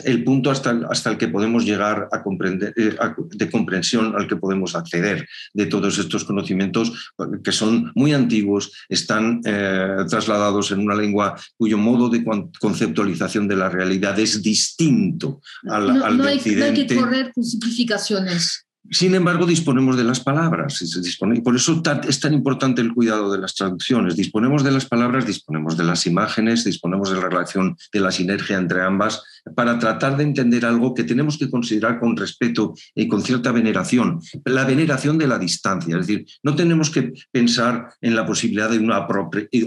el 0.05 0.23
punto 0.23 0.51
hasta 0.51 0.71
el, 0.71 0.85
hasta 0.85 1.11
el 1.11 1.19
que 1.19 1.29
podemos 1.29 1.65
llegar 1.65 2.09
a 2.13 2.23
comprender, 2.23 2.73
eh, 2.77 2.97
de 3.31 3.51
comprensión 3.51 4.15
al 4.17 4.29
que 4.29 4.37
podemos 4.37 4.75
acceder 4.77 5.27
de 5.53 5.67
todos 5.67 5.99
estos 5.99 6.25
conocimientos 6.25 7.13
que 7.43 7.53
son 7.53 7.91
muy 7.95 8.13
antiguos, 8.13 8.73
están 8.89 9.41
eh, 9.45 10.05
trasladados 10.09 10.71
en 10.71 10.81
una 10.81 10.95
lengua 10.95 11.37
cuyo 11.57 11.77
modo 11.77 12.09
de 12.09 12.25
conceptualización 12.61 13.49
de 13.49 13.57
la 13.57 13.69
realidad 13.69 14.19
es 14.19 14.43
distinto 14.43 15.41
al, 15.69 15.99
no, 15.99 16.05
al 16.05 16.19
no 16.19 16.25
hay, 16.25 16.41
no 16.45 16.65
hay 16.65 16.87
que 16.87 16.95
correr 16.95 17.33
con 17.33 17.45
simplificaciones. 17.45 18.67
Sin 18.91 19.15
embargo, 19.15 19.47
disponemos 19.47 19.97
de 19.97 20.05
las 20.05 20.21
palabras. 20.21 20.83
Y 20.83 21.41
por 21.41 21.57
eso 21.57 21.83
es 22.07 22.21
tan 22.21 22.35
importante 22.35 22.83
el 22.83 22.93
cuidado 22.93 23.33
de 23.33 23.39
las 23.39 23.55
traducciones. 23.55 24.15
Disponemos 24.15 24.63
de 24.63 24.73
las 24.73 24.85
palabras, 24.85 25.27
disponemos 25.27 25.77
de 25.77 25.85
las 25.85 26.07
imágenes, 26.07 26.65
disponemos 26.65 27.11
de 27.11 27.17
la 27.17 27.29
relación, 27.29 27.77
de 27.93 28.01
la 28.01 28.11
sinergia 28.11 28.59
entre 28.59 28.83
ambas, 28.83 29.23
para 29.55 29.79
tratar 29.79 30.17
de 30.17 30.25
entender 30.25 30.67
algo 30.67 30.95
que 30.95 31.05
tenemos 31.05 31.39
que 31.39 31.51
considerar 31.51 31.99
con 31.99 32.17
respeto 32.17 32.75
y 32.95 33.09
con 33.09 33.23
cierta 33.23 33.53
veneración. 33.53 34.21
La 34.45 34.65
veneración 34.65 35.17
de 35.17 35.29
la 35.29 35.39
distancia. 35.39 35.99
Es 35.99 36.07
decir, 36.07 36.27
no 36.43 36.55
tenemos 36.55 36.91
que 36.91 37.15
pensar 37.33 37.89
en 38.03 38.15
la 38.15 38.27
posibilidad 38.27 38.71
de 38.71 38.79
una 38.79 39.07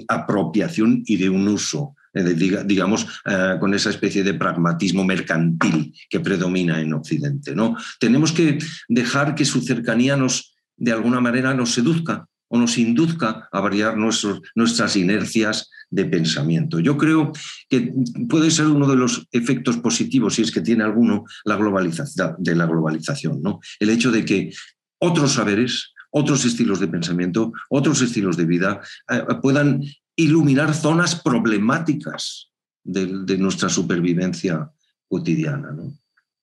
apropiación 0.09 1.03
y 1.05 1.17
de 1.17 1.29
un 1.29 1.47
uso 1.47 1.95
digamos, 2.23 3.07
eh, 3.25 3.55
con 3.59 3.73
esa 3.73 3.89
especie 3.89 4.23
de 4.23 4.33
pragmatismo 4.33 5.03
mercantil 5.03 5.93
que 6.09 6.19
predomina 6.19 6.81
en 6.81 6.93
Occidente. 6.93 7.55
¿no? 7.55 7.75
Tenemos 7.99 8.31
que 8.31 8.57
dejar 8.87 9.35
que 9.35 9.45
su 9.45 9.61
cercanía 9.61 10.15
nos, 10.15 10.55
de 10.75 10.91
alguna 10.91 11.19
manera, 11.19 11.53
nos 11.53 11.73
seduzca 11.73 12.27
o 12.49 12.57
nos 12.57 12.77
induzca 12.77 13.49
a 13.51 13.59
variar 13.59 13.97
nuestras 13.97 14.95
inercias 14.95 15.69
de 15.89 16.05
pensamiento. 16.05 16.79
Yo 16.79 16.97
creo 16.97 17.31
que 17.69 17.93
puede 18.29 18.51
ser 18.51 18.67
uno 18.67 18.87
de 18.87 18.95
los 18.95 19.27
efectos 19.31 19.77
positivos, 19.77 20.35
si 20.35 20.41
es 20.41 20.51
que 20.51 20.61
tiene 20.61 20.83
alguno, 20.83 21.25
la 21.45 21.55
globalización, 21.55 22.35
de 22.39 22.55
la 22.55 22.65
globalización, 22.65 23.41
¿no? 23.41 23.59
El 23.79 23.89
hecho 23.89 24.11
de 24.11 24.25
que 24.25 24.53
otros 24.99 25.33
saberes, 25.33 25.93
otros 26.11 26.45
estilos 26.45 26.79
de 26.79 26.87
pensamiento, 26.87 27.53
otros 27.69 28.01
estilos 28.01 28.37
de 28.37 28.45
vida 28.45 28.81
eh, 29.09 29.23
puedan 29.41 29.81
iluminar 30.17 30.73
zonas 30.73 31.15
problemáticas 31.15 32.51
de, 32.83 33.37
nuestra 33.37 33.69
supervivencia 33.69 34.69
cotidiana. 35.07 35.73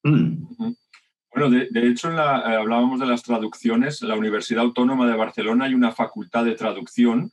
Mm. 0.02 0.74
Bueno, 1.34 1.50
de, 1.50 1.88
hecho, 1.88 2.12
eh, 2.12 2.16
hablábamos 2.16 3.00
de 3.00 3.06
las 3.06 3.22
traducciones. 3.22 4.00
En 4.00 4.08
la 4.08 4.16
Universidad 4.16 4.62
Autónoma 4.62 5.10
de 5.10 5.16
Barcelona 5.16 5.64
hay 5.64 5.74
una 5.74 5.90
facultad 5.90 6.44
de 6.44 6.54
traducción 6.54 7.32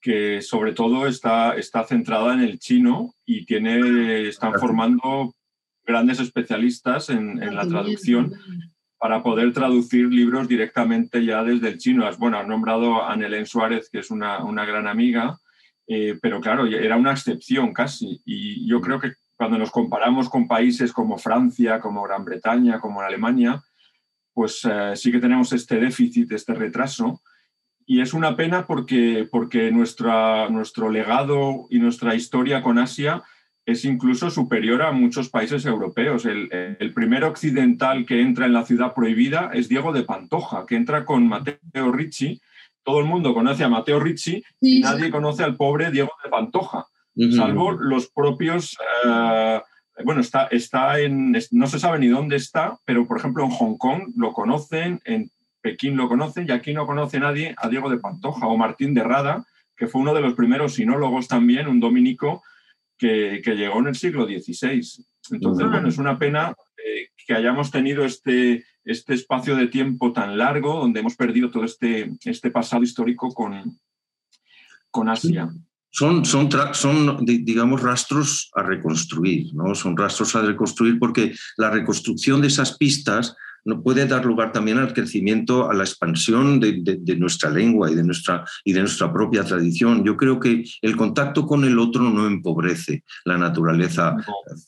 que 0.00 0.42
sobre 0.42 0.72
todo 0.72 1.06
está, 1.06 1.56
está 1.56 1.84
centrada 1.84 2.34
en 2.34 2.40
el 2.40 2.58
chino 2.58 3.14
y 3.24 3.46
tiene, 3.46 4.28
están 4.28 4.52
formando 4.54 5.34
grandes 5.84 6.20
especialistas 6.20 7.08
en, 7.08 7.42
en 7.42 7.56
la 7.56 7.66
traducción 7.66 8.34
para 8.98 9.22
poder 9.22 9.52
traducir 9.52 10.06
libros 10.12 10.46
directamente 10.46 11.24
ya 11.24 11.42
desde 11.42 11.68
el 11.68 11.78
chino. 11.78 12.08
Bueno, 12.18 12.38
has 12.38 12.46
nombrado 12.46 13.02
a 13.02 13.12
Anelén 13.12 13.46
Suárez, 13.46 13.88
que 13.90 14.00
es 14.00 14.10
una, 14.10 14.44
una 14.44 14.66
gran 14.66 14.86
amiga, 14.86 15.38
eh, 15.88 16.18
pero 16.20 16.38
claro, 16.40 16.66
era 16.66 16.96
una 16.96 17.12
excepción 17.12 17.72
casi. 17.72 18.20
Y 18.26 18.68
yo 18.68 18.80
creo 18.82 19.00
que 19.00 19.14
cuando 19.36 19.56
nos 19.56 19.70
comparamos 19.70 20.28
con 20.28 20.46
países 20.46 20.92
como 20.92 21.16
Francia, 21.16 21.80
como 21.80 22.02
Gran 22.02 22.24
Bretaña, 22.26 22.78
como 22.78 23.00
Alemania, 23.00 23.62
pues 24.34 24.60
eh, 24.70 24.92
sí 24.96 25.10
que 25.10 25.18
tenemos 25.18 25.52
este 25.54 25.80
déficit, 25.80 26.30
este 26.32 26.52
retraso. 26.52 27.22
Y 27.86 28.02
es 28.02 28.12
una 28.12 28.36
pena 28.36 28.66
porque, 28.66 29.26
porque 29.30 29.70
nuestra, 29.70 30.50
nuestro 30.50 30.90
legado 30.90 31.66
y 31.70 31.78
nuestra 31.78 32.14
historia 32.14 32.62
con 32.62 32.78
Asia 32.78 33.22
es 33.64 33.86
incluso 33.86 34.28
superior 34.28 34.82
a 34.82 34.92
muchos 34.92 35.30
países 35.30 35.64
europeos. 35.64 36.26
El, 36.26 36.50
el, 36.52 36.92
primer 36.92 37.24
occidental 37.24 38.04
que 38.04 38.20
entra 38.20 38.44
en 38.44 38.52
la 38.52 38.64
ciudad 38.66 38.92
prohibida 38.92 39.50
es 39.54 39.68
Diego 39.68 39.92
de 39.92 40.02
Pantoja, 40.02 40.66
que 40.66 40.76
entra 40.76 41.06
con 41.06 41.26
Mateo 41.26 41.92
Ricci 41.92 42.40
todo 42.88 43.00
el 43.00 43.04
mundo 43.04 43.34
conoce 43.34 43.64
a 43.64 43.68
Mateo 43.68 44.00
Ricci 44.00 44.42
y 44.62 44.80
nadie 44.80 45.10
conoce 45.10 45.44
al 45.44 45.56
pobre 45.56 45.90
Diego 45.90 46.10
de 46.24 46.30
Pantoja, 46.30 46.86
salvo 47.36 47.72
los 47.72 48.08
propios... 48.08 48.78
Eh, 49.04 49.60
bueno, 50.04 50.22
está, 50.22 50.46
está 50.46 50.98
en... 50.98 51.36
No 51.50 51.66
se 51.66 51.78
sabe 51.78 51.98
ni 51.98 52.06
dónde 52.06 52.36
está, 52.36 52.78
pero 52.86 53.06
por 53.06 53.18
ejemplo 53.18 53.44
en 53.44 53.50
Hong 53.50 53.76
Kong 53.76 54.12
lo 54.16 54.32
conocen, 54.32 55.02
en 55.04 55.30
Pekín 55.60 55.98
lo 55.98 56.08
conocen 56.08 56.46
y 56.48 56.50
aquí 56.50 56.72
no 56.72 56.86
conoce 56.86 57.20
nadie 57.20 57.54
a 57.58 57.68
Diego 57.68 57.90
de 57.90 57.98
Pantoja 57.98 58.46
o 58.46 58.56
Martín 58.56 58.94
de 58.94 59.04
Rada, 59.04 59.44
que 59.76 59.86
fue 59.86 60.00
uno 60.00 60.14
de 60.14 60.22
los 60.22 60.32
primeros 60.32 60.72
sinólogos 60.72 61.28
también, 61.28 61.68
un 61.68 61.80
dominico 61.80 62.42
que, 62.96 63.42
llegó 63.44 63.80
en 63.80 63.88
el 63.88 63.96
siglo 63.96 64.24
XVI. 64.24 64.80
Entonces, 65.32 65.68
bueno, 65.68 65.88
es 65.88 65.98
una 65.98 66.18
pena 66.18 66.54
eh, 66.78 67.08
que 67.26 67.34
hayamos 67.34 67.70
tenido 67.70 68.06
este, 68.06 68.64
este 68.88 69.14
espacio 69.14 69.54
de 69.54 69.68
tiempo 69.68 70.12
tan 70.12 70.38
largo 70.38 70.80
donde 70.80 71.00
hemos 71.00 71.14
perdido 71.14 71.50
todo 71.50 71.64
este, 71.64 72.10
este 72.24 72.50
pasado 72.50 72.82
histórico 72.82 73.28
con, 73.28 73.78
con 74.90 75.08
Asia. 75.08 75.50
Son, 75.90 76.24
son, 76.24 76.48
son, 76.72 77.24
digamos, 77.24 77.82
rastros 77.82 78.50
a 78.54 78.62
reconstruir, 78.62 79.54
¿no? 79.54 79.74
Son 79.74 79.96
rastros 79.96 80.34
a 80.36 80.42
reconstruir 80.42 80.98
porque 80.98 81.34
la 81.56 81.70
reconstrucción 81.70 82.40
de 82.40 82.48
esas 82.48 82.76
pistas 82.76 83.36
puede 83.82 84.06
dar 84.06 84.24
lugar 84.24 84.52
también 84.52 84.78
al 84.78 84.92
crecimiento, 84.92 85.70
a 85.70 85.74
la 85.74 85.84
expansión 85.84 86.60
de, 86.60 87.16
nuestra 87.18 87.50
lengua 87.50 87.90
y 87.90 87.94
de 87.94 88.04
nuestra, 88.04 88.44
y 88.64 88.72
de 88.72 88.80
nuestra 88.80 89.12
propia 89.12 89.44
tradición. 89.44 90.04
Yo 90.04 90.16
creo 90.16 90.40
que 90.40 90.64
el 90.82 90.96
contacto 90.96 91.46
con 91.46 91.64
el 91.64 91.78
otro 91.78 92.10
no 92.10 92.26
empobrece 92.26 93.04
la 93.24 93.36
naturaleza 93.36 94.16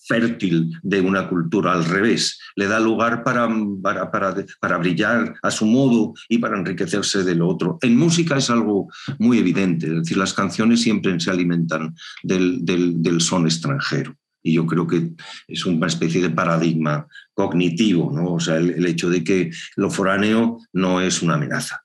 fértil 0.07 0.79
de 0.83 1.01
una 1.01 1.29
cultura, 1.29 1.73
al 1.73 1.85
revés, 1.85 2.39
le 2.57 2.67
da 2.67 2.81
lugar 2.81 3.25
para, 3.25 3.49
para, 3.83 4.11
para, 4.11 4.79
brillar 4.79 5.35
a 5.43 5.51
su 5.51 5.67
modo 5.67 6.15
y 6.29 6.39
para 6.39 6.59
enriquecerse 6.59 7.25
del 7.25 7.43
otro. 7.43 7.79
En 7.83 7.97
música 7.97 8.37
es 8.37 8.51
algo 8.51 8.89
muy 9.19 9.39
evidente, 9.39 9.87
es 9.87 9.95
decir, 9.95 10.17
las 10.17 10.35
canciones 10.35 10.83
siempre 10.83 11.19
se 11.21 11.31
alimentan 11.31 11.95
del, 12.23 12.65
del 12.65 13.21
son 13.21 13.47
extranjero. 13.47 14.20
Y 14.43 14.55
yo 14.55 14.67
creo 14.67 14.87
que 14.87 15.13
es 15.49 15.67
una 15.67 15.87
especie 15.87 16.23
de 16.23 16.31
paradigma 16.31 17.07
cognitivo, 17.35 18.11
¿no? 18.13 18.35
O 18.35 18.41
sea, 18.41 18.57
el, 18.57 18.87
hecho 18.87 19.11
de 19.11 19.23
que 19.23 19.51
lo 19.77 19.91
foráneo 19.91 20.59
no 20.73 21.01
es 21.01 21.23
una 21.23 21.35
amenaza. 21.35 21.85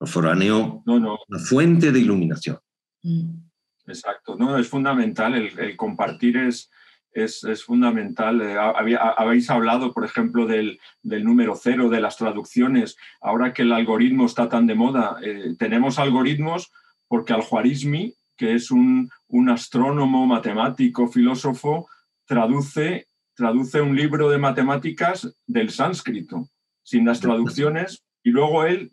Lo 0.00 0.06
foráneo 0.06 0.82
no, 0.84 0.98
no. 0.98 1.18
una 1.28 1.38
fuente 1.38 1.92
de 1.92 2.00
iluminación. 2.00 2.58
Mm. 3.02 3.46
Exacto, 3.86 4.36
no, 4.36 4.58
es 4.58 4.68
fundamental, 4.68 5.34
el, 5.34 5.76
compartir 5.76 6.36
es, 6.36 6.70
es, 7.12 7.44
es 7.44 7.62
fundamental. 7.62 8.42
Eh, 8.42 8.56
habéis 8.58 9.48
hablado, 9.48 9.92
por 9.92 10.04
ejemplo, 10.04 10.46
del, 10.46 10.80
del, 11.02 11.24
número 11.24 11.54
cero, 11.54 11.88
de 11.88 12.00
las 12.00 12.16
traducciones. 12.16 12.96
Ahora 13.20 13.52
que 13.52 13.62
el 13.62 13.72
algoritmo 13.72 14.26
está 14.26 14.48
tan 14.48 14.66
de 14.66 14.74
moda, 14.74 15.18
eh, 15.22 15.54
tenemos 15.58 15.98
algoritmos 15.98 16.72
porque 17.08 17.32
al 17.32 17.42
Juarismi 17.42 18.14
que 18.36 18.54
es 18.54 18.70
un, 18.70 19.10
astrónomo, 19.48 20.26
matemático, 20.26 21.08
filósofo, 21.08 21.88
traduce, 22.24 23.06
traduce 23.34 23.80
un 23.80 23.96
libro 23.96 24.30
de 24.30 24.38
matemáticas 24.38 25.34
del 25.46 25.70
sánscrito, 25.70 26.48
sin 26.82 27.04
las 27.04 27.20
traducciones, 27.20 28.02
y 28.22 28.30
luego 28.30 28.64
él 28.64 28.90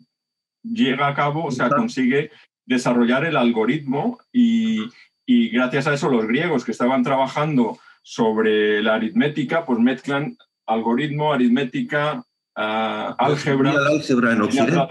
llega 0.62 1.08
a 1.08 1.14
cabo, 1.14 1.44
o 1.44 1.50
sea, 1.50 1.68
consigue 1.68 2.30
desarrollar 2.66 3.24
el 3.24 3.36
algoritmo 3.36 4.18
y, 4.32 4.80
y 5.26 5.50
gracias 5.50 5.86
a 5.86 5.94
eso 5.94 6.08
los 6.08 6.26
griegos 6.26 6.64
que 6.64 6.72
estaban 6.72 7.02
trabajando 7.02 7.78
sobre 8.02 8.82
la 8.82 8.94
aritmética, 8.94 9.64
pues 9.64 9.78
mezclan 9.78 10.36
algoritmo, 10.66 11.32
aritmética, 11.32 12.24
álgebra. 12.54 13.74
álgebra 13.86 14.32
en 14.32 14.42
Occidente. 14.42 14.86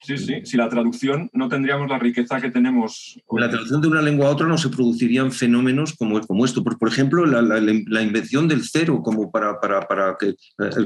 sí, 0.00 0.18
sí, 0.18 0.34
si 0.44 0.56
la 0.56 0.68
traducción 0.68 1.28
no 1.32 1.48
tendríamos 1.48 1.88
la 1.88 1.98
riqueza 1.98 2.40
que 2.40 2.50
tenemos. 2.50 3.18
En 3.30 3.40
la 3.40 3.50
traducción 3.50 3.80
de 3.80 3.88
una 3.88 4.02
lengua 4.02 4.28
a 4.28 4.30
otra 4.30 4.46
no 4.46 4.56
se 4.56 4.68
producirían 4.68 5.30
fenómenos 5.30 5.94
como, 5.94 6.20
como 6.22 6.44
esto. 6.44 6.64
Por, 6.64 6.78
por 6.78 6.88
ejemplo, 6.88 7.26
la, 7.26 7.42
la, 7.42 8.02
invención 8.02 8.48
del 8.48 8.64
cero, 8.64 9.02
como 9.02 9.30
para, 9.30 9.60
para, 9.60 9.86
para 9.86 10.16
que, 10.18 10.34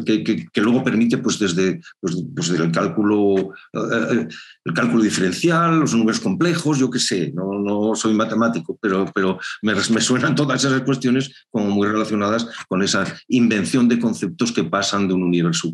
que, 0.05 0.47
que, 0.53 0.61
luego 0.61 0.83
permite, 0.83 1.19
pues 1.19 1.39
desde, 1.39 1.81
pues, 2.01 2.25
pues 2.35 2.51
el 2.51 2.73
cálculo, 2.73 3.53
eh, 3.73 4.29
el 4.65 4.75
cálculo 4.75 5.03
diferencial, 5.03 5.81
los 5.81 5.95
números 5.95 6.21
complejos, 6.21 6.79
yo 6.79 6.91
qué 6.91 6.99
sé, 6.99 7.33
no, 7.35 7.61
no 7.61 7.95
soy 7.95 8.15
matemático, 8.15 8.77
pero, 8.81 9.07
pero 9.15 9.39
me, 9.63 9.75
me 9.75 10.01
suenan 10.01 10.35
todas 10.35 10.65
esas 10.65 10.83
cuestiones 10.83 11.47
como 11.51 11.71
muy 11.71 11.87
relacionadas 11.87 12.49
con 12.69 12.83
esa 12.83 13.05
invención 13.29 13.89
de 13.89 13.99
conceptos 13.99 14.53
que 14.53 14.65
pasan 14.65 15.09
de 15.09 15.15
un 15.15 15.23
universo 15.23 15.73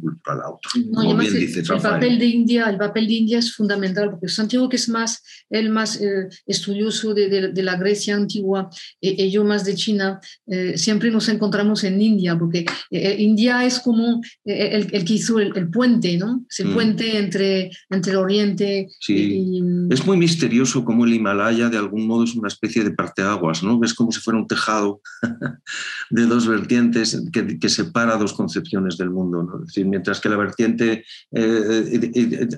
el, 0.75 1.81
papel 1.83 2.19
de 2.19 2.27
India, 2.27 2.69
el 2.69 2.79
papel 2.79 3.07
de 3.07 3.13
India 3.13 3.39
es 3.39 3.55
fundamental 3.55 4.11
porque 4.11 4.29
Santiago 4.29 4.69
que 4.69 4.77
es 4.77 4.89
más 4.89 5.23
el 5.49 5.71
más 5.71 6.01
eh, 6.01 6.29
estudioso 6.47 7.15
de, 7.15 7.53
de, 7.53 7.63
la 7.63 7.77
Grecia 7.77 8.17
antigua 8.17 8.71
eh, 9.01 9.27
y 9.27 9.31
yo 9.31 9.45
más 9.45 9.65
de 9.65 9.75
China, 9.75 10.21
eh, 10.47 10.77
siempre 10.77 11.11
nos 11.11 11.29
encontramos 11.29 11.85
en 11.85 12.01
India 12.01 12.39
porque 12.39 12.65
India 12.91 13.65
es 13.65 13.81
como 13.81 14.21
el, 14.45 14.89
el, 14.93 15.05
que 15.05 15.15
hizo 15.15 15.39
el, 15.39 15.71
puente, 15.71 16.17
¿no? 16.17 16.45
Es 16.49 16.61
el 16.61 16.69
mm. 16.69 16.75
puente 16.75 17.19
entre, 17.19 17.71
entre 17.91 18.13
el 18.13 18.19
Oriente 18.19 18.89
sí. 19.01 19.61
Es 19.91 20.07
muy 20.07 20.17
misterioso 20.17 20.85
como 20.85 21.05
el 21.05 21.15
Himalaya 21.15 21.69
de 21.69 21.79
algún 21.79 22.07
modo 22.07 22.25
es 22.25 22.35
una 22.35 22.49
especie 22.49 22.85
de 22.85 22.93
parteaguas, 22.93 23.63
¿no? 23.63 23.81
Es 23.83 23.95
como 23.95 24.13
si 24.13 24.21
fuera 24.21 24.39
un 24.39 24.47
tejado 24.47 25.01
de 26.11 26.27
dos 26.27 26.47
vertientes 26.47 27.21
que, 27.33 27.59
que 27.59 27.69
separa 27.69 28.17
dos 28.17 28.33
concepciones 28.33 28.97
del 28.97 29.11
mundo, 29.11 29.43
¿no? 29.43 29.61
Es 29.61 29.67
decir, 29.67 29.87
mientras 30.01 30.21
que 30.21 30.31
la 30.31 30.37
vertiente 30.37 31.05
eh, 31.31 32.49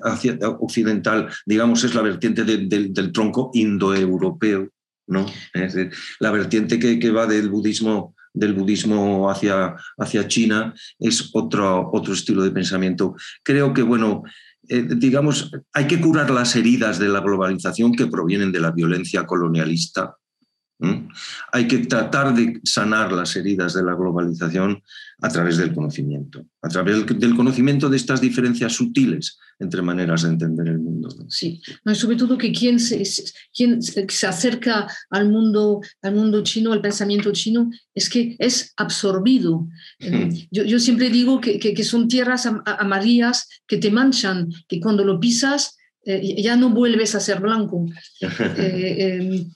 occidental, 0.59 1.27
digamos, 1.45 1.83
es 1.83 1.93
la 1.93 2.01
vertiente 2.01 2.45
del 2.45 3.11
tronco 3.11 3.51
indoeuropeo, 3.53 4.69
¿no? 5.07 5.25
la 6.19 6.31
vertiente 6.31 6.79
que, 6.79 7.11
va 7.11 7.27
del 7.27 7.49
budismo 7.49 8.15
del 8.33 8.53
budismo 8.53 9.29
hacia, 9.29 9.75
China, 10.27 10.73
es 10.97 11.29
otro, 11.33 11.91
otro 11.91 12.13
estilo 12.13 12.43
de 12.43 12.49
pensamiento. 12.49 13.13
Creo 13.43 13.73
que, 13.73 13.83
bueno, 13.83 14.23
eh, 14.69 14.87
digamos, 14.95 15.51
hay 15.71 15.85
que 15.85 16.01
curar 16.01 16.31
las 16.31 16.55
heridas 16.55 16.97
de 16.97 17.09
la 17.09 17.19
globalización 17.19 17.91
que 17.91 18.07
provienen 18.07 18.51
de 18.51 18.61
la 18.61 18.71
violencia 18.71 19.25
colonialista 19.25 20.15
hay 21.51 21.67
que 21.67 21.79
tratar 21.79 22.35
de 22.35 22.59
sanar 22.63 23.11
las 23.11 23.35
heridas 23.35 23.73
de 23.73 23.83
la 23.83 23.95
globalización 23.95 24.81
a 25.21 25.29
través 25.29 25.57
del 25.57 25.73
conocimiento, 25.73 26.45
a 26.61 26.67
través 26.67 27.05
del 27.05 27.35
conocimiento 27.35 27.89
de 27.89 27.97
estas 27.97 28.19
diferencias 28.19 28.73
sutiles 28.73 29.37
entre 29.59 29.81
maneras 29.81 30.23
de 30.23 30.29
entender 30.29 30.67
el 30.67 30.79
mundo. 30.79 31.09
Sí, 31.29 31.61
sobre 31.93 32.17
todo 32.17 32.37
que 32.37 32.51
quien 32.51 32.79
se, 32.79 33.03
quien 33.53 33.81
se 33.81 34.27
acerca 34.27 34.87
al 35.09 35.29
mundo, 35.29 35.81
al 36.01 36.15
mundo 36.15 36.43
chino, 36.43 36.73
al 36.73 36.81
pensamiento 36.81 37.31
chino, 37.31 37.69
es 37.93 38.09
que 38.09 38.35
es 38.39 38.73
absorbido. 38.75 39.67
Hmm. 39.99 40.29
Yo, 40.51 40.79
siempre 40.79 41.09
digo 41.09 41.39
que, 41.39 41.59
que, 41.59 41.83
son 41.83 42.07
tierras 42.07 42.45
amarillas 42.65 43.47
que 43.67 43.77
te 43.77 43.91
manchan, 43.91 44.49
que 44.67 44.79
cuando 44.79 45.05
lo 45.05 45.19
pisas 45.19 45.77
eh, 46.05 46.41
ya 46.41 46.55
no 46.55 46.69
vuelves 46.69 47.15
a 47.15 47.19
ser 47.19 47.39
blanco. 47.39 47.85
Eh, 48.57 49.17
em, 49.19 49.51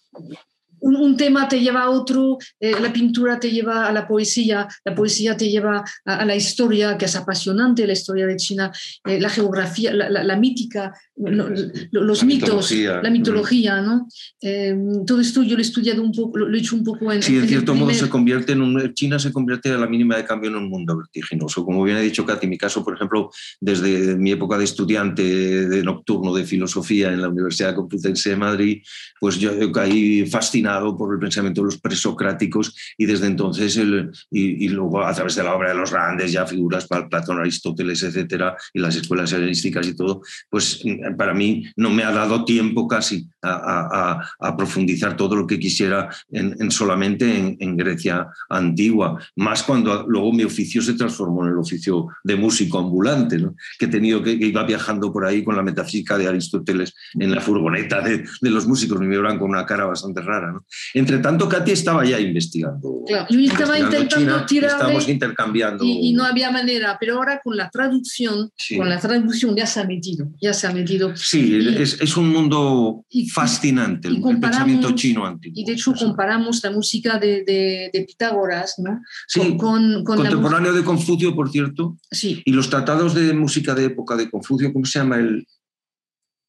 un, 0.80 1.18
tema 1.18 1.48
te 1.48 1.60
lleva 1.60 1.84
a 1.84 1.90
otro, 1.90 2.38
eh, 2.60 2.80
la 2.80 2.92
pintura 2.94 3.40
te 3.40 3.50
lleva 3.50 3.88
a 3.88 3.92
la 3.92 4.08
poesía, 4.08 4.68
la 4.84 4.96
poesía 4.96 5.36
te 5.36 5.50
lleva 5.50 5.84
a, 6.06 6.26
la 6.26 6.36
historia, 6.36 6.98
que 6.98 7.06
es 7.06 7.16
apasionante, 7.16 7.88
la 7.88 7.94
historia 7.94 8.28
de 8.28 8.38
China, 8.38 8.72
eh, 9.06 9.20
la 9.20 9.30
geografía, 9.30 9.94
la, 9.94 10.36
mítica, 10.36 10.94
los 11.18 12.24
mitos, 12.24 12.72
la 12.72 13.10
mitología, 13.10 13.82
¿no? 13.82 14.08
Em, 14.40 15.06
todo 15.06 15.20
esto 15.20 15.42
yo 15.42 15.56
lo 15.56 15.60
he 15.60 15.62
estudiado 15.62 16.04
un 16.04 16.12
poco, 16.12 16.38
lo 16.38 16.56
he 16.56 16.60
hecho 16.60 16.76
un 16.76 16.84
poco 16.84 17.12
en... 17.12 17.24
Sí, 17.24 17.38
en, 17.38 17.48
cierto 17.48 17.74
modo 17.74 17.92
se 17.94 18.08
convierte 18.08 18.54
en 18.54 18.62
un... 18.62 18.94
China 18.94 19.18
se 19.18 19.32
convierte 19.32 19.72
a 19.72 19.78
la 19.78 19.88
mínima 19.88 20.16
de 20.16 20.26
cambio 20.26 20.50
en 20.50 20.58
un 20.58 20.70
mundo 20.70 20.96
vertiginoso. 20.96 21.66
Como 21.66 21.84
bien 21.84 21.98
ha 21.98 22.02
dicho 22.02 22.26
Katy, 22.26 22.48
mi 22.48 22.58
caso, 22.58 22.84
por 22.84 22.94
ejemplo, 22.94 23.32
desde 23.60 24.16
mi 24.16 24.32
época 24.32 24.58
de 24.58 24.66
estudiante 24.66 25.24
de 25.24 25.84
nocturno 25.84 26.34
de 26.36 26.46
filosofía 26.46 27.12
en 27.12 27.22
la 27.22 27.30
Universidad 27.30 27.76
Complutense 27.76 28.30
de 28.30 28.36
Madrid, 28.36 28.84
pues 29.20 29.40
yo 29.40 29.72
caí 29.72 30.26
fascinado 30.28 30.96
por 30.96 31.14
el 31.14 31.20
pensamiento 31.20 31.62
de 31.62 31.66
los 31.66 31.80
presocráticos 31.80 32.76
y 32.98 33.06
desde 33.06 33.28
entonces, 33.28 33.78
el, 33.78 34.12
y, 34.30 34.70
luego 34.70 35.04
a 35.04 35.14
través 35.14 35.36
de 35.36 35.44
la 35.44 35.56
obra 35.56 35.70
de 35.70 35.76
los 35.76 35.92
grandes 35.92 36.32
ya 36.32 36.46
figuras, 36.46 36.88
para 36.88 37.08
Platón, 37.10 37.40
Aristóteles, 37.40 38.04
etcétera, 38.04 38.56
y 38.74 38.80
las 38.80 38.96
escuelas 38.96 39.32
helenísticas 39.34 39.88
y 39.88 39.96
todo, 39.96 40.22
pues 40.50 40.84
para 41.16 41.34
mí 41.34 41.66
no 41.76 41.90
me 41.90 42.04
ha 42.04 42.12
dado 42.12 42.46
tiempo 42.46 42.88
casi 42.88 43.30
a, 43.42 44.56
profundizar 44.58 45.16
todo 45.16 45.36
lo 45.36 45.48
que 45.48 45.60
quisiera 45.60 46.10
en, 46.32 46.72
solamente 46.72 47.56
en, 47.60 47.78
Grecia 47.78 48.28
antigua, 48.50 49.22
más 49.36 49.62
cuando 49.64 50.06
luego 50.08 50.34
mi 50.34 50.44
oficio 50.44 50.82
se 50.82 50.94
transformó 50.94 51.46
en 51.46 51.52
el 51.52 51.58
oficio 51.60 52.08
de 52.24 52.36
músico 52.36 52.80
ambulante, 52.80 53.38
que 53.78 53.86
he 53.86 53.90
tenido 53.90 54.24
que, 54.24 54.32
iba 54.32 54.64
viajando 54.64 55.14
por 55.14 55.26
ahí 55.26 55.44
con 55.44 55.56
la 55.56 55.62
metafísica 55.62 56.18
de 56.18 56.28
Aristóteles 56.28 56.94
en 57.14 57.32
la 57.32 57.42
furgoneta 57.42 58.02
de, 58.02 58.26
de 58.42 58.50
los 58.50 58.68
músicos, 58.68 59.00
me 59.00 59.08
vieron 59.08 59.38
con 59.38 59.50
una 59.50 59.66
cara 59.66 59.86
bastante 59.86 60.22
rara. 60.22 60.52
¿no? 60.52 60.66
Entre 60.94 61.20
tanto, 61.20 61.48
Katy 61.48 61.72
estaba 61.72 62.04
ya 62.06 62.20
investigando. 62.20 63.04
Claro, 63.06 63.28
yo 63.30 63.40
estaba 63.40 63.78
intentando 63.78 64.46
tirar. 64.46 64.72
Estábamos 64.72 65.08
intercambiando. 65.08 65.84
Y, 65.84 66.14
no 66.14 66.24
había 66.24 66.50
manera, 66.52 66.98
pero 67.00 67.18
ahora 67.18 67.40
con 67.44 67.56
la 67.56 67.70
traducción, 67.70 68.52
con 68.76 68.90
la 68.90 69.00
traducción 69.00 69.56
ya 69.56 69.68
se 69.68 69.80
ha 69.80 69.84
metido. 69.84 70.30
Ya 70.42 70.54
se 70.54 70.68
ha 70.68 70.72
metido. 70.72 70.97
Sí, 71.16 71.58
es, 71.78 72.00
es, 72.00 72.18
un 72.18 72.30
mundo 72.30 73.06
fascinante, 73.32 74.08
el, 74.08 74.22
pensamiento 74.40 74.92
chino 74.92 75.26
antiguo. 75.26 75.54
Y 75.56 75.66
de 75.66 75.74
hecho, 75.74 75.94
comparamos 75.94 76.62
la 76.64 76.72
música 76.72 77.18
de, 77.20 77.44
de, 77.44 78.06
Pitágoras, 78.08 78.76
¿no? 78.78 79.02
Sí, 79.28 79.58
con, 79.58 80.04
contemporáneo 80.04 80.74
de 80.74 80.84
Confucio, 80.84 81.36
por 81.36 81.50
cierto. 81.50 81.98
Sí. 82.12 82.42
Y 82.46 82.52
los 82.52 82.70
tratados 82.70 83.14
de 83.14 83.34
música 83.34 83.76
de 83.76 83.86
época 83.86 84.16
de 84.16 84.30
Confucio, 84.30 84.72
¿cómo 84.72 84.86
se 84.86 85.00
llama 85.00 85.18
el, 85.18 85.46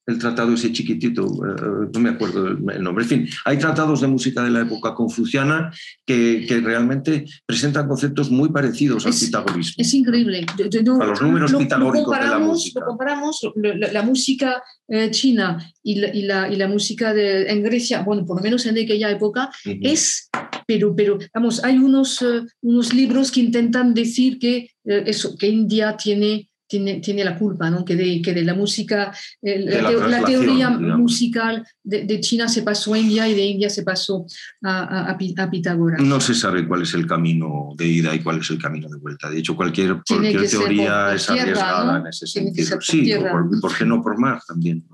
el 0.09 0.19
tratado 0.19 0.55
ese 0.55 0.73
chiquitito, 0.73 1.27
eh, 1.27 1.91
no 1.93 2.01
me 2.01 2.09
acuerdo 2.09 2.49
el 2.49 2.83
nombre. 2.83 3.05
En 3.05 3.09
fin, 3.09 3.29
hay 3.45 3.59
tratados 3.59 4.01
de 4.01 4.07
música 4.07 4.43
de 4.43 4.51
la 4.51 4.63
época 4.63 4.95
confuciana 4.95 5.71
que, 6.07 6.47
que 6.49 6.61
realmente 6.61 7.27
presentan 7.45 7.87
conceptos 7.87 8.31
muy 8.31 8.49
parecidos 8.49 9.05
al 9.05 9.13
pitagorismo. 9.13 9.75
Es 9.77 9.93
increíble. 9.93 10.47
a 10.49 11.05
los 11.05 11.21
números 11.21 11.55
pitagóricos 11.55 12.19
de 12.19 12.27
la 12.27 12.39
música. 12.39 12.81
Lo 12.81 12.87
comparamos 12.87 13.41
la, 13.57 14.03
música 14.03 14.63
eh, 14.89 15.11
china 15.11 15.59
y 15.83 15.97
la, 15.97 16.15
y, 16.15 16.23
la, 16.23 16.49
y 16.51 16.57
la, 16.57 16.69
música 16.69 17.13
de, 17.13 17.43
en 17.51 17.63
Grecia, 17.63 18.01
bueno, 18.01 18.25
por 18.25 18.39
lo 18.39 18.43
menos 18.43 18.65
en 18.65 18.79
aquella 18.79 19.11
época, 19.11 19.51
es, 19.65 20.31
pero, 20.67 20.97
pero, 20.97 21.19
vamos, 21.35 21.63
hay 21.63 21.77
unos, 21.77 22.23
eh, 22.23 22.47
unos 22.63 22.95
libros 22.95 23.31
que 23.31 23.41
intentan 23.41 23.93
decir 23.93 24.39
que, 24.39 24.71
eso, 24.85 25.37
que 25.37 25.49
India 25.49 25.99
tiene 25.99 26.49
tiene, 26.69 27.01
tiene 27.01 27.25
la 27.25 27.37
culpa, 27.37 27.71
¿no? 27.71 27.85
que, 27.85 27.97
de, 27.97 28.21
que 28.23 28.35
de 28.35 28.45
la 28.45 28.55
música, 28.55 29.13
la, 29.43 30.25
teoría 30.25 30.71
musical 30.71 31.67
de, 31.83 32.21
China 32.21 32.49
se 32.49 32.63
pasó 32.63 32.95
a 32.95 32.99
India 32.99 33.29
y 33.29 33.35
de 33.35 33.45
India 33.45 33.71
se 33.71 33.83
pasó 33.83 34.27
a, 34.63 35.11
a, 35.11 35.19
Pitágoras. 35.19 36.01
No 36.03 36.21
se 36.21 36.35
sabe 36.35 36.67
cuál 36.67 36.83
es 36.83 36.95
el 36.95 37.07
camino 37.07 37.71
de 37.77 37.87
ida 37.87 38.15
y 38.15 38.21
cuál 38.21 38.41
es 38.41 38.51
el 38.51 38.59
camino 38.59 38.89
de 38.89 38.99
vuelta. 38.99 39.31
De 39.31 39.39
hecho, 39.39 39.57
cualquier, 39.57 40.03
cualquier 40.07 40.49
teoría 40.49 41.15
es 41.15 41.29
arriesgada 41.31 41.99
en 41.99 42.07
ese 42.07 42.27
sentido. 42.27 42.81
Sí, 42.81 43.11
por, 43.31 43.61
por, 43.61 43.77
qué 43.77 43.85
no 43.85 44.03
por 44.03 44.19
mar 44.19 44.41
también. 44.47 44.85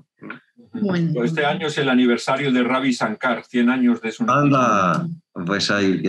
Bueno. 0.73 1.23
Este 1.23 1.45
año 1.45 1.67
es 1.67 1.77
el 1.77 1.89
aniversario 1.89 2.51
de 2.51 2.63
Ravi 2.63 2.91
Shankar, 2.91 3.43
100 3.45 3.69
años 3.69 4.01
de 4.01 4.11
su 4.11 4.25
Anda, 5.35 5.45
pues 5.45 5.69
ahí, 5.69 6.01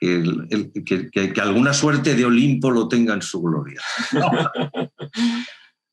que, 0.00 1.10
que, 1.10 1.32
que, 1.32 1.40
alguna 1.40 1.72
suerte 1.72 2.14
de 2.14 2.24
Olimpo 2.24 2.70
lo 2.70 2.86
tenga 2.88 3.14
en 3.14 3.22
su 3.22 3.42
gloria. 3.42 3.80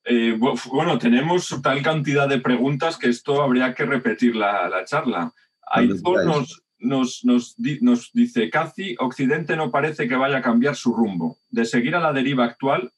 Eh, 0.03 0.35
bueno, 0.71 0.97
tenemos 0.97 1.55
tal 1.61 1.83
cantidad 1.83 2.27
de 2.27 2.39
preguntas 2.39 2.97
que 2.97 3.07
esto 3.07 3.43
habría 3.43 3.75
que 3.75 3.85
repetir 3.85 4.35
la, 4.35 4.67
la 4.67 4.83
charla. 4.83 5.31
Aizor 5.71 6.25
nos, 6.25 6.63
nos, 6.79 7.23
nos, 7.23 7.55
nos 7.81 8.11
dice, 8.11 8.49
casi 8.49 8.95
Occidente 8.99 9.55
no 9.55 9.69
parece 9.69 10.07
que 10.07 10.15
vaya 10.15 10.39
a 10.39 10.41
cambiar 10.41 10.75
su 10.75 10.91
rumbo. 10.93 11.37
De 11.51 11.65
seguir 11.65 11.95
a 11.95 11.99
la 11.99 12.13
deriva 12.13 12.45
actual, 12.45 12.91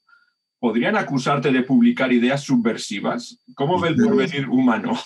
¿podrían 0.64 0.96
acusarte 0.96 1.52
de 1.52 1.64
publicar 1.64 2.14
ideas 2.14 2.42
subversivas? 2.42 3.38
¿Cómo 3.54 3.82
ve 3.82 3.90
el 3.90 3.98
porvenir 3.98 4.48
humano? 4.48 4.98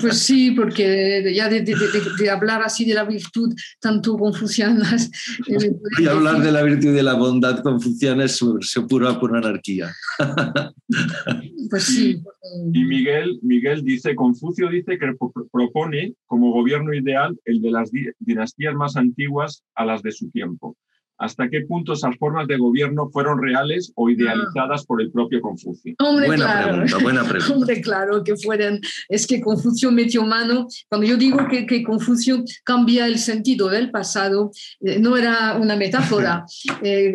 Pues 0.00 0.20
sí, 0.20 0.52
porque 0.52 1.30
ya 1.34 1.50
de, 1.50 2.30
hablar 2.30 2.62
así 2.62 2.86
de 2.86 2.94
la 2.94 3.04
virtud 3.04 3.54
tanto 3.82 4.16
confuciana... 4.16 4.96
Y 5.98 6.06
hablar 6.06 6.40
de 6.40 6.52
la 6.52 6.62
virtud 6.62 6.88
y 6.88 6.92
de 6.92 7.02
la 7.02 7.14
bondad 7.14 7.62
confuciana 7.62 8.24
es 8.24 8.42
pura, 8.88 9.20
pura 9.20 9.40
anarquía. 9.40 9.92
Pues 11.70 11.82
sí. 11.82 12.22
Y 12.72 12.84
Miguel, 12.84 13.40
Miguel 13.42 13.84
dice, 13.84 14.14
Confucio 14.14 14.70
dice 14.70 14.98
que 14.98 15.14
propone 15.52 16.14
como 16.24 16.50
gobierno 16.50 16.94
ideal 16.94 17.38
el 17.44 17.60
de 17.60 17.70
las 17.70 17.90
dinastías 18.20 18.74
más 18.74 18.96
antiguas 18.96 19.64
a 19.74 19.84
las 19.84 20.00
de 20.00 20.12
su 20.12 20.30
tiempo 20.30 20.78
hasta 21.18 21.48
qué 21.48 21.62
punto 21.62 21.92
esas 21.92 22.16
formas 22.16 22.46
de 22.46 22.56
gobierno 22.56 23.10
fueron 23.10 23.42
reales 23.42 23.92
o 23.96 24.08
idealizadas 24.08 24.86
por 24.86 25.02
el 25.02 25.10
propio 25.10 25.40
Confucio. 25.40 25.94
Hombre, 25.98 26.26
buena 26.26 26.44
claro. 26.44 26.68
pregunta, 26.68 26.98
buena 26.98 27.24
pregunta. 27.28 27.54
Hombre, 27.54 27.80
claro 27.80 28.24
que 28.24 28.36
fueran. 28.36 28.80
Es 29.08 29.26
que 29.26 29.40
Confucio 29.40 29.90
metió 29.90 30.24
mano. 30.24 30.68
Cuando 30.88 31.06
yo 31.06 31.16
digo 31.16 31.38
que, 31.50 31.66
que 31.66 31.82
Confucio 31.82 32.44
cambia 32.64 33.06
el 33.06 33.18
sentido 33.18 33.68
del 33.68 33.90
pasado, 33.90 34.52
eh, 34.80 34.98
no 35.00 35.16
era 35.16 35.56
una 35.56 35.76
metáfora. 35.76 36.44
Eh, 36.82 37.12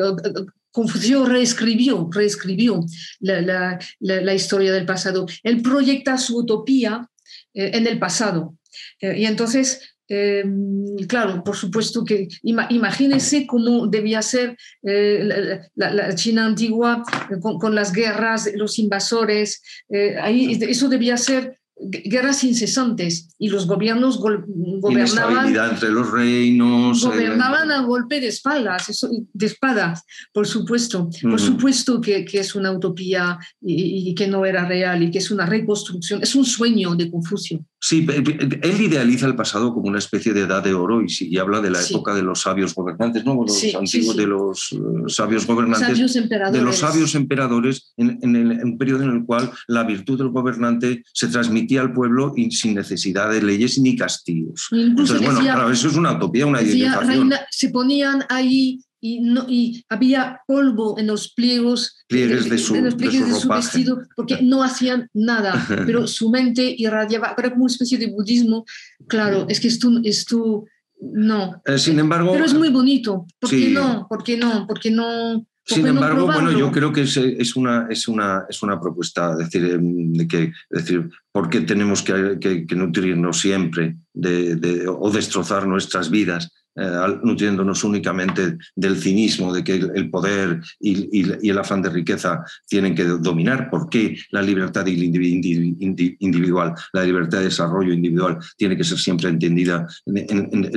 Confucio 0.71 1.25
reescribió, 1.25 2.09
reescribió 2.11 2.81
la, 3.19 3.79
la, 3.99 4.33
historia 4.33 4.73
del 4.73 4.85
pasado. 4.85 5.25
Él 5.43 5.61
proyecta 5.61 6.17
su 6.17 6.39
utopía 6.39 7.09
eh, 7.53 7.71
en 7.75 7.87
el 7.87 7.99
pasado. 7.99 8.57
y 8.99 9.25
entonces 9.25 9.92
Em, 10.15 10.95
claro, 11.07 11.43
por 11.43 11.55
supuesto 11.55 12.03
que 12.05 12.27
imagínense 12.43 13.47
cómo 13.47 13.87
debía 13.87 14.21
ser 14.21 14.55
eh, 14.83 15.59
la, 15.75 16.13
China 16.13 16.45
antigua 16.45 17.03
eh, 17.31 17.39
con, 17.41 17.73
las 17.73 17.91
guerras, 17.91 18.47
los 18.55 18.77
invasores, 18.77 19.63
eh, 19.89 20.15
ahí, 20.21 20.59
eso 20.61 20.87
debía 20.87 21.17
ser 21.17 21.57
guerras 21.75 22.43
incesantes 22.43 23.33
y 23.39 23.49
los 23.49 23.65
gobiernos 23.65 24.19
gobernaban 24.19 25.47
entre 25.47 25.89
los 25.89 26.11
reinos 26.11 27.03
gobernaban 27.03 27.71
a 27.71 27.81
golpe 27.81 28.21
de 28.21 28.27
espadas 28.27 28.89
eso, 28.89 29.09
de 29.33 29.45
espadas 29.47 30.03
por 30.31 30.45
supuesto. 30.45 31.09
Por 31.23 31.41
supuesto 31.41 31.99
que, 31.99 32.23
que, 32.23 32.39
es 32.41 32.53
una 32.53 32.71
utopía 32.71 33.39
y, 33.59 34.11
y, 34.11 34.13
que 34.13 34.27
no 34.27 34.45
era 34.45 34.67
real 34.67 35.01
y 35.01 35.09
que 35.09 35.17
es 35.17 35.31
una 35.31 35.47
reconstrucción 35.47 36.21
es 36.21 36.35
un 36.35 36.45
sueño 36.45 36.93
de 36.93 37.09
Confucio 37.09 37.65
Sí, 37.85 38.07
él 38.09 38.81
idealiza 38.81 39.25
el 39.25 39.35
pasado 39.35 39.73
como 39.73 39.89
una 39.89 39.99
especie 39.99 40.31
de 40.31 40.43
edad 40.43 40.63
de 40.63 40.73
oro 40.73 41.01
y, 41.01 41.09
sí, 41.09 41.37
habla 41.37 41.59
de 41.59 41.69
la 41.69 41.81
época 41.81 42.15
de 42.15 42.21
los 42.21 42.39
sabios 42.39 42.73
gobernantes, 42.73 43.25
¿no? 43.25 43.35
Los 43.35 43.61
antiguos 43.75 44.15
de 44.15 44.25
los 44.25 44.71
eh, 44.71 44.77
sabios 45.07 45.45
gobernantes, 45.45 45.97
de 45.97 46.61
los 46.61 46.77
sabios 46.77 47.13
emperadores, 47.13 47.91
en, 47.97 48.35
el, 48.37 48.63
un 48.63 48.77
periodo 48.77 49.03
en 49.03 49.09
el 49.09 49.25
cual 49.25 49.51
la 49.67 49.83
virtud 49.83 50.17
del 50.17 50.29
gobernante 50.29 51.03
se 51.11 51.27
transmitía 51.27 51.81
al 51.81 51.91
pueblo 51.91 52.31
y 52.37 52.51
sin 52.51 52.73
necesidad 52.73 53.29
de 53.29 53.43
leyes 53.43 53.77
ni 53.77 53.97
castigos. 53.97 54.69
Entonces, 54.71 55.21
bueno, 55.21 55.41
claro, 55.41 55.69
eso 55.69 55.89
es 55.89 55.97
una 55.97 56.13
utopía, 56.13 56.45
una 56.45 56.61
idealización. 56.61 57.33
se 57.51 57.69
ponían 57.69 58.23
ahí 58.29 58.79
y, 59.05 59.19
no, 59.19 59.45
y 59.49 59.83
había 59.89 60.39
polvo 60.47 60.97
en 60.97 61.07
los 61.07 61.33
pliegos, 61.33 62.05
pliegues 62.07 62.49
de 62.49 62.57
su, 62.57 62.73
en 62.73 62.85
los 62.85 62.95
pliegues 62.95 63.27
de 63.27 63.33
de 63.33 63.39
su 63.39 63.49
vestido 63.49 64.01
porque 64.15 64.39
no 64.41 64.63
hacían 64.63 65.09
nada, 65.13 65.53
pero 65.85 66.07
su 66.07 66.29
mente 66.29 66.73
irradiaba, 66.77 67.35
era 67.37 67.49
como 67.49 67.65
una 67.65 67.73
especie 67.73 67.97
de 67.97 68.07
budismo. 68.07 68.63
Claro, 69.07 69.45
es 69.49 69.59
que 69.59 69.67
esto, 69.67 69.91
esto 70.05 70.63
no. 71.01 71.61
Eh, 71.65 71.77
sin 71.77 71.99
embargo. 71.99 72.31
Pero 72.31 72.45
es 72.45 72.53
muy 72.53 72.69
bonito. 72.69 73.25
¿Por 73.41 73.49
qué 73.49 73.71
no? 73.71 74.07
¿Por 74.07 74.23
qué 74.23 74.37
no? 74.37 74.65
¿Por 74.65 74.79
qué 74.79 74.89
no? 74.89 75.45
Sin 75.65 75.85
embargo, 75.85 76.25
bueno, 76.25 76.51
yo 76.57 76.71
creo 76.71 76.93
que 76.93 77.01
es, 77.01 77.17
es, 77.17 77.57
una, 77.57 77.87
es, 77.89 78.07
una, 78.07 78.45
es 78.49 78.63
una 78.63 78.79
propuesta, 78.79 79.35
decir, 79.35 79.65
em, 79.65 80.11
de 80.13 80.27
que, 80.27 80.51
decir, 80.69 81.09
¿por 81.31 81.49
qué 81.49 81.61
tenemos 81.61 82.01
que, 82.01 82.37
que, 82.39 82.75
nutrirnos 82.75 83.39
siempre 83.39 83.97
de, 84.13 84.55
de, 84.57 84.87
o 84.87 85.09
destrozar 85.09 85.65
nuestras 85.65 86.09
vidas 86.09 86.51
eh, 86.75 87.19
nutriéndonos 87.21 87.83
únicamente 87.83 88.57
del 88.75 88.97
cinismo, 88.97 89.53
de 89.53 89.63
que 89.63 89.75
el, 89.75 90.09
poder 90.09 90.59
y, 90.79 91.47
el 91.47 91.57
afán 91.59 91.83
de 91.83 91.89
riqueza 91.89 92.43
tienen 92.67 92.95
que 92.95 93.03
dominar. 93.03 93.69
¿Por 93.69 93.89
qué 93.89 94.17
la 94.31 94.41
libertad 94.41 94.85
individual, 94.87 96.73
la 96.93 97.03
libertad 97.03 97.39
de 97.39 97.45
desarrollo 97.45 97.93
individual 97.93 98.39
tiene 98.57 98.75
que 98.75 98.83
ser 98.83 98.97
siempre 98.97 99.29
entendida 99.29 99.87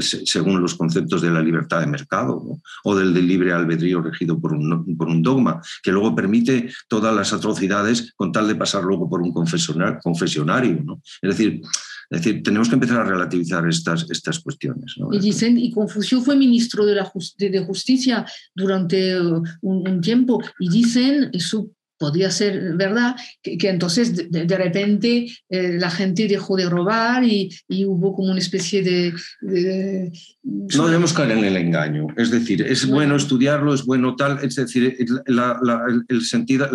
según 0.01 0.60
los 0.60 0.74
conceptos 0.74 1.23
de 1.23 1.31
la 1.31 1.40
libertad 1.40 1.81
de 1.81 1.86
mercado 1.86 2.43
o 2.85 2.94
del, 2.94 3.27
libre 3.27 3.52
albedrío 3.52 4.02
regido 4.02 4.39
por 4.39 4.52
un, 4.52 5.23
dogma, 5.23 5.62
que 5.82 5.93
luego 5.93 6.14
permite 6.14 6.70
todas 6.89 7.14
las 7.14 7.32
atrocidades 7.32 8.12
con 8.16 8.31
tal 8.32 8.47
de 8.48 8.55
pasar 8.55 8.85
luego 8.85 9.09
por 9.09 9.23
un 9.23 9.32
confesionario? 9.32 11.01
Es 11.23 11.31
decir, 11.36 11.62
es 12.11 12.23
decir, 12.23 12.43
tenemos 12.43 12.69
que 12.69 12.74
empezar 12.74 13.01
a 13.01 13.05
relativizar 13.05 13.66
estas, 13.69 14.09
estas 14.11 14.39
cuestiones. 14.39 14.95
Y 15.11 15.19
dicen, 15.19 15.59
y 15.59 15.70
Confucio 15.73 16.20
fue 16.20 16.37
ministro 16.37 16.87
de, 16.87 16.95
la 16.95 17.12
de 17.39 17.65
Justicia 17.65 18.24
durante 18.55 19.20
un, 19.20 19.45
un, 19.62 20.01
tiempo, 20.01 20.41
y 20.59 20.69
dicen, 20.69 21.31
eso 21.33 21.70
podría 21.98 22.31
ser 22.31 22.74
verdad, 22.74 23.16
que, 23.43 23.56
entonces 23.68 24.31
de, 24.31 24.56
repente 24.56 25.27
eh, 25.48 25.77
la 25.78 25.90
gente 25.90 26.28
dejó 26.28 26.56
de 26.56 26.68
robar 26.68 27.24
y, 27.24 27.51
hubo 27.86 28.14
como 28.14 28.31
una 28.31 28.40
especie 28.40 28.82
de, 28.82 29.12
No 30.43 30.86
debemos 30.86 31.12
caer 31.12 31.32
en 31.32 31.44
el 31.44 31.56
engaño, 31.56 32.06
es 32.16 32.31
decir, 32.31 32.62
es 32.62 32.86
bueno, 32.86 33.16
estudiarlo, 33.16 33.74
es 33.74 33.85
bueno 33.85 34.16
tal, 34.16 34.39
es 34.43 34.56
decir, 34.56 34.97
el 36.09 36.23
sentido, 36.23 36.68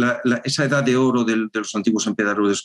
esa 0.44 0.66
edad 0.66 0.84
de 0.84 0.96
oro 0.96 1.24
de, 1.24 1.50
los 1.54 1.76
antiguos 1.76 2.08
emperadores, 2.08 2.64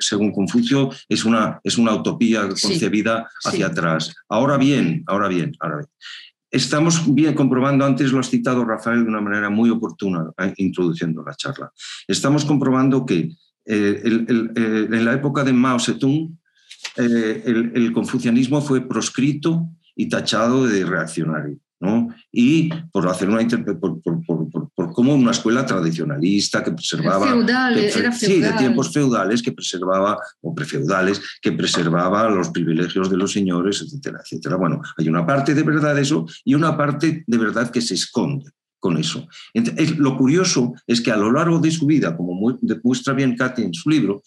según 0.00 0.32
Confucio, 0.32 0.90
es 1.08 1.24
una, 1.24 1.60
es 1.64 1.78
una 1.78 1.94
utopía 1.94 2.48
concebida 2.48 3.28
hacia 3.44 3.66
atrás. 3.66 4.14
Ahora 4.28 4.56
bien, 4.56 5.02
ahora 5.06 5.28
bien, 5.28 5.52
ahora 5.60 5.76
bien. 5.78 5.88
Estamos 6.50 7.14
bien 7.14 7.34
comprobando, 7.34 7.84
antes 7.84 8.10
lo 8.10 8.20
has 8.20 8.30
citado 8.30 8.64
Rafael 8.64 9.02
de 9.02 9.08
una 9.08 9.20
manera 9.20 9.50
muy 9.50 9.68
oportuna, 9.68 10.30
eh, 10.38 10.54
introduciendo 10.56 11.22
la 11.22 11.34
charla. 11.34 11.70
Estamos 12.06 12.44
comprobando 12.44 13.04
que 13.04 13.30
eh, 13.66 14.02
eh, 14.04 14.88
en 14.90 15.04
la 15.04 15.12
época 15.12 15.44
de 15.44 15.52
Mao 15.52 15.78
Zedong 15.78 16.38
el, 16.96 17.92
confucianismo 17.92 18.62
fue 18.62 18.80
proscrito 18.80 19.68
y 19.94 20.08
tachado 20.08 20.66
de 20.66 20.84
reaccionario. 20.84 21.58
Y 22.32 22.70
por 22.90 23.06
hacer 23.08 23.28
una 23.28 23.46
por, 23.78 24.02
por, 24.02 24.37
como 24.98 25.14
una 25.14 25.30
escuela 25.30 25.64
tradicionalista 25.64 26.64
que 26.64 26.72
preservaba 26.72 27.32
sí, 28.18 28.40
de 28.40 28.52
tiempos 28.54 28.92
feudales 28.92 29.40
que 29.40 29.52
preservaba 29.52 30.18
o 30.40 30.52
prefeudales 30.52 31.20
que 31.40 31.52
preservaba 31.52 32.28
los 32.28 32.48
privilegios 32.48 33.08
de 33.08 33.16
los 33.16 33.30
señores, 33.30 33.80
etcétera, 33.80 34.18
etcétera. 34.24 34.56
Bueno, 34.56 34.82
hay 34.96 35.08
una 35.08 35.24
parte 35.24 35.54
de 35.54 35.62
verdad 35.62 35.94
de 35.94 36.02
eso 36.02 36.26
y 36.44 36.56
una 36.56 36.76
parte 36.76 37.22
de 37.24 37.38
verdad 37.38 37.70
que 37.70 37.80
se 37.80 37.94
esconde 37.94 38.50
con 38.80 38.96
eso. 38.96 39.28
Entonces, 39.54 39.96
lo 39.98 40.16
curioso 40.16 40.74
es 40.84 41.00
que 41.00 41.12
a 41.12 41.16
lo 41.16 41.30
largo 41.30 41.60
de 41.60 41.70
su 41.70 41.86
vida, 41.86 42.16
como 42.16 42.34
muestra 42.82 43.14
bien 43.14 43.36
Katy 43.36 43.62
en 43.62 43.74
su 43.74 43.90
libro, 43.90 44.24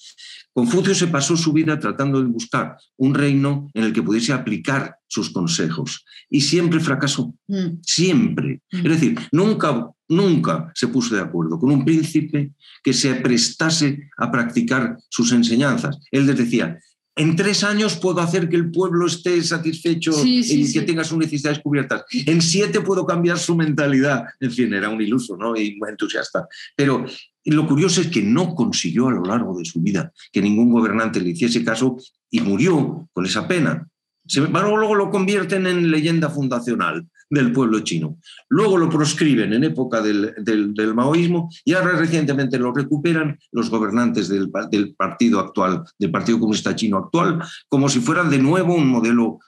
Confucio 0.53 0.93
se 0.93 1.07
pasó 1.07 1.37
su 1.37 1.53
vida 1.53 1.79
tratando 1.79 2.21
de 2.21 2.27
buscar 2.27 2.77
un 2.97 3.13
reino 3.13 3.69
en 3.73 3.85
el 3.85 3.93
que 3.93 4.03
pudiese 4.03 4.33
aplicar 4.33 4.95
sus 5.07 5.29
consejos 5.29 6.05
y 6.29 6.41
siempre 6.41 6.79
fracasó, 6.79 7.33
mm. 7.47 7.79
siempre. 7.81 8.61
Mm. 8.71 8.77
Es 8.77 8.91
decir, 8.91 9.19
nunca, 9.31 9.89
nunca 10.09 10.71
se 10.75 10.87
puso 10.87 11.15
de 11.15 11.21
acuerdo 11.21 11.57
con 11.57 11.71
un 11.71 11.85
príncipe 11.85 12.51
que 12.83 12.93
se 12.93 13.15
prestase 13.15 14.09
a 14.17 14.31
practicar 14.31 14.97
sus 15.09 15.31
enseñanzas. 15.31 15.97
Él 16.11 16.27
les 16.27 16.37
decía, 16.37 16.77
en 17.15 17.35
tres 17.35 17.63
años 17.63 17.97
puedo 17.97 18.21
hacer 18.21 18.47
que 18.47 18.55
el 18.55 18.71
pueblo 18.71 19.05
esté 19.05 19.43
satisfecho 19.43 20.13
y 20.25 20.71
que 20.71 20.81
tenga 20.81 21.03
sus 21.03 21.17
necesidades 21.17 21.59
cubiertas. 21.59 22.03
En 22.11 22.41
siete 22.41 22.79
puedo 22.79 23.05
cambiar 23.05 23.37
su 23.37 23.55
mentalidad. 23.55 24.23
En 24.39 24.51
fin, 24.51 24.73
era 24.73 24.89
un 24.89 25.01
iluso 25.01 25.35
¿no? 25.35 25.55
y 25.55 25.75
muy 25.75 25.89
entusiasta. 25.89 26.47
Pero 26.75 27.05
lo 27.45 27.67
curioso 27.67 28.01
es 28.01 28.07
que 28.07 28.21
no 28.21 28.53
consiguió 28.53 29.07
a 29.07 29.11
lo 29.11 29.23
largo 29.23 29.57
de 29.57 29.65
su 29.65 29.81
vida 29.81 30.11
que 30.31 30.41
ningún 30.41 30.71
gobernante 30.71 31.19
le 31.19 31.31
hiciese 31.31 31.63
caso 31.63 31.97
y 32.29 32.41
murió 32.41 33.09
con 33.13 33.25
esa 33.25 33.47
pena. 33.47 33.87
Luego 34.35 34.95
lo 34.95 35.09
convierten 35.09 35.65
en 35.65 35.89
leyenda 35.89 36.29
fundacional 36.29 37.07
del 37.31 37.51
pueblo 37.51 37.79
chino. 37.79 38.17
Luego 38.49 38.77
lo 38.77 38.89
proscriben 38.89 39.53
en 39.53 39.63
época 39.63 40.01
del, 40.01 40.93
maoísmo 40.93 41.49
y 41.65 41.73
ahora 41.73 41.93
recientemente 41.93 42.59
lo 42.59 42.73
recuperan 42.73 43.39
los 43.51 43.69
gobernantes 43.69 44.27
del, 44.27 44.51
partido 44.51 45.39
actual, 45.39 45.83
del 45.97 46.11
Partido 46.11 46.39
Comunista 46.39 46.75
Chino 46.75 46.97
actual, 46.97 47.41
como 47.67 47.89
si 47.89 47.99
fueran 47.99 48.29
de 48.29 48.37
nuevo 48.37 48.75
un 48.75 48.87
modelo 48.87 49.39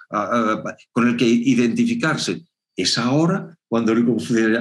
con 0.91 1.07
el 1.07 1.17
que 1.17 1.27
identificarse. 1.27 2.45
Es 2.75 2.97
ahora 2.97 3.55
cuando 3.67 3.91
el 3.91 4.05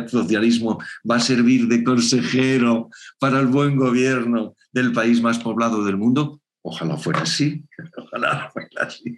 socialismo 0.09 0.79
va 1.09 1.17
a 1.17 1.21
servir 1.21 1.67
de 1.69 1.85
consejero 1.85 2.91
para 3.19 3.41
el 3.41 3.47
buen 3.47 3.77
gobierno 3.77 4.55
del 4.73 4.93
país 4.93 5.21
más 5.21 5.39
poblado 5.39 5.85
del 5.85 5.97
mundo. 5.97 6.41
Ojalá 6.63 6.97
fuera 6.97 7.23
así, 7.23 7.65
ojalá 7.97 8.51
fuera 8.53 8.87
así. 8.87 9.17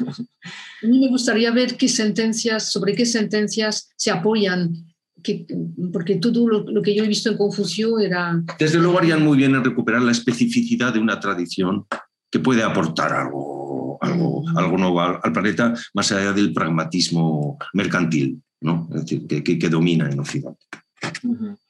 A 0.00 0.86
mí 0.86 0.98
me 1.00 1.08
gustaría 1.08 1.50
ver 1.50 1.76
qué 1.76 1.88
sentencias, 1.88 2.70
sobre 2.70 2.94
qué 2.94 3.06
sentencias 3.06 3.90
se 3.96 4.10
apoyan, 4.10 4.74
que, 5.22 5.46
porque 5.92 6.16
todo 6.16 6.46
lo, 6.48 6.82
que 6.82 6.94
yo 6.94 7.04
he 7.04 7.08
visto 7.08 7.30
en 7.30 7.38
Confucio 7.38 7.98
era... 7.98 8.42
Desde 8.58 8.78
luego 8.78 8.98
harían 8.98 9.22
muy 9.22 9.38
bien 9.38 9.54
en 9.54 9.64
recuperar 9.64 10.02
la 10.02 10.12
especificidad 10.12 10.92
de 10.92 11.00
una 11.00 11.18
tradición 11.20 11.86
que 12.30 12.40
puede 12.40 12.62
aportar 12.62 13.12
algo, 13.12 13.63
algo, 14.04 14.44
algo 14.56 14.78
nuevo 14.78 15.00
al, 15.00 15.32
planeta, 15.32 15.74
más 15.94 16.12
allá 16.12 16.32
del 16.32 16.52
pragmatismo 16.52 17.58
mercantil, 17.72 18.42
¿no? 18.60 18.88
es 18.94 19.02
decir, 19.02 19.26
que, 19.26 19.42
que, 19.42 19.68
domina 19.68 20.08
en 20.10 20.20
Occidente. 20.20 20.66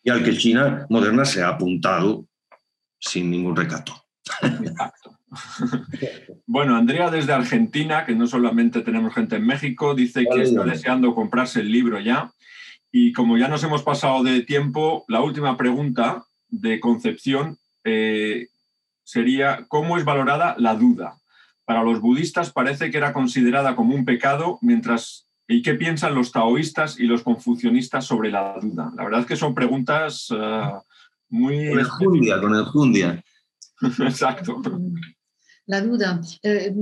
Y 0.02 0.10
al 0.10 0.22
que 0.22 0.36
China 0.36 0.86
moderna 0.90 1.24
se 1.24 1.42
ha 1.42 1.48
apuntado 1.48 2.26
sin 2.98 3.30
ningún 3.30 3.56
recato. 3.56 3.94
Bueno, 6.46 6.76
Andrea 6.76 7.10
desde 7.10 7.32
Argentina, 7.32 8.04
que 8.06 8.14
no 8.14 8.26
solamente 8.26 8.82
tenemos 8.82 9.14
gente 9.14 9.36
en 9.36 9.46
México, 9.46 9.94
dice 9.94 10.26
que 10.32 10.42
está 10.42 10.62
deseando 10.64 11.14
comprarse 11.14 11.60
el 11.60 11.72
libro 11.72 11.98
ya. 11.98 12.30
Y 12.92 13.12
como 13.12 13.36
ya 13.36 13.48
nos 13.48 13.64
hemos 13.64 13.82
pasado 13.82 14.22
de 14.22 14.42
tiempo, 14.42 15.04
la 15.08 15.20
última 15.20 15.56
pregunta 15.56 16.24
de 16.48 16.78
Concepción 16.78 17.58
eh, 17.82 18.46
sería, 19.02 19.64
¿cómo 19.68 19.98
es 19.98 20.04
valorada 20.04 20.54
la 20.58 20.74
duda? 20.74 21.16
Para 21.64 21.82
los 21.82 22.00
budistas 22.00 22.52
parece 22.52 22.90
que 22.90 22.98
era 22.98 23.12
considerada 23.12 23.74
como 23.76 23.94
un 23.94 24.04
pecado, 24.04 24.58
mientras 24.62 25.22
¿Y 25.46 25.60
qué 25.60 25.74
piensan 25.74 26.14
los 26.14 26.32
taoístas 26.32 26.98
y 26.98 27.02
los 27.02 27.22
confucionistas 27.22 28.06
sobre 28.06 28.30
la 28.30 28.58
duda? 28.62 28.90
La 28.96 29.04
verdad 29.04 29.20
es 29.20 29.26
que 29.26 29.36
son 29.36 29.54
preguntas 29.54 30.28
eh, 30.34 30.70
muy... 31.28 31.68
Con 31.68 31.78
el 31.80 32.40
con 32.40 32.54
el 32.54 32.64
jundia. 32.64 33.22
Exacto 33.82 34.62
la 35.66 35.80
duda. 35.80 36.20
Eh, 36.42 36.74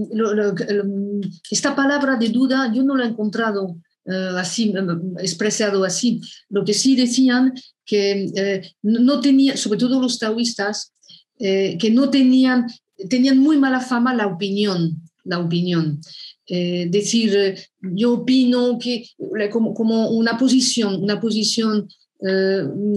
esta 1.50 1.74
palabra 1.74 2.16
de 2.16 2.28
duda 2.28 2.72
yo 2.72 2.82
no 2.82 2.96
la 2.96 3.04
he 3.04 3.09
encontrado 3.09 3.76
eh, 4.04 4.30
así, 4.36 4.70
eh, 4.76 4.82
expresado 5.18 5.84
así. 5.84 6.20
Lo 6.48 6.64
que 6.64 6.74
sí 6.74 6.96
decían 6.96 7.52
que 7.84 8.74
no 8.82 9.20
tenían, 9.20 9.56
sobre 9.56 9.78
todo 9.78 10.00
los 10.00 10.18
taoístas, 10.18 10.92
que 11.38 11.90
no 11.92 12.09
tenían, 12.09 12.66
tenían 13.09 13.39
muy 13.39 13.56
mala 13.59 13.81
fama 13.81 14.14
la 14.14 14.27
opinión, 14.27 15.02
la 15.24 15.39
opinión. 15.39 16.01
decir, 16.47 17.56
yo 17.81 18.12
opino 18.14 18.78
que 18.78 19.06
como, 19.51 19.73
como 19.74 20.10
una 20.10 20.36
posición, 20.36 21.02
una 21.02 21.20
posición 21.20 21.89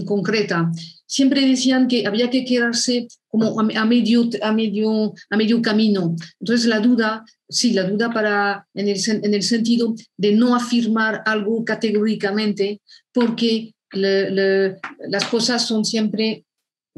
concreta 0.05 0.71
siempre 1.07 1.47
decían 1.47 1.87
que 1.87 2.05
había 2.05 2.29
que 2.29 2.45
quedarse 2.45 3.07
como 3.27 3.59
a, 3.59 3.85
medio, 3.85 4.29
a, 4.41 4.51
medio, 4.51 5.13
a 5.29 5.37
medio 5.37 5.61
camino. 5.61 6.15
Entonces 6.39 6.67
la 6.67 6.79
duda, 6.79 7.25
sí, 7.47 7.73
la 7.73 7.83
duda 7.83 8.11
para, 8.11 8.67
en, 8.73 8.87
el, 8.87 8.99
en 9.07 9.33
el 9.33 9.43
sentido 9.43 9.95
de 10.17 10.33
no 10.33 10.55
afirmar 10.55 11.21
algo 11.25 11.63
categóricamente, 11.63 12.81
porque 13.13 13.73
las 13.91 15.25
cosas 15.29 15.65
son 15.67 15.85
siempre, 15.85 16.45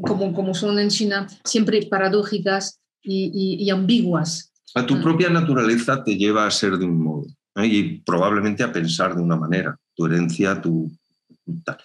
como, 0.00 0.32
como 0.32 0.54
son 0.54 0.78
en 0.78 0.88
China, 0.88 1.26
siempre 1.44 1.86
paradójicas 1.86 2.80
y, 3.08 3.70
ambiguas. 3.70 4.52
A 4.74 4.84
tu 4.84 5.00
propia 5.00 5.30
naturaleza 5.30 6.04
te 6.04 6.16
lleva 6.16 6.46
a 6.46 6.50
ser 6.50 6.76
de 6.76 6.84
un 6.84 7.02
modo 7.02 7.26
y 7.56 7.98
probablemente 8.00 8.62
a 8.62 8.72
pensar 8.72 9.16
de 9.16 9.22
una 9.22 9.36
manera. 9.36 9.76
tu 9.94 10.06
herencia, 10.06 10.60
tu... 10.60 10.90
Tal. 11.64 11.78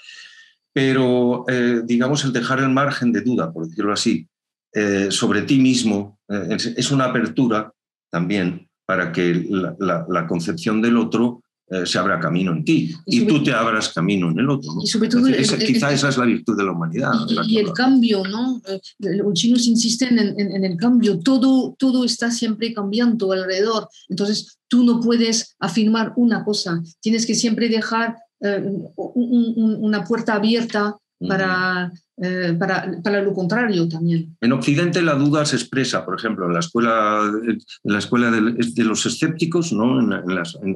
Pero, 0.72 1.46
eh, 1.48 1.82
digamos, 1.86 2.24
el 2.26 2.34
dejar 2.34 2.60
el 2.60 2.70
margen 2.70 3.12
de 3.12 3.22
duda, 3.22 3.52
por 3.52 3.68
decirlo 3.68 3.94
así, 3.94 4.28
eh, 4.74 5.08
sobre 5.10 5.44
ti 5.44 5.60
mismo 5.60 6.20
es 6.28 6.92
una 6.92 7.06
apertura 7.06 7.72
también 8.10 8.68
para 8.86 9.12
que 9.12 9.46
la 9.80 10.28
concepción 10.28 10.82
del 10.82 10.98
otro 10.98 11.43
eh, 11.70 11.86
se 11.86 11.98
abra 11.98 12.20
camino 12.20 12.52
en 12.52 12.66
ti 12.66 12.94
y, 13.06 13.26
tú 13.26 13.42
te 13.42 13.54
abras 13.54 13.94
camino 13.94 14.30
en 14.30 14.38
el 14.38 14.50
otro. 14.50 14.70
Y 14.84 14.88
sobre 14.88 15.08
todo, 15.08 15.26
quizá 15.66 15.94
esa 15.94 16.10
es 16.10 16.18
la 16.18 16.26
virtud 16.26 16.58
de 16.58 16.64
la 16.66 16.72
humanidad. 16.72 17.14
Y, 17.48 17.58
el 17.58 17.72
cambio, 17.72 18.24
¿no? 18.28 18.62
Eh, 18.68 18.80
los 19.00 19.34
chinos 19.34 19.66
insisten 19.66 20.20
en, 20.20 20.66
el 20.66 20.78
cambio, 20.78 21.20
todo, 21.20 21.74
todo 21.80 22.04
está 22.04 22.32
siempre 22.32 22.74
cambiando 22.74 23.32
alrededor. 23.32 23.88
Entonces, 24.10 24.60
tú 24.68 24.84
no 24.84 25.00
puedes 25.00 25.56
afirmar 25.58 26.14
una 26.18 26.44
cosa, 26.44 26.84
tienes 27.00 27.26
que 27.26 27.34
siempre 27.34 27.70
dejar 27.70 28.18
eh, 28.42 28.62
una 28.98 30.04
puerta 30.04 30.34
abierta 30.34 30.98
para, 31.28 31.92
eh, 32.18 32.56
para, 32.58 33.02
para, 33.04 33.22
lo 33.22 33.34
contrario 33.34 33.88
también. 33.88 34.36
En 34.42 34.52
Occidente 34.52 35.02
la 35.02 35.16
duda 35.16 35.46
se 35.46 35.56
expresa, 35.56 36.06
por 36.06 36.18
ejemplo, 36.18 36.46
en 36.46 36.54
la 36.54 36.60
escuela, 36.60 37.32
en 37.44 37.60
la 37.84 38.00
escuela 38.00 38.32
de, 38.32 38.84
los 38.84 39.06
escépticos, 39.06 39.74
¿no? 39.74 40.00
en, 40.00 40.14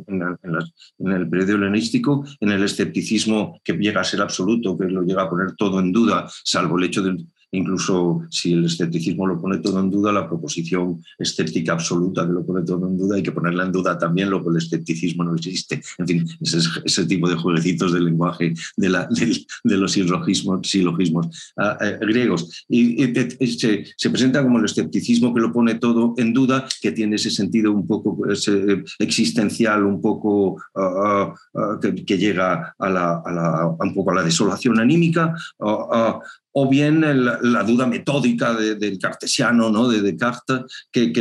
en, 0.08 1.12
el 1.12 1.30
periodo 1.30 1.56
helenístico, 1.56 2.26
en 2.40 2.52
el 2.52 2.64
escepticismo 2.64 3.60
que 3.64 3.74
llega 3.74 4.02
a 4.02 4.06
ser 4.06 4.22
absoluto, 4.22 4.78
que 4.78 4.86
lo 4.86 5.04
llega 5.04 5.24
a 5.24 5.30
poner 5.30 5.56
todo 5.56 5.80
en 5.80 5.92
duda, 5.92 6.28
salvo 6.44 6.78
el 6.78 6.86
hecho 6.86 7.02
de, 7.04 7.18
incluso 7.52 8.22
si 8.30 8.54
el 8.54 8.66
escepticismo 8.66 9.26
lo 9.26 9.40
pone 9.40 9.58
todo 9.60 9.80
en 9.80 9.90
duda, 9.90 10.12
la 10.12 10.28
proposición 10.28 11.02
escéptica 11.18 11.74
absoluta 11.74 12.26
que 12.26 12.34
lo 12.34 12.46
pone 12.46 12.64
todo 12.64 12.88
en 12.88 12.98
duda, 12.98 13.16
hay 13.16 13.24
que 13.24 13.32
ponerla 13.32 13.66
en 13.66 13.72
duda 13.72 13.98
también, 13.98 14.30
lo 14.30 14.44
que 14.44 14.50
el 14.50 14.58
escepticismo 14.58 15.24
no 15.24 15.36
existe. 15.36 15.82
En 15.98 16.08
fin, 16.08 16.28
ese, 16.42 17.06
tipo 17.06 17.30
de 17.30 17.36
jueguecitos 17.36 17.94
del 17.94 18.06
lenguaje 18.06 18.54
de, 18.76 18.90
la, 18.90 19.08
de, 19.08 19.78
los 19.78 19.92
silogismos, 19.92 20.68
silogismos 20.68 21.54
ah, 21.58 21.78
eh, 21.82 21.98
griegos. 22.02 22.66
Y, 22.68 22.98
se, 23.48 24.10
presenta 24.10 24.44
como 24.44 24.60
el 24.60 24.66
escepticismo 24.66 25.34
que 25.34 25.42
lo 25.42 25.54
pone 25.54 25.76
todo 25.76 26.14
en 26.18 26.34
duda, 26.34 26.68
que 26.82 26.92
tiene 26.92 27.16
ese 27.16 27.32
sentido 27.32 27.72
un 27.72 27.88
poco 27.88 28.20
existencial, 29.00 29.86
un 29.86 30.02
poco 30.02 30.62
ah, 30.76 31.34
ah, 31.56 31.80
que, 31.82 32.18
llega 32.18 32.76
a, 32.78 32.90
la, 32.90 33.22
a, 33.26 33.68
un 33.68 33.94
poco 33.94 34.12
a 34.12 34.16
la 34.16 34.24
desolación 34.24 34.80
anímica, 34.80 35.34
o 36.60 36.68
bien 36.68 37.02
la 37.02 37.64
duda 37.64 37.86
metódica 37.86 38.56
del 38.56 38.98
cartesiano, 38.98 39.70
¿no? 39.70 39.88
de 39.88 40.02
Descartes, 40.02 40.62
que, 40.92 41.14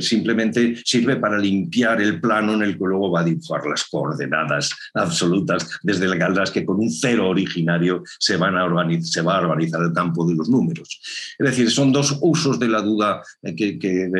simplemente 0.00 0.76
sirve 0.84 1.16
para 1.16 1.38
limpiar 1.38 2.02
el 2.02 2.20
plano 2.20 2.52
en 2.52 2.62
el 2.62 2.72
que 2.74 2.84
luego 2.84 3.10
va 3.10 3.20
a 3.20 3.24
dibujar 3.24 3.64
las 3.64 3.84
coordenadas 3.84 4.68
absolutas, 4.92 5.80
desde 5.82 6.06
las 6.06 6.50
que 6.50 6.66
con 6.66 6.80
un 6.80 6.90
cero 6.90 7.30
originario 7.30 8.02
se, 8.18 8.36
van 8.36 8.58
a 8.58 8.64
organizar, 8.64 9.26
va 9.26 9.38
a 9.38 9.40
organizar 9.40 9.80
el 9.80 9.94
campo 9.94 10.26
de 10.26 10.34
los 10.34 10.50
números. 10.50 11.00
Es 11.38 11.46
decir, 11.46 11.70
son 11.70 11.92
dos 11.92 12.18
usos 12.20 12.58
de 12.58 12.68
la 12.68 12.82
duda, 12.82 13.22
eh, 13.42 13.56
que, 13.56 14.10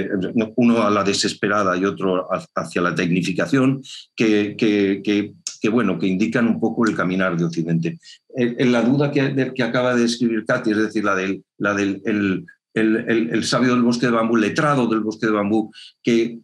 uno 0.57 0.83
a 0.83 0.91
la 0.91 1.05
desesperada 1.05 1.77
y 1.77 1.85
otro 1.85 2.27
hacia 2.55 2.81
la 2.81 2.95
tecnificación, 2.95 3.83
que, 4.17 5.35
que, 5.61 5.69
bueno, 5.69 5.99
que 5.99 6.07
indican 6.07 6.47
un 6.47 6.59
poco 6.59 6.87
el 6.87 6.97
caminar 6.97 7.37
de 7.37 7.45
Occidente. 7.45 7.99
En, 8.35 8.73
la 8.73 8.83
duda 8.83 9.11
que, 9.11 9.53
que, 9.55 9.63
acaba 9.63 9.95
de 9.95 10.05
escribir 10.05 10.45
Katy, 10.47 10.71
es 10.71 10.77
decir, 10.77 11.05
la 11.05 11.15
del, 11.15 11.45
la 11.59 11.75
del 11.75 12.01
el, 12.05 12.47
el, 12.75 13.31
el, 13.33 13.45
sabio 13.45 13.75
del 13.75 13.83
bosque 13.83 14.07
de 14.07 14.13
bambú, 14.13 14.37
letrado 14.37 14.87
del 14.87 15.01
bosque 15.01 15.27
de 15.27 15.33
bambú, 15.33 15.71
que 16.03 16.39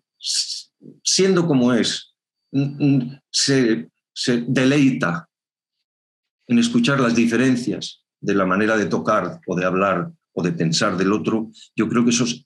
siendo 1.02 1.46
como 1.46 1.72
es, 1.72 2.14
se, 3.30 3.88
se 4.12 4.44
deleita 4.46 5.28
en 6.46 6.58
escuchar 6.58 7.00
las 7.00 7.14
diferencias 7.14 8.04
de 8.20 8.34
la 8.34 8.46
manera 8.46 8.76
de 8.76 8.86
tocar 8.86 9.40
o 9.46 9.56
de 9.56 9.64
hablar 9.64 10.10
o 10.32 10.42
de 10.42 10.52
pensar 10.52 10.96
del 10.96 11.12
otro, 11.12 11.50
yo 11.74 11.88
creo 11.88 12.04
que 12.04 12.10
eso 12.10 12.24
es 12.24 12.45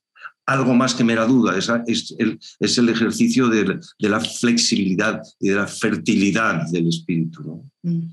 algo 0.50 0.74
más 0.74 0.94
que 0.94 1.04
mera 1.04 1.26
duda, 1.26 1.56
es, 1.56 1.70
es, 1.86 2.14
el, 2.18 2.38
es 2.58 2.78
el, 2.78 2.88
ejercicio 2.88 3.48
de, 3.48 3.78
de, 3.98 4.08
la 4.08 4.20
flexibilidad 4.20 5.22
y 5.38 5.50
de 5.50 5.54
la 5.54 5.66
fertilidad 5.66 6.66
del 6.70 6.88
espíritu. 6.88 7.64
Mm. 7.82 8.08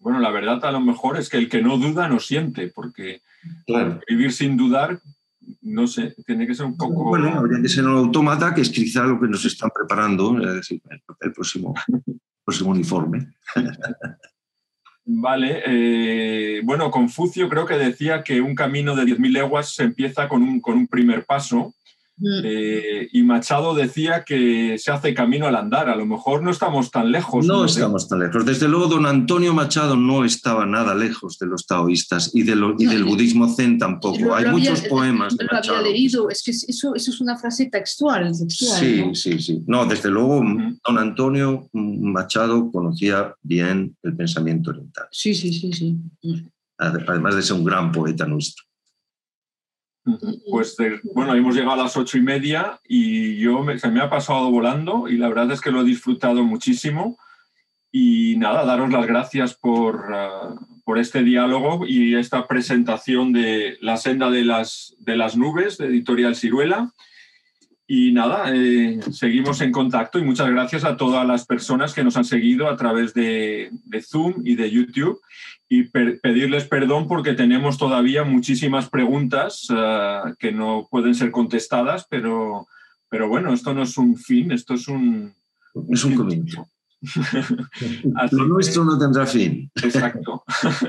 Bueno, 0.00 0.20
la 0.20 0.30
verdad 0.30 0.64
a 0.64 0.72
lo 0.72 0.80
mejor 0.80 1.18
es 1.18 1.28
que 1.28 1.38
el 1.38 1.48
que 1.48 1.60
no 1.60 1.76
duda 1.76 2.08
no 2.08 2.20
siente, 2.20 2.68
porque 2.68 3.22
vivir 4.08 4.32
sin 4.32 4.56
dudar, 4.56 5.00
no 5.62 5.86
sé, 5.86 6.14
tiene 6.24 6.46
que 6.46 6.54
ser 6.54 6.66
un 6.66 6.76
poco... 6.76 7.04
Bueno, 7.04 7.30
habría 7.30 7.60
que 7.60 7.68
ser 7.68 7.84
un 7.84 7.96
autómata, 7.96 8.54
que 8.54 8.60
es 8.60 8.70
quizá 8.70 9.04
lo 9.04 9.20
que 9.20 9.26
nos 9.26 9.44
están 9.44 9.70
preparando, 9.74 10.34
decir, 10.34 10.80
el 11.20 11.32
próximo, 11.32 11.74
próximo 12.44 12.70
uniforme. 12.70 13.34
Vale, 15.10 15.62
eh, 15.64 16.60
bueno, 16.64 16.90
Confucio 16.90 17.48
creo 17.48 17.64
que 17.64 17.78
decía 17.78 18.22
que 18.22 18.42
un 18.42 18.54
camino 18.54 18.94
de 18.94 19.04
10.000 19.04 19.32
leguas 19.32 19.74
se 19.74 19.84
empieza 19.84 20.28
con 20.28 20.42
un, 20.42 20.60
con 20.60 20.76
un 20.76 20.86
primer 20.86 21.24
paso 21.24 21.72
eh, 22.44 23.08
y 23.12 23.22
Machado 23.22 23.74
decía 23.74 24.24
que 24.24 24.76
se 24.78 24.90
hace 24.90 25.14
camino 25.14 25.46
al 25.46 25.56
andar, 25.56 25.88
a 25.88 25.96
lo 25.96 26.06
mejor 26.06 26.42
no 26.42 26.50
estamos 26.50 26.90
tan 26.90 27.12
lejos. 27.12 27.46
No, 27.46 27.64
estamos 27.64 28.08
tan 28.08 28.20
lejos. 28.20 28.44
Desde 28.44 28.68
luego, 28.68 28.86
don 28.86 29.06
Antonio 29.06 29.54
Machado 29.54 29.96
no 29.96 30.24
estaba 30.24 30.66
nada 30.66 30.94
lejos 30.94 31.38
de 31.38 31.46
los 31.46 31.66
taoístas 31.66 32.30
y, 32.34 32.42
de 32.42 32.56
y 32.78 32.86
del 32.86 33.04
budismo 33.04 33.48
zen 33.48 33.78
tampoco. 33.78 34.34
Hay 34.34 34.46
muchos 34.46 34.82
poemas. 34.82 35.36
De 35.36 35.44
lo 35.44 35.56
había 35.56 35.82
leído, 35.82 36.30
es 36.30 36.42
que 36.42 36.50
eso, 36.50 36.94
eso, 36.94 37.10
es 37.10 37.20
una 37.20 37.36
frase 37.36 37.66
textual. 37.66 38.34
sí, 38.34 39.14
sí, 39.14 39.38
sí. 39.38 39.62
No, 39.66 39.86
desde 39.86 40.10
luego, 40.10 40.42
don 40.86 40.98
Antonio 40.98 41.68
Machado 41.72 42.70
conocía 42.70 43.34
bien 43.42 43.96
el 44.02 44.16
pensamiento 44.16 44.70
oriental. 44.70 45.06
Sí, 45.10 45.34
sí, 45.34 45.52
sí, 45.52 45.72
sí. 45.72 45.96
Además 46.78 47.34
de 47.34 47.42
ser 47.42 47.56
un 47.56 47.64
gran 47.64 47.90
poeta 47.90 48.26
nuestro. 48.26 48.67
Pues 50.50 50.76
bueno, 51.14 51.34
hemos 51.34 51.54
llegado 51.54 51.72
a 51.72 51.84
las 51.84 51.96
ocho 51.96 52.18
y 52.18 52.22
media 52.22 52.80
y 52.86 53.36
yo 53.36 53.64
se 53.76 53.90
me 53.90 54.00
ha 54.00 54.10
pasado 54.10 54.50
volando 54.50 55.08
y 55.08 55.16
la 55.16 55.28
verdad 55.28 55.52
es 55.52 55.60
que 55.60 55.70
lo 55.70 55.82
he 55.82 55.84
disfrutado 55.84 56.44
muchísimo. 56.44 57.18
Y 57.90 58.36
nada, 58.36 58.64
daros 58.64 58.90
las 58.90 59.06
gracias 59.06 59.54
por, 59.54 60.14
ah, 60.14 60.54
por 60.84 60.98
este 60.98 61.22
diálogo 61.22 61.86
y 61.86 62.14
esta 62.14 62.46
presentación 62.46 63.32
de 63.32 63.78
La 63.80 63.96
senda 63.96 64.30
de 64.30 64.44
las, 64.44 64.94
de 64.98 65.16
las 65.16 65.36
nubes 65.36 65.78
de 65.78 65.86
Editorial 65.86 66.36
Ciruela. 66.36 66.92
Y 67.86 68.12
nada, 68.12 68.52
eh, 68.54 69.00
seguimos 69.10 69.62
en 69.62 69.72
contacto 69.72 70.18
y 70.18 70.22
muchas 70.22 70.50
gracias 70.50 70.84
a 70.84 70.98
todas 70.98 71.26
las 71.26 71.46
personas 71.46 71.94
que 71.94 72.04
nos 72.04 72.18
han 72.18 72.26
seguido 72.26 72.68
a 72.68 72.76
través 72.76 73.14
de, 73.14 73.70
de 73.72 74.02
Zoom 74.02 74.42
y 74.44 74.56
de 74.56 74.70
YouTube 74.70 75.20
y 75.68 75.84
pedirles 75.84 76.64
perdón 76.64 77.06
porque 77.06 77.34
tenemos 77.34 77.76
todavía 77.76 78.24
muchísimas 78.24 78.88
preguntas 78.88 79.66
eh, 79.70 80.20
que 80.38 80.52
no 80.52 80.88
pueden 80.90 81.14
ser 81.14 81.30
contestadas, 81.30 82.06
pero, 82.08 82.66
pero 83.08 83.28
bueno, 83.28 83.52
esto 83.52 83.74
no 83.74 83.82
es 83.82 83.98
un 83.98 84.16
fin, 84.16 84.52
esto 84.52 84.74
es 84.74 84.88
un... 84.88 85.34
Es 85.90 86.02
un 86.04 86.14
comienzo. 86.14 86.68
Lo 88.32 88.46
nuestro 88.46 88.84
no 88.84 88.98
tendrá 88.98 89.26
fin. 89.26 89.70
Exacto. 89.82 90.42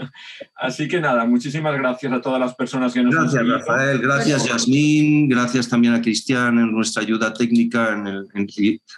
Así 0.56 0.88
que 0.88 1.00
nada, 1.00 1.26
muchísimas 1.26 1.78
gracias 1.78 2.12
a 2.12 2.22
todas 2.22 2.40
las 2.40 2.56
personas 2.56 2.94
que 2.94 3.04
nos 3.04 3.14
gracias, 3.14 3.36
han 3.36 3.48
Gracias, 3.48 3.68
Rafael. 3.68 4.00
Gracias, 4.00 4.46
Yasmín. 4.46 5.30
Gracias 5.30 5.70
también 5.70 5.94
a 5.94 6.02
Cristian 6.02 6.58
en 6.58 6.72
nuestra 6.72 7.04
ayuda 7.04 7.34
técnica. 7.34 7.94
En 7.94 8.08
el, 8.08 8.52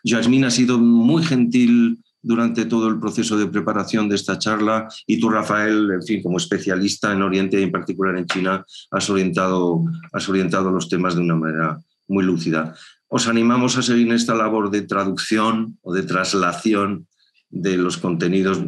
Yasmín 0.04 0.46
ha 0.46 0.52
sido 0.52 0.78
muy 0.78 1.24
gentil 1.24 2.00
durante 2.22 2.66
todo 2.66 2.88
el 2.88 3.00
proceso 3.00 3.38
de 3.38 3.48
preparación 3.48 4.08
de 4.08 4.16
esta 4.16 4.38
charla 4.38 4.88
y 5.08 5.20
tú, 5.20 5.30
Rafael, 5.30 5.90
en 5.92 6.04
fin, 6.04 6.22
como 6.22 6.38
especialista 6.38 7.12
en 7.12 7.22
Oriente 7.22 7.60
y 7.60 7.64
en 7.64 7.72
particular 7.72 8.16
en 8.18 8.26
China, 8.26 8.66
has 8.92 9.10
orientado, 9.10 9.84
has 10.14 10.30
orientado 10.30 10.72
los 10.72 10.88
temas 10.88 11.16
de 11.16 11.22
una 11.22 11.36
manera 11.36 11.82
muy 12.08 12.24
lúcida. 12.24 12.76
Os 13.08 13.28
animamos 13.28 13.78
a 13.78 13.82
seguir 13.82 14.08
en 14.08 14.14
esta 14.14 14.36
labor 14.36 14.70
de 14.70 14.84
traducción 14.84 15.78
o 15.82 15.94
de 15.94 16.04
traslación 16.04 17.08
de 17.50 17.78
los 17.78 17.98
contenidos 17.98 18.62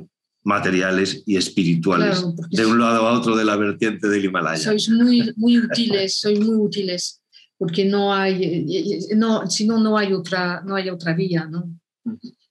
materiales 0.43 1.23
y 1.25 1.37
espirituales 1.37 2.25
de 2.49 2.65
un 2.65 2.79
lado 2.79 3.07
a 3.07 3.13
otro 3.13 3.35
de 3.35 3.45
la 3.45 3.55
vertiente 3.55 4.09
del 4.09 4.25
Himalaya. 4.25 4.61
Sois 4.61 4.89
muy, 4.89 5.31
muy 5.37 5.57
útiles, 5.57 6.19
sois 6.19 6.39
muy 6.39 6.55
útiles, 6.55 7.21
porque 7.57 7.85
no 7.85 8.13
hay, 8.13 8.65
no, 9.15 9.49
si 9.49 9.65
no, 9.65 9.79
no 9.79 9.97
hay 9.97 10.11
otra, 10.11 10.61
no 10.65 10.75
hay 10.75 10.89
otra 10.89 11.13
vía, 11.13 11.45
¿no? 11.45 11.69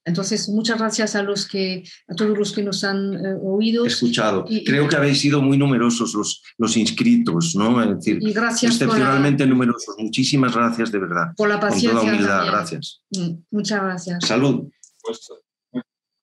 Entonces, 0.05 0.49
muchas 0.49 0.79
gracias 0.79 1.15
a, 1.15 1.23
los 1.23 1.47
que, 1.47 1.85
a 2.09 2.15
todos 2.15 2.37
los 2.37 2.53
que 2.53 2.63
nos 2.63 2.83
han 2.83 3.15
eh, 3.15 3.35
oído. 3.41 3.87
Escuchado. 3.87 4.45
Creo 4.67 4.89
que 4.89 4.97
habéis 4.97 5.21
sido 5.21 5.41
muy 5.41 5.57
numerosos 5.57 6.15
los, 6.15 6.43
los 6.59 6.77
inscritos, 6.77 7.55
¿no? 7.55 7.81
Es 7.83 7.97
decir, 7.97 8.19
y 8.21 8.33
gracias 8.33 8.73
excepcionalmente 8.73 9.47
numerosos. 9.47 9.95
Muchísimas 9.99 10.55
gracias, 10.55 10.91
de 10.91 10.99
verdad. 10.99 11.27
Por 11.37 11.49
la 11.49 11.61
paciencia. 11.61 11.91
Con 11.91 12.01
toda 12.01 12.13
humildad, 12.15 12.47
gracias. 12.47 13.03
Mm, 13.11 13.35
muchas 13.51 13.83
gracias. 13.83 14.27
Salud. 14.27 14.69
Pues, 15.03 15.29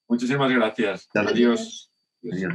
muchísimas 0.08 0.52
gracias. 0.52 1.08
Adiós. 1.14 1.90
Adiós. 2.32 2.54